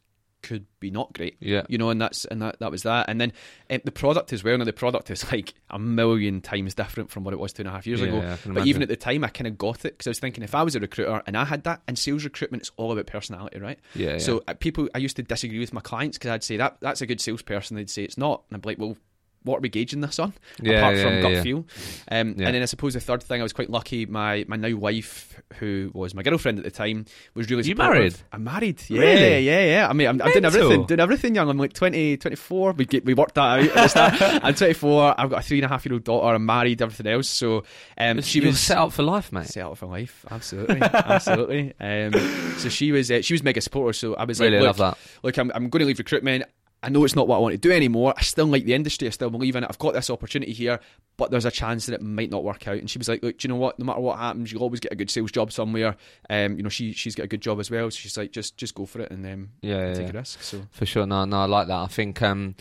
could 0.43 0.67
be 0.81 0.91
not 0.91 1.13
great. 1.13 1.37
Yeah. 1.39 1.63
you 1.69 1.79
know, 1.79 1.91
and 1.91 2.01
that's 2.01 2.25
and 2.25 2.43
that 2.43 2.59
that 2.59 2.73
was 2.73 2.83
that. 2.83 3.09
And 3.09 3.21
then 3.21 3.33
um, 3.71 3.81
the 3.85 3.93
product 3.93 4.33
as 4.33 4.43
well. 4.43 4.59
Now 4.59 4.65
the 4.65 4.73
product 4.73 5.09
is 5.11 5.31
like 5.31 5.55
a 5.71 5.79
million 5.79 6.41
times 6.41 6.75
different 6.75 7.11
from 7.13 7.23
what 7.23 7.33
it 7.33 7.39
was 7.39 7.53
two 7.53 7.61
and 7.63 7.69
a 7.69 7.71
half 7.71 7.87
years 7.87 8.01
Yeah, 8.01 8.07
ago. 8.09 8.17
yeah, 8.23 8.37
but 8.53 8.67
even 8.67 8.83
at 8.83 8.89
the 8.89 8.97
time, 8.97 9.23
I 9.23 9.29
kind 9.29 9.47
of 9.47 9.57
got 9.57 9.85
it 9.85 9.93
because 9.95 10.09
I 10.09 10.11
was 10.11 10.19
thinking 10.19 10.43
if 10.43 10.55
I 10.57 10.65
was 10.65 10.75
a 10.75 10.81
recruiter 10.81 11.23
and 11.29 11.37
I 11.37 11.45
had 11.45 11.63
that, 11.63 11.83
and 11.87 11.97
sales 11.97 12.25
recruitment, 12.25 12.63
it's 12.63 12.73
all 12.77 12.91
about 12.91 13.07
personality, 13.07 13.61
right? 13.61 13.79
Yeah, 13.95 14.13
yeah. 14.15 14.19
So 14.19 14.43
uh, 14.49 14.55
people, 14.55 14.89
I 14.95 14.99
used 14.99 15.15
to 15.17 15.23
disagree 15.23 15.61
with 15.61 15.73
my 15.73 15.81
clients 15.81 16.19
because 16.19 16.31
I'd 16.33 16.43
say 16.43 16.57
that 16.57 16.79
that's 16.81 17.03
a 17.03 17.07
good 17.07 17.21
salesperson. 17.21 17.77
They'd 17.77 17.89
say 17.91 18.03
it's 18.03 18.19
not, 18.19 18.43
and 18.51 18.57
I'd 18.57 18.63
be 18.63 18.71
like, 18.71 18.79
well. 18.79 18.97
What 19.45 19.59
are 19.59 19.61
we 19.61 19.69
gauging 19.69 20.01
this 20.01 20.19
on? 20.19 20.33
Yeah, 20.61 20.79
apart 20.79 20.97
yeah, 20.97 21.03
from 21.03 21.21
gut 21.23 21.33
yeah. 21.33 21.43
feel. 21.43 21.67
Um. 22.11 22.29
And 22.31 22.39
then 22.41 22.63
I 22.63 22.67
suppose 22.67 22.95
the 22.95 23.01
third 23.01 23.23
thing, 23.23 23.41
I 23.41 23.43
was 23.43 23.53
quite 23.53 23.71
lucky. 23.71 24.07
My 24.07 24.45
my 24.49 24.57
now 24.57 24.75
wife, 24.77 25.41
who 25.59 25.91
was 25.95 26.15
my 26.15 26.23
girlfriend 26.23 26.59
at 26.59 26.65
the 26.65 26.71
time, 26.71 27.07
was 27.35 27.51
really 27.51 27.65
You 27.65 27.75
married? 27.75 28.15
I'm 28.33 28.45
married. 28.45 28.81
Yeah, 28.89 29.01
Really? 29.01 29.41
yeah, 29.41 29.65
yeah. 29.65 29.89
I 29.89 29.93
mean, 29.93 30.09
I'm, 30.09 30.21
I'm 30.23 30.33
doing 30.33 30.45
everything, 30.45 30.85
doing 30.87 31.01
everything 31.01 31.35
young. 31.35 31.49
I'm 31.49 31.59
like 31.59 31.73
20, 31.73 32.17
24. 32.19 32.73
We 32.73 32.85
get, 32.85 33.05
we 33.05 33.15
worked 33.15 33.35
that 33.35 33.41
out 33.43 33.61
at 33.65 33.75
the 33.75 33.89
start. 33.89 34.23
I'm 34.45 34.55
24. 34.55 35.21
I've 35.21 35.31
got 35.31 35.41
a 35.41 35.43
three 35.43 35.59
and 35.59 35.65
a 35.67 35.69
half 35.69 35.85
year 35.85 35.95
old 35.95 36.05
daughter. 36.05 36.35
I'm 36.35 36.47
married. 36.47 36.81
Everything 36.83 37.13
else. 37.13 37.29
So 37.29 37.65
um, 37.99 38.21
she 38.23 38.41
was 38.41 38.59
set 38.61 38.79
up 38.79 38.93
for 38.93 39.03
life, 39.03 39.33
mate. 39.33 39.47
set 39.47 39.65
up 39.65 39.77
for 39.79 39.87
life. 39.87 40.25
Absolutely, 40.31 40.81
absolutely. 40.83 41.73
Um, 41.81 42.13
so 42.59 42.69
she 42.69 42.93
was 42.93 43.11
uh, 43.11 43.23
she 43.23 43.35
was 43.35 43.43
mega 43.43 43.61
supportive. 43.61 43.97
So 43.97 44.15
I 44.15 44.25
was 44.25 44.41
Really 44.41 44.59
like, 44.59 44.67
love 44.67 44.79
look, 44.79 44.97
that. 44.99 44.99
look, 45.23 45.37
I'm, 45.37 45.51
I'm 45.55 45.69
going 45.69 45.81
to 45.81 45.87
leave 45.87 45.99
recruitment. 45.99 46.45
I 46.83 46.89
know 46.89 47.05
it's 47.05 47.15
not 47.15 47.29
what 47.29 47.37
I 47.37 47.39
want 47.39 47.53
to 47.53 47.59
do 47.59 47.71
anymore. 47.71 48.13
I 48.17 48.23
still 48.23 48.47
like 48.47 48.65
the 48.65 48.75
industry. 48.75 49.07
I 49.07 49.11
still 49.13 49.31
believe 49.31 49.55
in 49.55 49.63
it. 49.63 49.69
I've 49.71 49.79
got 49.79 49.95
this 49.95 50.11
opportunity 50.11 50.53
here, 50.53 50.81
but 51.17 51.31
there's 51.31 51.45
a 51.45 51.51
chance 51.51 51.87
that 51.87 51.95
it 51.95 52.03
might 52.03 52.31
not 52.31 52.43
work 52.43 52.67
out. 52.67 52.79
And 52.79 52.91
she 52.91 52.99
was 52.99 53.09
like, 53.09 53.23
"Look, 53.23 53.39
do 53.39 53.47
you 53.47 53.55
know 53.55 53.61
what? 53.61 53.79
No 53.79 53.85
matter 53.85 54.01
what 54.01 54.19
happens, 54.19 54.51
you'll 54.51 54.63
always 54.63 54.81
get 54.81 54.93
a 54.93 54.97
good 54.97 55.11
sales 55.11 55.31
job 55.31 55.53
somewhere. 55.53 55.97
Um, 56.29 56.57
you 56.57 56.63
know, 56.63 56.69
she 56.69 56.93
she's 56.93 57.15
got 57.15 57.25
a 57.25 57.29
good 57.29 57.41
job 57.41 57.61
as 57.61 57.71
well. 57.71 57.91
So 57.91 57.97
she's 57.97 58.17
like, 58.17 58.33
just 58.33 58.57
just 58.57 58.75
go 58.75 58.87
for 58.87 59.01
it 59.01 59.11
and 59.11 59.25
um, 59.27 59.51
Yeah, 59.61 59.89
yeah, 59.89 59.95
take 59.95 60.11
a 60.11 60.13
risk. 60.13 60.43
So 60.43 60.63
For 60.73 60.85
sure, 60.87 61.07
no, 61.07 61.25
no, 61.25 61.43
I 61.43 61.45
like 61.45 61.69
that. 61.69 61.79
I 61.79 61.87
think 61.87 62.21
um, 62.23 62.57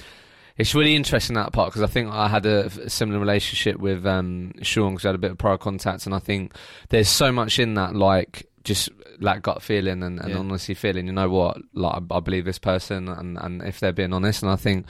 it's 0.57 0.75
really 0.75 0.95
interesting 0.95 1.35
that 1.35 1.51
part 1.51 1.69
because 1.69 1.81
I 1.81 1.87
think 1.87 2.11
I 2.11 2.27
had 2.27 2.45
a 2.45 2.89
similar 2.89 3.19
relationship 3.19 3.77
with 3.77 4.05
um, 4.05 4.53
Sean 4.61 4.93
because 4.93 5.05
I 5.05 5.09
had 5.09 5.15
a 5.15 5.19
bit 5.19 5.31
of 5.31 5.37
prior 5.39 5.57
contact, 5.57 6.05
and 6.05 6.13
I 6.13 6.19
think 6.19 6.53
there's 6.89 7.09
so 7.09 7.31
much 7.31 7.57
in 7.57 7.73
that, 7.73 7.95
like 7.95 8.50
just 8.63 8.89
like 9.19 9.41
gut 9.41 9.61
feeling 9.61 10.03
and, 10.03 10.19
and 10.19 10.29
Yeah. 10.29 10.37
honestly 10.37 10.73
feeling. 10.75 11.07
You 11.07 11.13
know 11.13 11.29
what? 11.29 11.57
Like 11.73 12.01
I, 12.11 12.15
I 12.15 12.19
believe 12.19 12.45
this 12.45 12.59
person, 12.59 13.07
and 13.09 13.37
and 13.37 13.61
if 13.63 13.79
they're 13.79 13.91
being 13.93 14.13
honest, 14.13 14.43
and 14.43 14.51
I 14.51 14.55
think. 14.55 14.85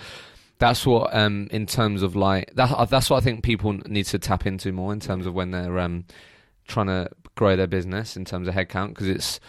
That's 0.60 0.86
what, 0.86 1.12
um, 1.16 1.48
in 1.50 1.66
terms 1.66 2.04
of 2.04 2.16
like 2.16 2.54
that. 2.54 2.88
That's 2.92 3.10
what 3.10 3.18
I 3.18 3.22
think 3.22 3.44
people 3.44 3.74
need 3.88 4.06
to 4.06 4.20
tap 4.20 4.46
into 4.46 4.72
more 4.72 4.94
in 4.94 5.00
terms 5.00 5.26
of 5.26 5.34
when 5.34 5.50
they're 5.50 5.80
um, 5.80 6.06
trying 6.68 6.86
to 6.86 7.10
grow 7.34 7.56
their 7.56 7.66
business 7.66 8.16
in 8.16 8.26
terms 8.26 8.48
of 8.48 8.54
headcount 8.54 8.90
because 8.90 9.08
it's 9.08 9.40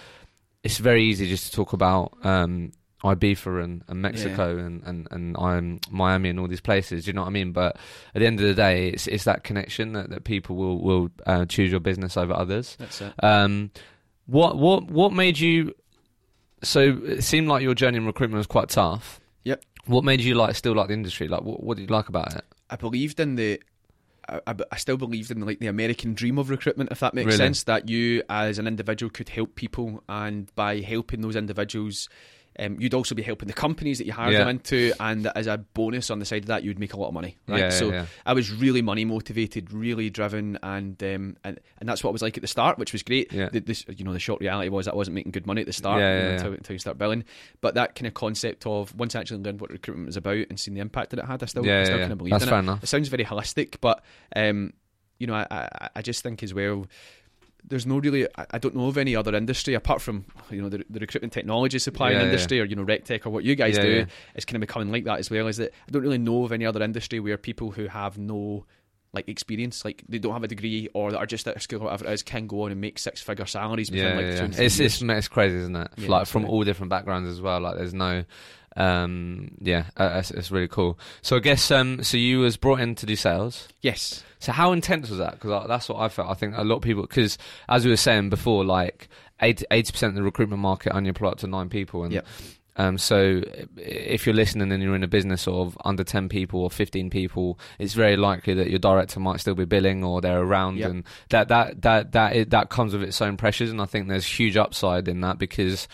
it's 0.62 0.78
very 0.78 1.04
easy 1.04 1.28
just 1.28 1.50
to 1.50 1.52
talk 1.52 1.74
about 1.74 2.16
um, 2.24 2.72
Ibiza 3.04 3.62
and, 3.62 3.84
and 3.88 4.00
Mexico 4.00 4.56
and, 4.56 4.82
and, 4.84 5.06
and 5.10 5.36
um, 5.36 5.80
Miami 5.90 6.30
and 6.30 6.40
all 6.40 6.48
these 6.48 6.62
places. 6.62 7.04
Do 7.04 7.10
you 7.10 7.12
know 7.12 7.22
what 7.22 7.26
I 7.28 7.32
mean? 7.32 7.52
But 7.52 7.76
at 8.14 8.20
the 8.20 8.26
end 8.26 8.40
of 8.40 8.46
the 8.46 8.54
day, 8.54 8.88
it's 8.88 9.06
it's 9.06 9.24
that 9.24 9.44
connection 9.44 9.92
that, 9.92 10.08
that 10.08 10.24
people 10.24 10.56
will 10.56 10.80
will 10.80 11.10
uh, 11.26 11.44
choose 11.44 11.70
your 11.70 11.80
business 11.80 12.16
over 12.16 12.32
others. 12.32 12.74
that's 12.78 13.02
it. 13.02 13.12
Um, 13.22 13.70
what 14.26 14.56
what 14.56 14.90
what 14.90 15.12
made 15.12 15.38
you? 15.38 15.74
So 16.62 17.00
it 17.04 17.22
seemed 17.22 17.48
like 17.48 17.62
your 17.62 17.74
journey 17.74 17.98
in 17.98 18.06
recruitment 18.06 18.38
was 18.38 18.46
quite 18.46 18.68
tough. 18.68 19.20
Yep. 19.44 19.64
What 19.86 20.04
made 20.04 20.20
you 20.20 20.34
like 20.34 20.54
still 20.54 20.74
like 20.74 20.88
the 20.88 20.94
industry? 20.94 21.28
Like 21.28 21.42
what 21.42 21.62
what 21.62 21.76
did 21.76 21.88
you 21.88 21.94
like 21.94 22.08
about 22.08 22.34
it? 22.36 22.44
I 22.70 22.76
believed 22.76 23.20
in 23.20 23.36
the. 23.36 23.60
I, 24.28 24.54
I, 24.70 24.76
still 24.76 24.96
believed 24.96 25.32
in 25.32 25.44
like 25.44 25.58
the 25.58 25.66
American 25.66 26.14
dream 26.14 26.38
of 26.38 26.48
recruitment, 26.48 26.92
if 26.92 27.00
that 27.00 27.12
makes 27.12 27.26
Really? 27.26 27.36
sense. 27.38 27.64
That 27.64 27.88
you, 27.88 28.22
as 28.30 28.56
an 28.60 28.68
individual, 28.68 29.10
could 29.10 29.28
help 29.28 29.56
people, 29.56 30.04
and 30.08 30.54
by 30.54 30.78
helping 30.78 31.22
those 31.22 31.34
individuals, 31.34 32.08
um, 32.58 32.76
you'd 32.80 32.94
also 32.94 33.14
be 33.14 33.22
helping 33.22 33.48
the 33.48 33.54
companies 33.54 33.98
that 33.98 34.06
you 34.06 34.12
hire 34.12 34.30
Yeah. 34.32 34.38
them 34.40 34.48
into, 34.48 34.92
and 35.00 35.26
as 35.34 35.46
a 35.46 35.58
bonus 35.58 36.10
on 36.10 36.18
the 36.18 36.24
side 36.24 36.42
of 36.42 36.46
that, 36.48 36.62
you'd 36.64 36.78
make 36.78 36.92
a 36.92 36.96
lot 36.98 37.08
of 37.08 37.14
money. 37.14 37.36
Right. 37.48 37.60
Yeah, 37.60 37.68
so 37.70 37.90
yeah. 37.90 38.06
I 38.26 38.32
was 38.34 38.50
really 38.52 38.82
money 38.82 39.04
motivated, 39.04 39.72
really 39.72 40.10
driven, 40.10 40.58
and 40.62 41.02
um, 41.02 41.36
and 41.44 41.60
and 41.78 41.88
that's 41.88 42.04
what 42.04 42.10
it 42.10 42.12
was 42.12 42.22
like 42.22 42.36
at 42.36 42.42
the 42.42 42.46
start, 42.48 42.78
which 42.78 42.92
was 42.92 43.02
great. 43.02 43.32
Yeah. 43.32 43.48
The, 43.48 43.60
this, 43.60 43.84
you 43.88 44.04
know, 44.04 44.12
the 44.12 44.18
short 44.18 44.40
reality 44.40 44.68
was 44.68 44.88
I 44.88 44.94
wasn't 44.94 45.14
making 45.14 45.32
good 45.32 45.46
money 45.46 45.60
at 45.62 45.66
the 45.66 45.72
start 45.72 46.00
Yeah, 46.00 46.16
you 46.16 46.22
know, 46.24 46.34
until, 46.34 46.52
until 46.52 46.74
you 46.74 46.78
start 46.78 46.98
billing. 46.98 47.24
But 47.60 47.74
that 47.74 47.94
kind 47.94 48.06
of 48.06 48.14
concept 48.14 48.66
of 48.66 48.94
once 48.94 49.14
I 49.14 49.20
actually 49.20 49.42
learned 49.42 49.60
what 49.60 49.70
recruitment 49.70 50.06
was 50.06 50.16
about 50.16 50.46
and 50.50 50.58
seen 50.60 50.74
the 50.74 50.80
impact 50.80 51.10
that 51.10 51.18
it 51.18 51.24
had, 51.26 51.42
I 51.42 51.46
still, 51.46 51.64
Yeah, 51.66 51.80
I 51.80 51.84
still 51.84 51.96
yeah, 51.96 52.02
kind 52.02 52.12
of 52.12 52.18
believed 52.18 52.34
That's 52.34 52.44
in 52.44 52.48
fair 52.50 52.58
it. 52.58 52.62
enough. 52.62 52.82
It 52.82 52.86
sounds 52.86 53.08
very 53.08 53.24
holistic, 53.24 53.76
but 53.80 54.04
um, 54.36 54.72
you 55.18 55.26
know, 55.26 55.34
I, 55.34 55.46
I, 55.50 55.88
I 55.96 56.02
just 56.02 56.22
think 56.22 56.42
as 56.42 56.52
well. 56.52 56.86
There's 57.64 57.86
no 57.86 57.98
really, 57.98 58.26
I 58.36 58.58
don't 58.58 58.74
know 58.76 58.88
of 58.88 58.98
any 58.98 59.14
other 59.16 59.34
industry 59.34 59.74
apart 59.74 60.02
from 60.02 60.24
you 60.50 60.60
know 60.60 60.68
the, 60.68 60.84
the 60.90 61.00
recruitment 61.00 61.32
technology 61.32 61.78
supplying 61.78 62.14
Yeah, 62.16 62.20
yeah. 62.24 62.26
industry 62.26 62.60
or 62.60 62.64
you 62.64 62.76
know 62.76 62.84
RecTech 62.84 63.24
or 63.24 63.30
what 63.30 63.44
you 63.44 63.54
guys 63.54 63.76
Yeah, 63.76 63.82
do. 63.82 63.90
yeah. 63.90 64.04
It's 64.34 64.44
kind 64.44 64.56
of 64.56 64.60
becoming 64.66 64.90
like 64.90 65.04
that 65.04 65.18
as 65.20 65.30
well. 65.30 65.46
Is 65.46 65.56
that 65.58 65.70
I 65.88 65.90
don't 65.90 66.02
really 66.02 66.18
know 66.18 66.44
of 66.44 66.52
any 66.52 66.66
other 66.66 66.82
industry 66.82 67.20
where 67.20 67.38
people 67.38 67.70
who 67.70 67.86
have 67.86 68.18
no 68.18 68.66
like 69.14 69.28
experience, 69.28 69.84
like 69.84 70.02
they 70.08 70.18
don't 70.18 70.32
have 70.32 70.42
a 70.42 70.48
degree 70.48 70.88
or 70.94 71.10
that 71.12 71.18
are 71.18 71.26
just 71.26 71.46
at 71.46 71.56
a 71.56 71.60
school 71.60 71.80
or 71.82 71.84
whatever 71.84 72.06
it 72.06 72.12
is, 72.12 72.22
can 72.22 72.46
go 72.46 72.62
on 72.62 72.72
and 72.72 72.80
make 72.80 72.98
six 72.98 73.20
figure 73.20 73.44
salaries 73.46 73.90
Yeah, 73.90 74.14
like 74.14 74.24
yeah, 74.24 74.46
two 74.46 74.52
yeah. 74.56 74.62
It's, 74.62 74.80
it's 74.80 75.02
it's 75.02 75.28
crazy, 75.28 75.56
isn't 75.56 75.76
it? 75.76 75.88
Yeah, 75.98 76.08
like 76.08 76.26
from 76.26 76.46
all 76.46 76.64
different 76.64 76.88
backgrounds 76.90 77.28
as 77.30 77.40
well. 77.40 77.60
Like 77.60 77.76
there's 77.76 77.92
no, 77.94 78.24
um, 78.76 79.52
yeah, 79.60 79.84
uh, 79.96 80.16
it's, 80.18 80.30
it's 80.30 80.50
really 80.50 80.68
cool. 80.68 80.98
So 81.20 81.36
I 81.36 81.40
guess 81.40 81.70
um, 81.70 82.02
so 82.02 82.16
you 82.16 82.40
was 82.40 82.56
brought 82.56 82.80
in 82.80 82.94
to 82.96 83.06
do 83.06 83.16
sales. 83.16 83.68
yes, 83.80 84.22
So 84.38 84.52
how 84.52 84.72
intense 84.72 85.08
was 85.10 85.18
that? 85.18 85.32
Because 85.32 85.66
that's 85.68 85.88
what 85.88 85.98
I 86.00 86.08
felt. 86.08 86.28
I 86.30 86.34
think 86.34 86.54
a 86.56 86.64
lot 86.64 86.76
of 86.76 86.82
people, 86.82 87.02
because 87.02 87.38
as 87.68 87.84
we 87.84 87.90
were 87.90 87.96
saying 87.96 88.30
before, 88.30 88.64
like 88.64 89.08
80 89.40 89.66
percent 89.92 90.10
of 90.10 90.14
the 90.14 90.22
recruitment 90.22 90.62
market 90.62 90.94
only 90.94 91.10
apply 91.10 91.30
up 91.30 91.38
to 91.38 91.46
nine 91.46 91.68
people, 91.68 92.04
and 92.04 92.12
Yep. 92.12 92.26
um, 92.76 92.96
so 92.96 93.42
if 93.76 94.24
you're 94.24 94.34
listening 94.34 94.70
and 94.72 94.82
you're 94.82 94.94
in 94.94 95.02
a 95.02 95.08
business 95.08 95.46
of 95.48 95.76
under 95.84 96.04
ten 96.04 96.28
people 96.28 96.60
or 96.62 96.70
fifteen 96.70 97.10
people, 97.10 97.58
it's 97.78 97.92
very 97.94 98.16
likely 98.16 98.54
that 98.54 98.70
your 98.70 98.78
director 98.78 99.18
might 99.20 99.40
still 99.40 99.54
be 99.56 99.64
billing 99.64 100.02
or 100.04 100.20
they're 100.20 100.40
around, 100.40 100.78
Yep. 100.78 100.90
and 100.90 101.04
that 101.30 101.48
that 101.48 101.82
that 101.82 102.12
that 102.12 102.36
it, 102.36 102.50
that 102.50 102.68
comes 102.70 102.92
with 102.92 103.02
its 103.02 103.20
own 103.20 103.36
pressures. 103.36 103.70
And 103.70 103.80
I 103.82 103.84
think 103.86 104.06
there's 104.08 104.24
huge 104.26 104.56
upside 104.56 105.08
in 105.08 105.20
that 105.20 105.38
because. 105.38 105.88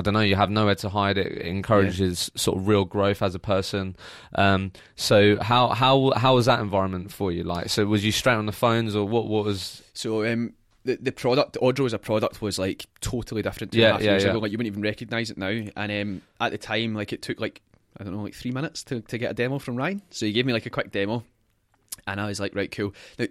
I 0.00 0.02
don't 0.02 0.14
know. 0.14 0.20
You 0.20 0.34
have 0.36 0.50
nowhere 0.50 0.74
to 0.76 0.88
hide. 0.88 1.16
It 1.18 1.38
encourages 1.42 2.30
sort 2.34 2.58
of 2.58 2.66
real 2.66 2.84
growth 2.84 3.22
as 3.22 3.34
a 3.34 3.38
person. 3.38 3.94
Um, 4.34 4.72
so 4.96 5.40
how 5.40 5.68
how 5.68 6.12
how 6.16 6.34
was 6.34 6.46
that 6.46 6.60
environment 6.60 7.12
for 7.12 7.30
you? 7.30 7.44
Like, 7.44 7.68
so 7.68 7.84
was 7.86 8.04
you 8.04 8.10
straight 8.12 8.34
on 8.34 8.46
the 8.46 8.52
phones, 8.52 8.96
or 8.96 9.06
what? 9.06 9.26
What 9.28 9.44
was? 9.44 9.82
So 9.94 10.24
um, 10.24 10.54
the 10.84 10.96
the 10.96 11.12
product, 11.12 11.56
Odro 11.62 11.86
as 11.86 11.92
a 11.92 11.98
product, 11.98 12.40
was 12.42 12.58
like 12.58 12.86
totally 13.00 13.42
different. 13.42 13.72
Two 13.72 13.80
Yeah, 13.80 13.86
and 13.86 13.90
a 13.90 13.98
half 13.98 14.02
yeah, 14.04 14.10
years 14.12 14.24
yeah. 14.24 14.30
ago, 14.30 14.38
like 14.38 14.50
you 14.52 14.58
wouldn't 14.58 14.72
even 14.72 14.82
recognise 14.82 15.30
it 15.30 15.38
now. 15.38 15.48
And 15.48 15.92
um, 15.92 16.22
at 16.40 16.52
the 16.52 16.58
time, 16.58 16.94
like 16.94 17.12
it 17.12 17.22
took 17.22 17.38
like 17.38 17.60
I 17.98 18.04
don't 18.04 18.14
know, 18.14 18.22
like 18.22 18.34
three 18.34 18.50
minutes 18.52 18.82
to 18.84 19.00
to 19.02 19.18
get 19.18 19.30
a 19.30 19.34
demo 19.34 19.58
from 19.58 19.76
Ryan. 19.76 20.02
So 20.10 20.26
he 20.26 20.32
gave 20.32 20.46
me 20.46 20.52
like 20.52 20.66
a 20.66 20.70
quick 20.70 20.90
demo, 20.90 21.22
and 22.06 22.20
I 22.20 22.26
was 22.26 22.40
like, 22.40 22.54
right, 22.54 22.70
cool. 22.70 22.94
Now, 23.18 23.26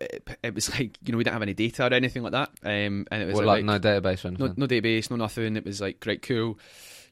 it, 0.00 0.54
was 0.54 0.70
like 0.70 0.98
you 1.04 1.12
know 1.12 1.18
we 1.18 1.24
didn't 1.24 1.34
have 1.34 1.42
any 1.42 1.54
data 1.54 1.86
or 1.86 1.94
anything 1.94 2.22
like 2.22 2.32
that. 2.32 2.50
Um, 2.62 3.06
and 3.10 3.22
it 3.22 3.26
was 3.26 3.34
What, 3.34 3.46
like, 3.46 3.64
like, 3.64 3.82
no 3.82 3.90
database 3.90 4.24
or 4.24 4.30
no, 4.30 4.46
anything? 4.46 4.54
no 4.56 4.66
database, 4.66 5.10
no 5.10 5.16
nothing. 5.16 5.56
It 5.56 5.64
was 5.64 5.80
like, 5.80 6.00
great, 6.00 6.22
cool. 6.22 6.58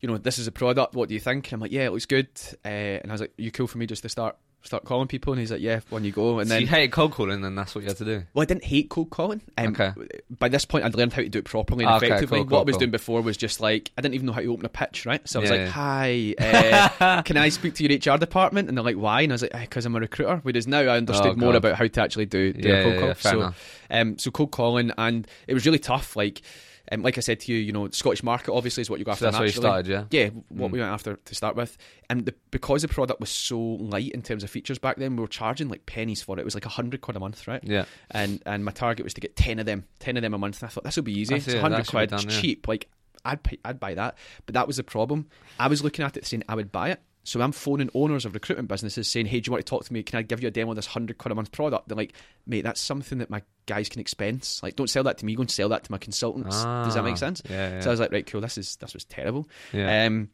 You 0.01 0.09
know, 0.09 0.19
this 0.19 0.39
is 0.39 0.47
a 0.47 0.53
product. 0.53 0.95
What 0.95 1.09
do 1.09 1.15
you 1.15 1.21
think? 1.21 1.47
And 1.47 1.55
I'm 1.55 1.61
like, 1.61 1.73
yeah, 1.73 1.87
it 1.87 1.93
looks 1.93 2.07
good. 2.07 2.29
Uh, 2.65 2.69
and 2.69 3.11
I 3.11 3.15
was 3.15 3.21
like, 3.21 3.33
you 3.39 3.51
cool 3.51 3.67
for 3.67 3.79
me 3.79 3.87
just 3.87 4.03
to 4.03 4.09
start 4.09 4.37
start 4.67 4.85
calling 4.85 5.09
people? 5.09 5.33
And 5.33 5.41
he's 5.41 5.51
like, 5.51 5.61
yeah, 5.61 5.81
when 5.91 6.05
you 6.05 6.13
go. 6.13 6.39
And 6.39 6.49
so 6.49 6.55
then 6.55 6.63
you 6.63 6.67
hated 6.69 6.93
cold 6.93 7.13
calling, 7.13 7.45
and 7.45 7.57
that's 7.57 7.75
what 7.75 7.83
you 7.83 7.89
had 7.89 7.97
to 7.99 8.05
do. 8.05 8.25
well, 8.35 8.43
I 8.43 8.47
didn't 8.47 8.65
hate 8.65 8.91
cold 8.91 9.11
calling. 9.11 9.41
Um, 9.57 9.69
Okay. 9.69 9.93
By 10.39 10.49
this 10.49 10.65
point, 10.65 10.85
I'd 10.85 10.95
learned 10.95 11.13
how 11.13 11.23
to 11.23 11.29
do 11.29 11.39
it 11.39 11.45
properly 11.45 11.85
and 11.85 11.93
Ah, 11.93 11.97
okay, 11.97 12.07
effectively. 12.09 12.39
cool, 12.41 12.47
cool, 12.47 12.57
what 12.59 12.63
I 12.63 12.65
was 12.65 12.75
cool. 12.75 12.81
doing 12.81 12.91
before 12.91 13.21
was 13.23 13.37
just 13.37 13.61
like 13.61 13.91
I 13.97 14.01
didn't 14.03 14.15
even 14.15 14.27
know 14.27 14.33
how 14.33 14.41
to 14.41 14.53
open 14.53 14.65
a 14.67 14.69
pitch, 14.69 15.07
right? 15.07 15.27
So 15.29 15.39
I 15.39 15.43
was 15.43 15.51
Yeah, 15.51 15.57
like, 15.57 15.69
"Hi, 15.69 16.35
uh, 17.01 17.23
can 17.23 17.37
I 17.37 17.49
speak 17.49 17.75
to 17.77 17.85
your 17.85 17.93
HR 18.15 18.19
department?" 18.19 18.69
And 18.69 18.77
they're 18.77 18.85
like, 18.85 18.97
"Why?" 18.97 19.23
And 19.23 19.33
I 19.33 19.35
was 19.35 19.43
like, 19.43 19.53
"Because 19.59 19.87
I'm 19.87 19.97
a 19.97 20.01
recruiter." 20.01 20.41
Whereas 20.43 20.67
now 20.67 20.81
I 20.81 20.97
understood 20.97 21.33
Oh, 21.37 21.41
more 21.41 21.55
about 21.55 21.77
how 21.77 21.87
to 21.87 22.03
actually 22.03 22.27
do, 22.27 22.53
do 22.53 22.69
Yeah, 22.69 22.75
a 22.81 22.83
cold 22.83 22.95
yeah, 22.97 23.15
call. 23.15 23.15
so, 23.15 23.55
um, 23.91 24.19
so 24.19 24.31
cold 24.31 24.51
calling, 24.51 24.91
and 24.99 25.27
it 25.47 25.55
was 25.55 25.65
really 25.67 25.79
tough. 25.79 26.17
Like 26.17 26.43
um, 26.93 27.03
like 27.03 27.19
I 27.19 27.21
said 27.21 27.41
to 27.41 27.53
you, 27.53 27.59
you 27.59 27.73
know, 27.73 27.89
Scottish 27.91 28.23
market 28.23 28.53
obviously 28.53 28.81
is 28.81 28.89
what 28.91 28.99
you 28.99 29.05
go 29.05 29.13
after. 29.13 29.21
So 29.21 29.25
that's 29.27 29.39
where 29.39 29.47
you 29.47 29.53
started, 29.53 29.87
yeah. 29.89 30.05
Yeah, 30.11 30.29
what 30.49 30.69
Mm. 30.69 30.73
we 30.73 30.79
went 30.81 30.93
after 30.93 31.17
to 31.17 31.35
start 31.35 31.57
with, 31.57 31.77
and 32.11 32.25
the, 32.27 32.35
because 32.51 32.83
the 32.83 32.89
product 32.89 33.21
was 33.21 33.31
so 33.31 33.59
light 33.59 34.13
in 34.13 34.23
terms 34.23 34.45
of 34.45 34.51
features 34.51 34.79
back 34.79 34.97
then, 34.97 35.17
we 35.17 35.21
were 35.23 35.29
charging 35.29 35.69
like 35.69 35.87
pennies 35.87 36.23
for 36.23 36.37
it. 36.37 36.41
It 36.41 36.45
was 36.45 36.55
like 36.55 36.67
a 36.67 36.71
hundred 36.71 37.01
quid 37.01 37.17
a 37.17 37.21
month, 37.21 37.47
right? 37.49 37.63
Yeah, 37.65 37.85
And 38.11 38.43
and 38.47 38.65
my 38.65 38.73
target 38.73 39.05
was 39.05 39.15
to 39.15 39.21
get 39.21 39.37
ten 39.37 39.59
of 39.59 39.67
them, 39.67 39.85
ten 39.99 40.17
of 40.17 40.23
them 40.23 40.35
a 40.35 40.39
month. 40.39 40.63
And 40.63 40.69
I 40.69 40.71
thought 40.73 40.85
this 40.85 40.97
will 40.97 41.03
be 41.03 41.19
easy. 41.19 41.35
That's 41.35 41.49
it's 41.49 41.61
hundred 41.61 41.79
that 41.79 41.87
should 41.87 41.93
be 41.93 41.97
quid, 41.99 42.11
done, 42.11 42.25
yeah. 42.29 42.41
cheap. 42.41 42.69
Like 42.69 42.89
I'd 43.25 43.43
pay, 43.43 43.59
I'd 43.65 43.81
buy 43.81 43.95
that, 43.95 44.17
but 44.47 44.55
that 44.55 44.67
was 44.69 44.77
the 44.77 44.85
problem. 44.85 45.27
I 45.59 45.67
was 45.67 45.83
looking 45.83 46.05
at 46.05 46.17
it 46.17 46.25
saying 46.27 46.45
I 46.49 46.55
would 46.55 46.71
buy 46.71 46.91
it. 46.91 47.01
So 47.27 47.41
I'm 47.41 47.51
phoning 47.53 47.91
owners 47.93 48.25
of 48.25 48.35
recruitment 48.35 48.69
businesses 48.69 49.09
saying, 49.11 49.27
"Hey, 49.27 49.41
do 49.41 49.49
you 49.49 49.53
want 49.53 49.67
to 49.67 49.69
talk 49.69 49.85
to 49.85 49.93
me? 49.93 50.03
Can 50.03 50.19
I 50.19 50.23
give 50.23 50.41
you 50.43 50.49
a 50.49 50.51
demo 50.51 50.71
of 50.71 50.77
this 50.77 50.87
hundred 50.87 51.19
quid 51.19 51.33
a 51.33 51.35
month 51.35 51.51
product?" 51.51 51.89
They're 51.89 51.97
like, 51.97 52.13
"Mate, 52.47 52.63
that's 52.63 52.81
something 52.81 53.19
that 53.19 53.31
my 53.31 53.43
guys 53.67 53.89
can 53.89 54.01
expense. 54.01 54.63
Like, 54.63 54.77
don't 54.77 54.89
sell 54.89 55.03
that 55.05 55.19
to 55.19 55.25
me. 55.27 55.35
Go 55.35 55.41
and 55.41 55.51
sell 55.51 55.69
that 55.71 55.85
to 55.85 55.91
my 55.93 55.99
consultants." 55.99 56.55
Does 56.57 56.95
that 56.95 57.01
Ah, 57.01 57.03
make 57.03 57.17
sense? 57.17 57.43
Yeah, 57.51 57.71
yeah. 57.71 57.81
So 57.81 57.91
I 57.91 57.93
was 57.93 58.01
like, 58.01 58.13
"Right, 58.13 58.27
cool. 58.27 58.41
This 58.41 58.57
is 58.59 58.77
this 58.77 58.95
was 58.95 59.05
terrible." 59.05 59.49
yeah. 59.73 60.05
Um, 60.07 60.31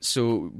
so 0.00 0.52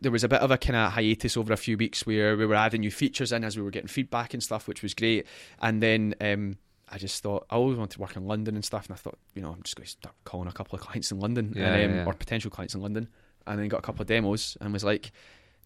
there 0.00 0.10
was 0.10 0.24
a 0.24 0.28
bit 0.28 0.40
of 0.40 0.50
a 0.50 0.58
kind 0.58 0.76
of 0.76 0.92
hiatus 0.92 1.36
over 1.36 1.52
a 1.52 1.56
few 1.56 1.76
weeks 1.76 2.04
where 2.04 2.36
we 2.36 2.46
were 2.46 2.54
adding 2.56 2.80
new 2.80 2.90
features 2.90 3.30
in 3.30 3.44
as 3.44 3.56
we 3.56 3.62
were 3.62 3.70
getting 3.70 3.86
feedback 3.88 4.34
and 4.34 4.42
stuff, 4.42 4.66
which 4.66 4.82
was 4.82 4.92
great. 4.92 5.26
And 5.60 5.80
then 5.82 6.14
um, 6.20 6.56
I 6.88 6.98
just 6.98 7.22
thought 7.22 7.46
I 7.48 7.54
always 7.56 7.76
wanted 7.78 7.92
to 7.94 8.00
work 8.00 8.16
in 8.16 8.26
London 8.26 8.56
and 8.56 8.64
stuff, 8.64 8.86
and 8.86 8.94
I 8.94 8.96
thought, 8.96 9.18
you 9.34 9.42
know, 9.42 9.50
I'm 9.52 9.62
just 9.62 9.76
going 9.76 9.84
to 9.84 9.90
start 9.90 10.14
calling 10.24 10.48
a 10.48 10.52
couple 10.52 10.74
of 10.76 10.82
clients 10.84 11.12
in 11.12 11.20
London, 11.20 11.52
Yeah, 11.56 11.74
and, 11.74 11.92
um, 11.92 11.98
yeah. 11.98 12.04
or 12.06 12.14
potential 12.14 12.50
clients 12.50 12.74
in 12.74 12.80
London, 12.80 13.08
and 13.46 13.58
then 13.58 13.68
got 13.68 13.78
a 13.78 13.82
couple 13.82 14.02
of 14.02 14.08
demos, 14.08 14.56
and 14.60 14.72
was 14.72 14.84
like. 14.84 15.12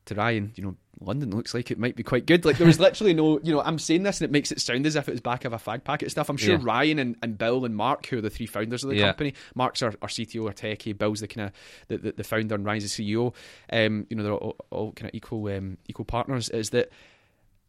To 0.06 0.14
Ryan, 0.14 0.52
you 0.54 0.62
know, 0.62 0.76
London 1.00 1.32
looks 1.32 1.52
like 1.52 1.72
it 1.72 1.80
might 1.80 1.96
be 1.96 2.04
quite 2.04 2.26
good. 2.26 2.44
Like 2.44 2.58
there 2.58 2.66
was 2.68 2.78
literally 2.86 3.12
no, 3.12 3.40
you 3.42 3.52
know, 3.52 3.60
I'm 3.60 3.76
saying 3.76 4.04
this 4.04 4.20
and 4.20 4.24
it 4.26 4.30
makes 4.30 4.52
it 4.52 4.60
sound 4.60 4.86
as 4.86 4.94
if 4.94 5.08
it 5.08 5.10
was 5.10 5.20
back 5.20 5.44
of 5.44 5.52
a 5.52 5.56
fag 5.56 5.82
packet 5.82 6.12
stuff. 6.12 6.28
I'm 6.28 6.36
sure 6.36 6.54
Yeah. 6.54 6.60
Ryan 6.62 7.00
and, 7.00 7.16
and 7.24 7.36
Bill 7.36 7.64
and 7.64 7.74
Mark, 7.74 8.06
who 8.06 8.18
are 8.18 8.20
the 8.20 8.30
three 8.30 8.46
founders 8.46 8.84
of 8.84 8.90
the 8.90 8.96
Yeah. 8.98 9.06
company, 9.08 9.34
Mark's 9.56 9.82
our, 9.82 9.92
our 10.00 10.06
CTO 10.08 10.44
or 10.44 10.52
techie, 10.52 10.96
Bill's 10.96 11.18
the 11.22 11.26
kind 11.26 11.48
of 11.48 11.52
the, 11.88 11.98
the, 11.98 12.12
the 12.18 12.22
founder 12.22 12.54
and 12.54 12.64
Ryan's 12.64 12.96
the 12.96 13.04
CEO. 13.04 13.34
Um, 13.72 14.06
you 14.08 14.14
know, 14.16 14.22
they're 14.22 14.32
all, 14.34 14.54
all 14.70 14.92
kind 14.92 15.08
of 15.08 15.14
equal 15.16 15.44
um, 15.48 15.76
equal 15.88 16.04
partners. 16.04 16.50
Is 16.50 16.70
that 16.70 16.90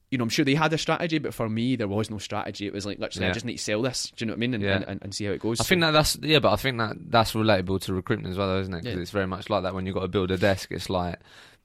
you 0.09 0.17
know, 0.17 0.23
I'm 0.23 0.29
sure 0.29 0.45
they 0.45 0.55
had 0.55 0.71
a 0.71 0.77
strategy, 0.77 1.17
but 1.17 1.33
for 1.33 1.49
me, 1.49 1.75
there 1.75 1.87
was 1.87 2.09
no 2.09 2.17
strategy. 2.17 2.65
It 2.65 2.73
was 2.73 2.85
like 2.85 2.97
literally, 2.99 3.27
I 3.27 3.33
just 3.33 3.45
need 3.45 3.57
to 3.57 3.63
sell 3.63 3.81
this. 3.81 4.11
Do 4.15 4.23
you 4.23 4.27
know 4.27 4.33
what 4.33 4.37
I 4.37 4.39
mean? 4.39 4.53
And, 4.53 4.63
Yeah. 4.63 4.83
and, 4.87 5.01
and, 5.01 5.13
see 5.13 5.25
how 5.25 5.31
it 5.33 5.41
goes. 5.41 5.59
I 5.59 5.65
think 5.65 5.81
that 5.81 5.91
that's 5.91 6.17
yeah, 6.21 6.39
but 6.39 6.53
I 6.53 6.55
think 6.55 6.77
that 6.77 6.95
that's 7.09 7.33
relatable 7.33 7.81
to 7.81 7.93
recruitment 7.93 8.31
as 8.31 8.37
well, 8.37 8.57
isn't 8.59 8.73
it? 8.73 8.83
Because 8.83 8.95
Yeah. 8.95 9.01
it's 9.01 9.11
very 9.11 9.27
much 9.27 9.49
like 9.49 9.63
that 9.63 9.73
when 9.75 9.85
you've 9.85 9.95
got 9.95 10.01
to 10.03 10.07
build 10.07 10.31
a 10.31 10.37
desk. 10.37 10.71
It's 10.71 10.89
like 10.89 11.19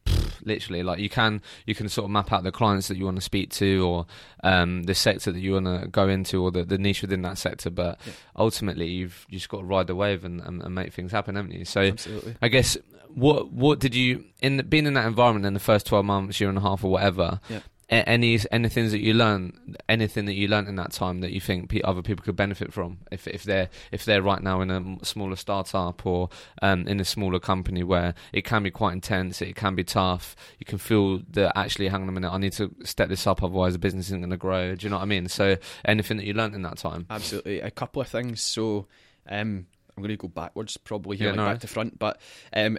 pfft, 0.05 0.45
literally 0.45 0.83
like 0.83 0.99
you 0.99 1.09
can 1.09 1.41
you 1.65 1.77
can 1.77 1.89
sort 1.89 2.07
of 2.07 2.11
map 2.11 2.33
out 2.33 2.43
the 2.43 2.51
clients 2.51 2.89
that 2.89 2.97
you 2.97 3.05
want 3.05 3.17
to 3.17 3.21
speak 3.21 3.51
to 3.51 3.87
or 3.87 4.07
um, 4.43 4.83
the 4.83 4.95
sector 4.97 5.31
that 5.31 5.39
you 5.39 5.53
want 5.53 5.67
to 5.67 5.87
go 5.87 6.09
into 6.09 6.43
or 6.43 6.51
the, 6.51 6.65
the 6.65 6.79
niche 6.79 7.03
within 7.03 7.23
that 7.23 7.39
sector. 7.39 7.71
But 7.71 8.01
Yeah. 8.05 8.13
ultimately, 8.35 8.89
you've 8.89 9.25
just 9.31 9.49
got 9.49 9.59
to 9.59 9.65
ride 9.65 9.87
the 9.87 9.95
wave 9.95 10.25
and, 10.25 10.41
and, 10.41 10.61
and 10.63 10.75
make 10.75 10.93
things 10.93 11.13
happen, 11.13 11.37
haven't 11.37 11.53
you? 11.53 11.65
So 11.65 11.83
absolutely. 11.83 12.35
I 12.43 12.49
guess 12.49 12.77
what 13.15 13.53
what 13.53 13.79
did 13.79 13.95
you 13.95 14.25
in 14.41 14.67
being 14.69 14.87
in 14.87 14.95
that 14.95 15.07
environment 15.07 15.47
in 15.47 15.55
the 15.55 15.61
first 15.61 15.87
twelve 15.87 16.05
months, 16.05 16.41
year 16.41 16.49
and 16.49 16.59
a 16.59 16.63
half, 16.63 16.83
or 16.83 16.91
whatever? 16.91 17.39
Yeah. 17.49 17.61
Any 17.93 18.39
anything 18.51 18.89
that 18.89 19.01
you 19.01 19.13
learn, 19.13 19.77
anything 19.87 20.25
that 20.25 20.33
you 20.33 20.49
learned 20.49 20.69
in 20.69 20.77
that 20.77 20.93
time 20.93 21.21
that 21.21 21.33
you 21.33 21.41
think 21.41 21.79
other 21.85 22.01
people 22.01 22.25
could 22.25 22.37
benefit 22.37 22.73
from, 22.73 22.99
if 23.11 23.29
if 23.29 23.43
they're 23.43 23.69
if 23.91 24.07
they're 24.07 24.23
right 24.23 24.43
now 24.43 24.63
in 24.63 24.71
a 24.71 25.05
smaller 25.05 25.37
startup 25.37 26.07
or 26.07 26.31
um, 26.63 26.89
in 26.89 27.01
a 27.01 27.05
smaller 27.05 27.39
company 27.39 27.83
where 27.83 28.15
it 28.33 28.47
can 28.47 28.63
be 28.63 28.71
quite 28.71 28.95
intense, 28.95 29.43
it 29.43 29.57
can 29.57 29.75
be 29.75 29.85
tough. 29.85 30.35
You 30.59 30.65
can 30.65 30.79
feel 30.79 31.21
that 31.33 31.57
actually, 31.57 31.89
hang 31.89 32.03
on 32.03 32.09
a 32.09 32.13
minute, 32.13 32.31
I 32.31 32.39
need 32.39 32.53
to 32.55 32.75
step 32.85 33.11
this 33.11 33.27
up, 33.27 33.43
otherwise 33.43 33.75
the 33.75 33.79
business 33.79 34.07
isn't 34.07 34.21
going 34.21 34.31
to 34.31 34.39
grow. 34.39 34.75
Do 34.75 34.87
you 34.87 34.91
know 34.91 34.97
what 34.97 35.03
I 35.03 35.07
mean? 35.07 35.29
So 35.29 35.57
anything 35.85 36.17
that 36.17 36.25
you 36.25 36.33
learned 36.33 36.55
in 36.55 36.63
that 36.63 36.79
time, 36.79 37.07
Absolutely. 37.11 37.61
A 37.61 37.71
couple 37.71 38.01
of 38.01 38.09
things. 38.09 38.41
So 38.41 38.87
um, 39.29 39.67
I'm 39.97 40.03
going 40.03 40.09
to 40.09 40.17
go 40.17 40.29
backwards 40.29 40.77
probably 40.79 41.17
here, 41.17 41.27
Yeah, 41.27 41.33
like 41.33 41.37
no 41.37 41.45
back 41.47 41.61
to 41.61 41.67
front. 41.67 41.99
But 41.99 42.21
um, 42.55 42.79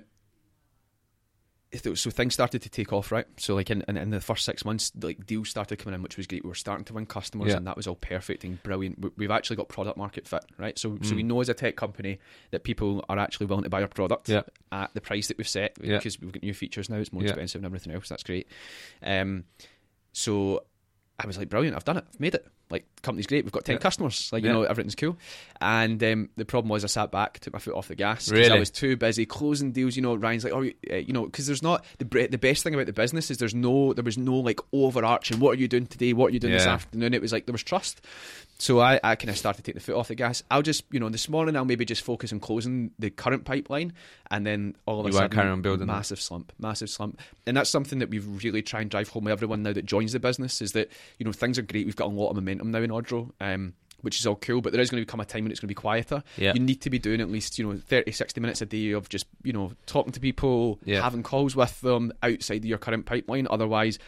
so 1.96 2.10
things 2.12 2.34
started 2.34 2.62
to 2.62 2.70
take 2.70 2.94
off, 2.94 3.12
right? 3.12 3.26
So 3.38 3.56
like 3.56 3.70
in, 3.70 3.84
in, 3.88 3.98
in 3.98 4.10
the 4.12 4.22
first 4.22 4.46
six 4.46 4.64
months, 4.64 4.92
like 5.02 5.26
deals 5.26 5.50
started 5.50 5.78
coming 5.78 5.96
in, 5.96 6.02
which 6.04 6.18
was 6.18 6.28
great. 6.28 6.44
We 6.44 6.50
were 6.50 6.56
starting 6.56 6.86
to 6.86 6.94
win 6.94 7.06
customers, 7.06 7.50
Yeah. 7.50 7.58
and 7.58 7.68
that 7.68 7.76
was 7.76 7.88
all 7.88 7.96
perfect 7.96 8.44
and 8.44 8.62
brilliant. 8.64 9.00
We- 9.00 9.10
We've 9.18 9.32
actually 9.32 9.56
got 9.56 9.70
product 9.70 9.98
market 9.98 10.28
fit, 10.28 10.46
right? 10.58 10.78
So 10.78 10.98
so 11.02 11.14
Mm. 11.14 11.16
we 11.16 11.24
know 11.24 11.42
as 11.42 11.50
a 11.50 11.54
tech 11.54 11.76
company 11.76 12.20
that 12.52 12.64
people 12.64 13.04
are 13.10 13.18
actually 13.20 13.48
willing 13.48 13.64
to 13.64 13.70
buy 13.70 13.82
our 13.82 13.88
product 13.88 14.30
Yeah. 14.30 14.42
at 14.72 14.94
the 14.94 15.02
price 15.02 15.28
that 15.28 15.38
we've 15.38 15.48
set 15.48 15.78
Yeah. 15.82 15.98
because 15.98 16.20
we've 16.20 16.32
got 16.32 16.44
new 16.44 16.54
features 16.54 16.90
now. 16.90 16.98
It's 16.98 17.12
more 17.14 17.24
expensive 17.24 17.60
and 17.60 17.66
everything 17.66 17.94
else. 17.94 18.10
That's 18.10 18.24
great. 18.24 18.48
Um, 19.02 19.46
so 20.12 20.66
I 21.20 21.28
was 21.28 21.38
like, 21.38 21.50
brilliant, 21.50 21.76
I've 21.76 21.86
done 21.86 21.98
it, 21.98 22.06
I've 22.12 22.20
made 22.20 22.36
it. 22.36 22.46
Like, 22.74 22.86
the 22.98 23.02
company's 23.04 23.28
great, 23.28 23.46
we've 23.46 23.52
got 23.54 23.64
10 23.64 23.76
Yeah. 23.76 23.80
customers, 23.80 24.30
like, 24.34 24.44
you 24.44 24.50
Yeah. 24.50 24.54
know, 24.56 24.64
everything's 24.64 24.96
cool. 24.96 25.16
And 25.62 26.04
um, 26.04 26.30
the 26.36 26.44
problem 26.44 26.70
was, 26.70 26.84
I 26.84 26.88
sat 26.88 27.12
back, 27.12 27.40
took 27.40 27.54
my 27.54 27.60
foot 27.60 27.76
off 27.76 27.88
the 27.88 27.96
gas 27.96 28.28
because 28.28 28.50
I 28.50 28.60
was 28.60 28.70
too 28.70 28.98
busy 28.98 29.26
closing 29.26 29.72
deals. 29.72 29.96
You 29.96 30.02
know, 30.02 30.16
Ryan's 30.16 30.44
like, 30.44 30.52
oh, 30.54 30.62
you- 30.62 30.74
uh, 30.92 30.96
you 30.96 31.14
know, 31.14 31.26
because 31.26 31.46
there's 31.48 31.64
not 31.64 31.86
the 32.00 32.28
the 32.28 32.38
best 32.38 32.64
thing 32.64 32.74
about 32.74 32.88
the 32.88 32.94
business 32.94 33.32
is 33.32 33.38
there's 33.38 33.56
no, 33.56 33.94
there 33.94 34.04
was 34.04 34.18
no 34.18 34.36
like 34.36 34.60
overarching, 34.74 35.40
what 35.40 35.52
are 35.58 35.62
you 35.62 35.68
doing 35.70 35.86
today, 35.86 36.12
what 36.14 36.32
are 36.32 36.34
you 36.34 36.40
doing 36.40 36.54
this 36.54 36.66
afternoon? 36.66 37.14
It 37.14 37.22
was 37.22 37.32
like, 37.32 37.46
there 37.46 37.54
was 37.54 37.64
trust. 37.64 38.02
So 38.64 38.80
I, 38.80 38.98
I 39.04 39.16
kind 39.18 39.30
of 39.30 39.38
started 39.38 39.58
to 39.58 39.64
take 39.64 39.76
the 39.76 39.82
foot 39.82 39.96
off 39.96 40.08
the 40.08 40.16
gas. 40.16 40.42
I'll 40.50 40.62
just, 40.62 40.86
you 40.90 40.98
know, 40.98 41.10
this 41.10 41.28
morning 41.28 41.58
I'll 41.58 41.66
maybe 41.66 41.84
just 41.84 42.02
focus 42.02 42.32
on 42.32 42.40
closing 42.40 42.92
the 42.98 43.10
current 43.10 43.44
pipeline, 43.44 43.92
and 44.32 44.48
then 44.48 44.78
all 44.86 45.02
of 45.02 45.06
a 45.06 45.12
sudden, 45.12 45.32
carry 45.32 45.50
on 45.50 45.62
building 45.62 45.88
that. 45.88 45.94
massive 45.94 46.22
slump, 46.22 46.54
massive 46.58 46.90
slump, 46.90 47.20
and 47.46 47.58
that's 47.58 47.70
something 47.70 48.00
that 48.00 48.10
we've 48.10 48.26
really 48.42 48.62
try 48.62 48.80
and 48.80 48.90
drive 48.90 49.10
home 49.10 49.26
with 49.26 49.34
everyone 49.34 49.64
now 49.64 49.74
that 49.74 49.86
joins 49.86 50.14
the 50.14 50.20
business. 50.22 50.62
Is 50.62 50.72
that 50.72 50.90
you 51.20 51.26
know 51.26 51.34
things 51.34 51.60
are 51.60 51.62
great. 51.62 51.86
We've 51.86 51.98
got 51.98 52.06
a 52.06 52.16
lot 52.16 52.30
of 52.30 52.38
momentum 52.38 52.72
now 52.72 52.80
in 52.80 52.90
Odro. 52.90 53.32
Um, 53.42 53.74
which 54.00 54.20
is 54.20 54.28
all 54.28 54.36
cool, 54.36 54.62
but 54.62 54.72
there 54.74 54.82
is 54.82 54.90
going 54.90 55.02
to 55.02 55.10
come 55.10 55.22
a 55.22 55.26
time 55.26 55.44
when 55.44 55.52
it's 55.52 55.62
going 55.62 55.68
to 55.68 55.72
be 55.72 55.76
quieter. 55.76 56.24
Yeah. 56.38 56.54
You 56.54 56.60
need 56.60 56.82
to 56.82 56.90
be 56.90 57.00
doing 57.00 57.22
at 57.22 57.30
least, 57.32 57.58
you 57.58 57.66
know, 57.66 57.78
30, 57.78 58.12
60 58.12 58.42
minutes 58.42 58.62
a 58.62 58.66
day 58.66 58.92
of 58.92 59.08
just, 59.08 59.26
you 59.44 59.54
know, 59.54 59.72
talking 59.86 60.12
to 60.12 60.20
people, 60.20 60.78
Yeah. 60.84 61.02
having 61.02 61.24
calls 61.24 61.56
with 61.56 61.80
them 61.80 62.12
outside 62.22 62.58
of 62.58 62.66
your 62.66 62.80
current 62.80 63.06
pipeline. 63.06 63.48
Otherwise, 63.50 64.00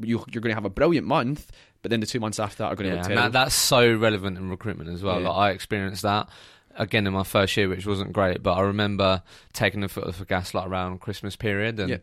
you, 0.00 0.24
you're 0.32 0.40
going 0.42 0.50
to 0.50 0.54
have 0.54 0.64
a 0.64 0.70
brilliant 0.70 1.06
month, 1.06 1.50
but 1.82 1.90
then 1.90 2.00
the 2.00 2.06
two 2.06 2.20
months 2.20 2.38
after 2.40 2.58
that 2.64 2.72
are 2.72 2.76
going 2.76 2.90
to 2.90 2.96
Yeah, 2.96 3.02
look 3.02 3.08
terrible. 3.08 3.22
that, 3.24 3.32
that's 3.32 3.54
so 3.54 3.94
relevant 3.96 4.36
in 4.38 4.50
recruitment 4.50 4.90
as 4.90 5.02
well. 5.02 5.20
Yeah. 5.20 5.28
Like 5.28 5.36
I 5.36 5.50
experienced 5.50 6.02
that 6.02 6.28
again 6.76 7.06
in 7.06 7.12
my 7.12 7.22
first 7.24 7.56
year, 7.56 7.68
which 7.68 7.86
wasn't 7.86 8.12
great, 8.12 8.42
but 8.42 8.54
I 8.54 8.62
remember 8.62 9.22
taking 9.52 9.80
the 9.80 9.88
foot 9.88 10.04
off 10.08 10.18
the 10.18 10.24
gas 10.24 10.54
like 10.54 10.66
around 10.66 11.00
Christmas 11.00 11.36
period, 11.36 11.78
and 11.78 11.90
Yeah. 11.90 11.96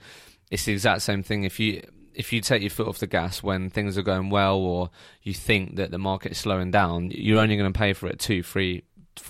it's 0.49 0.65
the 0.65 0.71
exact 0.73 1.01
same 1.01 1.23
thing. 1.23 1.43
If 1.43 1.59
you 1.59 1.81
if 2.13 2.33
you 2.33 2.41
take 2.41 2.61
your 2.61 2.69
foot 2.69 2.87
off 2.89 2.99
the 2.99 3.07
gas 3.07 3.41
when 3.41 3.69
things 3.69 3.97
are 3.97 4.01
going 4.01 4.29
well, 4.29 4.57
or 4.57 4.89
you 5.23 5.33
think 5.33 5.77
that 5.77 5.91
the 5.91 5.97
market 5.97 6.33
is 6.33 6.37
slowing 6.37 6.69
down, 6.69 7.09
you're 7.09 7.39
only 7.39 7.55
going 7.55 7.71
to 7.71 7.77
pay 7.77 7.93
for 7.93 8.07
it 8.07 8.19
two, 8.19 8.43
three 8.43 8.83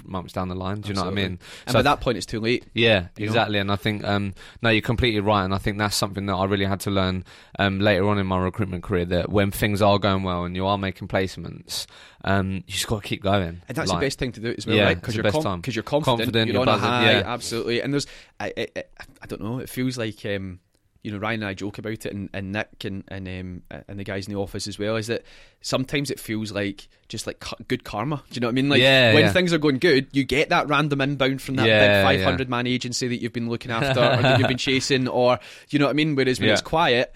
months 0.06 0.34
down 0.34 0.48
the 0.50 0.56
line. 0.56 0.82
Do 0.82 0.90
you 0.90 0.96
know 0.96 1.02
what 1.04 1.12
I 1.12 1.16
mean? 1.16 1.26
and 1.26 1.40
So 1.68 1.74
by 1.74 1.82
that 1.84 2.02
point, 2.02 2.18
it's 2.18 2.26
too 2.26 2.40
late. 2.40 2.66
yeah, 2.74 3.08
You 3.18 3.26
know? 3.26 3.32
exactly. 3.32 3.60
And 3.60 3.72
I 3.72 3.76
think 3.76 4.04
um, 4.04 4.34
no, 4.62 4.70
you're 4.70 4.82
completely 4.82 5.20
right. 5.20 5.44
And 5.44 5.54
I 5.54 5.58
think 5.58 5.78
that's 5.78 5.96
something 5.96 6.26
that 6.28 6.34
I 6.34 6.46
really 6.46 6.66
had 6.66 6.80
to 6.82 6.92
learn 6.92 7.24
um, 7.60 7.80
later 7.80 8.08
on 8.08 8.18
in 8.20 8.28
my 8.28 8.40
recruitment 8.40 8.84
career. 8.84 9.06
That 9.06 9.30
when 9.30 9.52
things 9.52 9.82
are 9.82 10.00
going 10.00 10.24
well 10.24 10.44
and 10.46 10.56
you 10.56 10.66
are 10.66 10.78
making 10.78 11.08
placements, 11.08 11.86
um, 12.24 12.56
you 12.68 12.74
just 12.74 12.88
got 12.88 13.02
to 13.02 13.08
keep 13.08 13.24
going. 13.24 13.62
And 13.68 13.78
that's 13.78 13.90
Like, 13.90 14.00
the 14.00 14.06
best 14.06 14.20
thing 14.20 14.32
to 14.34 14.40
do 14.40 14.54
as 14.58 14.66
well, 14.68 14.76
Yeah, 14.76 14.84
right? 14.86 14.96
Because 15.00 15.16
you're, 15.16 15.24
com- 15.32 15.62
you're 15.66 15.84
confident, 15.84 16.04
Confident, 16.06 16.48
you're, 16.48 16.54
you're 16.54 16.62
on 16.62 16.68
a 16.70 16.78
high, 16.78 17.12
yeah. 17.12 17.24
absolutely. 17.26 17.82
And 17.82 17.94
there's, 17.94 18.08
I, 18.40 18.54
I, 18.58 18.68
I, 18.76 18.84
I 19.24 19.26
don't 19.28 19.42
know, 19.42 19.60
it 19.60 19.70
feels 19.70 19.98
like, 19.98 20.26
um, 20.26 20.60
you 21.04 21.12
know, 21.12 21.18
Ryan 21.18 21.42
and 21.42 21.50
I 21.50 21.54
joke 21.54 21.78
about 21.80 22.06
it, 22.06 22.14
and, 22.14 22.30
and 22.34 22.52
Nick 22.52 22.86
and 22.86 23.04
and 23.08 23.28
um, 23.28 23.62
and 23.88 24.00
the 24.00 24.04
guys 24.04 24.28
in 24.28 24.34
the 24.34 24.40
office 24.40 24.68
as 24.68 24.78
well. 24.78 24.96
Is 24.98 25.08
that 25.08 25.24
sometimes 25.62 26.12
it 26.12 26.20
feels 26.20 26.52
like 26.52 26.88
just 27.08 27.26
like 27.28 27.44
good 27.68 27.84
karma? 27.84 28.18
Do 28.30 28.36
you 28.36 28.42
know 28.42 28.48
what 28.48 28.52
I 28.52 28.56
mean? 28.56 28.70
Like 28.70 28.82
Yeah, 28.82 29.14
when 29.14 29.24
yeah. 29.24 29.32
things 29.34 29.52
are 29.54 29.58
going 29.58 29.80
good, 29.80 30.08
you 30.12 30.24
get 30.24 30.50
that 30.50 30.68
random 30.70 31.02
inbound 31.02 31.42
from 31.42 31.56
that 31.56 31.68
Yeah, 31.68 31.80
big 32.04 32.20
yeah. 32.20 32.26
500 32.26 32.50
man 32.50 32.68
agency 32.68 33.08
that 33.08 33.22
you've 33.22 33.34
been 33.34 33.50
looking 33.50 33.72
after 33.72 34.00
or 34.00 34.22
that 34.22 34.40
you've 34.40 34.48
been 34.48 34.58
chasing, 34.70 35.08
or 35.08 35.40
you 35.70 35.80
know 35.80 35.86
what 35.86 35.92
I 35.92 35.94
mean. 35.94 36.16
Whereas 36.16 36.40
when 36.40 36.50
it's 36.50 36.62
quiet, 36.62 37.14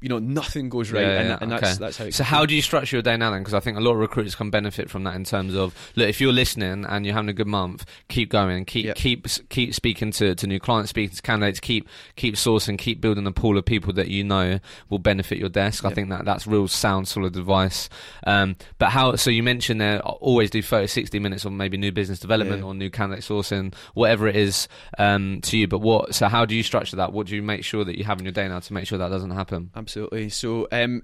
you 0.00 0.08
know, 0.08 0.18
nothing 0.18 0.68
goes 0.68 0.90
right, 0.92 1.02
Yeah, 1.02 1.08
and, 1.20 1.28
yeah, 1.28 1.38
and 1.40 1.52
okay. 1.52 1.60
that's 1.66 1.78
that's 1.78 1.96
how. 1.96 2.04
It 2.04 2.14
So 2.14 2.24
how 2.24 2.44
do 2.46 2.54
you 2.54 2.62
structure 2.62 2.96
your 2.96 3.02
day 3.02 3.16
now 3.16 3.30
then? 3.30 3.40
Because 3.40 3.54
I 3.54 3.60
think 3.60 3.76
a 3.78 3.80
lot 3.80 3.92
of 3.92 3.98
recruiters 3.98 4.34
can 4.34 4.50
benefit 4.50 4.90
from 4.90 5.04
that 5.04 5.14
in 5.14 5.24
terms 5.24 5.54
of 5.54 5.74
look, 5.96 6.08
if 6.08 6.20
you're 6.20 6.32
listening 6.32 6.84
and 6.84 7.04
you're 7.06 7.14
having 7.14 7.28
a 7.30 7.32
good 7.32 7.46
month, 7.46 7.84
keep 8.08 8.30
going, 8.30 8.64
keep 8.64 8.84
Yeah. 8.86 8.92
keep 8.94 9.26
keep 9.48 9.74
speaking 9.74 10.10
to, 10.12 10.34
to 10.34 10.46
new 10.46 10.60
clients, 10.60 10.90
speaking 10.90 11.16
to 11.16 11.22
candidates, 11.22 11.60
keep 11.60 11.88
keep 12.16 12.34
sourcing, 12.36 12.76
keep 12.78 13.00
building 13.00 13.26
a 13.26 13.32
pool 13.32 13.56
of 13.58 13.64
people 13.64 13.92
that 13.94 14.08
you 14.08 14.22
know 14.22 14.58
will 14.90 14.98
benefit 14.98 15.38
your 15.38 15.48
desk. 15.48 15.84
I 15.84 15.90
think 15.90 16.10
that 16.10 16.24
that's 16.24 16.46
real 16.46 16.68
sound, 16.68 17.08
solid 17.08 17.36
advice. 17.36 17.88
Um, 18.26 18.56
but 18.78 18.90
how? 18.90 19.16
So 19.16 19.30
you 19.30 19.42
mentioned 19.42 19.80
there, 19.80 20.00
always 20.02 20.50
do 20.50 20.62
30, 20.62 20.86
60 20.88 21.18
minutes 21.18 21.46
on 21.46 21.56
maybe 21.56 21.76
new 21.76 21.92
business 21.92 22.18
development 22.18 22.60
Yeah. 22.60 22.66
or 22.68 22.74
new 22.74 22.90
candidate 22.90 23.24
sourcing, 23.24 23.74
whatever 23.94 24.26
it 24.28 24.36
is 24.36 24.68
um, 24.98 25.40
to 25.42 25.56
you. 25.56 25.66
But 25.68 25.78
what? 25.78 26.14
So 26.14 26.28
how 26.28 26.44
do 26.44 26.54
you 26.54 26.62
structure 26.62 26.96
that? 26.96 27.12
What 27.12 27.26
do 27.28 27.34
you 27.34 27.42
make 27.42 27.64
sure 27.64 27.84
that 27.84 27.96
you 27.96 28.04
have 28.04 28.18
in 28.18 28.24
your 28.24 28.32
day 28.32 28.46
now 28.48 28.60
to 28.60 28.72
make 28.72 28.86
sure 28.86 28.98
that 28.98 29.08
doesn't 29.08 29.30
happen? 29.30 29.70
Absolutely. 29.86 30.28
So, 30.30 30.66
um, 30.72 31.02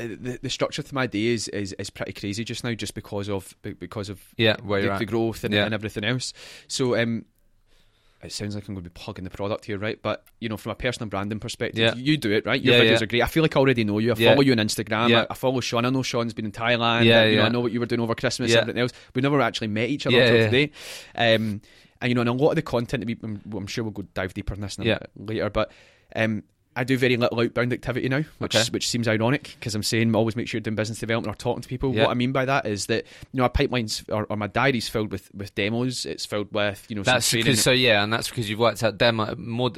uh, 0.00 0.08
the, 0.08 0.38
the 0.42 0.50
structure 0.50 0.82
of 0.82 0.92
my 0.92 1.06
day 1.06 1.26
is, 1.26 1.46
is 1.48 1.72
is 1.74 1.88
pretty 1.88 2.12
crazy 2.12 2.42
just 2.42 2.64
now, 2.64 2.74
just 2.74 2.94
because 2.94 3.28
of 3.28 3.54
because 3.62 4.08
of 4.08 4.20
Yeah, 4.36 4.56
where 4.62 4.82
the, 4.82 4.98
the 4.98 5.06
growth 5.06 5.44
and, 5.44 5.54
Yeah. 5.54 5.64
and 5.64 5.72
everything 5.72 6.02
else. 6.04 6.32
So, 6.66 6.96
um, 7.00 7.26
it 8.20 8.32
sounds 8.32 8.56
like 8.56 8.66
I'm 8.66 8.74
going 8.74 8.82
to 8.82 8.90
be 8.90 8.94
plugging 8.94 9.22
the 9.22 9.30
product 9.30 9.66
here, 9.66 9.78
right? 9.78 10.00
But 10.02 10.24
you 10.40 10.48
know, 10.48 10.56
from 10.56 10.72
a 10.72 10.74
personal 10.74 11.08
branding 11.08 11.38
perspective, 11.38 11.78
Yeah. 11.80 11.94
you 11.94 12.16
do 12.16 12.32
it, 12.32 12.44
right? 12.44 12.60
Your 12.60 12.74
Yeah, 12.74 12.80
videos 12.82 12.98
yeah. 12.98 13.02
are 13.04 13.06
great. 13.06 13.22
I 13.22 13.26
feel 13.26 13.44
like 13.44 13.56
I 13.56 13.60
already 13.60 13.84
know 13.84 14.00
you. 14.00 14.10
I 14.10 14.14
follow 14.16 14.40
you 14.40 14.50
on 14.50 14.58
Instagram. 14.58 15.16
I, 15.16 15.26
I 15.30 15.34
follow 15.34 15.60
Sean. 15.60 15.84
I 15.84 15.90
know 15.90 16.02
Sean's 16.02 16.34
been 16.34 16.44
in 16.46 16.50
Thailand. 16.52 17.04
Yeah, 17.04 17.24
you 17.24 17.36
know. 17.36 17.44
I 17.44 17.48
know 17.48 17.60
what 17.60 17.70
you 17.70 17.78
were 17.78 17.86
doing 17.86 18.00
over 18.00 18.16
Christmas 18.16 18.50
Yeah. 18.50 18.58
and 18.58 18.62
everything 18.70 18.82
else. 18.82 18.92
We 19.14 19.22
never 19.22 19.40
actually 19.40 19.68
met 19.68 19.90
each 19.90 20.06
other 20.08 20.20
until 20.20 20.36
yeah. 20.36 20.44
today. 20.46 20.72
Um, 21.14 21.60
and 22.00 22.08
you 22.10 22.14
know, 22.16 22.22
and 22.22 22.30
a 22.30 22.32
lot 22.32 22.50
of 22.50 22.56
the 22.56 22.62
content 22.62 23.00
that 23.00 23.06
we, 23.06 23.16
I'm, 23.22 23.40
I'm 23.56 23.66
sure 23.68 23.84
we'll 23.84 23.92
go 23.92 24.02
dive 24.14 24.34
deeper 24.34 24.54
in 24.54 24.60
this 24.62 24.78
later, 25.16 25.50
but. 25.50 25.70
Um, 26.16 26.42
I 26.78 26.84
do 26.84 26.96
very 26.96 27.16
little 27.16 27.40
outbound 27.40 27.72
activity 27.72 28.08
now, 28.08 28.22
which 28.38 28.54
Okay. 28.54 28.68
which 28.70 28.88
seems 28.88 29.08
ironic 29.08 29.56
because 29.58 29.74
I'm 29.74 29.82
saying 29.82 30.14
always 30.14 30.36
make 30.36 30.48
sure 30.48 30.58
you're 30.58 30.62
doing 30.62 30.76
business 30.76 30.98
development 30.98 31.34
or 31.34 31.36
talking 31.38 31.62
to 31.62 31.68
people. 31.68 31.94
Yeah. 31.94 32.04
What 32.04 32.10
I 32.10 32.14
mean 32.14 32.32
by 32.32 32.44
that 32.44 32.66
is 32.66 32.86
that 32.86 33.04
you 33.32 33.38
know, 33.38 33.42
our 33.42 33.50
pipelines 33.50 34.04
or, 34.08 34.24
or 34.30 34.36
my 34.36 34.46
diary's 34.46 34.88
filled 34.88 35.10
with, 35.10 35.28
with 35.34 35.54
demos. 35.54 36.06
It's 36.06 36.24
filled 36.24 36.52
with 36.52 36.86
you 36.88 36.96
know 36.96 37.02
some 37.02 37.14
That's 37.14 37.32
because 37.32 37.62
so 37.62 37.72
yeah, 37.72 38.02
and 38.02 38.12
that's 38.12 38.28
because 38.28 38.48
you've 38.48 38.60
worked 38.60 38.82
out 38.82 38.96
demo 38.96 39.34
more 39.36 39.70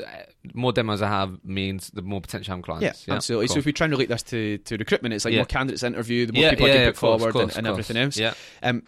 more 0.54 0.72
demos 0.72 1.02
I 1.02 1.08
have 1.08 1.38
means 1.44 1.90
the 1.90 2.02
more 2.02 2.20
potential 2.20 2.54
I'm 2.54 2.62
clients. 2.62 3.06
Yeah, 3.06 3.14
absolutely. 3.14 3.48
cool. 3.48 3.54
So 3.54 3.58
if 3.58 3.66
we 3.66 3.72
try 3.72 3.86
and 3.86 3.92
relate 3.92 4.08
this 4.08 4.22
to, 4.24 4.58
to 4.58 4.76
recruitment, 4.76 5.14
it's 5.14 5.24
like 5.24 5.32
Yeah. 5.32 5.40
more 5.40 5.46
candidates 5.46 5.82
interview, 5.82 6.26
the 6.26 6.32
more 6.32 6.42
yeah, 6.44 6.50
people 6.50 6.66
I 6.66 6.70
can 6.70 6.86
put 6.92 6.96
course, 6.96 7.18
forward 7.20 7.32
course, 7.32 7.56
and, 7.56 7.66
and 7.66 7.66
everything 7.66 7.96
else. 7.96 8.16
Yeah, 8.16 8.34
Um, 8.62 8.82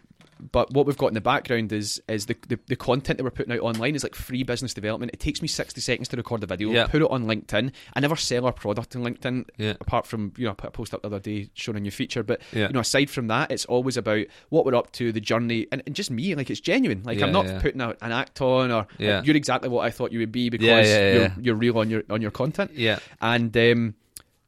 but 0.50 0.72
what 0.72 0.86
we've 0.86 0.96
got 0.96 1.08
in 1.08 1.14
the 1.14 1.20
background 1.20 1.72
is 1.72 2.02
is 2.08 2.26
the, 2.26 2.36
the, 2.48 2.58
the 2.66 2.76
content 2.76 3.18
that 3.18 3.24
we're 3.24 3.30
putting 3.30 3.52
out 3.52 3.60
online 3.60 3.94
is 3.94 4.02
like 4.02 4.14
free 4.14 4.42
business 4.42 4.74
development. 4.74 5.12
It 5.12 5.20
takes 5.20 5.40
me 5.40 5.48
60 5.48 5.80
seconds 5.80 6.08
to 6.08 6.16
record 6.16 6.40
the 6.40 6.46
video, 6.46 6.70
Yeah. 6.70 6.86
put 6.86 7.02
it 7.02 7.10
on 7.10 7.26
LinkedIn. 7.26 7.72
I 7.94 8.00
never 8.00 8.16
sell 8.16 8.46
our 8.46 8.52
product 8.52 8.96
on 8.96 9.02
LinkedIn 9.02 9.48
yeah, 9.58 9.74
apart 9.80 10.06
from 10.06 10.32
you 10.36 10.46
know 10.46 10.50
I 10.52 10.54
put 10.54 10.68
a 10.68 10.72
post 10.72 10.94
up 10.94 11.02
the 11.02 11.06
other 11.06 11.20
day 11.20 11.50
showing 11.54 11.76
a 11.76 11.80
new 11.80 11.90
feature 11.90 12.22
but 12.22 12.40
yeah. 12.52 12.66
you 12.66 12.72
know 12.72 12.80
aside 12.80 13.10
from 13.10 13.28
that 13.28 13.50
it's 13.50 13.64
always 13.66 13.96
about 13.96 14.26
what 14.48 14.64
we're 14.64 14.74
up 14.74 14.90
to 14.92 15.12
the 15.12 15.20
journey 15.20 15.66
and, 15.70 15.82
and 15.86 15.94
just 15.94 16.10
me 16.10 16.34
like 16.34 16.50
it's 16.50 16.60
genuine 16.60 17.02
like 17.04 17.20
I'm 17.20 17.32
not 17.32 17.60
putting 17.60 17.80
out 17.80 17.98
an 18.02 18.12
act 18.12 18.40
on 18.40 18.70
or 18.70 18.86
like, 18.98 19.26
you're 19.26 19.36
exactly 19.36 19.68
what 19.68 19.84
I 19.86 19.90
thought 19.90 20.12
you 20.12 20.18
would 20.20 20.32
be 20.32 20.48
because 20.50 20.88
you're, 20.88 21.32
you're 21.40 21.54
real 21.54 21.78
on 21.78 21.90
your 21.90 22.02
on 22.10 22.20
your 22.22 22.30
content 22.30 22.72
yeah, 22.74 22.98
and 23.20 23.56
um, 23.56 23.94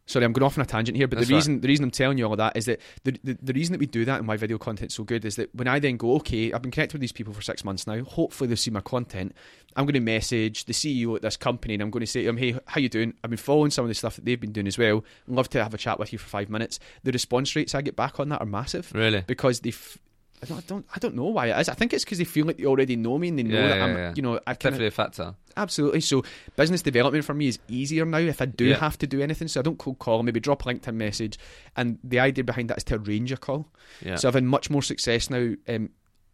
sorry, 0.06 0.24
I'm 0.24 0.32
going 0.32 0.44
off 0.44 0.58
on 0.58 0.62
a 0.62 0.66
tangent 0.66 0.96
here, 0.96 1.06
but 1.08 1.16
That's 1.16 1.28
the 1.28 1.34
right. 1.34 1.38
reason 1.38 1.60
the 1.60 1.68
reason 1.68 1.84
I'm 1.84 1.90
telling 1.90 2.18
you 2.18 2.24
all 2.26 2.32
of 2.32 2.38
that 2.38 2.56
is 2.56 2.66
that 2.66 2.80
the, 3.04 3.18
the 3.24 3.38
the 3.42 3.52
reason 3.52 3.72
that 3.72 3.78
we 3.80 3.86
do 3.86 4.04
that 4.04 4.18
and 4.18 4.28
why 4.28 4.36
video 4.36 4.58
content's 4.58 4.94
so 4.94 5.04
good 5.04 5.24
is 5.24 5.36
that 5.36 5.54
when 5.54 5.66
I 5.68 5.78
then 5.78 5.96
go, 5.96 6.14
okay, 6.16 6.52
I've 6.52 6.62
been 6.62 6.70
connected 6.70 6.94
with 6.94 7.00
these 7.00 7.12
people 7.12 7.32
for 7.32 7.42
six 7.42 7.64
months 7.64 7.86
now. 7.86 8.02
Hopefully 8.04 8.48
they'll 8.48 8.56
see 8.56 8.70
my 8.70 8.80
content. 8.80 9.34
I'm 9.76 9.86
going 9.86 9.94
to 9.94 10.00
message 10.00 10.66
the 10.66 10.72
CEO 10.72 11.16
at 11.16 11.22
this 11.22 11.36
company 11.36 11.74
and 11.74 11.82
I'm 11.82 11.90
going 11.90 12.00
to 12.02 12.06
say 12.06 12.20
to 12.20 12.26
them, 12.26 12.36
hey, 12.36 12.56
how 12.66 12.80
you 12.80 12.88
doing? 12.88 13.14
I've 13.24 13.30
been 13.30 13.36
following 13.36 13.70
some 13.72 13.84
of 13.84 13.88
the 13.88 13.94
stuff 13.94 14.14
that 14.16 14.24
they've 14.24 14.40
been 14.40 14.52
doing 14.52 14.68
as 14.68 14.78
well. 14.78 15.04
I'd 15.28 15.34
love 15.34 15.48
to 15.50 15.62
have 15.62 15.74
a 15.74 15.78
chat 15.78 15.98
with 15.98 16.12
you 16.12 16.18
for 16.18 16.28
five 16.28 16.48
minutes. 16.48 16.78
The 17.02 17.10
response 17.10 17.56
rates 17.56 17.74
I 17.74 17.82
get 17.82 17.96
back 17.96 18.20
on 18.20 18.28
that 18.28 18.40
are 18.40 18.46
massive 18.46 18.92
really. 18.94 19.22
because 19.26 19.60
they. 19.60 19.70
F- 19.70 19.98
I 20.44 20.46
don't, 20.46 20.58
I 20.58 20.62
don't, 20.66 20.86
I 20.94 20.98
don't 20.98 21.14
know 21.14 21.24
why 21.26 21.46
it 21.48 21.60
is. 21.60 21.68
I 21.68 21.74
think 21.74 21.92
it's 21.92 22.04
because 22.04 22.18
they 22.18 22.24
feel 22.24 22.46
like 22.46 22.58
they 22.58 22.64
already 22.66 22.96
know 22.96 23.18
me 23.18 23.28
and 23.28 23.38
they 23.38 23.42
know 23.42 23.58
Yeah, 23.60 23.68
that 23.68 23.76
yeah, 23.78 23.84
I'm, 23.84 23.96
yeah. 23.96 24.12
you 24.16 24.22
know, 24.22 24.34
I've 24.46 24.58
kind 24.58 24.74
Definitely 24.74 24.86
a 24.86 24.90
factor. 24.92 25.34
Absolutely. 25.56 26.00
So 26.00 26.24
business 26.56 26.82
development 26.82 27.24
for 27.24 27.34
me 27.34 27.48
is 27.48 27.58
easier 27.68 28.04
now 28.04 28.18
if 28.18 28.42
I 28.42 28.46
do 28.46 28.72
have 28.74 28.98
to 28.98 29.06
do 29.06 29.20
anything. 29.22 29.48
So 29.48 29.60
I 29.60 29.62
don't 29.62 29.78
cold 29.78 29.98
call, 29.98 30.22
maybe 30.22 30.40
drop 30.40 30.64
a 30.66 30.68
LinkedIn 30.68 30.94
message. 30.94 31.38
And 31.76 31.98
the 32.02 32.20
idea 32.20 32.44
behind 32.44 32.70
that 32.70 32.78
is 32.78 32.84
to 32.84 32.96
arrange 32.96 33.30
a 33.32 33.36
call. 33.36 33.68
Yeah, 34.04 34.16
So 34.16 34.28
I've 34.28 34.34
had 34.34 34.44
much 34.44 34.70
more 34.70 34.82
success 34.82 35.30
now 35.30 35.54
um, 35.68 35.90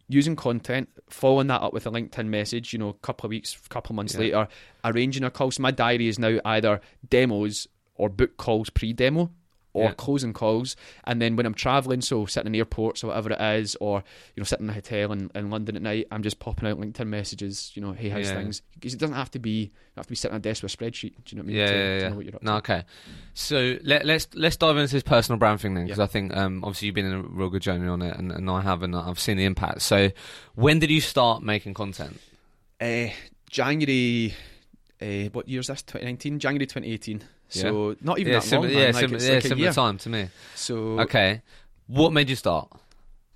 using 0.08 0.36
content, 0.36 0.88
following 1.08 1.46
that 1.48 1.62
up 1.62 1.72
with 1.72 1.86
a 1.86 1.90
LinkedIn 1.90 2.26
message, 2.26 2.72
you 2.72 2.78
know, 2.78 2.88
a 2.88 2.94
couple 2.94 3.26
of 3.26 3.30
weeks, 3.30 3.54
a 3.64 3.68
couple 3.68 3.92
of 3.92 3.96
months 3.96 4.16
later, 4.16 4.48
arranging 4.84 5.22
a 5.24 5.30
call. 5.30 5.50
So 5.50 5.62
my 5.62 5.70
diary 5.70 6.08
is 6.08 6.18
now 6.18 6.38
either 6.44 6.80
demos 7.08 7.68
or 7.94 8.08
book 8.08 8.36
calls 8.38 8.70
pre 8.70 8.92
demo. 8.92 9.30
Or 9.72 9.84
Yeah. 9.84 9.92
closing 9.92 10.32
calls, 10.32 10.74
and 11.04 11.22
then 11.22 11.36
when 11.36 11.46
I'm 11.46 11.54
traveling, 11.54 12.00
so 12.00 12.26
sitting 12.26 12.52
in 12.52 12.58
airports 12.58 13.04
or 13.04 13.06
whatever 13.06 13.30
it 13.30 13.40
is, 13.60 13.76
or 13.80 14.02
you 14.34 14.40
know 14.40 14.44
sitting 14.44 14.66
in 14.66 14.70
a 14.70 14.72
hotel 14.72 15.12
in, 15.12 15.30
in 15.32 15.48
London 15.48 15.76
at 15.76 15.82
night, 15.82 16.08
I'm 16.10 16.24
just 16.24 16.40
popping 16.40 16.68
out 16.68 16.80
LinkedIn 16.80 17.06
messages. 17.06 17.70
You 17.76 17.82
know, 17.82 17.92
hey, 17.92 18.08
how's 18.08 18.26
Yeah. 18.26 18.34
things? 18.34 18.62
Because 18.74 18.94
it 18.94 18.98
doesn't 18.98 19.14
have 19.14 19.30
to 19.30 19.38
be 19.38 19.50
you 19.50 19.70
have 19.96 20.06
to 20.06 20.10
be 20.10 20.16
sitting 20.16 20.34
at 20.34 20.38
a 20.38 20.42
desk 20.42 20.64
with 20.64 20.74
a 20.74 20.76
spreadsheet. 20.76 21.14
Do 21.24 21.36
you 21.36 21.36
know 21.36 21.42
what 21.42 21.44
I 21.44 21.46
mean? 21.46 21.56
yeah, 21.56 21.66
to, 21.66 21.72
yeah, 21.72 21.78
to 21.98 22.02
yeah. 22.02 22.08
know 22.08 22.16
what 22.16 22.24
you're 22.24 22.34
up 22.34 22.42
No, 22.42 22.56
okay. 22.56 22.82
So 23.34 23.76
let, 23.84 24.04
let's 24.04 24.26
let's 24.34 24.56
dive 24.56 24.76
into 24.76 24.92
this 24.92 25.04
personal 25.04 25.38
brand 25.38 25.60
thing 25.60 25.74
then, 25.74 25.84
because. 25.84 26.00
I 26.00 26.06
think 26.06 26.36
um, 26.36 26.64
obviously 26.64 26.86
you've 26.86 26.96
been 26.96 27.06
in 27.06 27.12
a 27.12 27.22
real 27.22 27.48
good 27.48 27.62
journey 27.62 27.86
on 27.86 28.02
it, 28.02 28.16
and, 28.16 28.32
and 28.32 28.50
I 28.50 28.62
have, 28.62 28.82
and 28.82 28.96
I've 28.96 29.20
seen 29.20 29.36
the 29.36 29.44
impact. 29.44 29.82
So 29.82 30.10
when 30.56 30.80
did 30.80 30.90
you 30.90 31.00
start 31.00 31.44
making 31.44 31.74
content? 31.74 32.18
Uh, 32.80 33.06
January, 33.48 34.34
uh, 35.02 35.28
what 35.32 35.48
year 35.48 35.60
is 35.60 35.66
this? 35.68 35.82
2019, 35.82 36.38
January 36.38 36.66
2018. 36.66 37.22
So 37.48 37.96
not 38.00 38.18
even 38.18 38.32
yeah, 38.32 38.38
that 38.38 38.44
similar, 38.46 38.68
long. 38.68 38.78
yeah, 38.78 38.92
man. 38.92 39.10
Like, 39.10 39.22
yeah, 39.22 39.32
like 39.32 39.42
similar 39.42 39.72
time 39.72 39.98
to 39.98 40.08
me. 40.08 40.28
So 40.54 41.00
Okay, 41.00 41.42
what 41.86 42.12
made 42.12 42.28
you 42.28 42.36
start? 42.36 42.70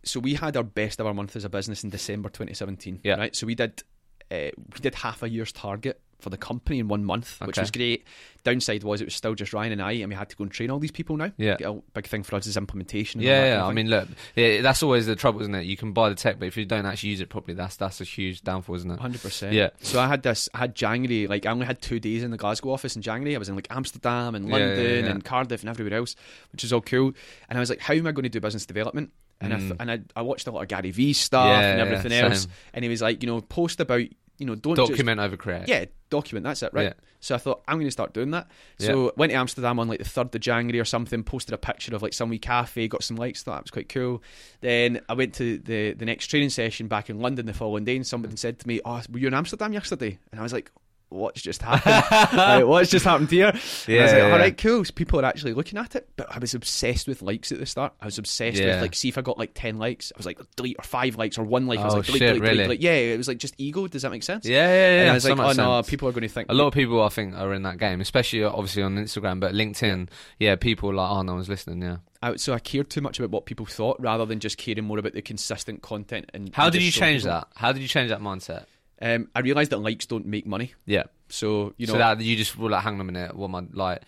so 0.04 0.20
we 0.20 0.34
had 0.34 0.56
our 0.56 0.62
best 0.62 1.00
ever 1.00 1.14
month 1.14 1.34
as 1.36 1.44
a 1.44 1.48
business 1.48 1.82
in 1.82 1.90
December 1.90 2.28
2017. 2.28 3.00
Yeah. 3.02 3.16
Right. 3.16 3.34
So 3.34 3.46
we 3.46 3.54
did 3.54 3.82
uh, 4.30 4.50
we 4.56 4.80
did 4.80 4.94
half 4.94 5.22
a 5.22 5.28
year's 5.28 5.52
target 5.52 6.00
for 6.20 6.30
the 6.30 6.38
company 6.38 6.78
in 6.78 6.88
one 6.88 7.04
month, 7.04 7.38
which 7.44 7.58
was 7.58 7.70
great. 7.70 8.06
Downside 8.44 8.82
was 8.82 9.02
it 9.02 9.04
was 9.04 9.14
still 9.14 9.34
just 9.34 9.52
Ryan 9.52 9.72
and 9.72 9.82
I, 9.82 9.92
and 9.92 10.08
we 10.08 10.14
had 10.14 10.30
to 10.30 10.36
go 10.36 10.44
and 10.44 10.50
train 10.50 10.70
all 10.70 10.78
these 10.78 10.90
people 10.90 11.18
now. 11.18 11.32
Yeah. 11.36 11.56
A 11.62 11.74
big 11.92 12.06
thing 12.06 12.22
for 12.22 12.36
us 12.36 12.46
is 12.46 12.56
implementation. 12.56 13.20
and 13.20 13.28
all 13.28 13.34
that 13.34 13.46
Yeah, 13.46 13.54
yeah. 13.56 13.66
I 13.66 13.72
mean, 13.74 13.90
look, 13.90 14.08
yeah, 14.34 14.62
that's 14.62 14.82
always 14.82 15.04
the 15.06 15.16
trouble, 15.16 15.42
isn't 15.42 15.54
it? 15.54 15.64
You 15.66 15.76
can 15.76 15.92
buy 15.92 16.08
the 16.08 16.14
tech, 16.14 16.38
but 16.38 16.46
if 16.46 16.56
you 16.56 16.64
don't 16.64 16.86
actually 16.86 17.10
use 17.10 17.20
it 17.20 17.28
properly, 17.28 17.54
that's 17.54 17.76
that's 17.76 18.00
a 18.00 18.04
huge 18.04 18.40
downfall, 18.42 18.76
isn't 18.76 18.90
it? 18.90 18.98
Hundred 19.00 19.20
percent. 19.20 19.52
Yeah. 19.52 19.70
So 19.82 20.00
I 20.00 20.06
had 20.06 20.22
this. 20.22 20.48
I 20.54 20.58
had 20.58 20.74
January. 20.74 21.26
Like 21.26 21.44
I 21.44 21.50
only 21.50 21.66
had 21.66 21.82
two 21.82 22.00
days 22.00 22.22
in 22.22 22.30
the 22.30 22.38
Glasgow 22.38 22.70
office 22.70 22.96
in 22.96 23.02
January. 23.02 23.34
I 23.34 23.38
was 23.38 23.50
in 23.50 23.54
like 23.56 23.68
Amsterdam 23.70 24.34
and 24.34 24.48
Yeah, 24.48 24.56
yeah, 24.56 24.64
London 24.66 25.04
yeah. 25.04 25.10
and 25.10 25.24
Cardiff 25.24 25.60
and 25.60 25.68
everywhere 25.68 25.98
else, 25.98 26.16
which 26.52 26.64
is 26.64 26.72
all 26.72 26.80
cool. 26.80 27.12
And 27.50 27.58
I 27.58 27.60
was 27.60 27.68
like, 27.68 27.80
how 27.80 27.92
am 27.92 28.06
I 28.06 28.12
going 28.12 28.22
to 28.22 28.28
do 28.30 28.40
business 28.40 28.64
development? 28.64 29.10
And 29.40 29.52
I 29.52 29.58
th- 29.58 29.72
Mm. 29.72 29.76
and 29.80 29.90
I, 29.90 30.00
I 30.16 30.22
watched 30.22 30.46
a 30.46 30.50
lot 30.50 30.62
of 30.62 30.68
Gary 30.68 30.90
Vee 30.90 31.12
stuff 31.12 31.46
Yeah, 31.46 31.72
and 31.72 31.80
everything 31.80 32.10
same. 32.12 32.24
else. 32.32 32.46
And 32.72 32.82
he 32.84 32.88
was 32.88 33.02
like, 33.02 33.22
you 33.22 33.28
know, 33.28 33.40
post 33.40 33.80
about 33.80 34.00
you 34.38 34.46
know 34.46 34.54
don't 34.56 34.74
just 34.76 34.90
Document 34.90 35.20
over 35.20 35.36
create. 35.36 35.68
yeah, 35.68 35.84
document. 36.10 36.44
That's 36.44 36.62
it, 36.62 36.72
right? 36.72 36.84
Yeah. 36.84 36.92
So 37.20 37.34
I 37.34 37.38
thought 37.38 37.62
I'm 37.68 37.76
going 37.76 37.86
to 37.86 37.90
start 37.92 38.12
doing 38.12 38.32
that. 38.32 38.48
So 38.78 39.12
went 39.16 39.30
to 39.32 39.36
Amsterdam 39.38 39.78
on 39.78 39.88
like 39.88 39.98
the 40.00 40.04
third 40.04 40.34
of 40.34 40.40
January 40.40 40.78
or 40.80 40.84
something. 40.84 41.22
Posted 41.22 41.54
a 41.54 41.58
picture 41.58 41.94
of 41.94 42.02
like 42.02 42.12
some 42.12 42.28
wee 42.30 42.38
cafe, 42.38 42.86
got 42.88 43.02
some 43.02 43.16
likes. 43.16 43.42
Thought 43.42 43.54
that 43.54 43.62
was 43.64 43.70
quite 43.70 43.88
cool. 43.88 44.22
Then 44.60 45.00
I 45.08 45.14
went 45.14 45.34
to 45.34 45.58
the 45.58 45.92
the 45.94 46.04
next 46.04 46.26
training 46.28 46.50
session 46.50 46.88
back 46.88 47.08
in 47.10 47.20
London 47.20 47.46
the 47.46 47.54
following 47.54 47.84
day, 47.84 47.96
and 47.96 48.06
somebody 48.06 48.36
said 48.36 48.58
to 48.60 48.68
me, 48.68 48.80
"Oh, 48.84 49.00
were 49.10 49.18
you 49.18 49.28
in 49.28 49.34
Amsterdam 49.34 49.72
yesterday?" 49.72 50.18
And 50.32 50.40
I 50.40 50.42
was 50.42 50.52
like. 50.52 50.70
What's 51.14 51.40
just 51.42 51.62
happened? 51.62 52.36
Like, 52.36 52.64
what's 52.66 52.90
just 52.90 53.04
happened 53.04 53.30
here? 53.30 53.46
And 53.46 53.54
I 53.56 53.60
was 53.60 53.86
Yeah, 53.88 54.00
like, 54.00 54.10
yeah, 54.10 54.20
all 54.22 54.28
yeah. 54.30 54.36
right, 54.36 54.58
cool. 54.58 54.84
So 54.84 54.92
people 54.92 55.20
are 55.20 55.24
actually 55.24 55.54
looking 55.54 55.78
at 55.78 55.94
it. 55.94 56.08
But 56.16 56.34
I 56.34 56.38
was 56.38 56.54
obsessed 56.54 57.06
with 57.06 57.22
likes 57.22 57.52
at 57.52 57.58
the 57.58 57.66
start. 57.66 57.92
I 58.00 58.06
was 58.06 58.18
obsessed 58.18 58.58
Yeah. 58.60 58.74
with 58.74 58.82
like, 58.82 58.94
see 58.94 59.08
if 59.08 59.16
I 59.16 59.20
got 59.22 59.38
like 59.38 59.52
ten 59.54 59.78
likes. 59.78 60.12
I 60.14 60.18
was 60.18 60.26
like, 60.26 60.40
delete 60.56 60.76
or 60.78 60.82
five 60.82 61.16
likes 61.16 61.38
or 61.38 61.44
one 61.44 61.66
like. 61.66 61.78
I 61.78 61.84
was 61.84 61.94
Oh, 61.94 61.96
like, 61.98 62.06
delete, 62.06 62.18
shit, 62.20 62.28
delete, 62.34 62.42
delete, 62.42 62.50
really? 62.58 62.64
delete. 62.64 62.80
Yeah, 62.80 63.12
it 63.14 63.16
was 63.16 63.28
like 63.28 63.38
just 63.38 63.54
ego. 63.58 63.86
Does 63.86 64.02
that 64.02 64.10
make 64.10 64.22
sense? 64.24 64.44
yeah, 64.44 64.66
yeah. 64.66 64.74
yeah 64.96 65.00
And 65.02 65.10
I 65.10 65.14
was 65.14 65.24
like, 65.24 65.32
oh 65.38 65.42
much 65.42 65.56
no, 65.56 65.76
sense. 65.78 65.90
people 65.90 66.08
are 66.08 66.12
going 66.12 66.22
to 66.22 66.28
think 66.28 66.48
A 66.50 66.54
lot 66.54 66.66
of 66.66 66.74
people, 66.74 67.02
I 67.02 67.08
think, 67.10 67.34
are 67.36 67.54
in 67.54 67.62
that 67.62 67.78
game, 67.78 68.00
especially 68.00 68.42
uh, 68.44 68.50
obviously 68.50 68.82
on 68.82 68.96
Instagram, 68.96 69.38
but 69.40 69.52
LinkedIn. 69.54 70.08
Yeah, 70.38 70.56
people 70.56 70.90
are 70.90 70.94
like, 70.94 71.10
oh, 71.10 71.22
no 71.22 71.34
one's 71.34 71.48
listening. 71.48 71.80
Yeah. 71.82 71.98
I, 72.22 72.36
so 72.36 72.54
I 72.54 72.58
cared 72.58 72.88
too 72.90 73.02
much 73.02 73.18
about 73.18 73.30
what 73.30 73.44
people 73.46 73.66
thought 73.66 74.00
rather 74.00 74.24
than 74.24 74.40
just 74.40 74.56
caring 74.56 74.84
more 74.84 74.98
about 74.98 75.12
the 75.12 75.20
consistent 75.22 75.82
content. 75.82 76.30
And 76.32 76.54
How 76.54 76.64
and 76.64 76.72
did 76.72 76.82
you 76.82 76.90
change 76.90 77.22
people. 77.22 77.34
that? 77.40 77.48
How 77.54 77.70
did 77.72 77.82
you 77.82 77.88
change 77.88 78.08
that 78.08 78.20
mindset? 78.20 78.64
Um, 79.04 79.28
I 79.34 79.40
realised 79.40 79.70
that 79.70 79.78
likes 79.78 80.06
don't 80.06 80.24
make 80.24 80.46
money. 80.46 80.72
Yeah. 80.86 81.04
So 81.28 81.74
you 81.76 81.86
know, 81.86 81.92
so 81.92 81.98
that 81.98 82.20
you 82.20 82.36
just 82.36 82.56
were 82.56 82.70
like, 82.70 82.82
hang 82.82 82.94
on 82.94 83.00
a 83.00 83.04
minute, 83.04 83.36
what 83.36 83.48
am 83.48 83.54
I 83.54 83.62
like? 83.72 84.02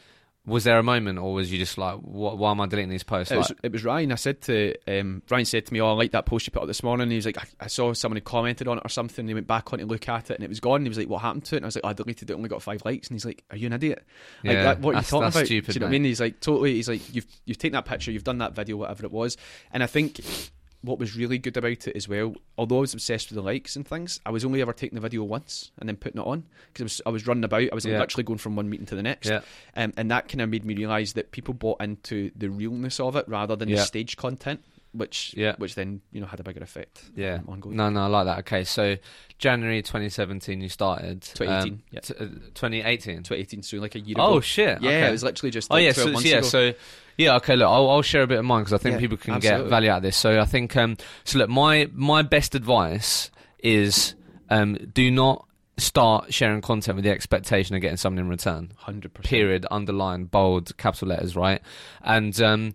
Was 0.46 0.62
there 0.62 0.78
a 0.78 0.82
moment, 0.82 1.18
or 1.18 1.34
was 1.34 1.50
you 1.50 1.58
just 1.58 1.76
like, 1.76 1.96
what, 1.96 2.38
why 2.38 2.52
am 2.52 2.60
I 2.60 2.66
deleting 2.66 2.88
these 2.88 3.02
posts? 3.02 3.32
it 3.32 3.36
was 3.36 3.52
it 3.64 3.72
was 3.72 3.84
Ryan. 3.84 4.12
I 4.12 4.14
said 4.14 4.40
to 4.42 4.74
um, 4.86 5.22
Ryan 5.28 5.44
said 5.44 5.66
to 5.66 5.72
me, 5.72 5.80
"Oh, 5.80 5.88
I 5.88 5.92
like 5.94 6.12
that 6.12 6.24
post 6.24 6.46
you 6.46 6.52
put 6.52 6.62
up 6.62 6.68
this 6.68 6.84
morning." 6.84 7.02
And 7.02 7.10
he 7.10 7.16
was 7.16 7.26
like, 7.26 7.36
I, 7.36 7.64
"I 7.64 7.66
saw 7.66 7.92
someone 7.94 8.16
had 8.16 8.24
commented 8.24 8.68
on 8.68 8.78
it 8.78 8.84
or 8.84 8.88
something." 8.88 9.24
And 9.24 9.28
he 9.28 9.34
went 9.34 9.48
back 9.48 9.72
on 9.72 9.80
to 9.80 9.86
look 9.86 10.08
at 10.08 10.30
it, 10.30 10.34
and 10.36 10.44
it 10.44 10.48
was 10.48 10.60
gone. 10.60 10.76
And 10.76 10.86
he 10.86 10.88
was 10.88 10.98
like, 10.98 11.08
"What 11.08 11.22
happened 11.22 11.46
to 11.46 11.56
it?" 11.56 11.58
And 11.58 11.64
I 11.64 11.66
was 11.66 11.74
like, 11.74 11.84
oh, 11.84 11.88
"I 11.88 11.92
deleted 11.94 12.30
it. 12.30 12.34
Only 12.34 12.48
got 12.48 12.62
five 12.62 12.80
likes." 12.84 13.08
And 13.08 13.16
he's 13.16 13.24
like, 13.24 13.42
"Are 13.50 13.56
you 13.56 13.66
an 13.66 13.72
idiot? 13.72 14.04
Like, 14.44 14.54
Yeah, 14.54 14.62
that, 14.62 14.80
what 14.80 14.94
are 14.94 14.98
you 14.98 15.04
talking 15.04 15.28
about?" 15.28 15.46
stupid, 15.46 15.72
Do 15.72 15.74
you 15.74 15.80
know 15.80 15.86
what 15.86 15.90
I 15.90 15.92
mean? 15.92 16.04
He's 16.04 16.20
like, 16.20 16.38
"Totally." 16.38 16.74
He's 16.74 16.88
like, 16.88 17.12
"You've 17.12 17.26
you've 17.44 17.58
taken 17.58 17.72
that 17.72 17.84
picture, 17.84 18.12
you've 18.12 18.22
done 18.22 18.38
that 18.38 18.54
video, 18.54 18.76
whatever 18.76 19.04
it 19.04 19.10
was." 19.10 19.36
And 19.72 19.82
I 19.82 19.86
think 19.86 20.20
what 20.86 20.98
was 20.98 21.16
really 21.16 21.36
good 21.38 21.56
about 21.56 21.86
it 21.86 21.96
as 21.96 22.08
well, 22.08 22.34
although 22.56 22.78
I 22.78 22.80
was 22.80 22.94
obsessed 22.94 23.28
with 23.28 23.36
the 23.36 23.42
likes 23.42 23.76
and 23.76 23.86
things, 23.86 24.20
I 24.24 24.30
was 24.30 24.44
only 24.44 24.62
ever 24.62 24.72
taking 24.72 24.94
the 24.94 25.00
video 25.02 25.22
once 25.24 25.70
and 25.78 25.88
then 25.88 25.96
putting 25.96 26.20
it 26.20 26.26
on 26.26 26.44
because 26.72 26.80
I 26.80 26.84
was, 26.84 27.00
I 27.06 27.10
was 27.10 27.26
running 27.26 27.44
about. 27.44 27.68
I 27.70 27.74
was 27.74 27.84
Yeah. 27.84 27.98
literally 27.98 28.24
going 28.24 28.38
from 28.38 28.56
one 28.56 28.70
meeting 28.70 28.86
to 28.86 28.94
the 28.94 29.02
next. 29.02 29.28
yeah, 29.28 29.40
Um, 29.76 29.92
and 29.96 30.10
that 30.10 30.28
kind 30.28 30.40
of 30.42 30.48
made 30.48 30.64
me 30.64 30.74
realise 30.74 31.12
that 31.14 31.32
people 31.32 31.52
bought 31.54 31.82
into 31.82 32.30
the 32.36 32.48
realness 32.48 32.98
of 33.00 33.16
it 33.16 33.28
rather 33.28 33.56
than 33.56 33.68
Yeah. 33.68 33.76
the 33.76 33.82
stage 33.82 34.16
content, 34.16 34.64
which 34.96 35.34
Yeah. 35.36 35.54
which 35.58 35.74
then 35.74 36.00
you 36.12 36.20
know 36.20 36.26
had 36.26 36.40
a 36.40 36.42
bigger 36.42 36.60
effect. 36.62 37.02
yeah. 37.14 37.34
um, 37.36 37.48
ongoing. 37.48 37.76
No, 37.76 37.90
no, 37.90 38.02
I 38.04 38.06
like 38.06 38.26
that. 38.26 38.38
Okay, 38.40 38.64
so 38.64 38.96
January 39.38 39.82
2017, 39.82 40.60
you 40.60 40.68
started. 40.68 41.22
2018, 41.22 41.72
Um, 41.74 41.82
yeah. 41.90 42.00
t- 42.00 42.14
uh, 42.14 42.24
2018. 42.54 43.16
2018, 43.22 43.62
so 43.62 43.76
like 43.78 43.94
a 43.94 44.00
year 44.00 44.16
Oh 44.18 44.32
ago. 44.32 44.40
shit! 44.40 44.80
yeah, 44.80 44.88
okay. 44.90 45.08
it 45.08 45.12
was 45.12 45.22
literally 45.22 45.50
just 45.50 45.70
Oh 45.70 45.74
like 45.74 45.84
yeah, 45.84 45.92
12 45.92 46.06
so, 46.08 46.12
months 46.12 46.26
yeah, 46.28 46.36
ago. 46.38 46.46
so 46.46 46.72
yeah, 47.18 47.36
okay. 47.36 47.56
Look, 47.56 47.68
I'll, 47.68 47.88
I'll 47.90 48.02
share 48.02 48.22
a 48.22 48.26
bit 48.26 48.38
of 48.38 48.44
mine 48.44 48.62
because 48.64 48.72
I 48.74 48.78
think 48.78 48.94
Yeah, 48.94 49.00
people 49.00 49.16
can 49.16 49.34
absolutely. 49.34 49.64
get 49.64 49.70
value 49.70 49.90
out 49.90 49.96
of 49.98 50.02
this. 50.02 50.16
So 50.16 50.40
I 50.40 50.44
think 50.44 50.76
um, 50.76 50.96
so. 51.24 51.38
Look, 51.38 51.48
my 51.50 51.88
my 51.92 52.22
best 52.22 52.54
advice 52.54 53.30
is 53.58 54.14
um, 54.50 54.74
do 54.94 55.10
not 55.10 55.46
start 55.78 56.32
sharing 56.32 56.62
content 56.62 56.96
with 56.96 57.04
the 57.04 57.10
expectation 57.10 57.74
of 57.76 57.82
getting 57.82 57.96
something 57.98 58.24
in 58.24 58.28
return. 58.30 58.72
hundred 58.76 59.12
percent. 59.12 59.28
Period. 59.30 59.66
Underline, 59.70 60.24
bold, 60.24 60.74
capital 60.78 61.08
letters, 61.08 61.36
right? 61.36 61.60
And 62.02 62.40
um, 62.40 62.74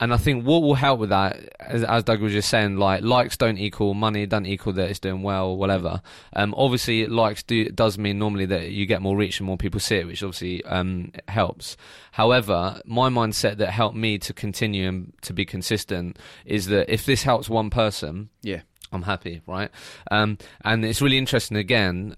and 0.00 0.14
I 0.14 0.16
think 0.16 0.44
what 0.46 0.62
will 0.62 0.74
help 0.74 0.98
with 0.98 1.10
that, 1.10 1.54
as, 1.60 1.84
as 1.84 2.04
Doug 2.04 2.20
was 2.20 2.32
just 2.32 2.48
saying, 2.48 2.76
like 2.76 3.02
likes 3.02 3.36
don't 3.36 3.58
equal 3.58 3.94
money, 3.94 4.26
don't 4.26 4.46
equal 4.46 4.72
that 4.72 4.88
it's 4.90 4.98
doing 4.98 5.22
well, 5.22 5.56
whatever. 5.56 6.00
Um, 6.32 6.54
obviously, 6.56 7.06
likes 7.06 7.42
do 7.42 7.66
does 7.66 7.98
mean 7.98 8.18
normally 8.18 8.46
that 8.46 8.70
you 8.70 8.86
get 8.86 9.02
more 9.02 9.16
reach 9.16 9.38
and 9.40 9.46
more 9.46 9.58
people 9.58 9.78
see 9.78 9.96
it, 9.96 10.06
which 10.06 10.22
obviously 10.22 10.64
um 10.64 11.12
helps. 11.28 11.76
However, 12.12 12.80
my 12.84 13.10
mindset 13.10 13.58
that 13.58 13.70
helped 13.70 13.96
me 13.96 14.18
to 14.18 14.32
continue 14.32 14.88
and 14.88 15.12
to 15.22 15.32
be 15.32 15.44
consistent 15.44 16.18
is 16.44 16.66
that 16.66 16.92
if 16.92 17.04
this 17.04 17.22
helps 17.22 17.48
one 17.48 17.70
person, 17.70 18.30
Yeah. 18.42 18.62
I'm 18.92 19.02
happy, 19.02 19.40
right? 19.46 19.70
Um, 20.10 20.36
and 20.64 20.84
it's 20.84 21.00
really 21.00 21.16
interesting 21.18 21.56
again 21.56 22.10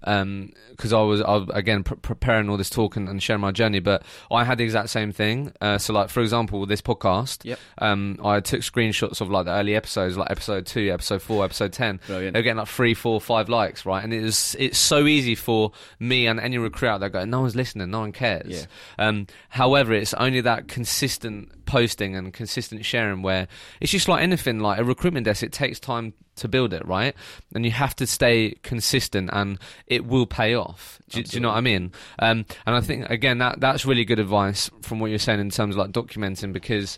because 0.71 0.91
I 0.91 1.01
was, 1.01 1.21
I 1.21 1.45
again 1.53 1.83
pr- 1.83 1.95
preparing 1.95 2.49
all 2.49 2.57
this 2.57 2.69
talk 2.69 2.95
and, 2.95 3.07
and 3.07 3.21
sharing 3.21 3.41
my 3.41 3.51
journey, 3.51 3.79
but 3.79 4.03
I 4.31 4.43
had 4.43 4.57
the 4.57 4.63
exact 4.63 4.89
same 4.89 5.11
thing. 5.11 5.53
Uh, 5.61 5.77
so, 5.77 5.93
like 5.93 6.09
for 6.09 6.21
example, 6.21 6.59
with 6.59 6.69
this 6.69 6.81
podcast, 6.81 7.45
Yep. 7.45 7.59
um, 7.77 8.19
I 8.23 8.39
took 8.39 8.61
screenshots 8.61 9.21
of 9.21 9.29
like 9.29 9.45
the 9.45 9.51
early 9.51 9.75
episodes, 9.75 10.17
like 10.17 10.31
episode 10.31 10.65
two, 10.65 10.91
episode 10.91 11.21
four, 11.21 11.45
episode 11.45 11.73
ten. 11.73 11.99
Brilliant. 12.07 12.33
They're 12.33 12.41
getting 12.41 12.57
like 12.57 12.67
three, 12.67 12.95
four, 12.95 13.21
five 13.21 13.49
likes, 13.49 13.85
right? 13.85 14.03
And 14.03 14.11
it 14.11 14.23
is 14.23 14.55
it's 14.57 14.79
so 14.79 15.05
easy 15.05 15.35
for 15.35 15.71
me 15.99 16.25
and 16.25 16.39
any 16.39 16.57
recruit 16.57 16.89
out 16.89 16.99
there 17.01 17.09
going, 17.09 17.29
no 17.29 17.41
one's 17.41 17.55
listening, 17.55 17.91
no 17.91 17.99
one 17.99 18.11
cares. 18.11 18.47
Yeah. 18.51 18.65
Um, 19.07 19.27
however, 19.49 19.93
it's 19.93 20.13
only 20.15 20.41
that 20.41 20.67
consistent 20.67 21.65
posting 21.65 22.15
and 22.15 22.33
consistent 22.33 22.83
sharing 22.83 23.21
where 23.21 23.47
it's 23.79 23.91
just 23.91 24.07
like 24.07 24.21
anything, 24.23 24.59
like 24.59 24.79
a 24.79 24.83
recruitment 24.83 25.25
desk, 25.25 25.43
it 25.43 25.51
takes 25.51 25.79
time 25.79 26.13
to 26.35 26.47
build 26.47 26.73
it, 26.73 26.85
right? 26.87 27.15
And 27.53 27.65
you 27.65 27.71
have 27.71 27.95
to 27.97 28.07
stay 28.07 28.55
consistent 28.63 29.29
and 29.33 29.59
it 29.87 30.05
will 30.05 30.25
pay 30.25 30.55
off. 30.55 30.99
Do, 31.09 31.23
do 31.23 31.37
you 31.37 31.41
know 31.41 31.49
what 31.49 31.57
I 31.57 31.61
mean? 31.61 31.91
Um, 32.19 32.45
and 32.65 32.75
I 32.75 32.81
think, 32.81 33.09
again, 33.09 33.37
that 33.39 33.59
that's 33.59 33.85
really 33.85 34.05
good 34.05 34.19
advice 34.19 34.69
from 34.81 34.99
what 34.99 35.09
you're 35.09 35.19
saying 35.19 35.39
in 35.39 35.49
terms 35.49 35.75
of 35.75 35.79
like 35.79 35.91
documenting 35.91 36.53
because 36.53 36.97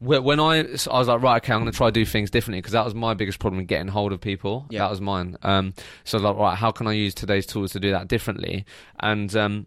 when 0.00 0.38
I, 0.38 0.76
so 0.76 0.92
I 0.92 0.98
was 0.98 1.08
like, 1.08 1.22
right, 1.22 1.42
okay, 1.42 1.52
I'm 1.52 1.60
going 1.60 1.72
to 1.72 1.76
try 1.76 1.88
to 1.88 1.92
do 1.92 2.04
things 2.04 2.30
differently 2.30 2.60
because 2.60 2.72
that 2.72 2.84
was 2.84 2.94
my 2.94 3.14
biggest 3.14 3.40
problem 3.40 3.64
getting 3.64 3.88
hold 3.88 4.12
of 4.12 4.20
people. 4.20 4.66
Yeah. 4.70 4.80
That 4.80 4.90
was 4.90 5.00
mine. 5.00 5.36
Um, 5.42 5.74
so 6.04 6.18
I 6.18 6.22
was 6.22 6.24
like, 6.24 6.36
right, 6.36 6.56
how 6.56 6.70
can 6.70 6.86
I 6.86 6.92
use 6.92 7.14
today's 7.14 7.46
tools 7.46 7.72
to 7.72 7.80
do 7.80 7.90
that 7.90 8.06
differently? 8.06 8.64
And 9.00 9.34
um, 9.34 9.66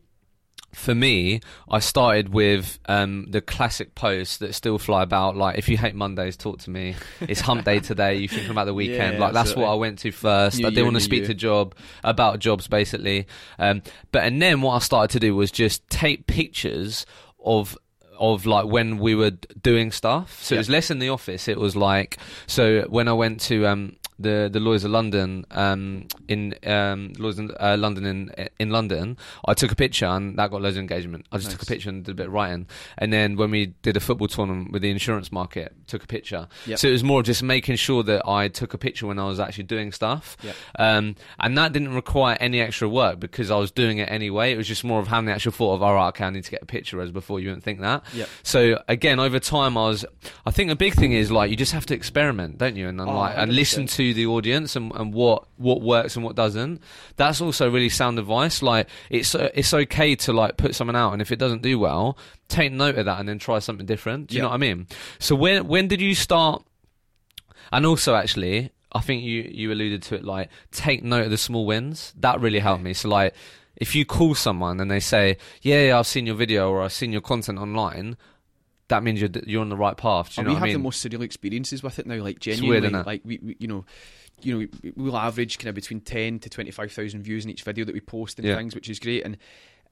for 0.74 0.96
me, 0.96 1.42
I 1.70 1.80
started 1.80 2.30
with 2.34 2.80
um, 2.88 3.28
the 3.30 3.42
classic 3.42 3.96
posts 3.96 4.38
that 4.38 4.56
still 4.56 4.78
fly 4.78 5.04
about. 5.04 5.36
Like, 5.36 5.58
if 5.58 5.68
you 5.70 5.78
hate 5.78 5.96
Mondays, 5.96 6.38
talk 6.38 6.60
to 6.60 6.70
me. 6.70 6.96
It's 7.20 7.42
hump 7.42 7.66
day 7.66 7.80
today. 7.80 8.16
You 8.16 8.28
thinking 8.28 8.52
about 8.52 8.66
the 8.66 8.74
weekend? 8.82 9.16
Yeah, 9.16 9.20
like, 9.20 9.34
that's 9.34 9.50
absolutely. 9.50 9.64
what 9.64 9.72
I 9.72 9.76
went 9.76 10.00
to 10.00 10.12
first. 10.12 10.60
New 10.60 10.68
I 10.68 10.70
didn't 10.70 10.86
want 10.86 10.98
to 10.98 11.02
speak 11.02 11.26
to 11.26 11.34
job 11.34 11.76
about 12.04 12.40
jobs, 12.40 12.68
basically. 12.68 13.28
Um, 13.60 13.82
but 14.12 14.24
and 14.24 14.42
then 14.42 14.62
what 14.62 14.76
I 14.76 14.80
started 14.80 15.12
to 15.14 15.20
do 15.20 15.36
was 15.36 15.52
just 15.52 15.88
take 15.90 16.28
pictures 16.28 17.06
of 17.44 17.78
of 18.20 18.46
like 18.46 18.68
when 18.68 19.00
we 19.00 19.16
were 19.16 19.32
doing 19.32 19.92
stuff. 19.92 20.44
So 20.44 20.56
it 20.56 20.60
was 20.60 20.70
less 20.70 20.92
in 20.92 21.00
the 21.00 21.10
office. 21.10 21.48
It 21.48 21.60
was 21.60 21.76
like 21.76 22.18
so 22.48 22.84
when 22.88 23.08
I 23.08 23.14
went 23.14 23.42
to 23.42 23.66
um, 23.66 23.96
the 24.20 24.50
the 24.52 24.60
Lawyers 24.60 24.84
of 24.84 24.92
London 24.92 25.46
um, 25.52 26.08
in 26.28 26.56
um, 26.66 27.14
Lawyers 27.18 27.40
in, 27.40 27.52
uh, 27.60 27.76
London 27.78 28.06
in 28.06 28.50
in 28.60 28.70
London, 28.70 29.18
I 29.46 29.54
took 29.54 29.72
a 29.72 29.76
picture 29.76 30.06
and 30.06 30.38
that 30.38 30.52
got 30.52 30.62
loads 30.62 30.78
of 30.78 30.82
engagement. 30.82 31.26
I 31.32 31.38
just 31.38 31.52
took 31.52 31.62
a 31.62 31.66
picture 31.66 31.90
and 31.90 32.04
did 32.04 32.12
a 32.12 32.16
bit 32.16 32.28
of 32.28 32.34
writing. 32.34 32.68
And 32.98 33.12
then 33.12 33.36
when 33.36 33.52
we 33.52 33.68
did 33.82 33.98
a 33.98 34.00
football 34.00 34.28
tournament 34.28 34.72
with 34.72 34.82
the 34.82 34.90
insurance 34.90 35.32
market, 35.32 35.74
took 35.88 36.04
a 36.04 36.08
picture. 36.08 36.48
Yep. 36.66 36.80
So 36.80 36.88
it 36.88 36.92
was 36.92 37.04
more 37.04 37.24
just 37.24 37.44
making 37.44 37.76
sure 37.78 38.04
that 38.04 38.28
I 38.28 38.48
took 38.48 38.74
a 38.74 38.78
picture 38.78 39.08
when 39.08 39.20
I 39.20 39.26
was 39.26 39.40
actually 39.40 39.66
doing 39.66 39.92
stuff. 39.92 40.38
Yep. 40.44 40.56
Um, 40.78 41.16
and 41.40 41.58
that 41.58 41.74
didn't 41.74 41.94
require 41.94 42.38
any 42.40 42.62
extra 42.62 42.88
work 42.90 43.20
because 43.20 43.52
I 43.52 43.58
was 43.58 43.72
doing 43.72 43.98
it 43.98 44.10
anyway. 44.12 44.52
It 44.54 44.58
was 44.58 44.68
just 44.68 44.84
more 44.84 45.00
of 45.00 45.08
having 45.08 45.26
the 45.26 45.34
actual 45.34 45.52
thought 45.52 45.76
of, 45.76 45.84
all 45.84 45.94
right, 45.96 46.10
okay, 46.10 46.26
I 46.26 46.30
need 46.30 46.44
to 46.44 46.52
get 46.52 46.62
a 46.62 46.66
picture. 46.66 47.02
As 47.02 47.12
before, 47.12 47.40
you 47.40 47.48
wouldn't 47.50 47.64
think 47.64 47.82
that. 47.82 48.04
Yep. 48.14 48.30
So 48.44 48.82
again, 48.88 49.20
over 49.20 49.40
time, 49.40 49.78
I 49.78 49.88
was. 49.88 50.06
I 50.46 50.52
think 50.52 50.72
a 50.72 50.76
big 50.76 50.94
thing 50.94 51.14
is 51.14 51.32
like 51.32 51.50
you 51.50 51.56
just 51.58 51.72
have 51.74 51.86
to 51.88 51.96
experiment, 51.96 52.58
don't 52.58 52.76
you? 52.76 52.88
And, 52.88 53.00
and 53.00 53.10
Oh, 53.10 53.16
like 53.18 53.36
and 53.38 53.54
listen 53.54 53.88
to 53.88 54.11
the 54.14 54.26
audience 54.28 54.76
and, 54.76 54.92
and 54.96 55.14
what 55.14 55.46
what 55.58 55.82
works 55.82 56.16
and 56.16 56.24
what 56.26 56.36
doesn't. 56.36 56.82
That's 57.16 57.42
also 57.42 57.70
really 57.70 57.90
sound 57.90 58.20
advice. 58.20 58.62
Like 58.62 58.88
it's 59.10 59.34
uh, 59.36 59.50
it's 59.54 59.74
okay 59.74 60.16
to 60.18 60.34
like 60.34 60.58
put 60.58 60.76
something 60.76 60.96
out, 60.96 61.14
and 61.14 61.22
if 61.22 61.32
it 61.32 61.40
doesn't 61.40 61.62
do 61.62 61.78
well, 61.80 62.18
take 62.48 62.72
note 62.72 62.96
of 62.98 63.06
that 63.06 63.20
and 63.20 63.28
then 63.30 63.40
try 63.40 63.60
something 63.60 63.86
different. 63.86 64.28
Do 64.28 64.36
you 64.36 64.40
Yeah. 64.40 64.44
know 64.44 64.50
what 64.50 64.56
I 64.56 64.58
mean? 64.58 64.88
So 65.20 65.36
when 65.36 65.68
when 65.68 65.88
did 65.88 66.02
you 66.02 66.16
start? 66.16 66.64
And 67.72 67.86
also, 67.86 68.16
actually, 68.16 68.72
I 68.92 69.00
think 69.02 69.24
you 69.24 69.50
you 69.50 69.72
alluded 69.72 70.02
to 70.04 70.16
it. 70.16 70.24
Like, 70.26 70.50
take 70.72 71.04
note 71.04 71.26
of 71.26 71.32
the 71.32 71.38
small 71.38 71.66
wins. 71.66 72.14
That 72.20 72.42
really 72.42 72.60
helped 72.60 72.84
me. 72.84 72.94
So, 72.94 73.08
like, 73.08 73.34
if 73.78 73.96
you 73.96 74.06
call 74.06 74.36
someone 74.36 74.80
and 74.82 74.92
they 74.92 75.00
say, 75.00 75.38
"Yeah, 75.62 75.88
yeah 75.88 76.00
I've 76.00 76.08
seen 76.08 76.26
your 76.26 76.36
video 76.36 76.70
or 76.70 76.82
I've 76.82 76.92
seen 76.94 77.12
your 77.14 77.22
content 77.22 77.60
online," 77.60 78.18
that 78.92 79.04
means 79.04 79.20
you're 79.20 79.30
you're 79.46 79.62
on 79.62 79.70
the 79.70 79.76
right 79.76 79.98
path. 79.98 80.30
Do 80.30 80.34
you 80.36 80.40
And 80.42 80.48
know 80.48 80.52
we 80.54 80.56
have 80.56 80.64
I 80.64 80.68
mean? 80.68 80.74
the 80.76 80.80
most 80.84 81.06
surreal 81.06 81.22
experiences 81.24 81.82
with 81.84 81.98
it 82.00 82.06
now. 82.06 82.16
Like 82.16 82.24
weird, 82.24 82.42
genuinely, 82.42 82.90
innit? 82.90 83.06
like 83.06 83.22
we, 83.26 83.40
we, 83.42 83.56
you 83.60 83.68
know, 83.68 83.86
you 84.42 84.54
know, 84.54 84.68
we- 84.84 84.94
we'll 84.96 85.18
average 85.18 85.58
kind 85.58 85.70
of 85.70 85.76
between 85.76 86.00
ten 86.02 86.40
to 86.40 86.50
twenty 86.50 86.72
five 86.72 86.92
thousand 86.92 87.24
views 87.24 87.44
in 87.44 87.52
each 87.52 87.64
video 87.64 87.84
that 87.86 87.94
we 87.94 88.00
post 88.02 88.38
and 88.40 88.48
Yeah. 88.48 88.56
things, 88.56 88.76
which 88.76 88.90
is 88.90 89.00
great, 89.00 89.26
and 89.26 89.38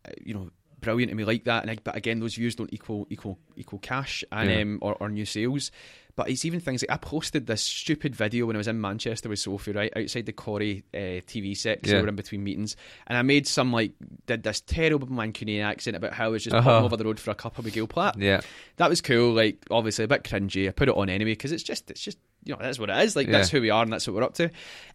uh, 0.05 0.11
you 0.23 0.33
know, 0.33 0.49
brilliant, 0.81 1.11
and 1.11 1.17
we 1.17 1.25
like 1.25 1.43
that. 1.45 1.63
And 1.63 1.71
I- 1.71 1.77
but 1.83 1.95
again, 1.95 2.19
those 2.19 2.35
views 2.35 2.55
don't 2.55 2.71
equal 2.73 3.07
equal 3.09 3.39
equal 3.57 3.79
cash 3.79 4.23
and 4.31 4.49
Yeah. 4.49 4.61
um, 4.61 4.79
or, 4.81 4.95
or 4.95 5.09
new 5.09 5.25
sales. 5.25 5.71
But 6.19 6.29
it's 6.29 6.43
even 6.43 6.59
things 6.59 6.83
like 6.83 6.91
I 6.91 6.97
posted 6.97 7.47
this 7.47 7.61
stupid 7.61 8.13
video 8.13 8.45
when 8.45 8.57
I 8.57 8.59
was 8.59 8.67
in 8.67 8.81
Manchester 8.81 9.29
with 9.29 9.39
Sophie, 9.39 9.71
right 9.71 9.93
outside 9.95 10.25
the 10.25 10.33
Corrie 10.33 10.83
uh, 10.93 11.23
TV 11.25 11.55
set. 11.55 11.81
'cause 11.81 11.91
Yeah. 11.93 11.99
we 11.99 12.01
were 12.03 12.09
in 12.09 12.17
between 12.17 12.43
meetings, 12.43 12.75
and 13.07 13.17
I 13.17 13.21
made 13.21 13.47
some 13.47 13.71
like 13.71 13.93
did 14.25 14.43
this 14.43 14.59
terrible 14.59 15.07
Mancunian 15.07 15.63
accent 15.63 15.95
about 15.95 16.11
how 16.11 16.25
I 16.25 16.27
was 16.27 16.43
just 16.43 16.57
Uh-huh. 16.57 16.83
over 16.83 16.97
the 16.97 17.05
road 17.05 17.21
for 17.21 17.31
a 17.31 17.35
cup 17.35 17.57
of 17.57 17.71
Gail 17.71 17.87
Platt 17.87 18.17
yeah, 18.19 18.41
that 18.75 18.89
was 18.89 18.99
cool. 18.99 19.31
Like 19.31 19.59
obviously 19.71 20.03
a 20.03 20.09
bit 20.09 20.23
cringy. 20.23 20.67
I 20.67 20.71
put 20.71 20.89
it 20.89 20.95
on 20.97 21.07
anyway 21.09 21.31
because 21.31 21.53
it's 21.53 21.63
just 21.63 21.89
it's 21.89 22.01
just 22.01 22.17
you 22.43 22.53
know 22.53 22.59
that's 22.61 22.79
what 22.79 22.89
it 22.89 22.97
is. 23.03 23.15
Like 23.15 23.29
that's 23.29 23.49
who 23.49 23.61
we 23.61 23.69
are 23.69 23.83
and 23.83 23.91
that's 23.91 24.07
what 24.07 24.15
we're 24.15 24.23
up 24.23 24.33
to. 24.35 24.49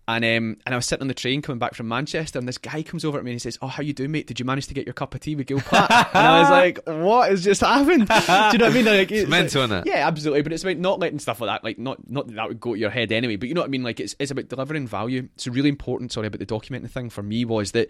And 0.07 0.25
um 0.25 0.57
and 0.67 0.75
I 0.75 0.77
was 0.77 0.87
sitting 0.87 1.03
on 1.03 1.09
the 1.09 1.15
train 1.15 1.43
coming 1.43 1.59
back 1.59 1.75
from 1.75 1.89
Manchester 1.89 2.39
and 2.39 2.47
this 2.49 2.59
guy 2.59 2.83
comes 2.83 3.05
over 3.05 3.19
to 3.19 3.25
me 3.25 3.31
and 3.31 3.35
he 3.37 3.39
says, 3.39 3.59
"Oh, 3.63 3.67
how 3.67 3.83
you 3.83 3.93
doing, 3.93 4.11
mate? 4.13 4.27
Did 4.27 4.39
you 4.39 4.45
manage 4.45 4.67
to 4.69 4.75
get 4.75 4.87
your 4.87 4.95
cup 4.95 5.15
of 5.15 5.21
tea 5.21 5.35
with 5.37 5.47
Gil 5.47 5.61
Platt?" 5.61 5.91
and 6.15 6.27
I 6.27 6.41
was 6.41 6.51
like, 6.51 6.81
"What 6.87 7.31
has 7.31 7.45
just 7.45 7.61
happened?" 7.61 8.07
Do 8.09 8.15
you 8.15 8.59
know 8.59 8.67
what 8.67 8.71
I 8.71 8.71
mean? 8.71 8.85
Like, 8.85 9.13
it's 9.13 9.31
mental, 9.31 9.63
like, 9.63 9.71
isn't 9.71 9.87
it? 9.87 9.91
Yeah, 9.95 10.07
absolutely. 10.07 10.43
But 10.43 10.53
it's 10.53 10.63
about 10.63 10.77
not 10.79 10.99
letting 10.99 11.19
stuff 11.19 11.41
like 11.41 11.49
that. 11.49 11.65
Like 11.65 11.79
not 11.79 12.11
not 12.11 12.27
that, 12.27 12.35
that 12.37 12.49
would 12.49 12.61
go 12.61 12.75
to 12.75 12.79
your 12.79 12.91
head 12.91 13.13
anyway. 13.13 13.37
But 13.37 13.49
you 13.49 13.55
know 13.55 13.61
what 13.63 13.69
I 13.69 13.71
mean? 13.71 13.83
Like 13.83 14.01
it's 14.01 14.15
it's 14.19 14.31
about 14.31 14.49
delivering 14.49 14.87
value. 14.87 15.29
It's 15.35 15.47
really 15.47 15.69
important. 15.69 16.13
Sorry 16.13 16.27
about 16.27 16.41
the 16.41 16.47
documenting 16.47 16.91
thing 16.91 17.11
for 17.11 17.23
me 17.23 17.45
was 17.45 17.73
that. 17.73 17.89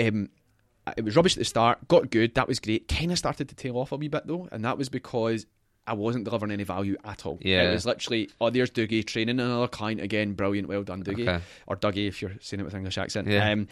um 0.00 0.28
it 0.96 1.04
was 1.04 1.16
rubbish 1.16 1.34
at 1.34 1.40
the 1.40 1.44
start, 1.44 1.88
got 1.88 2.12
good, 2.12 2.36
that 2.36 2.46
was 2.46 2.60
great. 2.60 2.86
Kind 2.86 3.10
of 3.10 3.18
started 3.18 3.48
to 3.48 3.56
tail 3.56 3.76
off 3.76 3.90
a 3.90 3.96
wee 3.96 4.06
bit 4.06 4.24
though, 4.28 4.48
and 4.52 4.64
that 4.64 4.78
was 4.78 4.88
because 4.88 5.44
I 5.86 5.92
wasn't 5.94 6.24
delivering 6.24 6.52
any 6.52 6.64
value 6.64 6.96
at 7.04 7.24
all. 7.26 7.38
Yeah. 7.40 7.62
It 7.68 7.72
was 7.72 7.86
literally, 7.86 8.30
oh, 8.40 8.50
there's 8.50 8.70
Dougie 8.70 9.04
training 9.06 9.38
another 9.40 9.68
client 9.68 10.00
again, 10.00 10.32
brilliant, 10.32 10.68
well 10.68 10.82
done, 10.82 11.02
Dougie. 11.02 11.28
Okay. 11.28 11.44
Or 11.66 11.76
Dougie 11.76 12.08
if 12.08 12.20
you're 12.20 12.32
saying 12.40 12.60
it 12.60 12.64
with 12.64 12.74
English 12.74 12.98
accent. 12.98 13.28
Yeah. 13.28 13.50
Um, 13.50 13.68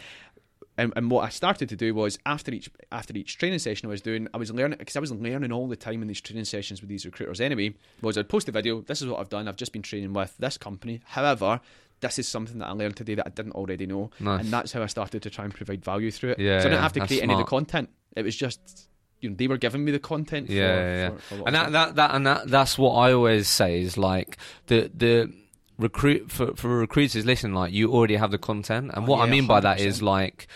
and, 0.77 0.91
and 0.95 1.09
what 1.09 1.23
I 1.23 1.29
started 1.29 1.69
to 1.69 1.75
do 1.75 1.95
was 1.95 2.19
after 2.25 2.51
each 2.51 2.69
after 2.91 3.15
each 3.15 3.37
training 3.37 3.59
session 3.59 3.87
I 3.87 3.89
was 3.89 4.01
doing, 4.01 4.27
I 4.33 4.37
was 4.37 4.51
learning 4.51 4.77
because 4.77 4.97
I 4.97 4.99
was 4.99 5.11
learning 5.11 5.51
all 5.53 5.67
the 5.67 5.77
time 5.77 6.01
in 6.01 6.07
these 6.07 6.19
training 6.19 6.45
sessions 6.45 6.81
with 6.81 6.89
these 6.89 7.05
recruiters 7.05 7.39
anyway. 7.39 7.75
Was 8.01 8.17
I'd 8.17 8.27
post 8.27 8.49
a 8.49 8.51
video. 8.51 8.81
This 8.81 9.01
is 9.01 9.07
what 9.07 9.19
I've 9.21 9.29
done. 9.29 9.47
I've 9.47 9.55
just 9.55 9.71
been 9.71 9.81
training 9.83 10.11
with 10.11 10.35
this 10.37 10.57
company. 10.57 10.99
However, 11.05 11.61
this 12.01 12.19
is 12.19 12.27
something 12.27 12.59
that 12.59 12.67
I 12.67 12.71
learned 12.71 12.97
today 12.97 13.15
that 13.15 13.25
I 13.25 13.29
didn't 13.29 13.53
already 13.53 13.85
know, 13.85 14.09
Nice. 14.19 14.41
and 14.41 14.51
that's 14.51 14.73
how 14.73 14.83
I 14.83 14.87
started 14.87 15.21
to 15.23 15.29
try 15.29 15.45
and 15.45 15.53
provide 15.53 15.83
value 15.83 16.11
through 16.11 16.31
it. 16.31 16.39
Yeah, 16.39 16.59
so 16.59 16.65
I 16.67 16.69
didn't 16.71 16.81
have 16.83 16.93
to 16.93 17.07
create 17.07 17.23
any 17.23 17.33
of 17.33 17.39
the 17.39 17.45
content. 17.45 17.89
It 18.17 18.23
was 18.23 18.35
just 18.35 18.89
you 19.25 19.29
know 19.31 19.35
they 19.35 19.47
were 19.47 19.57
giving 19.57 19.83
me 19.83 19.91
the 19.91 19.99
content. 19.99 20.49
yeah, 20.49 20.61
for, 20.67 20.79
yeah, 20.81 20.95
yeah. 20.95 21.09
For, 21.09 21.35
for 21.37 21.43
and 21.47 21.55
that, 21.55 21.71
that 21.73 21.95
that 21.95 22.15
and 22.15 22.25
that 22.27 22.47
that's 22.47 22.77
what 22.77 22.93
I 22.93 23.11
always 23.13 23.47
say 23.49 23.81
is 23.81 23.97
like 23.97 24.37
the 24.67 24.89
the 24.93 25.33
recruit 25.77 26.31
for 26.31 26.55
for 26.55 26.69
recruiters 26.77 27.25
listen 27.25 27.53
like 27.53 27.73
you 27.73 27.91
already 27.91 28.15
have 28.15 28.31
the 28.31 28.37
content 28.37 28.91
and 28.93 29.03
Oh, 29.05 29.09
what 29.11 29.19
I 29.27 29.29
mean 29.29 29.45
by 29.45 29.59
that 29.59 29.77
100%. 29.79 29.85
is 29.85 30.01
like 30.01 30.47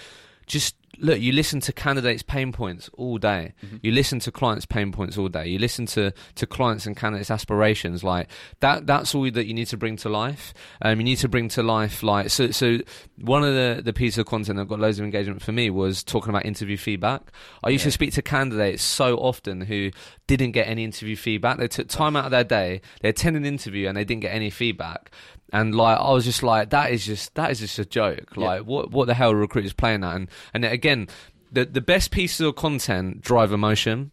just 0.50 0.76
look 0.98 1.20
you 1.20 1.32
listen 1.32 1.62
to 1.62 1.72
candidates 1.72 2.24
pain 2.24 2.52
points 2.52 2.90
all 2.94 3.18
day. 3.18 3.54
Mm-hmm. 3.64 3.78
you 3.84 3.92
listen 3.92 4.20
to 4.20 4.32
clients 4.32 4.66
pain 4.66 4.92
points 4.92 5.18
all 5.18 5.30
day. 5.30 5.48
You 5.48 5.60
listen 5.60 5.86
to 5.88 6.12
to 6.36 6.48
clients 6.48 6.86
and 6.86 6.98
candidates 6.98 7.32
aspirations. 7.32 8.04
Like 8.04 8.30
that 8.60 8.86
that's 8.86 9.16
all 9.16 9.30
that 9.32 9.46
you 9.46 9.54
need 9.54 9.68
to 9.68 9.78
bring 9.78 9.96
to 9.98 10.10
life. 10.10 10.54
Um 10.82 11.00
you 11.00 11.06
need 11.06 11.18
to 11.20 11.30
bring 11.30 11.48
to 11.50 11.64
life 11.64 12.04
like 12.04 12.30
so 12.30 12.52
so 12.52 12.80
one 13.18 13.44
of 13.44 13.54
the 13.54 13.82
the 13.84 13.94
pieces 13.94 14.18
of 14.18 14.26
content 14.26 14.58
that 14.58 14.68
got 14.68 14.80
loads 14.80 15.00
of 15.00 15.06
engagement 15.06 15.42
for 15.42 15.52
me 15.52 15.70
was 15.70 16.04
talking 16.04 16.30
about 16.30 16.46
interview 16.46 16.76
feedback. 16.76 17.22
I 17.64 17.70
used 17.70 17.86
to 17.86 17.92
speak 17.92 18.14
to 18.14 18.22
candidates 18.22 18.84
so 18.84 19.18
often 19.18 19.62
who 19.62 19.92
didn't 20.28 20.52
get 20.52 20.68
any 20.68 20.84
interview 20.84 21.16
feedback. 21.16 21.60
They 21.60 21.68
took 21.68 21.88
time 21.88 22.16
out 22.16 22.26
of 22.26 22.32
their 22.32 22.44
day. 22.44 22.82
They 23.02 23.10
attended 23.10 23.44
an 23.44 23.48
interview 23.48 23.88
and 23.88 23.96
they 23.96 24.04
didn't 24.04 24.22
get 24.22 24.34
any 24.34 24.50
feedback 24.50 25.12
and 25.52 25.76
like 25.76 25.98
I 25.98 26.12
was 26.12 26.26
just 26.26 26.44
like 26.44 26.70
that 26.72 26.92
is 26.92 27.06
just 27.06 27.36
that 27.36 27.52
is 27.52 27.60
just 27.60 27.80
a 27.80 27.86
joke. 27.86 28.30
Yeah. 28.38 28.46
like 28.46 28.62
what 28.66 28.92
what 28.92 29.06
the 29.06 29.14
hell 29.14 29.32
are 29.32 29.36
recruiters 29.36 29.74
playing 29.74 30.04
at? 30.04 30.16
And 30.16 30.28
and 30.54 30.66
again 30.66 31.08
the 31.52 31.66
the 31.66 31.82
best 31.82 32.12
pieces 32.12 32.42
of 32.42 32.56
content 32.56 33.22
drive 33.22 33.52
emotion. 33.52 34.12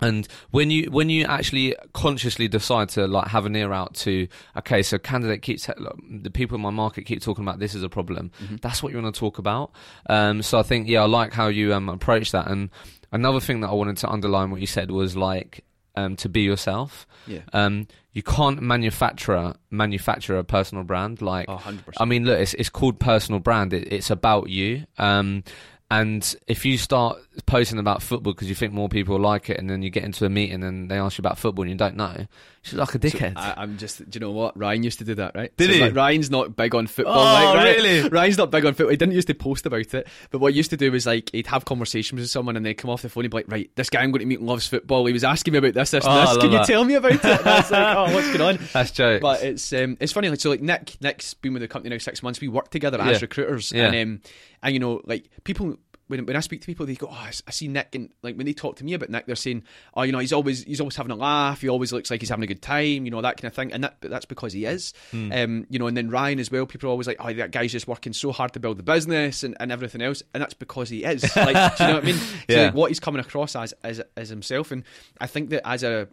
And 0.00 0.28
when 0.52 0.70
you 0.70 0.92
when 0.92 1.10
you 1.10 1.24
actually 1.24 1.74
consciously 1.92 2.46
decide 2.46 2.88
to 2.90 3.08
like 3.08 3.28
have 3.28 3.46
an 3.46 3.56
ear 3.56 3.72
out 3.72 3.94
to 3.96 4.28
okay 4.56 4.80
so 4.80 4.96
candidate 4.96 5.42
keeps 5.42 5.68
look, 5.76 5.98
the 6.08 6.30
people 6.30 6.54
in 6.54 6.60
my 6.60 6.70
market 6.70 7.02
keep 7.04 7.20
talking 7.20 7.44
about 7.44 7.58
this 7.58 7.74
is 7.74 7.82
a 7.82 7.88
problem. 7.88 8.30
That's 8.62 8.80
what 8.80 8.92
you 8.92 9.02
want 9.02 9.12
to 9.12 9.18
talk 9.18 9.38
about. 9.38 9.72
Um 10.08 10.42
so 10.42 10.58
i 10.58 10.62
think 10.62 10.86
yeah 10.88 11.02
i 11.02 11.06
like 11.06 11.32
how 11.32 11.48
you 11.48 11.74
um 11.74 11.88
approach 11.88 12.30
that. 12.30 12.48
And 12.48 12.70
another 13.10 13.40
thing 13.40 13.60
that 13.62 13.70
i 13.70 13.72
wanted 13.72 13.96
to 13.96 14.08
underline 14.08 14.52
what 14.52 14.60
you 14.60 14.68
said 14.68 14.92
was 14.92 15.16
like 15.16 15.64
um, 15.94 16.16
to 16.16 16.28
be 16.28 16.42
yourself. 16.42 17.06
Yeah. 17.26 17.40
Um, 17.52 17.86
you 18.12 18.22
can't 18.22 18.60
manufacture 18.60 19.54
manufacture 19.70 20.38
a 20.38 20.44
personal 20.44 20.84
brand 20.84 21.22
like. 21.22 21.46
Oh, 21.48 21.56
100%. 21.56 21.80
I 21.98 22.04
mean, 22.04 22.24
look, 22.24 22.38
it's 22.40 22.54
it's 22.54 22.68
called 22.68 22.98
personal 22.98 23.40
brand. 23.40 23.72
It, 23.72 23.92
it's 23.92 24.10
about 24.10 24.48
you. 24.48 24.86
Um, 24.98 25.44
and 25.90 26.36
if 26.46 26.66
you 26.66 26.76
start 26.76 27.18
posting 27.46 27.78
about 27.78 28.02
football 28.02 28.32
because 28.32 28.48
you 28.48 28.54
think 28.54 28.72
more 28.72 28.88
people 28.88 29.18
like 29.18 29.50
it, 29.50 29.58
and 29.58 29.68
then 29.68 29.82
you 29.82 29.90
get 29.90 30.04
into 30.04 30.24
a 30.24 30.28
meeting 30.28 30.62
and 30.64 30.90
they 30.90 30.96
ask 30.98 31.18
you 31.18 31.22
about 31.22 31.38
football 31.38 31.62
and 31.62 31.70
you 31.70 31.76
don't 31.76 31.96
know, 31.96 32.26
you're 32.64 32.80
like 32.80 32.94
a 32.94 32.98
dickhead. 32.98 33.34
I, 33.36 33.54
I'm 33.56 33.78
just, 33.78 33.98
do 34.10 34.16
you 34.16 34.20
know 34.20 34.30
what? 34.32 34.56
Ryan 34.58 34.82
used 34.82 34.98
to 34.98 35.04
do 35.04 35.14
that, 35.14 35.34
right? 35.34 35.56
Did 35.56 35.68
So, 35.70 35.72
he? 35.76 35.80
like, 35.80 35.94
Ryan's 35.94 36.30
not 36.30 36.54
big 36.56 36.74
on 36.74 36.86
football. 36.86 37.14
Oh, 37.18 37.24
like, 37.24 37.54
right? 37.54 37.76
really? 37.76 38.08
Ryan's 38.08 38.36
not 38.38 38.50
big 38.50 38.64
on 38.66 38.74
football. 38.74 38.90
He 38.90 38.96
didn't 38.96 39.14
used 39.14 39.28
to 39.28 39.34
post 39.34 39.64
about 39.66 39.94
it, 39.94 40.06
but 40.30 40.38
what 40.40 40.52
he 40.52 40.56
used 40.58 40.70
to 40.70 40.76
do 40.76 40.92
was 40.92 41.06
like 41.06 41.30
he'd 41.32 41.46
have 41.46 41.64
conversations 41.64 42.20
with 42.20 42.28
someone 42.30 42.56
and 42.56 42.66
they'd 42.66 42.74
come 42.74 42.90
off 42.90 43.02
the 43.02 43.08
phone 43.08 43.24
and 43.24 43.30
be 43.30 43.36
like, 43.38 43.48
"Right, 43.50 43.70
this 43.76 43.88
guy 43.90 44.02
I'm 44.02 44.10
going 44.10 44.20
to 44.20 44.26
meet 44.26 44.42
loves 44.42 44.66
football. 44.66 45.06
He 45.06 45.12
was 45.12 45.24
asking 45.24 45.52
me 45.52 45.58
about 45.58 45.74
this, 45.74 45.90
this, 45.92 46.04
Oh, 46.06 46.20
this. 46.20 46.36
Can 46.38 46.52
you 46.52 46.58
that. 46.58 46.66
tell 46.66 46.84
me 46.84 46.94
about 46.94 47.12
it?" 47.12 47.24
And 47.24 47.46
I 47.48 47.56
was 47.58 47.70
like, 47.70 47.96
"Oh, 47.96 48.14
what's 48.14 48.36
going 48.36 48.58
on?" 48.58 48.66
That's 48.72 48.90
jokes. 48.90 49.22
But 49.22 49.42
it's 49.42 49.72
um, 49.72 49.96
it's 50.00 50.12
funny. 50.12 50.28
Like 50.28 50.40
so, 50.40 50.50
like 50.50 50.60
Nick, 50.62 50.96
Nick's 51.00 51.34
been 51.34 51.52
with 51.54 51.62
the 51.62 51.68
company 51.68 51.94
now 51.94 51.98
six 51.98 52.22
months. 52.22 52.40
We 52.40 52.48
work 52.48 52.70
together 52.70 52.98
Yeah. 52.98 53.10
as 53.10 53.22
recruiters, 53.22 53.72
Yeah. 53.72 53.86
and 53.92 53.96
um, 53.96 54.20
and 54.62 54.74
you 54.74 54.80
know, 54.80 55.00
like 55.04 55.28
people. 55.44 55.76
When, 56.08 56.26
when 56.26 56.36
I 56.36 56.40
speak 56.40 56.60
to 56.62 56.66
people, 56.66 56.84
they 56.86 56.94
go, 56.94 57.08
"Oh, 57.10 57.28
I 57.46 57.50
see 57.50 57.68
Nick," 57.68 57.94
and 57.94 58.10
like 58.22 58.36
when 58.36 58.46
they 58.46 58.52
talk 58.52 58.76
to 58.76 58.84
me 58.84 58.94
about 58.94 59.10
Nick, 59.10 59.26
they're 59.26 59.36
saying, 59.36 59.62
"Oh, 59.94 60.02
you 60.02 60.12
know, 60.12 60.18
he's 60.18 60.32
always 60.32 60.64
he's 60.64 60.80
always 60.80 60.96
having 60.96 61.12
a 61.12 61.16
laugh. 61.16 61.60
He 61.60 61.68
always 61.68 61.92
looks 61.92 62.10
like 62.10 62.20
he's 62.20 62.30
having 62.30 62.42
a 62.44 62.46
good 62.46 62.62
time. 62.62 63.04
You 63.04 63.10
know 63.10 63.20
that 63.22 63.36
kind 63.36 63.50
of 63.50 63.54
thing." 63.54 63.72
And 63.72 63.84
that 63.84 63.96
that's 64.00 64.24
because 64.24 64.52
he 64.52 64.64
is. 64.64 64.94
Hmm. 65.10 65.30
Um, 65.32 65.66
you 65.70 65.78
know, 65.78 65.86
and 65.86 65.96
then 65.96 66.10
Ryan 66.10 66.40
as 66.40 66.50
well. 66.50 66.66
People 66.66 66.88
are 66.88 66.92
always 66.92 67.06
like, 67.06 67.18
"Oh, 67.20 67.32
that 67.32 67.50
guy's 67.52 67.72
just 67.72 67.86
working 67.86 68.12
so 68.12 68.32
hard 68.32 68.52
to 68.54 68.60
build 68.60 68.78
the 68.78 68.82
business 68.82 69.42
and, 69.44 69.56
and 69.60 69.70
everything 69.70 70.02
else," 70.02 70.22
and 70.34 70.42
that's 70.42 70.54
because 70.54 70.88
he 70.90 71.04
is. 71.04 71.22
Like, 71.36 71.76
do 71.78 71.84
you 71.84 71.88
know 71.90 71.94
what 71.96 72.02
I 72.04 72.06
mean? 72.06 72.16
So, 72.48 72.54
Yeah. 72.54 72.62
like, 72.66 72.74
what 72.74 72.90
he's 72.90 73.00
coming 73.00 73.20
across 73.20 73.54
as 73.54 73.72
as 73.84 74.00
as 74.16 74.28
himself, 74.30 74.70
and 74.72 74.84
I 75.20 75.26
think 75.26 75.50
that 75.50 75.68
as 75.68 75.82
a 75.82 76.08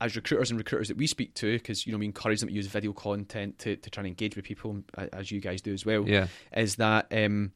as 0.00 0.16
recruiters 0.16 0.50
and 0.50 0.58
recruiters 0.58 0.88
that 0.88 0.96
we 0.96 1.06
speak 1.06 1.32
to, 1.34 1.52
because 1.58 1.86
you 1.86 1.92
know 1.92 1.98
we 1.98 2.04
encourage 2.06 2.40
them 2.40 2.48
to 2.48 2.54
use 2.54 2.66
video 2.66 2.92
content 2.92 3.56
to, 3.60 3.76
to 3.76 3.88
try 3.88 4.00
and 4.00 4.08
engage 4.08 4.34
with 4.34 4.44
people, 4.44 4.82
as 5.12 5.30
you 5.30 5.40
guys 5.40 5.62
do 5.62 5.72
as 5.72 5.86
well. 5.86 6.08
yeah, 6.08 6.26
Is 6.56 6.74
that 6.76 7.06
um, 7.12 7.52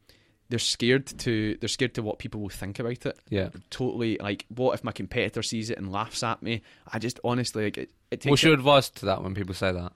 they're 0.48 0.58
scared 0.58 1.06
to 1.06 1.56
they're 1.60 1.68
scared 1.68 1.94
to 1.94 2.02
what 2.02 2.18
people 2.18 2.40
will 2.40 2.48
think 2.48 2.78
about 2.78 3.06
it. 3.06 3.18
yeah. 3.28 3.48
Totally 3.70 4.18
like, 4.18 4.46
what 4.54 4.74
if 4.74 4.84
my 4.84 4.92
competitor 4.92 5.42
sees 5.42 5.70
it 5.70 5.78
and 5.78 5.90
laughs 5.92 6.22
at 6.22 6.42
me? 6.42 6.62
I 6.92 6.98
just 6.98 7.18
honestly 7.24 7.64
like 7.64 7.78
it. 7.78 7.90
it 8.10 8.20
takes 8.20 8.30
What's 8.30 8.42
your 8.42 8.54
advice 8.54 8.90
to 8.90 9.06
that 9.06 9.22
when 9.22 9.34
people 9.34 9.54
say 9.54 9.72
that? 9.72 9.92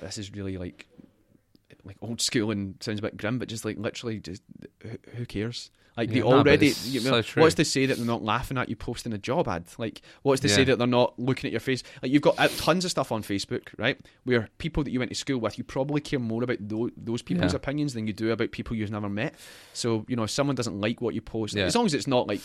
this 0.00 0.18
is 0.18 0.32
really 0.32 0.58
like 0.58 0.86
like 1.84 1.96
old 2.00 2.20
school 2.20 2.50
and 2.50 2.76
sounds 2.80 2.98
a 2.98 3.02
bit 3.02 3.16
grim, 3.16 3.38
but 3.38 3.48
just 3.48 3.64
like 3.64 3.78
literally, 3.78 4.18
just 4.20 4.42
who, 4.82 4.90
who 5.16 5.26
cares? 5.26 5.70
Like 5.94 6.08
Yeah, 6.08 6.14
they 6.14 6.22
already, 6.22 6.72
you 6.84 7.00
know, 7.02 7.20
true. 7.20 7.42
what's 7.42 7.56
to 7.56 7.66
say 7.66 7.84
that 7.84 7.98
they're 7.98 8.06
not 8.06 8.22
laughing 8.24 8.56
at 8.56 8.70
you 8.70 8.76
posting 8.76 9.12
a 9.12 9.18
job 9.18 9.46
ad? 9.46 9.66
Like, 9.76 10.00
what's 10.22 10.40
to 10.40 10.48
say 10.48 10.64
that 10.64 10.78
they're 10.78 10.86
not 10.86 11.18
looking 11.18 11.48
at 11.48 11.52
your 11.52 11.60
face? 11.60 11.82
Like, 12.02 12.10
you've 12.10 12.22
got 12.22 12.38
uh, 12.40 12.48
tons 12.56 12.86
of 12.86 12.90
stuff 12.90 13.12
on 13.12 13.22
Facebook, 13.22 13.68
right? 13.76 14.00
Where 14.24 14.48
people 14.56 14.82
that 14.84 14.90
you 14.90 14.98
went 15.00 15.10
to 15.10 15.14
school 15.14 15.38
with, 15.38 15.58
you 15.58 15.64
probably 15.64 16.00
care 16.00 16.18
more 16.18 16.42
about 16.42 16.56
those, 16.66 16.92
those 16.96 17.20
people's 17.20 17.52
Yeah. 17.52 17.56
opinions 17.56 17.92
than 17.92 18.06
you 18.06 18.14
do 18.14 18.30
about 18.30 18.52
people 18.52 18.74
you've 18.74 18.90
never 18.90 19.10
met. 19.10 19.34
So, 19.74 20.06
you 20.08 20.16
know, 20.16 20.22
if 20.22 20.30
someone 20.30 20.56
doesn't 20.56 20.80
like 20.80 21.02
what 21.02 21.14
you 21.14 21.20
post, 21.20 21.54
Yeah. 21.54 21.64
as 21.64 21.74
long 21.76 21.84
as 21.84 21.92
it's 21.92 22.06
not 22.06 22.26
like 22.26 22.40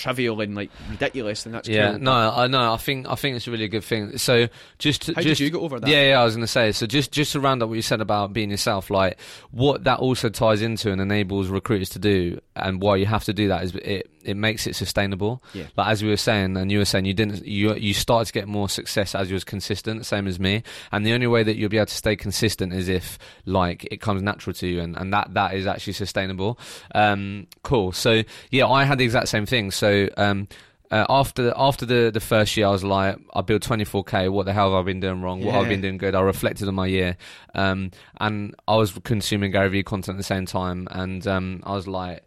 trivial 0.00 0.40
and 0.40 0.54
like 0.54 0.70
ridiculous, 0.90 1.44
then 1.44 1.52
that's 1.52 1.68
Yeah, 1.68 1.90
cool. 1.92 2.00
no, 2.00 2.12
I 2.12 2.46
know. 2.46 2.72
I 2.72 2.76
think 2.76 3.06
I 3.08 3.14
think 3.14 3.36
it's 3.36 3.46
a 3.46 3.50
really 3.50 3.68
good 3.68 3.84
thing. 3.84 4.16
So 4.18 4.48
just 4.78 5.02
to, 5.02 5.14
How 5.14 5.20
just 5.22 5.38
did 5.38 5.44
you 5.44 5.50
get 5.50 5.58
over 5.60 5.78
that? 5.80 5.88
Yeah, 5.88 6.08
yeah. 6.10 6.20
I 6.20 6.24
was 6.24 6.34
going 6.34 6.44
to 6.44 6.46
say. 6.52 6.72
So 6.72 6.86
just 6.86 7.12
just 7.12 7.32
to 7.32 7.40
round 7.40 7.62
up 7.62 7.68
what 7.68 7.74
you 7.76 7.82
said 7.82 8.00
about 8.00 8.32
being 8.32 8.50
yourself, 8.50 8.90
like 8.90 9.18
what 9.50 9.84
that 9.84 9.98
also 9.98 10.28
ties 10.28 10.62
into 10.62 10.90
and 10.90 11.00
enables 11.00 11.48
recruiters 11.48 11.90
to 11.90 11.98
do, 11.98 12.40
and 12.56 12.80
why 12.82 12.96
you 12.96 13.06
have 13.06 13.24
to 13.24 13.32
do 13.32 13.48
that 13.48 13.62
is 13.64 13.74
it 13.76 14.10
it 14.24 14.36
makes 14.36 14.66
it 14.66 14.76
sustainable. 14.76 15.42
Yeah. 15.54 15.66
Like 15.76 15.88
as 15.88 16.02
we 16.02 16.08
were 16.08 16.16
saying, 16.16 16.56
and 16.56 16.70
you 16.70 16.78
were 16.78 16.84
saying, 16.84 17.04
you 17.04 17.14
didn't 17.14 17.44
you 17.46 17.74
you 17.74 17.94
started 17.94 18.26
to 18.26 18.32
get 18.32 18.48
more 18.48 18.68
success 18.68 19.14
as 19.14 19.30
you 19.30 19.34
was 19.34 19.44
consistent, 19.44 20.06
same 20.06 20.26
as 20.26 20.38
me. 20.38 20.62
And 20.92 21.04
the 21.04 21.12
only 21.12 21.26
way 21.26 21.42
that 21.42 21.56
you'll 21.56 21.68
be 21.68 21.78
able 21.78 21.86
to 21.86 21.94
stay 21.94 22.16
consistent 22.16 22.72
is 22.72 22.88
if 22.88 23.18
like 23.44 23.84
it 23.90 24.00
comes 24.00 24.22
natural 24.22 24.54
to 24.54 24.66
you, 24.66 24.80
and, 24.80 24.96
and 24.96 25.12
that 25.12 25.34
that 25.34 25.54
is 25.54 25.66
actually 25.66 25.94
sustainable. 25.94 26.58
Um, 26.94 27.46
cool. 27.62 27.92
So 27.92 28.22
yeah, 28.50 28.66
I 28.66 28.84
had 28.84 28.98
the 28.98 29.04
exact 29.04 29.28
same 29.28 29.46
thing. 29.46 29.70
So 29.70 30.08
um, 30.16 30.48
uh, 30.90 31.06
after 31.08 31.52
after 31.56 31.86
the, 31.86 32.10
the 32.12 32.20
first 32.20 32.56
year, 32.56 32.66
I 32.66 32.70
was 32.70 32.82
like, 32.82 33.16
I 33.32 33.42
built 33.42 33.62
24k. 33.62 34.30
What 34.30 34.46
the 34.46 34.52
hell 34.52 34.70
have 34.72 34.80
I 34.80 34.82
been 34.82 35.00
doing 35.00 35.22
wrong? 35.22 35.44
What 35.44 35.54
have 35.54 35.62
I've 35.62 35.68
been 35.68 35.80
doing 35.80 35.98
good? 35.98 36.14
I 36.14 36.20
reflected 36.20 36.66
on 36.66 36.74
my 36.74 36.86
year, 36.86 37.16
um, 37.54 37.92
and 38.20 38.56
I 38.66 38.76
was 38.76 38.92
consuming 39.04 39.52
Gary 39.52 39.68
Vee 39.68 39.82
content 39.84 40.16
at 40.16 40.18
the 40.18 40.24
same 40.24 40.46
time, 40.46 40.88
and 40.90 41.26
um, 41.26 41.62
I 41.64 41.72
was 41.72 41.86
like. 41.86 42.24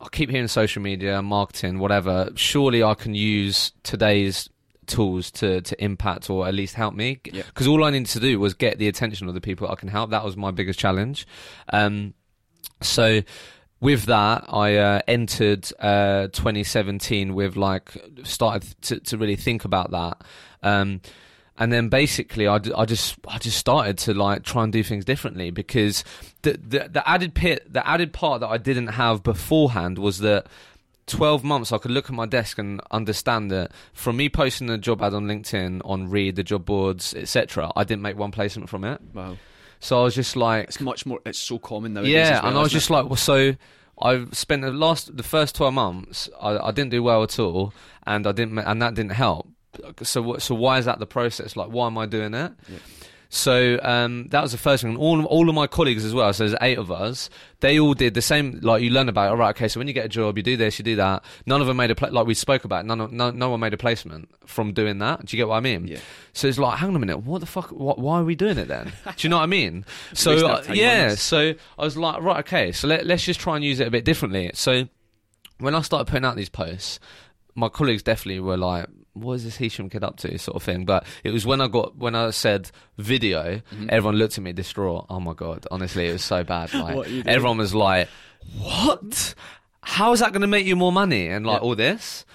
I 0.00 0.08
keep 0.10 0.30
hearing 0.30 0.48
social 0.48 0.82
media, 0.82 1.20
marketing, 1.22 1.78
whatever. 1.78 2.30
Surely 2.36 2.82
I 2.82 2.94
can 2.94 3.14
use 3.14 3.72
today's 3.82 4.48
tools 4.86 5.30
to 5.30 5.60
to 5.60 5.84
impact 5.84 6.30
or 6.30 6.46
at 6.48 6.54
least 6.54 6.74
help 6.74 6.94
me. 6.94 7.20
Yeah. 7.24 7.42
Because 7.42 7.66
all 7.66 7.84
I 7.84 7.90
needed 7.90 8.08
to 8.08 8.20
do 8.20 8.38
was 8.40 8.54
get 8.54 8.78
the 8.78 8.88
attention 8.88 9.28
of 9.28 9.34
the 9.34 9.40
people 9.40 9.68
I 9.68 9.74
can 9.74 9.88
help. 9.88 10.10
That 10.10 10.24
was 10.24 10.36
my 10.36 10.50
biggest 10.50 10.78
challenge. 10.78 11.26
Um, 11.72 12.14
so 12.80 13.22
with 13.80 14.04
that, 14.06 14.44
I 14.48 14.76
uh, 14.76 15.00
entered 15.06 15.68
uh, 15.78 16.28
2017 16.28 17.34
with 17.34 17.56
like 17.56 17.92
started 18.24 18.80
to, 18.82 19.00
to 19.00 19.18
really 19.18 19.36
think 19.36 19.64
about 19.64 19.90
that. 19.92 20.22
Um, 20.62 21.00
and 21.58 21.72
then 21.72 21.88
basically, 21.88 22.46
I, 22.46 22.56
I 22.76 22.84
just 22.84 23.16
I 23.26 23.38
just 23.38 23.58
started 23.58 23.98
to 23.98 24.14
like 24.14 24.42
try 24.44 24.62
and 24.64 24.72
do 24.72 24.82
things 24.82 25.04
differently 25.04 25.50
because 25.50 26.04
the, 26.42 26.52
the 26.52 26.88
the 26.88 27.08
added 27.08 27.34
pit 27.34 27.72
the 27.72 27.86
added 27.86 28.12
part 28.12 28.40
that 28.40 28.48
I 28.48 28.58
didn't 28.58 28.88
have 28.88 29.22
beforehand 29.22 29.98
was 29.98 30.18
that 30.20 30.46
12 31.06 31.42
months 31.42 31.72
I 31.72 31.78
could 31.78 31.90
look 31.90 32.06
at 32.06 32.12
my 32.14 32.26
desk 32.26 32.58
and 32.58 32.80
understand 32.90 33.50
that 33.50 33.72
from 33.94 34.18
me 34.18 34.28
posting 34.28 34.68
a 34.68 34.76
job 34.76 35.00
ad 35.02 35.14
on 35.14 35.26
LinkedIn 35.26 35.80
on 35.84 36.10
Reed 36.10 36.36
the 36.36 36.42
job 36.42 36.66
boards 36.66 37.14
etc 37.14 37.72
I 37.74 37.84
didn't 37.84 38.02
make 38.02 38.18
one 38.18 38.30
placement 38.30 38.68
from 38.68 38.84
it 38.84 39.00
Wow. 39.14 39.38
so 39.80 40.00
I 40.00 40.02
was 40.04 40.14
just 40.14 40.36
like 40.36 40.64
It's 40.64 40.80
much 40.82 41.06
more, 41.06 41.20
it's 41.24 41.38
so 41.38 41.58
common 41.58 41.94
nowadays. 41.94 42.12
yeah, 42.12 42.40
well, 42.42 42.48
and 42.50 42.58
I 42.58 42.60
was 42.60 42.68
isn't 42.72 42.76
it? 42.76 42.80
just 42.80 42.90
like, 42.90 43.06
well, 43.06 43.16
so 43.16 43.54
I 44.02 44.26
spent 44.32 44.62
the 44.62 44.70
last, 44.70 45.16
the 45.16 45.22
first 45.22 45.56
twelve 45.56 45.72
months, 45.74 46.28
I, 46.40 46.58
I 46.58 46.70
didn't 46.72 46.90
do 46.90 47.02
well 47.02 47.22
at 47.24 47.38
all, 47.40 47.72
and 48.06 48.26
I 48.28 48.32
didn't, 48.32 48.56
and 48.58 48.80
that 48.82 48.94
didn't 48.94 49.10
help. 49.12 49.48
So, 50.02 50.38
so 50.38 50.54
why 50.54 50.78
is 50.78 50.86
that 50.86 50.98
the 50.98 51.06
process? 51.06 51.56
Like, 51.56 51.68
why 51.68 51.86
am 51.86 51.98
I 51.98 52.06
doing 52.06 52.32
that? 52.32 52.54
Yeah. 52.68 52.78
So 53.30 53.78
um, 53.82 54.28
that 54.28 54.40
was 54.40 54.52
the 54.52 54.58
first 54.58 54.82
thing. 54.82 54.92
And 54.92 54.98
all 54.98 55.22
all 55.26 55.48
of 55.48 55.54
my 55.54 55.66
colleagues 55.66 56.04
as 56.04 56.14
well. 56.14 56.32
So 56.32 56.46
there's 56.46 56.58
eight 56.62 56.78
of 56.78 56.90
us. 56.90 57.28
They 57.60 57.78
all 57.78 57.92
did 57.92 58.14
the 58.14 58.22
same. 58.22 58.58
Like 58.62 58.82
you 58.82 58.90
learn 58.90 59.08
about. 59.08 59.30
All 59.30 59.36
right, 59.36 59.50
okay. 59.50 59.68
So 59.68 59.78
when 59.78 59.86
you 59.86 59.92
get 59.92 60.06
a 60.06 60.08
job, 60.08 60.38
you 60.38 60.42
do 60.42 60.56
this, 60.56 60.78
you 60.78 60.82
do 60.82 60.96
that. 60.96 61.22
None 61.44 61.60
of 61.60 61.66
them 61.66 61.76
made 61.76 61.90
a 61.90 61.94
pla- 61.94 62.08
like 62.08 62.26
we 62.26 62.32
spoke 62.34 62.64
about. 62.64 62.86
None 62.86 63.00
of, 63.00 63.12
no 63.12 63.30
no 63.30 63.50
one 63.50 63.60
made 63.60 63.74
a 63.74 63.76
placement 63.76 64.30
from 64.46 64.72
doing 64.72 64.98
that. 64.98 65.26
Do 65.26 65.36
you 65.36 65.42
get 65.42 65.48
what 65.48 65.56
I 65.56 65.60
mean? 65.60 65.86
Yeah. 65.86 65.98
So 66.32 66.48
it's 66.48 66.58
like, 66.58 66.78
hang 66.78 66.88
on 66.88 66.96
a 66.96 66.98
minute, 66.98 67.18
what 67.18 67.40
the 67.40 67.46
fuck? 67.46 67.68
What, 67.68 67.98
why 67.98 68.20
are 68.20 68.24
we 68.24 68.34
doing 68.34 68.56
it 68.56 68.68
then? 68.68 68.92
Do 69.04 69.12
you 69.18 69.28
know 69.28 69.36
what 69.36 69.42
I 69.42 69.46
mean? 69.46 69.84
so 70.14 70.46
uh, 70.46 70.64
yeah, 70.72 71.14
so 71.14 71.54
I 71.78 71.84
was 71.84 71.96
like, 71.96 72.22
right, 72.22 72.38
okay, 72.38 72.72
so 72.72 72.88
let, 72.88 73.04
let's 73.06 73.24
just 73.24 73.40
try 73.40 73.56
and 73.56 73.64
use 73.64 73.80
it 73.80 73.88
a 73.88 73.90
bit 73.90 74.04
differently. 74.04 74.50
So 74.54 74.88
when 75.58 75.74
I 75.74 75.82
started 75.82 76.06
putting 76.06 76.24
out 76.24 76.36
these 76.36 76.48
posts, 76.48 77.00
my 77.54 77.68
colleagues 77.68 78.04
definitely 78.04 78.40
were 78.40 78.56
like, 78.56 78.86
"What 79.14 79.34
is 79.34 79.44
this 79.44 79.56
Hisham 79.56 79.88
kid 79.90 80.04
up 80.04 80.16
to?" 80.18 80.38
sort 80.38 80.56
of 80.56 80.62
thing. 80.62 80.84
But 80.84 81.04
it 81.24 81.30
was 81.32 81.44
when 81.46 81.60
I 81.60 81.68
got 81.68 81.96
when 81.96 82.14
I 82.14 82.30
said 82.30 82.70
video, 82.96 83.62
Mm-hmm. 83.72 83.86
everyone 83.90 84.16
looked 84.16 84.38
at 84.38 84.44
me 84.44 84.52
distraught. 84.52 85.06
Oh 85.10 85.20
my 85.20 85.34
god, 85.34 85.66
honestly, 85.70 86.08
it 86.08 86.12
was 86.12 86.24
so 86.24 86.44
bad. 86.44 86.72
Like 86.74 86.96
What 86.96 87.06
are 87.06 87.10
you 87.10 87.22
doing? 87.22 87.34
everyone 87.34 87.58
was 87.58 87.74
like, 87.74 88.08
"What?" 88.58 89.34
How 89.90 90.12
is 90.12 90.20
that 90.20 90.32
going 90.32 90.42
to 90.42 90.46
make 90.46 90.66
you 90.66 90.76
more 90.76 90.92
money 90.92 91.28
and 91.28 91.46
like 91.46 91.60
Yeah. 91.62 91.66
all 91.66 91.74
this? 91.74 92.26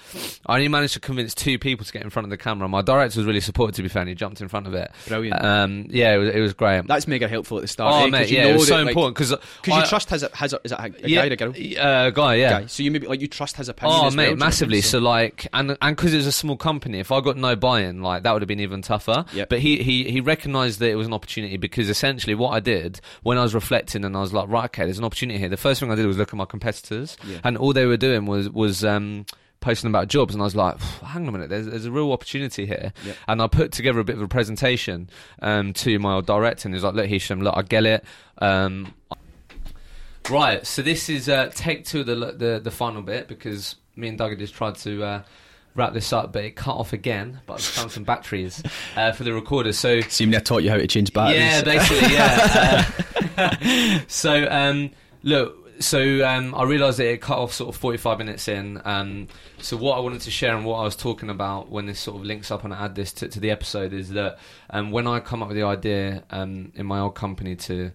I 0.46 0.56
only 0.56 0.68
managed 0.68 0.94
to 0.94 1.00
convince 1.00 1.34
two 1.34 1.58
people 1.58 1.84
to 1.86 1.92
get 1.92 2.02
in 2.02 2.10
front 2.10 2.26
of 2.26 2.30
the 2.30 2.36
camera. 2.36 2.68
My 2.68 2.82
director 2.82 3.18
was 3.20 3.26
really 3.26 3.40
supportive, 3.40 3.76
to 3.76 3.82
be 3.82 3.88
fair, 3.88 4.02
and 4.02 4.08
he 4.08 4.14
jumped 4.14 4.40
in 4.40 4.48
front 4.48 4.66
of 4.66 4.74
it. 4.74 4.90
Brilliant. 5.08 5.42
Um, 5.42 5.86
yeah, 5.88 6.14
it 6.14 6.18
was, 6.18 6.34
it 6.34 6.40
was 6.40 6.52
great. 6.52 6.86
That's 6.86 7.06
mega 7.08 7.26
helpful 7.28 7.56
at 7.58 7.62
the 7.62 7.68
start. 7.68 7.94
oh, 7.94 8.06
eh? 8.06 8.10
mate, 8.10 8.30
yeah, 8.30 8.46
it 8.46 8.52
was 8.54 8.62
that, 8.62 8.74
so 8.74 8.76
like- 8.80 8.88
important 8.88 9.14
because 9.16 9.30
Because 9.62 9.82
you 9.82 9.88
trust 9.88 10.10
has 10.10 10.22
a 10.24 10.30
has 10.34 10.52
a 10.52 10.60
is 10.64 10.70
that 10.72 10.80
a, 10.80 10.84
a 10.84 11.08
guy 11.08 11.26
or 11.28 11.32
a 11.32 11.36
girl? 11.36 11.50
Uh, 11.80 12.10
guy, 12.10 12.34
yeah. 12.34 12.60
Guy. 12.60 12.66
So 12.66 12.82
you 12.82 12.90
maybe 12.90 13.06
like 13.06 13.20
you 13.20 13.28
trust 13.28 13.56
his 13.56 13.68
opinion. 13.68 13.98
Oh 13.98 14.02
well, 14.02 14.10
mate, 14.10 14.10
you 14.10 14.16
know 14.16 14.22
what 14.22 14.28
I 14.28 14.30
mean? 14.32 14.38
massively. 14.40 14.80
So 14.80 14.98
like, 14.98 15.46
and 15.52 15.76
and 15.80 15.96
because 15.96 16.12
it 16.12 16.18
was 16.18 16.26
a 16.26 16.32
small 16.32 16.56
company, 16.56 16.98
if 16.98 17.10
I 17.12 17.20
got 17.20 17.36
no 17.36 17.54
buy-in, 17.56 18.02
like 18.02 18.24
that 18.24 18.32
would 18.32 18.42
have 18.42 18.48
been 18.48 18.60
even 18.60 18.82
tougher. 18.82 19.24
Yep. 19.32 19.48
But 19.48 19.60
he 19.60 19.82
he 19.82 20.10
he 20.10 20.20
recognised 20.20 20.80
that 20.80 20.90
it 20.90 20.96
was 20.96 21.06
an 21.06 21.12
opportunity 21.14 21.56
because 21.56 21.88
essentially 21.88 22.34
what 22.34 22.50
I 22.50 22.60
did 22.60 23.00
when 23.22 23.38
I 23.38 23.42
was 23.42 23.54
reflecting 23.54 24.04
and 24.04 24.16
I 24.16 24.20
was 24.20 24.32
like, 24.32 24.48
right, 24.48 24.64
okay, 24.66 24.84
there's 24.84 24.98
an 24.98 25.04
opportunity 25.04 25.38
here. 25.38 25.48
The 25.48 25.56
first 25.56 25.80
thing 25.80 25.90
I 25.90 25.94
did 25.94 26.04
was 26.06 26.18
look 26.18 26.28
at 26.28 26.34
my 26.36 26.44
competitors, 26.44 27.16
Yeah. 27.26 27.38
And 27.44 27.56
all 27.56 27.72
they 27.72 27.86
were 27.86 27.96
doing 27.96 28.26
was 28.26 28.50
was 28.50 28.84
um. 28.84 29.26
Posting 29.60 29.88
about 29.88 30.08
jobs, 30.08 30.34
and 30.34 30.42
I 30.42 30.44
was 30.44 30.54
like, 30.54 30.78
"Hang 30.78 31.22
on 31.22 31.28
a 31.30 31.32
minute, 31.32 31.48
there's, 31.48 31.64
there's 31.64 31.86
a 31.86 31.90
real 31.90 32.12
opportunity 32.12 32.66
here." 32.66 32.92
Yep. 33.02 33.16
And 33.28 33.40
I 33.40 33.46
put 33.46 33.72
together 33.72 33.98
a 33.98 34.04
bit 34.04 34.14
of 34.16 34.20
a 34.20 34.28
presentation 34.28 35.08
um, 35.40 35.72
to 35.72 35.98
my 35.98 36.12
old 36.16 36.26
director, 36.26 36.68
and 36.68 36.74
he's 36.74 36.84
like, 36.84 36.92
"Look, 36.92 37.06
Hisham, 37.06 37.40
look, 37.40 37.56
I 37.56 37.62
get 37.62 37.86
it. 37.86 38.04
Um, 38.42 38.92
Right, 40.30 40.66
so 40.66 40.80
this 40.80 41.08
is 41.10 41.28
uh, 41.28 41.50
take 41.54 41.84
two 41.84 42.00
of 42.00 42.06
the, 42.06 42.14
the 42.14 42.60
the 42.62 42.70
final 42.70 43.02
bit 43.02 43.28
because 43.28 43.76
me 43.94 44.08
and 44.08 44.16
Doug 44.16 44.30
had 44.30 44.38
just 44.38 44.54
tried 44.54 44.74
to 44.76 45.02
uh, 45.04 45.22
wrap 45.74 45.92
this 45.92 46.12
up, 46.14 46.32
but 46.32 46.44
it 46.44 46.56
cut 46.56 46.76
off 46.76 46.94
again. 46.94 47.40
But 47.46 47.54
I 47.54 47.58
found 47.58 47.90
some 47.90 48.04
batteries 48.04 48.62
uh, 48.96 49.12
for 49.12 49.24
the 49.24 49.34
recorder. 49.34 49.72
So 49.74 50.00
Seemingly, 50.02 50.38
I 50.38 50.40
taught 50.40 50.62
you 50.62 50.70
how 50.70 50.78
to 50.78 50.86
change 50.86 51.12
batteries. 51.12 51.40
yeah, 51.40 51.62
basically, 51.62 52.12
yeah. 52.14 52.90
Uh, 53.36 53.98
so 54.06 54.46
um, 54.48 54.90
look, 55.24 55.63
so 55.80 56.26
um, 56.26 56.54
I 56.54 56.64
realised 56.64 56.98
that 56.98 57.06
it 57.06 57.20
cut 57.20 57.38
off 57.38 57.52
sort 57.52 57.74
of 57.74 57.80
45 57.80 58.18
minutes 58.18 58.48
in. 58.48 58.80
Um, 58.84 59.28
so 59.58 59.76
what 59.76 59.96
I 59.96 60.00
wanted 60.00 60.20
to 60.22 60.30
share 60.30 60.56
and 60.56 60.64
what 60.64 60.76
I 60.76 60.82
was 60.84 60.96
talking 60.96 61.30
about 61.30 61.70
when 61.70 61.86
this 61.86 62.00
sort 62.00 62.18
of 62.18 62.24
links 62.24 62.50
up 62.50 62.64
and 62.64 62.72
I 62.72 62.84
add 62.84 62.94
this 62.94 63.12
to, 63.14 63.28
to 63.28 63.40
the 63.40 63.50
episode 63.50 63.92
is 63.92 64.10
that 64.10 64.38
um, 64.70 64.90
when 64.90 65.06
I 65.06 65.20
come 65.20 65.42
up 65.42 65.48
with 65.48 65.56
the 65.56 65.64
idea 65.64 66.24
um, 66.30 66.72
in 66.74 66.86
my 66.86 67.00
old 67.00 67.14
company 67.14 67.56
to 67.56 67.92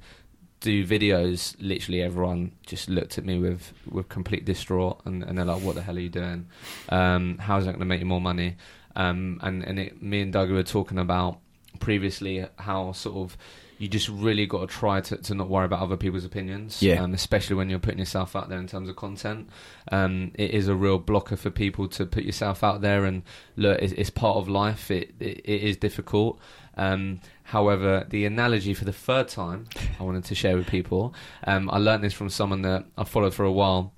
do 0.59 0.85
videos, 0.85 1.55
literally 1.59 2.01
everyone 2.01 2.51
just 2.65 2.89
looked 2.89 3.17
at 3.17 3.25
me 3.25 3.39
with, 3.39 3.73
with 3.89 4.09
complete 4.09 4.45
distraught 4.45 5.01
and, 5.05 5.23
and 5.23 5.37
they're 5.37 5.45
like, 5.45 5.61
"What 5.61 5.75
the 5.75 5.81
hell 5.81 5.95
are 5.95 6.01
you 6.01 6.09
doing? 6.09 6.47
Um, 6.89 7.37
how 7.37 7.57
is 7.57 7.65
that 7.65 7.71
going 7.71 7.79
to 7.79 7.85
make 7.85 8.01
you 8.01 8.05
more 8.05 8.21
money?" 8.21 8.57
Um, 8.95 9.39
and 9.41 9.63
and 9.63 9.79
it, 9.79 10.01
me 10.01 10.21
and 10.21 10.33
Doug 10.33 10.51
were 10.51 10.63
talking 10.63 10.97
about 10.97 11.39
previously 11.79 12.45
how 12.57 12.91
sort 12.91 13.15
of 13.15 13.37
you 13.79 13.87
just 13.87 14.07
really 14.09 14.45
got 14.45 14.59
to 14.59 14.67
try 14.67 15.01
to, 15.01 15.17
to 15.17 15.33
not 15.33 15.49
worry 15.49 15.65
about 15.65 15.79
other 15.79 15.97
people's 15.97 16.25
opinions, 16.25 16.81
Yeah. 16.83 17.01
um, 17.01 17.13
especially 17.13 17.55
when 17.55 17.69
you're 17.69 17.79
putting 17.79 17.97
yourself 17.99 18.35
out 18.35 18.49
there 18.49 18.59
in 18.59 18.67
terms 18.67 18.89
of 18.89 18.95
content. 18.97 19.49
Um, 19.91 20.31
it 20.35 20.51
is 20.51 20.67
a 20.67 20.75
real 20.75 20.99
blocker 20.99 21.37
for 21.37 21.49
people 21.49 21.87
to 21.87 22.05
put 22.05 22.23
yourself 22.25 22.63
out 22.63 22.81
there, 22.81 23.05
and 23.05 23.23
look, 23.55 23.81
it's, 23.81 23.93
it's 23.93 24.09
part 24.11 24.37
of 24.37 24.47
life. 24.49 24.91
It 24.91 25.13
it, 25.19 25.39
it 25.45 25.63
is 25.63 25.77
difficult. 25.77 26.39
Um, 26.77 27.19
however, 27.43 28.05
the 28.09 28.25
analogy 28.25 28.73
for 28.73 28.85
the 28.85 28.93
third 28.93 29.27
time 29.27 29.65
I 29.99 30.03
wanted 30.03 30.23
to 30.25 30.35
share 30.35 30.55
with 30.55 30.67
people, 30.67 31.13
um, 31.45 31.69
I 31.69 31.77
learned 31.77 32.03
this 32.03 32.13
from 32.13 32.29
someone 32.29 32.61
that 32.61 32.85
I 32.97 33.03
followed 33.03 33.33
for 33.33 33.43
a 33.43 33.51
while, 33.51 33.91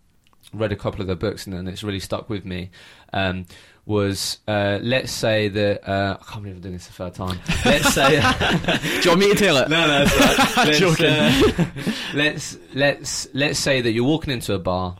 read 0.53 0.71
a 0.71 0.75
couple 0.75 1.01
of 1.01 1.07
their 1.07 1.15
books, 1.15 1.45
and, 1.45 1.55
and 1.55 1.67
it's 1.69 1.83
really 1.83 1.99
stuck 1.99 2.29
with 2.29 2.43
me. 2.45 2.71
Um, 3.13 3.45
was 3.91 4.39
uh, 4.47 4.79
let's 4.81 5.11
say 5.11 5.49
that 5.49 5.87
uh, 5.87 6.17
I 6.19 6.23
can't 6.31 6.43
believe 6.43 6.55
I'm 6.55 6.61
doing 6.61 6.73
this 6.75 6.87
the 6.87 6.93
third 6.93 7.13
time. 7.13 7.39
Let's 7.65 7.93
say 7.93 8.19
Do 9.01 9.01
you 9.03 9.09
want 9.09 9.19
me 9.19 9.29
to 9.29 9.35
tell 9.35 9.57
it? 9.57 9.69
no, 9.69 9.85
no, 9.87 10.03
it's 10.03 10.17
right. 10.17 10.67
let's, 10.67 10.95
uh, 11.01 11.65
let's 12.13 12.57
let's 12.73 13.27
let's 13.33 13.59
say 13.59 13.81
that 13.81 13.91
you're 13.91 14.05
walking 14.05 14.33
into 14.33 14.53
a 14.53 14.59
bar, 14.59 14.95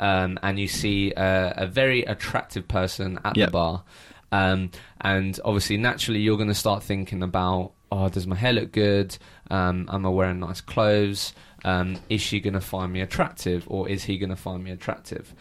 um, 0.00 0.38
and 0.42 0.58
you 0.58 0.68
see 0.68 1.12
uh, 1.12 1.52
a 1.56 1.66
very 1.66 2.02
attractive 2.02 2.66
person 2.66 3.18
at 3.24 3.36
Yep. 3.36 3.48
the 3.48 3.52
bar, 3.52 3.84
um, 4.32 4.70
and 5.00 5.38
obviously 5.44 5.76
naturally 5.76 6.20
you're 6.20 6.36
going 6.38 6.48
to 6.48 6.54
start 6.54 6.82
thinking 6.82 7.22
about, 7.22 7.72
oh, 7.92 8.08
does 8.08 8.26
my 8.26 8.36
hair 8.36 8.52
look 8.52 8.72
good? 8.72 9.16
Um, 9.50 9.88
am 9.92 10.06
I 10.06 10.08
wearing 10.08 10.40
nice 10.40 10.60
clothes? 10.60 11.34
Um, 11.64 11.98
is 12.08 12.20
she 12.22 12.40
going 12.40 12.54
to 12.54 12.60
find 12.60 12.90
me 12.92 13.00
attractive, 13.02 13.64
or 13.66 13.88
is 13.88 14.04
he 14.04 14.16
going 14.16 14.30
to 14.30 14.36
find 14.36 14.64
me 14.64 14.70
attractive? 14.70 15.34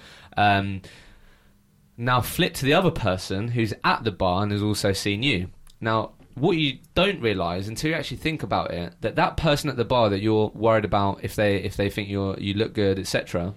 Now 2.02 2.22
flip 2.22 2.54
to 2.56 2.66
the 2.66 2.74
other 2.74 2.92
person 2.92 3.50
who's 3.50 3.74
at 3.84 4.06
the 4.06 4.12
bar 4.12 4.44
and 4.44 4.54
has 4.54 4.64
also 4.64 4.94
seen 4.94 5.22
you. 5.22 5.50
Now, 5.82 6.14
what 6.34 6.56
you 6.56 6.78
don't 6.96 7.20
realise 7.20 7.68
until 7.68 7.90
you 7.90 7.96
actually 7.98 8.18
think 8.18 8.42
about 8.42 8.72
it, 8.72 8.94
that 9.02 9.18
that 9.18 9.36
person 9.36 9.70
at 9.70 9.76
the 9.76 9.84
bar 9.84 10.08
that 10.08 10.22
you're 10.22 10.48
worried 10.56 10.86
about 10.86 11.20
if 11.24 11.36
they 11.36 11.58
if 11.58 11.76
they 11.76 11.90
think 11.90 12.08
you're 12.08 12.40
you 12.40 12.54
look 12.54 12.74
good, 12.74 13.00
etc. 13.00 13.54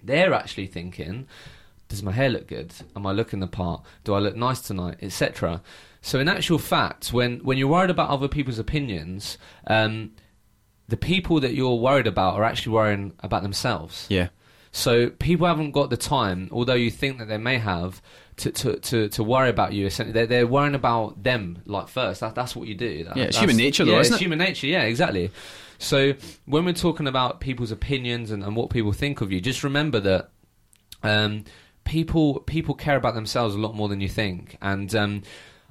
They're 0.00 0.32
actually 0.32 0.68
thinking, 0.68 1.26
does 1.88 2.00
my 2.00 2.12
hair 2.12 2.28
look 2.28 2.46
good? 2.46 2.72
Am 2.94 3.08
I 3.08 3.10
looking 3.10 3.40
the 3.40 3.48
part? 3.48 3.82
Do 4.04 4.14
I 4.14 4.20
look 4.20 4.36
nice 4.36 4.60
tonight, 4.60 4.98
etc. 5.02 5.60
So 6.00 6.20
in 6.20 6.28
actual 6.28 6.60
fact, 6.60 7.12
when 7.12 7.40
when 7.40 7.58
you're 7.58 7.66
worried 7.66 7.90
about 7.90 8.10
other 8.10 8.28
people's 8.28 8.60
opinions, 8.60 9.36
um, 9.66 10.12
the 10.86 10.96
people 10.96 11.40
that 11.40 11.54
you're 11.54 11.74
worried 11.74 12.06
about 12.06 12.34
are 12.34 12.44
actually 12.44 12.72
worrying 12.72 13.14
about 13.18 13.42
themselves. 13.42 14.06
Yeah. 14.08 14.28
So 14.76 15.08
people 15.10 15.46
haven't 15.46 15.70
got 15.70 15.90
the 15.90 15.96
time, 15.96 16.48
although 16.50 16.74
you 16.74 16.90
think 16.90 17.18
that 17.18 17.28
they 17.28 17.38
may 17.38 17.58
have, 17.58 18.02
to 18.38 18.50
to, 18.50 18.76
to, 18.80 19.08
to 19.10 19.22
worry 19.22 19.48
about 19.48 19.72
you. 19.72 19.86
Essentially, 19.86 20.12
they're, 20.12 20.26
they're 20.26 20.46
worrying 20.48 20.74
about 20.74 21.22
them 21.22 21.62
like 21.64 21.86
first. 21.86 22.20
That, 22.20 22.34
that's 22.34 22.56
what 22.56 22.66
you 22.66 22.74
do. 22.74 23.04
That- 23.04 23.16
Yeah, 23.16 23.24
it's 23.24 23.38
human 23.38 23.56
nature 23.56 23.84
though, 23.84 23.92
yeah, 23.92 24.00
isn't 24.00 24.14
it's 24.14 24.20
it? 24.20 24.24
human 24.24 24.38
nature. 24.40 24.66
Yeah, 24.66 24.82
exactly. 24.82 25.30
So 25.78 26.14
when 26.46 26.64
we're 26.64 26.72
talking 26.74 27.06
about 27.06 27.40
people's 27.40 27.70
opinions 27.70 28.32
and, 28.32 28.42
and 28.42 28.56
what 28.56 28.70
people 28.70 28.92
think 28.92 29.20
of 29.20 29.30
you, 29.30 29.40
just 29.40 29.62
remember 29.62 30.00
that 30.00 30.30
um, 31.04 31.44
people 31.84 32.40
people 32.40 32.74
care 32.74 32.96
about 32.96 33.14
themselves 33.14 33.54
a 33.54 33.58
lot 33.58 33.76
more 33.76 33.88
than 33.88 34.00
you 34.00 34.08
think. 34.08 34.56
And 34.60 34.92
um, 34.96 35.22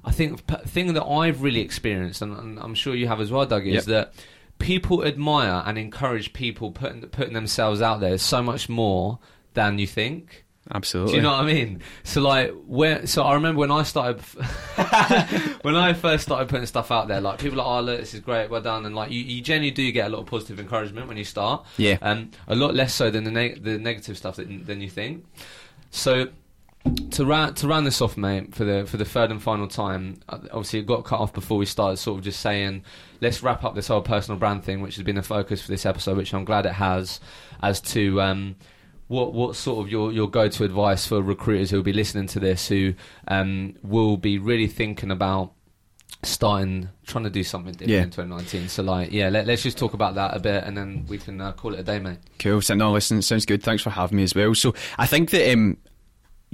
I 0.02 0.12
think 0.12 0.46
the 0.46 0.56
thing 0.58 0.94
that 0.94 1.04
I've 1.04 1.42
really 1.42 1.60
experienced, 1.60 2.22
and, 2.22 2.34
and 2.38 2.58
I'm 2.58 2.74
sure 2.74 2.94
you 2.94 3.06
have 3.08 3.20
as 3.20 3.30
well, 3.30 3.44
Doug, 3.44 3.66
is 3.66 3.74
Yep. 3.74 3.84
that 3.86 4.14
people 4.58 5.04
admire 5.04 5.62
and 5.66 5.76
encourage 5.78 6.32
people 6.32 6.70
putting 6.70 7.02
putting 7.08 7.34
themselves 7.34 7.82
out 7.82 8.00
there 8.00 8.18
so 8.18 8.42
much 8.42 8.68
more 8.68 9.18
than 9.54 9.78
you 9.78 9.86
think. 9.86 10.44
Absolutely. 10.72 11.12
Do 11.12 11.16
you 11.16 11.22
know 11.22 11.32
what 11.32 11.44
I 11.44 11.52
mean? 11.52 11.82
So 12.04 12.22
like 12.22 12.54
where 12.66 13.06
so 13.06 13.22
I 13.22 13.34
remember 13.34 13.60
when 13.60 13.70
I 13.70 13.82
started 13.82 14.20
when 15.62 15.76
I 15.76 15.92
first 15.92 16.24
started 16.24 16.48
putting 16.48 16.66
stuff 16.66 16.90
out 16.90 17.06
there, 17.08 17.20
like 17.20 17.38
people 17.38 17.60
are 17.60 17.82
like, 17.82 17.82
oh 17.82 17.92
look, 17.92 18.00
this 18.00 18.14
is 18.14 18.20
great, 18.20 18.48
well 18.48 18.62
done 18.62 18.86
and 18.86 18.94
like 18.94 19.10
you, 19.10 19.20
you 19.20 19.42
generally 19.42 19.70
do 19.70 19.90
get 19.92 20.06
a 20.06 20.08
lot 20.08 20.20
of 20.20 20.26
positive 20.26 20.58
encouragement 20.58 21.06
when 21.06 21.18
you 21.18 21.24
start. 21.24 21.66
Yeah. 21.76 21.98
Um 22.00 22.30
a 22.48 22.54
lot 22.54 22.74
less 22.74 22.94
so 22.94 23.10
than 23.10 23.24
the 23.24 23.30
neg- 23.30 23.62
the 23.62 23.78
negative 23.78 24.16
stuff 24.16 24.36
that, 24.36 24.66
than 24.66 24.80
you 24.80 24.88
think. 24.88 25.26
So 25.90 26.28
to 27.12 27.24
round 27.24 27.56
to 27.58 27.68
round 27.68 27.86
this 27.86 28.00
off, 28.00 28.16
mate, 28.16 28.54
for 28.54 28.64
the 28.64 28.86
for 28.86 28.96
the 28.96 29.04
third 29.04 29.30
and 29.30 29.42
final 29.42 29.66
time, 29.68 30.18
uh, 30.28 30.38
obviously 30.52 30.80
it 30.80 30.86
got 30.86 31.04
cut 31.04 31.20
off 31.20 31.32
before 31.32 31.56
we 31.58 31.66
started. 31.66 31.96
Sort 31.96 32.18
of 32.18 32.24
just 32.24 32.40
saying, 32.40 32.84
let's 33.20 33.42
wrap 33.42 33.64
up 33.64 33.74
this 33.74 33.88
whole 33.88 34.02
personal 34.02 34.38
brand 34.38 34.64
thing, 34.64 34.80
which 34.80 34.96
has 34.96 35.04
been 35.04 35.16
the 35.16 35.22
focus 35.22 35.62
for 35.62 35.68
this 35.68 35.86
episode, 35.86 36.16
which 36.16 36.34
I'm 36.34 36.44
glad 36.44 36.66
it 36.66 36.72
has. 36.72 37.20
As 37.62 37.80
to 37.82 38.20
um, 38.20 38.56
what 39.08 39.32
what 39.32 39.56
sort 39.56 39.84
of 39.84 39.90
your 39.90 40.12
your 40.12 40.28
go 40.28 40.48
to 40.48 40.64
advice 40.64 41.06
for 41.06 41.22
recruiters 41.22 41.70
who 41.70 41.76
will 41.76 41.82
be 41.84 41.92
listening 41.92 42.26
to 42.28 42.40
this, 42.40 42.68
who 42.68 42.94
um, 43.28 43.74
will 43.82 44.16
be 44.16 44.38
really 44.38 44.66
thinking 44.66 45.10
about 45.10 45.52
starting 46.22 46.88
trying 47.06 47.24
to 47.24 47.30
do 47.30 47.42
something 47.42 47.72
different 47.72 47.90
Yeah. 47.90 48.02
in 48.02 48.10
2019. 48.10 48.68
So 48.68 48.82
like, 48.82 49.12
yeah, 49.12 49.28
let, 49.28 49.46
let's 49.46 49.62
just 49.62 49.76
talk 49.76 49.92
about 49.94 50.14
that 50.14 50.34
a 50.36 50.40
bit, 50.40 50.64
and 50.64 50.76
then 50.76 51.04
we 51.08 51.18
can 51.18 51.40
uh, 51.40 51.52
call 51.52 51.74
it 51.74 51.80
a 51.80 51.82
day, 51.82 51.98
mate. 51.98 52.18
Cool. 52.38 52.60
So 52.62 52.74
no, 52.74 52.92
listen, 52.92 53.20
sounds 53.22 53.44
good. 53.46 53.62
Thanks 53.62 53.82
for 53.82 53.90
having 53.90 54.16
me 54.16 54.22
as 54.22 54.34
well. 54.34 54.54
So 54.54 54.74
I 54.98 55.06
think 55.06 55.30
that 55.30 55.52
um, 55.52 55.76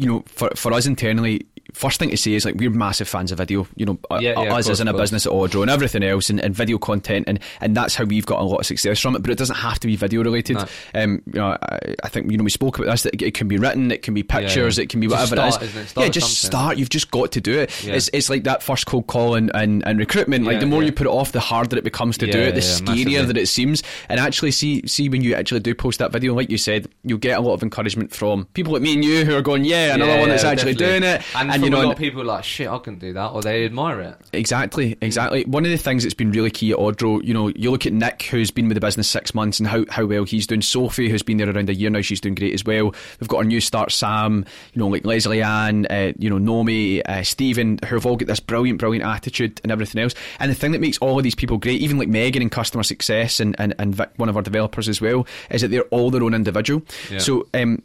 you 0.00 0.06
know, 0.06 0.24
for 0.26 0.50
for 0.56 0.72
us 0.72 0.86
internally, 0.86 1.46
first 1.74 1.98
thing 1.98 2.10
to 2.10 2.16
say 2.16 2.34
is 2.34 2.44
like 2.44 2.54
we're 2.56 2.70
massive 2.70 3.08
fans 3.08 3.32
of 3.32 3.38
video. 3.38 3.66
You 3.76 3.86
know, 3.86 3.98
uh, 4.10 4.18
Yeah, 4.20 4.40
yeah, 4.40 4.54
us 4.54 4.68
as 4.68 4.80
in 4.80 4.88
a 4.88 4.94
business 4.94 5.26
at 5.26 5.32
Odro 5.32 5.62
and 5.62 5.70
everything 5.70 6.02
else, 6.02 6.30
and, 6.30 6.40
and 6.40 6.54
video 6.54 6.78
content, 6.78 7.26
and 7.28 7.38
and 7.60 7.76
that's 7.76 7.94
how 7.94 8.04
we've 8.04 8.26
got 8.26 8.40
a 8.40 8.44
lot 8.44 8.58
of 8.58 8.66
success 8.66 9.00
from 9.00 9.16
it. 9.16 9.22
But 9.22 9.30
it 9.30 9.38
doesn't 9.38 9.56
have 9.56 9.78
to 9.80 9.86
be 9.86 9.96
video 9.96 10.22
related. 10.22 10.56
No. 10.56 10.66
Um, 10.94 11.22
you 11.26 11.40
know, 11.40 11.56
I, 11.62 11.94
I 12.04 12.08
think 12.08 12.30
you 12.30 12.38
know 12.38 12.44
we 12.44 12.50
spoke 12.50 12.78
about 12.78 12.90
this. 12.90 13.02
That 13.02 13.20
it 13.20 13.34
can 13.34 13.48
be 13.48 13.58
written, 13.58 13.90
it 13.90 14.02
can 14.02 14.14
be 14.14 14.22
pictures, 14.22 14.78
yeah. 14.78 14.84
it 14.84 14.90
can 14.90 15.00
be 15.00 15.06
Just 15.06 15.32
whatever 15.32 15.50
start, 15.50 15.62
it 15.62 15.76
it? 15.76 15.80
is. 15.80 15.88
Start 15.90 16.06
yeah, 16.06 16.10
just 16.10 16.40
something. 16.40 16.58
start. 16.58 16.78
You've 16.78 16.90
just 16.90 17.10
got 17.10 17.32
to 17.32 17.40
do 17.40 17.58
it. 17.58 17.84
It's 17.86 18.10
it's 18.12 18.30
like 18.30 18.44
that 18.44 18.62
first 18.62 18.86
cold 18.86 19.06
call 19.06 19.34
and, 19.34 19.50
and, 19.54 19.86
and 19.86 19.98
recruitment. 19.98 20.44
Like 20.44 20.60
the 20.60 20.66
more 20.66 20.82
you 20.82 20.92
put 20.92 21.06
it 21.06 21.10
off, 21.10 21.32
the 21.32 21.40
harder 21.40 21.76
it 21.76 21.84
becomes 21.84 22.18
to 22.18 22.26
do 22.26 22.38
it. 22.38 22.54
The 22.54 22.60
scarier 22.60 23.04
massively. 23.04 23.26
that 23.26 23.36
it 23.36 23.46
seems. 23.46 23.82
And 24.08 24.20
actually, 24.20 24.50
see 24.50 24.86
see 24.86 25.08
when 25.08 25.22
you 25.22 25.34
actually 25.34 25.60
do 25.60 25.74
post 25.74 25.98
that 25.98 26.12
video, 26.12 26.34
like 26.34 26.50
you 26.50 26.58
said, 26.58 26.88
you'll 27.04 27.18
get 27.18 27.38
a 27.38 27.40
lot 27.40 27.54
of 27.54 27.62
encouragement 27.62 28.12
from 28.12 28.46
people 28.54 28.72
like 28.72 28.82
me 28.82 28.94
and 28.94 29.04
you 29.04 29.24
who 29.24 29.34
are 29.36 29.42
going, 29.42 29.64
yeah, 29.64 29.94
another 29.94 30.18
one 30.18 30.28
that's 30.28 30.44
actually 30.44 30.74
definitely. 30.74 31.00
doing 31.00 31.14
it. 31.14 31.22
And, 31.34 31.50
and 31.50 31.59
from 31.60 31.64
you 31.64 31.70
know, 31.70 31.82
a 31.82 31.86
lot 31.86 31.92
of 31.92 31.98
people 31.98 32.20
are 32.20 32.24
like, 32.24 32.44
shit, 32.44 32.68
I 32.68 32.78
can 32.78 32.98
do 32.98 33.12
that, 33.12 33.28
or 33.28 33.42
they 33.42 33.64
admire 33.64 34.00
it. 34.00 34.16
Exactly, 34.32 34.96
exactly. 35.00 35.44
One 35.44 35.64
of 35.64 35.70
the 35.70 35.76
things 35.76 36.02
that's 36.02 36.14
been 36.14 36.32
really 36.32 36.50
key 36.50 36.72
at 36.72 36.78
Odro, 36.78 37.22
you 37.24 37.32
know, 37.32 37.48
you 37.48 37.70
look 37.70 37.86
at 37.86 37.92
Nick, 37.92 38.22
who's 38.24 38.50
been 38.50 38.68
with 38.68 38.74
the 38.74 38.80
business 38.80 39.08
six 39.08 39.34
months, 39.34 39.60
and 39.60 39.68
how, 39.68 39.84
how 39.88 40.04
well 40.06 40.24
he's 40.24 40.46
doing. 40.46 40.62
Sophie, 40.62 41.08
who's 41.08 41.22
been 41.22 41.36
there 41.36 41.50
around 41.50 41.70
a 41.70 41.74
year 41.74 41.90
now, 41.90 42.00
she's 42.00 42.20
doing 42.20 42.34
great 42.34 42.54
as 42.54 42.64
well. 42.64 42.94
We've 43.20 43.28
got 43.28 43.38
our 43.38 43.44
new 43.44 43.60
start, 43.60 43.92
Sam, 43.92 44.44
you 44.72 44.80
know, 44.80 44.88
like 44.88 45.04
Leslie 45.04 45.42
Ann, 45.42 45.86
uh, 45.86 46.12
you 46.18 46.30
know, 46.30 46.38
Nomi, 46.38 47.02
uh, 47.06 47.22
Stephen, 47.22 47.78
who 47.86 47.94
have 47.94 48.06
all 48.06 48.16
got 48.16 48.28
this 48.28 48.40
brilliant, 48.40 48.78
brilliant 48.78 49.04
attitude 49.04 49.60
and 49.62 49.72
everything 49.72 50.02
else. 50.02 50.14
And 50.38 50.50
the 50.50 50.54
thing 50.54 50.72
that 50.72 50.80
makes 50.80 50.98
all 50.98 51.18
of 51.18 51.22
these 51.24 51.34
people 51.34 51.58
great, 51.58 51.80
even 51.80 51.98
like 51.98 52.08
Megan 52.08 52.42
in 52.42 52.50
customer 52.50 52.82
success 52.82 53.40
and, 53.40 53.54
and, 53.58 53.74
and 53.78 53.94
Vic, 53.94 54.10
one 54.16 54.28
of 54.28 54.36
our 54.36 54.42
developers 54.42 54.88
as 54.88 55.00
well, 55.00 55.26
is 55.50 55.62
that 55.62 55.68
they're 55.68 55.82
all 55.84 56.10
their 56.10 56.22
own 56.22 56.34
individual. 56.34 56.82
Yeah. 57.10 57.18
So, 57.18 57.46
um, 57.54 57.82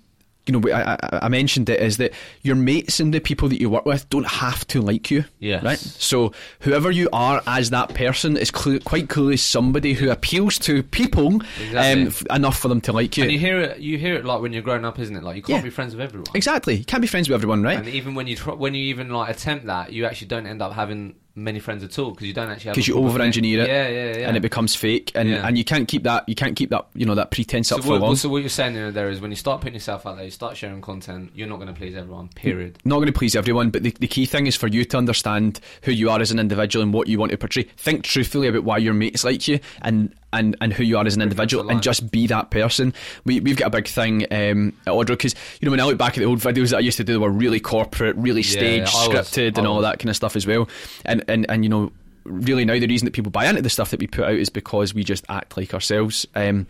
you 0.47 0.59
know, 0.59 0.71
I, 0.71 0.97
I, 1.23 1.29
mentioned 1.29 1.69
it 1.69 1.79
is 1.79 1.97
that 1.97 2.11
your 2.43 2.55
mates 2.55 2.99
and 2.99 3.13
the 3.13 3.19
people 3.19 3.49
that 3.49 3.59
you 3.59 3.69
work 3.69 3.85
with 3.85 4.07
don't 4.09 4.27
have 4.27 4.65
to 4.67 4.81
like 4.81 5.09
you. 5.09 5.25
Yes. 5.39 5.63
Right? 5.63 5.79
So 5.79 6.33
whoever 6.59 6.91
you 6.91 7.09
are 7.11 7.41
as 7.47 7.71
that 7.71 7.93
person 7.95 8.37
is 8.37 8.51
cl- 8.55 8.79
quite 8.81 9.09
clearly 9.09 9.37
somebody 9.37 9.93
who 9.93 10.11
appeals 10.11 10.59
to 10.59 10.83
people 10.83 11.41
Exactly. 11.59 12.01
um, 12.03 12.07
f- 12.09 12.23
enough 12.29 12.59
for 12.59 12.67
them 12.67 12.79
to 12.81 12.93
like 12.93 13.17
you. 13.17 13.23
And 13.23 13.31
you 13.31 13.39
hear 13.39 13.59
it, 13.59 13.79
you 13.79 13.97
hear 13.97 14.15
it 14.15 14.25
like 14.25 14.41
when 14.41 14.53
you're 14.53 14.61
growing 14.61 14.85
up, 14.85 14.99
isn't 14.99 15.15
it? 15.15 15.23
Like 15.23 15.35
you 15.35 15.41
can't 15.41 15.57
Yeah. 15.57 15.63
be 15.63 15.69
friends 15.71 15.95
with 15.95 16.03
everyone. 16.03 16.27
exactly. 16.35 16.75
You 16.75 16.85
can't 16.85 17.01
be 17.01 17.07
friends 17.07 17.27
with 17.27 17.35
everyone, 17.35 17.63
right? 17.63 17.79
And 17.79 17.87
even 17.87 18.13
when 18.13 18.27
you 18.27 18.35
try, 18.35 18.53
when 18.53 18.73
you 18.75 18.83
even 18.85 19.09
like 19.09 19.29
attempt 19.35 19.65
that, 19.65 19.93
you 19.93 20.05
actually 20.05 20.27
don't 20.27 20.45
end 20.45 20.61
up 20.61 20.73
having 20.73 21.15
many 21.35 21.59
friends 21.59 21.83
at 21.83 21.97
all 21.99 22.11
because 22.11 22.27
you 22.27 22.33
don't 22.33 22.49
actually 22.49 22.69
have 22.69 22.75
'Cause 22.75 22.85
a 22.85 22.87
you 22.87 22.93
proper 22.93 23.07
over-engineer 23.09 23.61
it, 23.61 23.67
Yeah, 23.67 23.87
yeah, 23.89 24.17
yeah. 24.19 24.27
And 24.27 24.37
it 24.37 24.39
becomes 24.39 24.75
fake, 24.75 25.11
and, 25.15 25.29
Yeah. 25.29 25.45
and 25.47 25.57
you 25.57 25.63
can't 25.65 25.87
keep 25.87 26.03
that. 26.03 26.27
You 26.29 26.35
can't 26.35 26.55
keep 26.55 26.69
that. 26.69 26.87
You 26.95 27.05
know 27.05 27.15
that 27.15 27.31
pretense 27.31 27.67
so 27.69 27.77
up 27.77 27.83
for 27.83 27.99
long. 27.99 28.15
so 28.15 28.29
what 28.29 28.39
you're 28.39 28.49
saying 28.49 28.73
there, 28.73 28.91
there 28.91 29.09
is 29.09 29.19
when 29.19 29.31
you 29.31 29.35
start 29.35 29.59
putting 29.61 29.73
yourself 29.73 30.05
out 30.05 30.15
there, 30.15 30.25
you 30.25 30.31
start 30.31 30.55
sharing 30.55 30.81
content, 30.81 31.31
you're 31.35 31.47
not 31.47 31.57
going 31.57 31.67
to 31.67 31.73
please 31.73 31.95
everyone. 31.95 32.29
Period. 32.35 32.77
not 32.85 32.95
going 32.97 33.07
to 33.07 33.13
please 33.13 33.35
everyone, 33.35 33.69
but 33.69 33.83
the, 33.83 33.91
the 33.99 34.07
key 34.07 34.25
thing 34.25 34.47
is 34.47 34.55
for 34.55 34.67
you 34.67 34.85
to 34.85 34.97
understand 34.97 35.59
who 35.83 35.91
you 35.91 36.09
are 36.09 36.19
as 36.21 36.31
an 36.31 36.39
individual 36.39 36.83
and 36.83 36.93
what 36.93 37.07
you 37.07 37.19
want 37.19 37.31
to 37.31 37.37
portray. 37.37 37.63
Think 37.77 38.03
truthfully 38.03 38.47
about 38.47 38.63
why 38.63 38.77
your 38.77 38.93
mates 38.93 39.23
like 39.23 39.47
you 39.47 39.59
and, 39.81 40.13
and, 40.35 40.55
and 40.61 40.73
who 40.73 40.83
you 40.83 40.97
are 40.97 41.05
as 41.05 41.15
an 41.15 41.21
individual 41.21 41.69
and 41.69 41.81
just 41.81 42.11
be 42.11 42.27
that 42.27 42.51
person. 42.51 42.93
We, 43.23 43.39
we've 43.39 43.57
got 43.57 43.67
a 43.67 43.71
big 43.71 43.87
thing 43.87 44.23
um, 44.31 44.73
at 44.85 44.93
Odro 44.93 45.07
because, 45.07 45.33
you 45.59 45.65
know, 45.65 45.71
when 45.71 45.79
I 45.79 45.85
look 45.85 45.97
back 45.97 46.17
at 46.17 46.19
the 46.19 46.25
old 46.25 46.39
videos 46.39 46.69
that 46.71 46.77
I 46.77 46.81
used 46.81 46.97
to 46.97 47.03
do, 47.03 47.13
they 47.13 47.17
were 47.19 47.29
really 47.29 47.59
corporate, 47.59 48.15
really 48.17 48.41
Yeah, 48.41 48.49
staged, 48.49 48.91
scripted, 48.91 49.57
and 49.57 49.65
all 49.65 49.81
that 49.81 49.99
kind 49.99 50.09
of 50.09 50.15
stuff 50.15 50.35
as 50.35 50.45
well. 50.45 50.67
And, 51.05 51.23
and, 51.27 51.45
and, 51.49 51.63
you 51.63 51.69
know, 51.69 51.91
really 52.25 52.65
now 52.65 52.77
the 52.77 52.87
reason 52.87 53.05
that 53.05 53.13
people 53.13 53.31
buy 53.31 53.45
into 53.45 53.61
the 53.61 53.69
stuff 53.69 53.91
that 53.91 53.99
we 53.99 54.07
put 54.07 54.25
out 54.25 54.33
is 54.33 54.49
because 54.49 54.93
we 54.93 55.03
just 55.03 55.25
act 55.29 55.57
like 55.57 55.73
ourselves. 55.73 56.25
Um, 56.35 56.67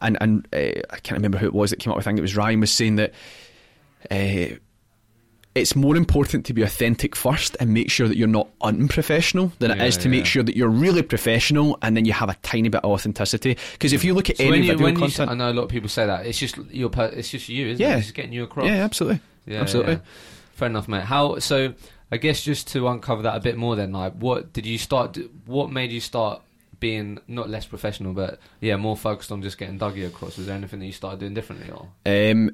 and 0.00 0.16
and 0.20 0.48
uh, 0.52 0.80
I 0.90 0.98
can't 1.02 1.18
remember 1.18 1.38
who 1.38 1.46
it 1.46 1.54
was 1.54 1.70
that 1.70 1.78
came 1.78 1.90
up 1.90 1.96
with. 1.96 2.06
I 2.06 2.10
think 2.10 2.18
it 2.18 2.22
was 2.22 2.36
Ryan 2.36 2.60
was 2.60 2.70
saying 2.70 2.96
that. 2.96 3.12
Uh, 4.10 4.56
it's 5.54 5.74
more 5.74 5.96
important 5.96 6.46
to 6.46 6.52
be 6.54 6.62
authentic 6.62 7.16
first 7.16 7.56
and 7.58 7.74
make 7.74 7.90
sure 7.90 8.06
that 8.06 8.16
you're 8.16 8.28
not 8.28 8.48
unprofessional 8.62 9.52
than 9.58 9.72
it 9.72 9.78
Yeah, 9.78 9.84
is 9.86 9.96
to 9.98 10.08
make 10.08 10.24
sure 10.26 10.42
that 10.42 10.56
you're 10.56 10.68
really 10.68 11.02
professional 11.02 11.76
and 11.82 11.96
then 11.96 12.04
you 12.04 12.12
have 12.12 12.28
a 12.28 12.36
tiny 12.42 12.68
bit 12.68 12.84
of 12.84 12.90
authenticity. 12.90 13.56
Because 13.72 13.92
if 13.92 14.04
you 14.04 14.14
look 14.14 14.30
at 14.30 14.36
So 14.36 14.44
any 14.44 14.50
when 14.52 14.62
you, 14.62 14.68
video 14.72 14.84
when 14.84 14.94
you, 14.94 15.00
content, 15.00 15.30
I 15.30 15.34
know 15.34 15.50
a 15.50 15.54
lot 15.54 15.62
of 15.64 15.68
people 15.68 15.88
say 15.88 16.06
that 16.06 16.24
it's 16.26 16.38
just 16.38 16.56
your, 16.70 16.90
it's 16.96 17.30
just 17.30 17.48
you, 17.48 17.66
isn't 17.68 17.80
Yeah. 17.84 17.94
it? 17.94 17.98
It's 17.98 18.06
just 18.06 18.14
getting 18.14 18.32
you 18.32 18.44
across. 18.44 18.66
yeah, 18.66 18.84
absolutely. 18.84 19.20
Yeah, 19.46 19.60
Absolutely. 19.62 19.94
yeah. 19.94 20.00
Fair 20.54 20.68
enough, 20.68 20.86
mate. 20.86 21.02
How 21.04 21.38
so? 21.38 21.74
I 22.12 22.16
guess 22.16 22.42
just 22.42 22.68
to 22.72 22.88
uncover 22.88 23.22
that 23.22 23.36
a 23.36 23.40
bit 23.40 23.56
more, 23.56 23.76
then, 23.76 23.92
like, 23.92 24.14
what 24.14 24.52
did 24.52 24.66
you 24.66 24.78
start? 24.78 25.16
What 25.46 25.70
made 25.70 25.92
you 25.92 26.00
start 26.00 26.42
being 26.80 27.18
not 27.28 27.48
less 27.48 27.66
professional, 27.66 28.12
but 28.12 28.38
yeah, 28.60 28.76
more 28.76 28.96
focused 28.96 29.30
on 29.32 29.42
just 29.42 29.58
getting 29.58 29.78
Dougie 29.78 30.06
across? 30.06 30.36
Was 30.36 30.46
there 30.46 30.56
anything 30.56 30.80
that 30.80 30.86
you 30.86 30.92
started 30.92 31.20
doing 31.20 31.34
differently, 31.34 31.70
or 31.70 31.88
Um, 32.04 32.50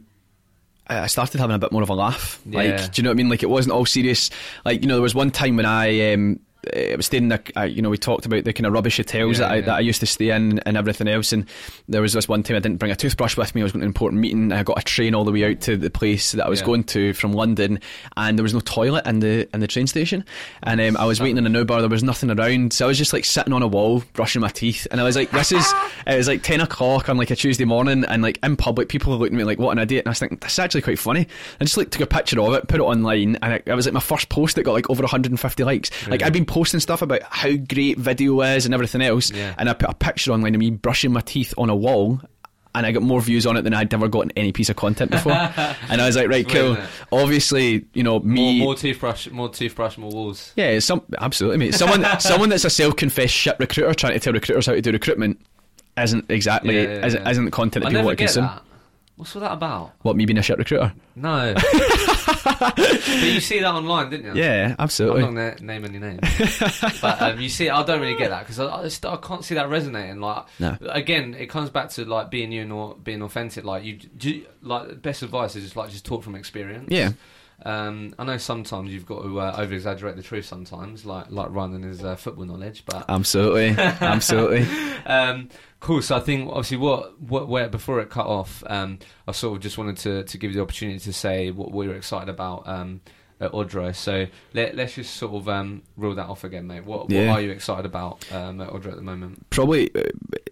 I 0.88 1.06
started 1.06 1.40
having 1.40 1.56
a 1.56 1.58
bit 1.58 1.72
more 1.72 1.82
of 1.82 1.90
a 1.90 1.94
laugh. 1.94 2.40
Yeah. 2.46 2.58
Like, 2.58 2.92
do 2.92 3.00
you 3.00 3.02
know 3.02 3.10
what 3.10 3.14
I 3.14 3.16
mean? 3.16 3.28
Like, 3.28 3.42
it 3.42 3.50
wasn't 3.50 3.72
all 3.72 3.86
serious. 3.86 4.30
Like, 4.64 4.82
you 4.82 4.88
know, 4.88 4.94
there 4.94 5.02
was 5.02 5.14
one 5.14 5.30
time 5.30 5.56
when 5.56 5.66
I 5.66 6.12
um, 6.12 6.40
uh, 6.74 6.96
was 6.96 7.06
staying 7.06 7.24
in, 7.24 7.32
a, 7.32 7.40
uh, 7.56 7.62
you 7.64 7.82
know, 7.82 7.90
we 7.90 7.98
talked 7.98 8.26
about 8.26 8.44
the 8.44 8.52
kind 8.52 8.66
of 8.66 8.72
rubbish 8.72 8.96
hotels 8.96 9.38
Yeah, 9.38 9.46
that, 9.48 9.52
I, 9.52 9.54
yeah. 9.56 9.60
that 9.66 9.76
I 9.76 9.80
used 9.80 10.00
to 10.00 10.06
stay 10.06 10.30
in 10.30 10.58
and 10.60 10.76
everything 10.76 11.08
else. 11.08 11.32
And 11.32 11.46
there 11.88 12.02
was 12.02 12.12
this 12.12 12.28
one 12.28 12.42
time 12.42 12.56
I 12.56 12.60
didn't 12.60 12.78
bring 12.78 12.92
a 12.92 12.96
toothbrush 12.96 13.36
with 13.36 13.54
me. 13.54 13.60
I 13.62 13.64
was 13.64 13.72
going 13.72 13.80
to 13.80 13.84
an 13.84 13.88
important 13.90 14.20
meeting. 14.20 14.52
I 14.52 14.62
got 14.62 14.78
a 14.78 14.82
train 14.82 15.14
all 15.14 15.24
the 15.24 15.32
way 15.32 15.44
out 15.50 15.60
to 15.62 15.76
the 15.76 15.90
place 15.90 16.32
that 16.32 16.46
I 16.46 16.48
was 16.48 16.60
Yeah. 16.60 16.66
going 16.66 16.84
to 16.84 17.12
from 17.14 17.32
London, 17.32 17.80
and 18.16 18.38
there 18.38 18.42
was 18.42 18.54
no 18.54 18.60
toilet 18.60 19.06
in 19.06 19.20
the 19.20 19.48
in 19.54 19.60
the 19.60 19.66
train 19.66 19.86
station. 19.86 20.24
And 20.62 20.80
um, 20.80 20.96
I 20.96 21.04
was 21.06 21.20
waiting 21.20 21.38
in 21.38 21.46
an 21.46 21.54
Uber. 21.54 21.80
There 21.80 21.88
was 21.88 22.02
nothing 22.02 22.30
around, 22.30 22.72
so 22.72 22.86
I 22.86 22.88
was 22.88 22.98
just 22.98 23.12
like 23.12 23.24
sitting 23.24 23.52
on 23.52 23.62
a 23.62 23.68
wall 23.68 24.02
brushing 24.14 24.40
my 24.40 24.48
teeth. 24.48 24.86
And 24.90 25.00
I 25.00 25.04
was 25.04 25.16
like, 25.16 25.30
"This 25.30 25.52
is." 25.52 25.66
it 26.06 26.16
was 26.16 26.28
like 26.28 26.42
ten 26.42 26.60
o'clock 26.60 27.08
on 27.08 27.16
like 27.16 27.30
a 27.30 27.36
Tuesday 27.36 27.64
morning, 27.64 28.04
and 28.04 28.22
like 28.22 28.38
in 28.42 28.56
public, 28.56 28.88
people 28.88 29.12
are 29.12 29.16
looking 29.16 29.36
at 29.36 29.38
me 29.38 29.44
like, 29.44 29.58
"What 29.58 29.72
an 29.72 29.78
idiot!" 29.82 30.04
And 30.04 30.08
I 30.08 30.12
was 30.12 30.18
thinking, 30.18 30.38
"This 30.40 30.52
is 30.52 30.58
actually 30.58 30.82
quite 30.82 30.98
funny." 30.98 31.26
I 31.60 31.64
just 31.64 31.76
like 31.76 31.90
took 31.90 32.02
a 32.02 32.06
picture 32.06 32.40
of 32.40 32.52
it, 32.54 32.68
put 32.68 32.80
it 32.80 32.84
online, 32.84 33.36
and 33.42 33.52
it, 33.54 33.62
it 33.66 33.74
was 33.74 33.86
like 33.86 33.94
my 33.94 34.00
first 34.00 34.28
post 34.28 34.56
that 34.56 34.62
got 34.64 34.72
like 34.72 34.90
over 34.90 35.02
150 35.02 35.64
likes. 35.64 35.90
Like 36.08 36.22
I'd 36.22 36.32
been 36.32 36.44
posting 36.56 36.80
stuff 36.80 37.02
about 37.02 37.20
how 37.24 37.52
great 37.54 37.98
video 37.98 38.40
is 38.40 38.64
and 38.64 38.72
everything 38.72 39.02
else, 39.02 39.30
Yeah. 39.30 39.54
and 39.58 39.68
I 39.68 39.74
put 39.74 39.90
a 39.90 39.94
picture 39.94 40.32
online 40.32 40.54
of 40.54 40.58
me 40.58 40.70
brushing 40.70 41.12
my 41.12 41.20
teeth 41.20 41.52
on 41.58 41.68
a 41.68 41.76
wall. 41.76 42.20
And 42.74 42.84
I 42.84 42.92
got 42.92 43.02
more 43.02 43.22
views 43.22 43.46
on 43.46 43.56
it 43.56 43.62
than 43.62 43.72
I'd 43.72 43.92
ever 43.94 44.06
gotten 44.06 44.32
any 44.36 44.52
piece 44.52 44.68
of 44.68 44.76
content 44.76 45.10
before. 45.10 45.32
and 45.90 46.00
I 46.00 46.06
was 46.06 46.14
like, 46.16 46.28
right, 46.28 46.46
cool. 46.46 46.76
Obviously, 47.10 47.86
you 47.94 48.02
know, 48.02 48.18
more, 48.20 48.20
me. 48.20 48.60
more 48.60 48.74
toothbrush, 48.74 49.30
more 49.30 49.48
toothbrush, 49.48 49.96
more 49.96 50.10
walls? 50.10 50.52
Yeah, 50.56 50.78
some 50.80 51.00
absolutely, 51.18 51.58
mate. 51.58 51.74
Someone, 51.74 52.04
someone 52.20 52.50
that's 52.50 52.66
a 52.66 52.70
self-confessed 52.70 53.32
shit 53.32 53.56
recruiter 53.58 53.94
trying 53.94 54.12
to 54.12 54.20
tell 54.20 54.34
recruiters 54.34 54.66
how 54.66 54.72
to 54.74 54.82
do 54.82 54.92
recruitment 54.92 55.40
isn't 55.96 56.26
exactly 56.30 56.76
Yeah, 56.76 56.82
yeah, 56.82 57.06
isn't, 57.06 57.26
isn't 57.26 57.44
the 57.46 57.50
content 57.50 57.82
that 57.84 57.88
I 57.88 57.92
people 57.92 58.04
want 58.06 58.18
to 58.18 58.24
consume. 58.24 58.44
that. 58.44 58.62
What's 59.16 59.34
all 59.34 59.40
that 59.40 59.52
about? 59.52 59.92
What 60.02 60.14
me 60.14 60.26
being 60.26 60.36
a 60.36 60.42
shit 60.42 60.58
recruiter? 60.58 60.92
No, 61.14 61.54
but 62.44 62.78
you 63.22 63.40
see 63.40 63.60
that 63.60 63.72
online, 63.72 64.10
didn't 64.10 64.36
you? 64.36 64.42
Yeah, 64.42 64.74
I'm 64.78 64.84
absolutely. 64.84 65.22
not 65.22 65.34
going 65.34 65.56
to 65.56 65.64
name 65.64 65.84
any 65.86 65.98
names, 65.98 66.20
but 67.00 67.22
um, 67.22 67.40
you 67.40 67.48
see, 67.48 67.70
I 67.70 67.82
don't 67.82 68.00
really 68.02 68.14
get 68.16 68.28
that 68.28 68.40
because 68.40 68.60
I, 68.60 68.66
I, 68.66 68.82
just, 68.82 69.06
I 69.06 69.16
can't 69.16 69.42
see 69.42 69.54
that 69.54 69.70
resonating. 69.70 70.20
Like, 70.20 70.44
No. 70.60 70.76
again, 70.90 71.34
it 71.34 71.46
comes 71.46 71.70
back 71.70 71.88
to 71.92 72.04
like 72.04 72.30
being 72.30 72.52
you 72.52 72.62
and 72.62 73.04
being 73.04 73.22
authentic. 73.22 73.64
Like, 73.64 73.84
you, 73.84 73.94
do, 73.96 74.44
like 74.60 75.00
best 75.00 75.22
advice 75.22 75.56
is 75.56 75.64
just 75.64 75.76
like 75.76 75.88
just 75.90 76.04
talk 76.04 76.22
from 76.22 76.34
experience. 76.34 76.88
Yeah, 76.90 77.12
Um, 77.66 78.14
I 78.16 78.22
know 78.22 78.36
sometimes 78.36 78.92
you've 78.92 79.06
got 79.06 79.22
to 79.22 79.40
uh, 79.40 79.54
over 79.58 79.74
exaggerate 79.74 80.14
the 80.14 80.22
truth. 80.22 80.44
Sometimes, 80.44 81.04
like 81.04 81.32
like 81.32 81.48
Ryan 81.50 81.74
and 81.74 81.84
his 81.84 82.04
uh, 82.04 82.14
football 82.14 82.44
knowledge, 82.44 82.84
but 82.86 83.04
absolutely, 83.08 83.70
absolutely. 83.76 84.62
um, 85.06 85.48
cool. 85.80 86.00
So 86.00 86.16
I 86.16 86.20
think 86.20 86.48
obviously 86.48 86.76
what 86.76 87.20
what 87.20 87.48
where 87.48 87.68
before 87.68 87.98
it 87.98 88.08
cut 88.08 88.26
off, 88.26 88.62
um, 88.68 89.00
I 89.26 89.32
sort 89.32 89.56
of 89.56 89.62
just 89.62 89.78
wanted 89.78 89.96
to 89.98 90.22
to 90.22 90.38
give 90.38 90.52
you 90.52 90.58
the 90.58 90.62
opportunity 90.62 91.00
to 91.00 91.12
say 91.12 91.50
what 91.50 91.72
we 91.72 91.88
were 91.88 91.96
excited 91.96 92.28
about 92.28 92.68
um, 92.68 93.00
at 93.40 93.52
Odro. 93.52 93.94
So 93.94 94.26
let 94.54 94.76
let's 94.76 94.94
just 94.94 95.16
sort 95.16 95.34
of 95.34 95.48
um, 95.48 95.82
rule 95.96 96.14
that 96.14 96.26
off 96.26 96.44
again, 96.44 96.66
mate. 96.66 96.84
What 96.84 97.10
Yeah. 97.10 97.28
what 97.28 97.38
are 97.38 97.42
you 97.42 97.50
excited 97.50 97.84
about 97.84 98.24
um, 98.32 98.60
at 98.60 98.68
Odro 98.70 98.88
at 98.90 98.96
the 98.96 99.02
moment? 99.02 99.48
Probably 99.50 99.90
uh, 99.94 100.02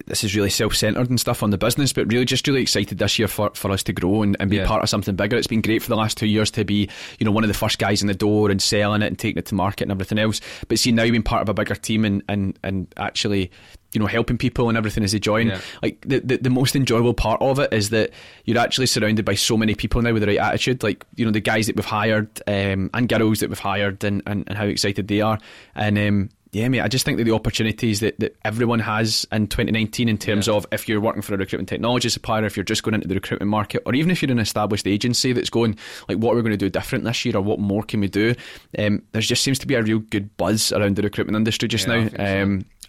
this 0.07 0.23
is 0.23 0.37
really 0.37 0.51
self-centered 0.51 1.09
and 1.09 1.19
stuff 1.19 1.43
on 1.43 1.51
the 1.51 1.57
business, 1.59 1.93
but 1.93 2.07
really 2.13 2.27
just 2.27 2.47
really 2.47 2.61
excited 2.63 2.99
this 2.99 3.19
year 3.19 3.27
for, 3.29 3.51
for 3.55 3.71
us 3.71 3.83
to 3.85 3.93
grow 3.95 4.23
and, 4.23 4.37
and 4.39 4.51
be 4.51 4.57
Yeah. 4.57 4.67
part 4.67 4.83
of 4.83 4.89
something 4.91 5.17
bigger. 5.17 5.37
It's 5.37 5.47
been 5.47 5.63
great 5.63 5.83
for 5.83 5.89
the 5.89 5.97
last 5.97 6.19
two 6.19 6.27
years 6.27 6.51
to 6.53 6.65
be, 6.65 6.89
you 7.19 7.25
know, 7.25 7.31
one 7.33 7.43
of 7.43 7.49
the 7.49 7.55
first 7.55 7.79
guys 7.79 8.03
in 8.03 8.09
the 8.09 8.15
door 8.15 8.51
and 8.51 8.61
selling 8.61 9.01
it 9.03 9.07
and 9.07 9.19
taking 9.19 9.39
it 9.39 9.47
to 9.47 9.55
market 9.55 9.85
and 9.85 9.93
everything 9.93 10.19
else. 10.19 10.41
But 10.69 10.79
see 10.79 10.93
now 10.93 11.05
being 11.05 11.23
part 11.23 11.41
of 11.43 11.49
a 11.49 11.55
bigger 11.55 11.75
team 11.75 12.05
and 12.05 12.23
and 12.29 12.59
and 12.63 12.93
actually. 12.99 13.51
You 13.95 14.01
know, 14.01 14.07
helping 14.07 14.37
people 14.37 14.69
and 14.69 14.77
everything 14.77 15.05
as 15.05 15.13
they 15.13 15.19
join. 15.21 15.47
Yeah. 15.47 15.61
Like 15.83 16.05
the, 16.07 16.21
the 16.21 16.37
the 16.39 16.51
most 16.51 16.75
enjoyable 16.77 17.15
part 17.15 17.41
of 17.41 17.59
it 17.59 17.73
is 17.73 17.91
that 17.91 18.11
you're 18.45 18.59
actually 18.59 18.87
surrounded 18.87 19.25
by 19.25 19.35
so 19.35 19.57
many 19.57 19.75
people 19.75 20.03
now 20.03 20.13
with 20.13 20.23
the 20.23 20.29
right 20.29 20.39
attitude. 20.39 20.83
Like 20.83 21.05
you 21.17 21.25
know, 21.25 21.31
the 21.31 21.41
guys 21.41 21.67
that 21.69 21.77
we've 21.77 21.85
hired 21.85 22.29
um, 22.47 22.91
and 22.93 23.09
girls 23.09 23.41
that 23.41 23.49
we've 23.49 23.59
hired, 23.59 24.05
and, 24.05 24.23
and, 24.27 24.45
and 24.49 24.59
how 24.59 24.65
excited 24.67 25.09
they 25.09 25.21
are. 25.21 25.39
And 25.77 25.97
um, 25.99 26.29
yeah, 26.53 26.69
mate, 26.69 26.83
I 26.83 26.87
just 26.89 27.05
think 27.05 27.19
that 27.19 27.25
the 27.25 27.33
opportunities 27.35 27.99
that, 27.99 28.17
that 28.21 28.37
everyone 28.45 28.79
has 28.79 29.27
in 29.33 29.49
2019 29.49 30.09
in 30.09 30.17
terms 30.19 30.47
Yeah. 30.47 30.55
of 30.55 30.67
if 30.71 30.89
you're 30.89 31.01
working 31.01 31.21
for 31.21 31.35
a 31.35 31.37
recruitment 31.37 31.69
technology 31.69 32.09
supplier, 32.09 32.45
if 32.45 32.57
you're 32.57 32.63
just 32.63 32.85
going 32.85 32.95
into 32.95 33.09
the 33.09 33.15
recruitment 33.17 33.51
market, 33.51 33.83
or 33.87 33.95
even 33.97 34.13
if 34.13 34.23
you're 34.23 34.31
an 34.31 34.39
established 34.39 34.87
agency 34.87 35.33
that's 35.33 35.51
going, 35.51 35.77
like, 36.09 36.19
what 36.19 36.33
are 36.33 36.37
we 36.37 36.43
going 36.43 36.53
to 36.53 36.57
do 36.57 36.71
different 36.71 37.03
this 37.05 37.25
year, 37.25 37.37
or 37.37 37.41
what 37.41 37.59
more 37.59 37.83
can 37.83 37.99
we 37.99 38.07
do? 38.07 38.37
Um, 38.79 39.03
there 39.11 39.21
just 39.21 39.43
seems 39.43 39.59
to 39.61 39.67
be 39.67 39.75
a 39.75 39.83
real 39.83 39.99
good 39.99 40.37
buzz 40.37 40.71
around 40.71 40.95
the 40.95 41.03
recruitment 41.03 41.35
industry 41.37 41.67
just 41.67 41.89
Yeah, 41.89 41.95
now. 41.97 42.09
think 42.09 42.17
so. 42.19 42.23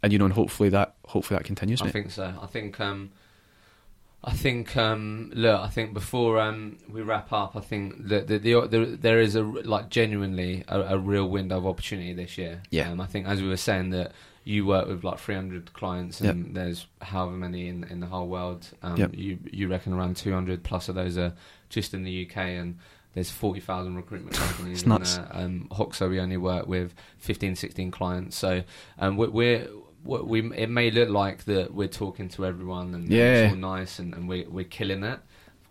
And, 0.06 0.14
you 0.14 0.20
know, 0.20 0.26
and 0.26 0.34
hopefully 0.36 0.70
that 0.70 0.94
hopefully 1.08 1.40
that 1.40 1.46
continues, 1.46 1.82
I 1.82 1.86
mate. 1.86 1.94
think 1.94 2.12
so. 2.12 2.32
I 2.40 2.46
think 2.46 2.80
um, 2.80 3.10
I 4.24 4.34
think 4.34 4.78
um, 4.78 5.32
look. 5.34 5.60
I 5.60 5.68
think 5.70 5.96
before 5.96 6.40
um, 6.40 6.78
we 6.88 7.02
wrap 7.02 7.34
up, 7.34 7.56
I 7.56 7.60
think 7.62 8.08
that 8.10 8.28
the, 8.28 8.38
the, 8.38 8.68
the, 8.68 8.86
there 9.02 9.20
is 9.20 9.36
a 9.36 9.42
like 9.42 9.90
genuinely 9.90 10.64
a, 10.68 10.80
a 10.82 10.98
real 11.00 11.28
window 11.28 11.58
of 11.58 11.66
opportunity 11.66 12.14
this 12.14 12.38
year. 12.38 12.62
Yeah. 12.70 12.92
Um, 12.92 13.02
I 13.02 13.08
think 13.08 13.26
as 13.26 13.42
we 13.42 13.48
were 13.48 13.58
saying 13.58 13.90
that 13.90 14.12
you 14.44 14.64
work 14.64 14.88
with 14.88 15.04
like 15.04 15.18
300 15.18 15.74
clients 15.74 16.22
and 16.22 16.56
there's 16.56 16.86
however 17.02 17.32
many 17.32 17.68
in 17.68 17.84
in 17.86 18.00
the 18.00 18.06
whole 18.06 18.28
world. 18.28 18.68
Um, 18.84 18.98
Yep. 18.98 19.12
You 19.16 19.40
you 19.52 19.68
reckon 19.68 19.92
around 19.92 20.18
200 20.18 20.64
plus 20.64 20.88
of 20.88 20.94
those 20.94 21.18
are 21.18 21.34
just 21.70 21.96
in 21.96 22.04
the 22.04 22.28
UK 22.28 22.38
and. 22.38 22.78
There's 23.14 23.32
40,000 23.32 23.96
recruitment 23.96 24.36
companies. 24.46 24.80
It's 24.80 24.86
nuts. 24.86 25.16
And, 25.16 25.28
uh, 25.32 25.40
um, 25.40 25.68
Hoxo, 25.72 26.10
we 26.10 26.20
only 26.20 26.36
work 26.36 26.68
with 26.68 26.94
15, 27.20 27.56
16 27.56 27.90
clients. 27.90 28.36
So 28.36 28.64
um, 29.00 29.16
we're, 29.16 29.30
we're 29.30 29.68
we 30.06 30.52
it 30.56 30.70
may 30.70 30.92
look 30.92 31.10
like 31.10 31.44
that 31.46 31.74
we're 31.74 31.88
talking 31.88 32.30
to 32.30 32.46
everyone 32.46 32.94
and 32.94 33.10
Yeah. 33.10 33.46
it's 33.46 33.54
all 33.54 33.58
nice 33.60 34.00
and, 34.00 34.14
and 34.14 34.28
we 34.30 34.46
we're 34.48 34.64
killing 34.66 35.04
it. 35.04 35.20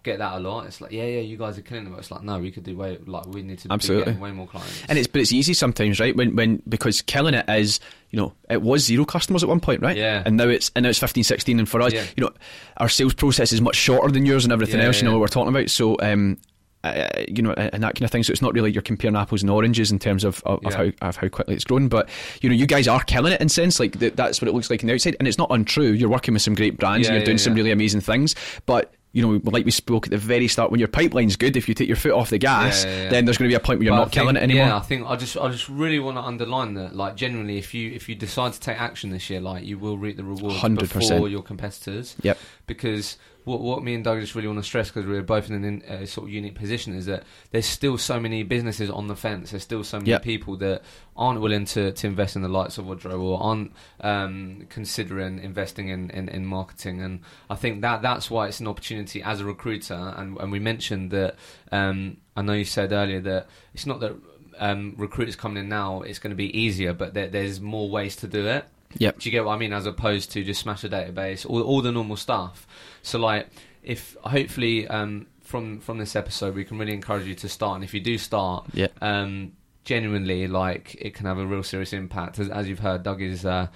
Get 0.02 0.18
that 0.18 0.34
a 0.34 0.38
lot. 0.38 0.66
It's 0.66 0.82
like 0.82 0.92
yeah, 0.92 1.04
yeah, 1.04 1.20
you 1.20 1.38
guys 1.38 1.56
are 1.56 1.62
killing 1.62 1.86
it. 1.86 1.90
But 1.90 2.00
it's 2.00 2.10
like 2.10 2.22
no, 2.22 2.38
we 2.38 2.50
could 2.50 2.62
do 2.64 2.76
way 2.76 2.98
like 3.06 3.26
we 3.26 3.42
need 3.42 3.58
to 3.60 3.68
be 3.68 3.72
Absolutely. 3.72 4.12
way 4.14 4.32
more 4.32 4.46
clients. 4.46 4.82
And 4.86 4.98
it's 4.98 5.08
but 5.08 5.22
it's 5.22 5.32
easy 5.32 5.54
sometimes, 5.54 5.98
right? 5.98 6.14
When 6.14 6.36
when 6.36 6.62
because 6.68 7.00
killing 7.00 7.32
it 7.32 7.48
is, 7.48 7.80
you 8.10 8.18
know, 8.18 8.34
it 8.50 8.60
was 8.60 8.84
zero 8.84 9.06
customers 9.06 9.42
at 9.42 9.48
one 9.48 9.60
point, 9.60 9.80
right? 9.80 9.96
Yeah. 9.96 10.22
And 10.26 10.36
now 10.36 10.48
it's 10.48 10.70
and 10.76 10.82
now 10.82 10.90
it's 10.90 10.98
15, 10.98 11.24
16 11.24 11.58
and 11.58 11.66
for 11.66 11.80
us, 11.80 11.94
Yeah. 11.94 12.04
you 12.18 12.22
know, 12.24 12.32
our 12.76 12.90
sales 12.90 13.14
process 13.14 13.50
is 13.50 13.62
much 13.62 13.76
shorter 13.76 14.12
than 14.12 14.26
yours 14.26 14.44
and 14.44 14.52
everything 14.52 14.78
Yeah, 14.80 14.88
else. 14.88 14.98
You 15.00 15.06
know 15.06 15.12
what 15.12 15.20
we're 15.22 15.28
talking 15.28 15.48
about. 15.54 15.70
So 15.70 15.96
um, 16.00 16.36
uh, 16.84 17.24
you 17.28 17.42
know, 17.42 17.52
and 17.52 17.82
that 17.82 17.94
kind 17.94 18.02
of 18.02 18.10
thing. 18.10 18.22
So 18.22 18.30
it's 18.32 18.42
not 18.42 18.54
really 18.54 18.70
you're 18.72 18.82
comparing 18.82 19.16
apples 19.16 19.42
and 19.42 19.50
oranges 19.50 19.90
in 19.90 19.98
terms 19.98 20.24
of 20.24 20.42
of, 20.44 20.64
of 20.64 20.72
Yeah. 20.72 20.76
how 21.00 21.08
of 21.08 21.16
how 21.16 21.28
quickly 21.28 21.54
it's 21.54 21.64
grown. 21.64 21.88
But 21.88 22.08
you 22.42 22.48
know, 22.48 22.54
you 22.54 22.66
guys 22.66 22.86
are 22.88 23.02
killing 23.04 23.32
it 23.32 23.40
in 23.40 23.48
sense 23.48 23.80
like 23.80 23.98
th- 23.98 24.14
that's 24.14 24.40
what 24.40 24.48
it 24.48 24.54
looks 24.54 24.70
like 24.70 24.82
on 24.82 24.88
the 24.88 24.94
outside, 24.94 25.16
and 25.18 25.26
it's 25.28 25.38
not 25.38 25.50
untrue. 25.50 25.92
You're 25.92 26.08
working 26.08 26.34
with 26.34 26.42
some 26.42 26.54
great 26.54 26.78
brands 26.78 27.06
Yeah, 27.06 27.12
and 27.14 27.18
you're 27.20 27.24
doing 27.26 27.38
yeah, 27.38 27.42
some 27.44 27.52
yeah. 27.54 27.58
really 27.62 27.70
amazing 27.72 28.00
things, 28.02 28.34
but. 28.66 28.92
You 29.16 29.22
know, 29.22 29.40
like 29.44 29.64
we 29.64 29.70
spoke 29.70 30.06
at 30.06 30.10
the 30.10 30.18
very 30.18 30.48
start, 30.48 30.72
when 30.72 30.80
your 30.80 30.88
pipeline's 30.88 31.36
good, 31.36 31.56
if 31.56 31.68
you 31.68 31.74
take 31.76 31.86
your 31.86 31.96
foot 31.96 32.10
off 32.10 32.30
the 32.30 32.38
gas, 32.38 32.84
Yeah, 32.84 32.90
yeah, 32.90 33.02
yeah. 33.04 33.08
then 33.10 33.24
there's 33.26 33.38
going 33.38 33.48
to 33.48 33.52
be 33.52 33.54
a 33.54 33.60
point 33.60 33.78
where 33.78 33.84
you're 33.84 33.92
But 33.94 34.06
not 34.06 34.10
killing 34.10 34.34
think- 34.34 34.38
it 34.38 34.42
anymore. 34.42 34.66
Yeah, 34.66 34.76
I 34.76 34.80
think 34.80 35.06
I 35.06 35.14
just 35.14 35.36
I 35.36 35.48
just 35.50 35.68
really 35.68 36.00
want 36.00 36.16
to 36.16 36.20
underline 36.22 36.74
that. 36.74 36.96
Like 36.96 37.14
generally, 37.14 37.56
if 37.56 37.74
you 37.74 37.92
if 37.92 38.08
you 38.08 38.16
decide 38.16 38.54
to 38.54 38.58
take 38.58 38.80
action 38.80 39.10
this 39.10 39.30
year, 39.30 39.40
like 39.40 39.64
you 39.64 39.78
will 39.78 39.98
reap 39.98 40.16
the 40.16 40.24
rewards 40.24 40.56
100%. 40.56 40.78
before 40.92 41.28
your 41.28 41.42
competitors. 41.44 42.16
Yep. 42.22 42.38
Because 42.66 43.16
what 43.44 43.60
what 43.60 43.82
me 43.82 43.94
and 43.94 44.02
Doug 44.02 44.20
just 44.20 44.34
really 44.34 44.48
want 44.48 44.58
to 44.58 44.64
stress 44.64 44.88
because 44.90 45.06
we're 45.06 45.22
both 45.22 45.50
in 45.50 45.82
a 45.86 46.02
uh, 46.02 46.06
sort 46.06 46.28
of 46.28 46.32
unique 46.32 46.54
position 46.54 46.94
is 46.94 47.06
that 47.06 47.24
there's 47.50 47.66
still 47.66 47.98
so 47.98 48.18
many 48.18 48.42
businesses 48.42 48.90
on 48.90 49.06
the 49.06 49.16
fence. 49.16 49.50
There's 49.50 49.62
still 49.62 49.84
so 49.84 49.98
many 49.98 50.10
Yep. 50.10 50.22
people 50.22 50.56
that 50.58 50.82
aren't 51.16 51.40
willing 51.40 51.64
to, 51.66 51.92
to 51.92 52.06
invest 52.06 52.36
in 52.36 52.42
the 52.42 52.48
likes 52.48 52.78
of 52.78 52.86
Odro 52.86 53.20
or 53.20 53.42
aren't 53.42 53.72
um, 54.00 54.66
considering 54.68 55.38
investing 55.38 55.88
in, 55.88 56.10
in, 56.10 56.28
in 56.28 56.46
marketing. 56.46 57.02
And 57.02 57.20
I 57.50 57.54
think 57.54 57.82
that 57.82 58.02
that's 58.02 58.30
why 58.30 58.48
it's 58.48 58.60
an 58.60 58.66
opportunity 58.66 59.22
as 59.22 59.40
a 59.40 59.44
recruiter. 59.44 60.14
And, 60.16 60.38
and 60.38 60.50
we 60.50 60.58
mentioned 60.58 61.10
that 61.10 61.36
um, 61.70 62.18
I 62.36 62.42
know 62.42 62.54
you 62.54 62.64
said 62.64 62.92
earlier 62.92 63.20
that 63.20 63.48
it's 63.74 63.86
not 63.86 64.00
that 64.00 64.16
um, 64.58 64.94
recruiters 64.96 65.36
coming 65.36 65.62
in 65.62 65.68
now 65.68 66.02
it's 66.02 66.18
going 66.18 66.30
to 66.30 66.36
be 66.36 66.56
easier, 66.58 66.92
but 66.92 67.14
there, 67.14 67.28
there's 67.28 67.60
more 67.60 67.90
ways 67.90 68.16
to 68.16 68.26
do 68.28 68.46
it. 68.46 68.64
Yep. 68.98 69.18
Do 69.18 69.28
you 69.28 69.30
get 69.32 69.44
what 69.44 69.52
I 69.54 69.58
mean? 69.58 69.72
As 69.72 69.86
opposed 69.86 70.32
to 70.32 70.44
just 70.44 70.60
smash 70.60 70.84
a 70.84 70.88
database, 70.88 71.48
all, 71.48 71.62
all 71.62 71.82
the 71.82 71.92
normal 71.92 72.16
stuff. 72.16 72.66
So 73.02 73.18
like, 73.18 73.48
if 73.82 74.16
hopefully 74.22 74.86
um, 74.88 75.26
from 75.42 75.80
from 75.80 75.98
this 75.98 76.16
episode 76.16 76.54
we 76.54 76.64
can 76.64 76.78
really 76.78 76.94
encourage 76.94 77.26
you 77.26 77.34
to 77.36 77.48
start, 77.48 77.76
and 77.76 77.84
if 77.84 77.92
you 77.94 78.00
do 78.00 78.16
start, 78.18 78.66
Yeah. 78.72 78.88
um, 79.02 79.52
genuinely 79.84 80.46
like 80.48 80.94
it 80.98 81.14
can 81.14 81.26
have 81.26 81.38
a 81.38 81.46
real 81.46 81.62
serious 81.62 81.92
impact. 81.92 82.38
As, 82.38 82.48
as 82.48 82.68
you've 82.68 82.78
heard, 82.78 83.02
Doug 83.02 83.20
is 83.20 83.44
uh, 83.44 83.66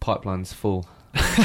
pipeline's 0.00 0.52
full. 0.52 0.86
uh, 1.14 1.22
he 1.24 1.42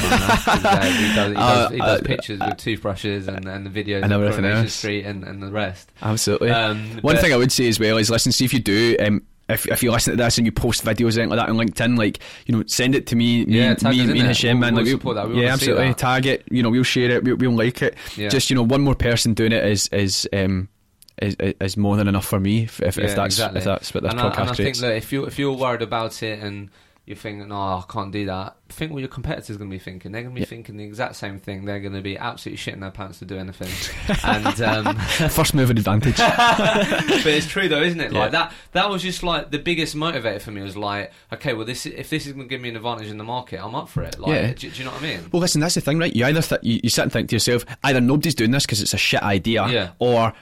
does, 1.14 1.28
he 1.28 1.34
does, 1.34 1.70
he 1.72 1.78
does 1.78 2.00
Uh, 2.00 2.02
pictures 2.04 2.38
with 2.38 2.56
toothbrushes 2.56 3.26
and, 3.28 3.46
and 3.48 3.66
the 3.66 3.70
videos 3.84 4.04
and 4.04 4.12
everything 4.12 4.44
else. 4.44 4.72
Street 4.74 5.04
and, 5.04 5.24
and 5.24 5.42
the 5.42 5.50
rest. 5.50 5.90
Absolutely. 6.02 6.50
Um, 6.50 6.88
One 7.00 7.16
but- 7.16 7.20
thing 7.20 7.32
I 7.32 7.36
would 7.36 7.50
say 7.52 7.66
as 7.68 7.80
well 7.80 7.96
is 7.98 8.08
listen, 8.08 8.30
see 8.32 8.44
if 8.44 8.52
you 8.54 8.60
do, 8.60 8.96
um, 9.00 9.22
if, 9.48 9.66
if 9.68 9.82
you 9.82 9.92
listen 9.92 10.16
to 10.16 10.22
this 10.22 10.38
and 10.38 10.46
you 10.46 10.52
post 10.52 10.84
videos 10.84 11.16
anything 11.18 11.28
like 11.30 11.38
that 11.38 11.48
on 11.48 11.56
LinkedIn, 11.56 11.96
like, 11.96 12.18
you 12.46 12.56
know, 12.56 12.64
send 12.66 12.94
it 12.94 13.06
to 13.08 13.16
me, 13.16 13.44
me, 13.46 13.58
Yeah, 13.58 13.74
tag 13.74 13.94
me, 13.94 14.00
us 14.02 14.08
me 14.08 14.18
and. 14.20 14.28
Hisham, 14.28 14.58
We'll- 14.58 14.72
man. 14.72 14.74
we'll 14.74 14.84
like, 14.84 14.90
support 14.90 15.16
that. 15.16 15.28
We 15.28 15.42
yeah, 15.42 15.52
absolutely. 15.52 15.94
Tag 15.94 16.26
it, 16.26 16.44
you 16.50 16.62
know, 16.62 16.70
we'll 16.70 16.82
share 16.82 17.10
it, 17.10 17.24
we'll, 17.24 17.36
we'll 17.36 17.52
like 17.56 17.80
it. 17.82 17.94
Yeah. 18.16 18.28
Just, 18.28 18.50
you 18.50 18.56
know, 18.56 18.62
one 18.64 18.80
more 18.80 18.94
person 18.96 19.34
doing 19.34 19.52
it 19.52 19.64
is, 19.64 19.88
is, 19.88 20.28
um, 20.32 20.68
is, 21.22 21.36
is 21.38 21.76
more 21.76 21.96
than 21.96 22.08
enough 22.08 22.26
for 22.26 22.38
me 22.40 22.64
if, 22.64 22.82
if, 22.82 22.96
Yeah, 22.98 23.04
if 23.04 23.14
that's 23.16 23.34
exactly. 23.36 23.58
if 23.58 23.64
that's 23.64 23.94
what 23.94 24.02
this 24.02 24.12
and 24.12 24.20
I, 24.20 24.30
podcast 24.30 24.40
and 24.40 24.50
I 24.50 24.54
think 24.54 24.76
that 24.78 24.96
if 24.96 25.12
you 25.12 25.24
if 25.24 25.38
you're 25.38 25.54
worried 25.56 25.80
about 25.80 26.22
it 26.22 26.40
and 26.42 26.68
you're 27.06 27.16
thinking, 27.16 27.46
no, 27.48 27.54
I 27.56 27.84
can't 27.88 28.10
do 28.10 28.26
that. 28.26 28.56
Think 28.68 28.90
what 28.92 28.98
your 28.98 29.08
competitors 29.08 29.50
are 29.54 29.58
going 29.60 29.70
to 29.70 29.74
be 29.74 29.78
thinking. 29.78 30.10
They're 30.10 30.22
going 30.22 30.34
to 30.34 30.38
be 30.38 30.40
Yeah. 30.40 30.46
thinking 30.48 30.76
the 30.76 30.82
exact 30.84 31.14
same 31.14 31.38
thing. 31.38 31.64
They're 31.64 31.78
going 31.78 31.92
to 31.92 32.02
be 32.02 32.18
absolutely 32.18 32.58
shitting 32.58 32.80
their 32.80 32.90
pants 32.90 33.20
to 33.20 33.24
do 33.24 33.38
anything. 33.38 33.68
and 34.24 34.60
um, 34.60 34.96
First 35.30 35.54
mover 35.54 35.70
advantage. 35.70 36.16
but 36.16 37.26
it's 37.26 37.46
true 37.46 37.68
though, 37.68 37.80
isn't 37.82 38.00
it? 38.00 38.12
Yeah. 38.12 38.18
Like 38.18 38.32
that. 38.32 38.52
That 38.72 38.90
was 38.90 39.02
just 39.02 39.22
like 39.22 39.50
the 39.52 39.58
biggest 39.60 39.94
motivator 39.94 40.40
for 40.40 40.50
me. 40.50 40.62
Was 40.62 40.76
like, 40.76 41.12
okay, 41.32 41.54
well, 41.54 41.64
this 41.64 41.86
if 41.86 42.10
this 42.10 42.26
is 42.26 42.32
going 42.32 42.46
to 42.46 42.50
give 42.50 42.60
me 42.60 42.70
an 42.70 42.76
advantage 42.76 43.08
in 43.08 43.18
the 43.18 43.24
market, 43.24 43.64
I'm 43.64 43.74
up 43.76 43.88
for 43.88 44.02
it. 44.02 44.18
Like, 44.18 44.30
Yeah. 44.32 44.52
do, 44.52 44.68
do 44.70 44.76
you 44.78 44.84
know 44.84 44.90
what 44.90 45.02
I 45.02 45.06
mean? 45.06 45.20
Well, 45.32 45.40
listen, 45.40 45.60
that's 45.60 45.76
the 45.76 45.80
thing, 45.80 45.98
right? 45.98 46.14
You 46.14 46.24
either 46.26 46.42
th- 46.42 46.60
you, 46.64 46.80
you 46.82 46.90
sit 46.90 47.02
and 47.02 47.12
think 47.12 47.28
to 47.28 47.36
yourself, 47.36 47.64
either 47.84 48.00
nobody's 48.00 48.34
doing 48.34 48.50
this 48.50 48.66
because 48.66 48.82
it's 48.82 48.94
a 48.94 48.98
shit 48.98 49.22
idea, 49.22 49.66
Yeah. 49.68 49.90
or 50.00 50.32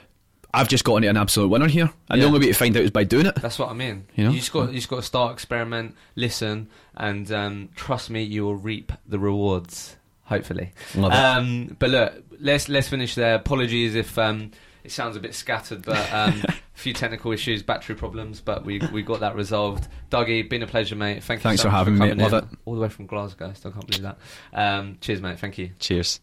I've 0.55 0.69
just 0.69 0.83
gotten 0.83 1.03
an 1.03 1.17
absolute 1.17 1.49
winner 1.49 1.67
here, 1.67 1.91
and 2.09 2.21
the 2.21 2.25
only 2.25 2.39
way 2.39 2.47
to 2.47 2.53
find 2.53 2.75
out 2.77 2.83
is 2.83 2.91
by 2.91 3.03
doing 3.03 3.25
it. 3.25 3.35
That's 3.35 3.59
what 3.59 3.69
I 3.69 3.73
mean. 3.73 4.07
You 4.15 4.25
know? 4.25 4.31
just 4.31 4.53
got 4.53 4.69
you 4.69 4.75
just 4.75 4.89
got 4.89 4.97
to 4.97 5.01
start, 5.01 5.33
experiment, 5.33 5.95
listen, 6.15 6.69
and 6.95 7.31
um, 7.31 7.69
trust 7.75 8.09
me, 8.09 8.23
you 8.23 8.43
will 8.43 8.55
reap 8.55 8.91
the 9.05 9.19
rewards. 9.19 9.97
Hopefully. 10.23 10.71
Love 10.95 11.11
it. 11.11 11.15
Um, 11.15 11.75
but 11.77 11.89
look, 11.91 12.23
let's 12.39 12.67
let's 12.69 12.87
finish 12.87 13.15
there. 13.15 13.35
Apologies 13.35 13.95
if 13.95 14.17
um, 14.17 14.51
it 14.83 14.91
sounds 14.91 15.15
a 15.15 15.19
bit 15.19 15.35
scattered, 15.35 15.83
but 15.85 16.11
um, 16.11 16.41
a 16.47 16.55
few 16.73 16.93
technical 16.93 17.31
issues, 17.31 17.61
battery 17.61 17.95
problems, 17.95 18.41
but 18.41 18.65
we 18.65 18.79
we 18.91 19.03
got 19.03 19.19
that 19.19 19.35
resolved. 19.35 19.87
Dougie, 20.09 20.49
been 20.49 20.63
a 20.63 20.67
pleasure, 20.67 20.95
mate. 20.95 21.23
Thank 21.23 21.41
you 21.41 21.43
Thanks 21.43 21.61
so 21.61 21.69
for 21.69 21.75
having 21.75 21.95
me, 21.95 21.99
coming 21.99 22.17
mate. 22.17 22.31
in, 22.31 22.33
it. 22.33 22.45
all 22.65 22.75
the 22.75 22.81
way 22.81 22.89
from 22.89 23.05
Glasgow. 23.05 23.53
Still 23.53 23.71
can't 23.71 23.85
believe 23.85 24.03
that. 24.03 24.17
Um, 24.53 24.97
cheers, 25.01 25.21
mate. 25.21 25.39
Thank 25.39 25.57
you. 25.57 25.71
Cheers. 25.79 26.21